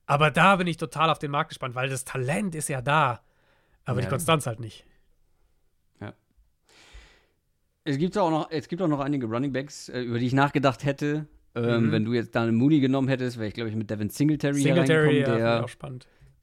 Aber 0.06 0.32
da 0.32 0.56
bin 0.56 0.68
ich 0.68 0.78
total 0.78 1.10
auf 1.10 1.20
den 1.20 1.32
Markt 1.32 1.50
gespannt, 1.50 1.76
weil 1.76 1.90
das 1.90 2.06
Talent 2.06 2.56
ist 2.56 2.70
ja 2.70 2.82
da, 2.82 3.22
aber 3.84 4.00
ja. 4.00 4.06
die 4.06 4.10
Konstanz 4.10 4.48
halt 4.48 4.60
nicht. 4.60 4.86
Es 7.86 8.00
gibt 8.00 8.18
auch 8.18 8.32
noch, 8.32 8.50
es 8.50 8.68
gibt 8.68 8.82
auch 8.82 8.88
noch 8.88 9.00
einige 9.00 9.28
Running 9.28 9.54
Backs, 9.54 9.90
äh, 9.90 10.02
über 10.02 10.18
die 10.18 10.26
ich 10.26 10.34
nachgedacht 10.34 10.84
hätte. 10.84 11.28
Ähm, 11.54 11.88
mhm. 11.88 11.92
Wenn 11.92 12.06
du 12.06 12.14
jetzt 12.14 12.36
Daniel 12.36 12.52
Mooney 12.52 12.80
genommen 12.80 13.08
hättest, 13.08 13.38
wäre 13.38 13.48
ich, 13.48 13.54
glaube 13.54 13.70
ich, 13.70 13.76
mit 13.76 13.90
Devin 13.90 14.10
Singletary, 14.10 14.62
Singletary 14.62 15.22
ja, 15.22 15.38
der, 15.38 15.66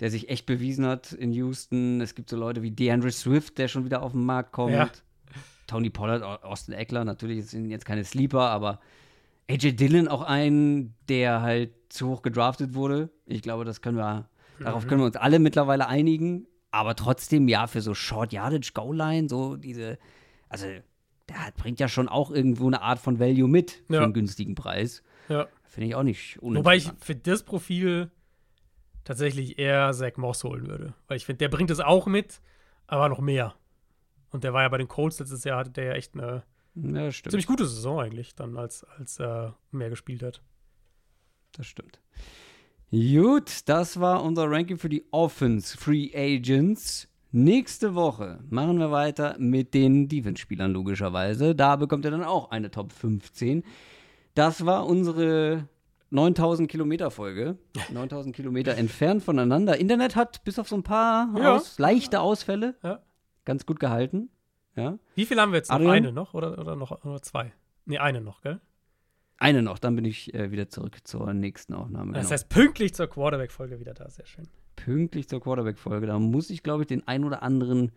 der 0.00 0.10
sich 0.10 0.30
echt 0.30 0.46
bewiesen 0.46 0.86
hat 0.86 1.12
in 1.12 1.32
Houston. 1.32 2.00
Es 2.00 2.14
gibt 2.14 2.30
so 2.30 2.36
Leute 2.36 2.62
wie 2.62 2.70
DeAndre 2.70 3.10
Swift, 3.10 3.58
der 3.58 3.68
schon 3.68 3.84
wieder 3.84 4.02
auf 4.02 4.12
den 4.12 4.24
Markt 4.24 4.52
kommt. 4.52 4.72
Ja. 4.72 4.88
Tony 5.66 5.90
Pollard, 5.90 6.22
Austin 6.22 6.74
Eckler, 6.74 7.04
natürlich 7.04 7.46
sind 7.46 7.68
jetzt 7.68 7.84
keine 7.84 8.04
Sleeper, 8.04 8.50
aber 8.50 8.80
AJ 9.50 9.72
Dillon 9.72 10.08
auch 10.08 10.22
ein, 10.22 10.94
der 11.08 11.42
halt 11.42 11.72
zu 11.88 12.08
hoch 12.08 12.22
gedraftet 12.22 12.74
wurde. 12.74 13.10
Ich 13.26 13.42
glaube, 13.42 13.64
das 13.64 13.80
können 13.80 13.96
wir, 13.96 14.28
mhm. 14.58 14.64
darauf 14.64 14.86
können 14.86 15.00
wir 15.00 15.06
uns 15.06 15.16
alle 15.16 15.38
mittlerweile 15.38 15.88
einigen. 15.88 16.46
Aber 16.70 16.94
trotzdem, 16.94 17.48
ja, 17.48 17.66
für 17.66 17.80
so 17.80 17.94
Short 17.94 18.32
Yardage 18.32 18.70
Goal 18.72 18.96
Line, 18.96 19.28
so 19.28 19.56
diese, 19.56 19.98
also 20.48 20.66
hat, 21.34 21.56
bringt 21.56 21.80
ja 21.80 21.88
schon 21.88 22.08
auch 22.08 22.30
irgendwo 22.30 22.66
eine 22.66 22.82
Art 22.82 22.98
von 22.98 23.18
Value 23.18 23.48
mit 23.48 23.82
für 23.86 23.94
ja. 23.94 24.02
einen 24.02 24.12
günstigen 24.12 24.54
Preis. 24.54 25.02
Ja. 25.28 25.48
Finde 25.64 25.88
ich 25.88 25.94
auch 25.94 26.02
nicht 26.02 26.38
Wobei 26.42 26.76
ich 26.76 26.90
für 27.00 27.14
das 27.16 27.42
Profil 27.42 28.10
tatsächlich 29.04 29.58
eher 29.58 29.92
Zach 29.92 30.16
Moss 30.16 30.44
holen 30.44 30.66
würde. 30.66 30.94
Weil 31.08 31.16
ich 31.16 31.26
finde, 31.26 31.38
der 31.38 31.48
bringt 31.48 31.70
es 31.70 31.80
auch 31.80 32.06
mit, 32.06 32.40
aber 32.86 33.08
noch 33.08 33.20
mehr. 33.20 33.54
Und 34.30 34.44
der 34.44 34.52
war 34.52 34.62
ja 34.62 34.68
bei 34.68 34.78
den 34.78 34.88
Colts 34.88 35.18
letztes 35.18 35.44
Jahr, 35.44 35.58
hatte 35.58 35.70
der 35.70 35.84
ja 35.84 35.92
echt 35.92 36.14
eine 36.14 36.42
ja, 36.74 37.10
ziemlich 37.10 37.46
gute 37.46 37.66
Saison 37.66 38.00
eigentlich, 38.00 38.34
dann 38.34 38.56
als, 38.56 38.84
als 38.84 39.20
er 39.20 39.56
mehr 39.70 39.90
gespielt 39.90 40.22
hat. 40.22 40.42
Das 41.52 41.66
stimmt. 41.66 42.00
Gut, 42.90 43.68
das 43.68 44.00
war 44.00 44.22
unser 44.22 44.50
Ranking 44.50 44.78
für 44.78 44.88
die 44.88 45.06
Offense 45.12 45.76
Free 45.76 46.10
Agents. 46.14 47.08
Nächste 47.32 47.94
Woche 47.94 48.40
machen 48.50 48.78
wir 48.78 48.90
weiter 48.90 49.36
mit 49.38 49.74
den 49.74 50.08
Defense-Spielern, 50.08 50.72
logischerweise. 50.72 51.54
Da 51.54 51.76
bekommt 51.76 52.04
ihr 52.04 52.10
dann 52.10 52.24
auch 52.24 52.50
eine 52.50 52.70
Top 52.70 52.92
15. 52.92 53.64
Das 54.34 54.66
war 54.66 54.86
unsere 54.86 55.68
9000 56.10 56.70
Kilometer 56.70 57.10
Folge. 57.10 57.56
9000 57.92 58.36
Kilometer 58.36 58.76
entfernt 58.76 59.22
voneinander. 59.22 59.78
Internet 59.78 60.14
hat 60.14 60.44
bis 60.44 60.58
auf 60.58 60.68
so 60.68 60.76
ein 60.76 60.82
paar 60.82 61.28
ja. 61.38 61.56
aus, 61.56 61.78
leichte 61.78 62.20
Ausfälle 62.20 62.76
ja 62.82 63.00
ganz 63.44 63.66
gut 63.66 63.80
gehalten. 63.80 64.30
Ja. 64.76 64.98
Wie 65.14 65.26
viel 65.26 65.38
haben 65.40 65.52
wir 65.52 65.58
jetzt 65.58 65.70
noch? 65.70 65.76
Adrian? 65.76 65.92
Eine 65.92 66.12
noch 66.12 66.34
oder, 66.34 66.58
oder 66.58 66.76
noch 66.76 67.04
oder 67.04 67.20
zwei? 67.22 67.52
Nee, 67.84 67.98
eine 67.98 68.20
noch, 68.20 68.40
gell? 68.42 68.60
Eine 69.38 69.62
noch, 69.62 69.78
dann 69.78 69.96
bin 69.96 70.04
ich 70.04 70.32
äh, 70.34 70.52
wieder 70.52 70.68
zurück 70.68 70.98
zur 71.04 71.32
nächsten 71.34 71.74
Aufnahme. 71.74 72.12
Das 72.12 72.22
genau. 72.22 72.32
heißt, 72.32 72.48
pünktlich 72.48 72.94
zur 72.94 73.08
Quarterback-Folge 73.08 73.80
wieder 73.80 73.92
da, 73.92 74.08
sehr 74.08 74.26
schön. 74.26 74.48
Pünktlich 74.76 75.28
zur 75.28 75.40
Quarterback-Folge. 75.40 76.06
Da 76.06 76.18
muss 76.18 76.50
ich, 76.50 76.62
glaube 76.62 76.82
ich, 76.82 76.88
den 76.88 77.06
ein 77.06 77.24
oder 77.24 77.42
anderen 77.42 77.92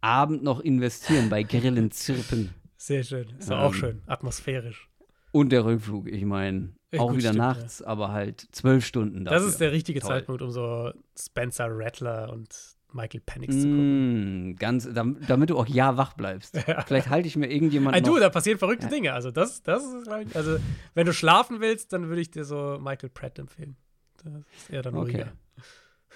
Abend 0.00 0.42
noch 0.42 0.60
investieren 0.60 1.28
bei 1.28 1.42
Grillen, 1.42 1.90
Zirpen. 1.90 2.50
Sehr 2.76 3.02
schön. 3.02 3.26
Ist 3.38 3.50
ähm, 3.50 3.56
auch 3.56 3.74
schön. 3.74 4.02
Atmosphärisch. 4.06 4.88
Und 5.32 5.50
der 5.50 5.64
Rückflug, 5.64 6.08
ich 6.08 6.24
meine, 6.24 6.70
auch 6.96 7.12
wieder 7.12 7.28
stimmt, 7.28 7.38
nachts, 7.38 7.80
ja. 7.80 7.86
aber 7.86 8.12
halt 8.12 8.46
zwölf 8.52 8.86
Stunden 8.86 9.24
dafür. 9.24 9.38
Das 9.38 9.48
ist 9.48 9.60
der 9.60 9.72
richtige 9.72 10.00
Toll. 10.00 10.08
Zeitpunkt, 10.08 10.42
um 10.42 10.50
so 10.50 10.92
Spencer 11.18 11.68
Rattler 11.70 12.32
und 12.32 12.76
Michael 12.92 13.20
Penix 13.20 13.54
zu 13.54 13.62
gucken. 13.62 14.50
Mm, 14.50 14.56
ganz, 14.56 14.88
damit 14.92 15.50
du 15.50 15.58
auch 15.58 15.66
ja 15.66 15.96
wach 15.96 16.14
bleibst. 16.14 16.56
Ja. 16.66 16.82
Vielleicht 16.82 17.10
halte 17.10 17.28
ich 17.28 17.36
mir 17.36 17.50
irgendjemanden. 17.50 18.02
du, 18.02 18.18
da 18.18 18.30
passieren 18.30 18.58
verrückte 18.58 18.86
ja. 18.86 18.90
Dinge. 18.90 19.12
Also, 19.12 19.30
das, 19.30 19.62
das 19.62 19.84
ist, 19.84 20.08
also, 20.08 20.56
wenn 20.94 21.06
du 21.06 21.12
schlafen 21.12 21.60
willst, 21.60 21.92
dann 21.92 22.08
würde 22.08 22.20
ich 22.20 22.30
dir 22.30 22.44
so 22.44 22.78
Michael 22.80 23.10
Pratt 23.10 23.38
empfehlen. 23.38 23.76
Das 24.24 24.32
ist 24.56 24.70
eher 24.70 24.82
dann 24.82 24.96
okay. 24.96 25.26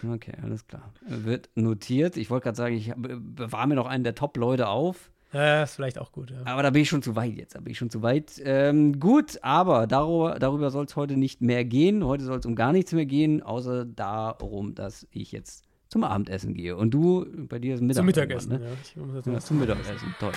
Okay, 0.06 0.32
alles 0.42 0.66
klar. 0.66 0.92
Wird 1.06 1.50
notiert. 1.54 2.16
Ich 2.16 2.30
wollte 2.30 2.44
gerade 2.44 2.56
sagen, 2.56 2.74
ich 2.74 2.92
bewahre 2.96 3.68
mir 3.68 3.74
noch 3.74 3.86
einen 3.86 4.04
der 4.04 4.14
Top-Leute 4.14 4.68
auf. 4.68 5.10
Ja, 5.32 5.62
ist 5.62 5.76
vielleicht 5.76 5.98
auch 5.98 6.10
gut, 6.10 6.30
ja. 6.30 6.38
Aber 6.44 6.62
da 6.62 6.70
bin 6.70 6.82
ich 6.82 6.88
schon 6.88 7.02
zu 7.02 7.14
weit 7.14 7.34
jetzt. 7.34 7.54
Da 7.54 7.60
bin 7.60 7.70
ich 7.70 7.78
schon 7.78 7.90
zu 7.90 8.02
weit. 8.02 8.40
Ähm, 8.44 8.98
gut, 8.98 9.38
aber 9.42 9.86
darüber, 9.86 10.38
darüber 10.40 10.70
soll 10.70 10.86
es 10.86 10.96
heute 10.96 11.16
nicht 11.16 11.40
mehr 11.40 11.64
gehen. 11.64 12.04
Heute 12.04 12.24
soll 12.24 12.38
es 12.38 12.46
um 12.46 12.56
gar 12.56 12.72
nichts 12.72 12.92
mehr 12.92 13.06
gehen, 13.06 13.42
außer 13.42 13.84
darum, 13.84 14.74
dass 14.74 15.06
ich 15.12 15.30
jetzt 15.30 15.69
zum 15.90 16.04
Abendessen 16.04 16.54
gehe. 16.54 16.76
Und 16.76 16.92
du, 16.92 17.26
bei 17.48 17.58
dir 17.58 17.74
ist 17.74 17.80
Mittagessen. 17.80 17.98
Zum 17.98 18.06
Mittagessen, 18.06 18.52
ne? 18.52 18.60
ja. 19.26 19.32
ja 19.32 19.40
zum 19.40 19.58
Mittagessen, 19.58 20.14
toll. 20.18 20.32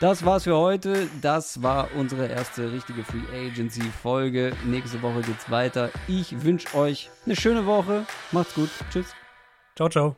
Das 0.00 0.24
war's 0.24 0.44
für 0.44 0.56
heute. 0.56 1.08
Das 1.22 1.62
war 1.62 1.88
unsere 1.96 2.26
erste 2.26 2.70
richtige 2.70 3.02
Free 3.02 3.48
Agency 3.48 3.82
Folge. 4.02 4.52
Nächste 4.66 5.00
Woche 5.02 5.22
geht's 5.22 5.50
weiter. 5.50 5.90
Ich 6.06 6.44
wünsche 6.44 6.76
euch 6.76 7.10
eine 7.24 7.36
schöne 7.36 7.66
Woche. 7.66 8.04
Macht's 8.32 8.54
gut. 8.54 8.70
Tschüss. 8.90 9.14
Ciao, 9.74 9.88
ciao. 9.88 10.16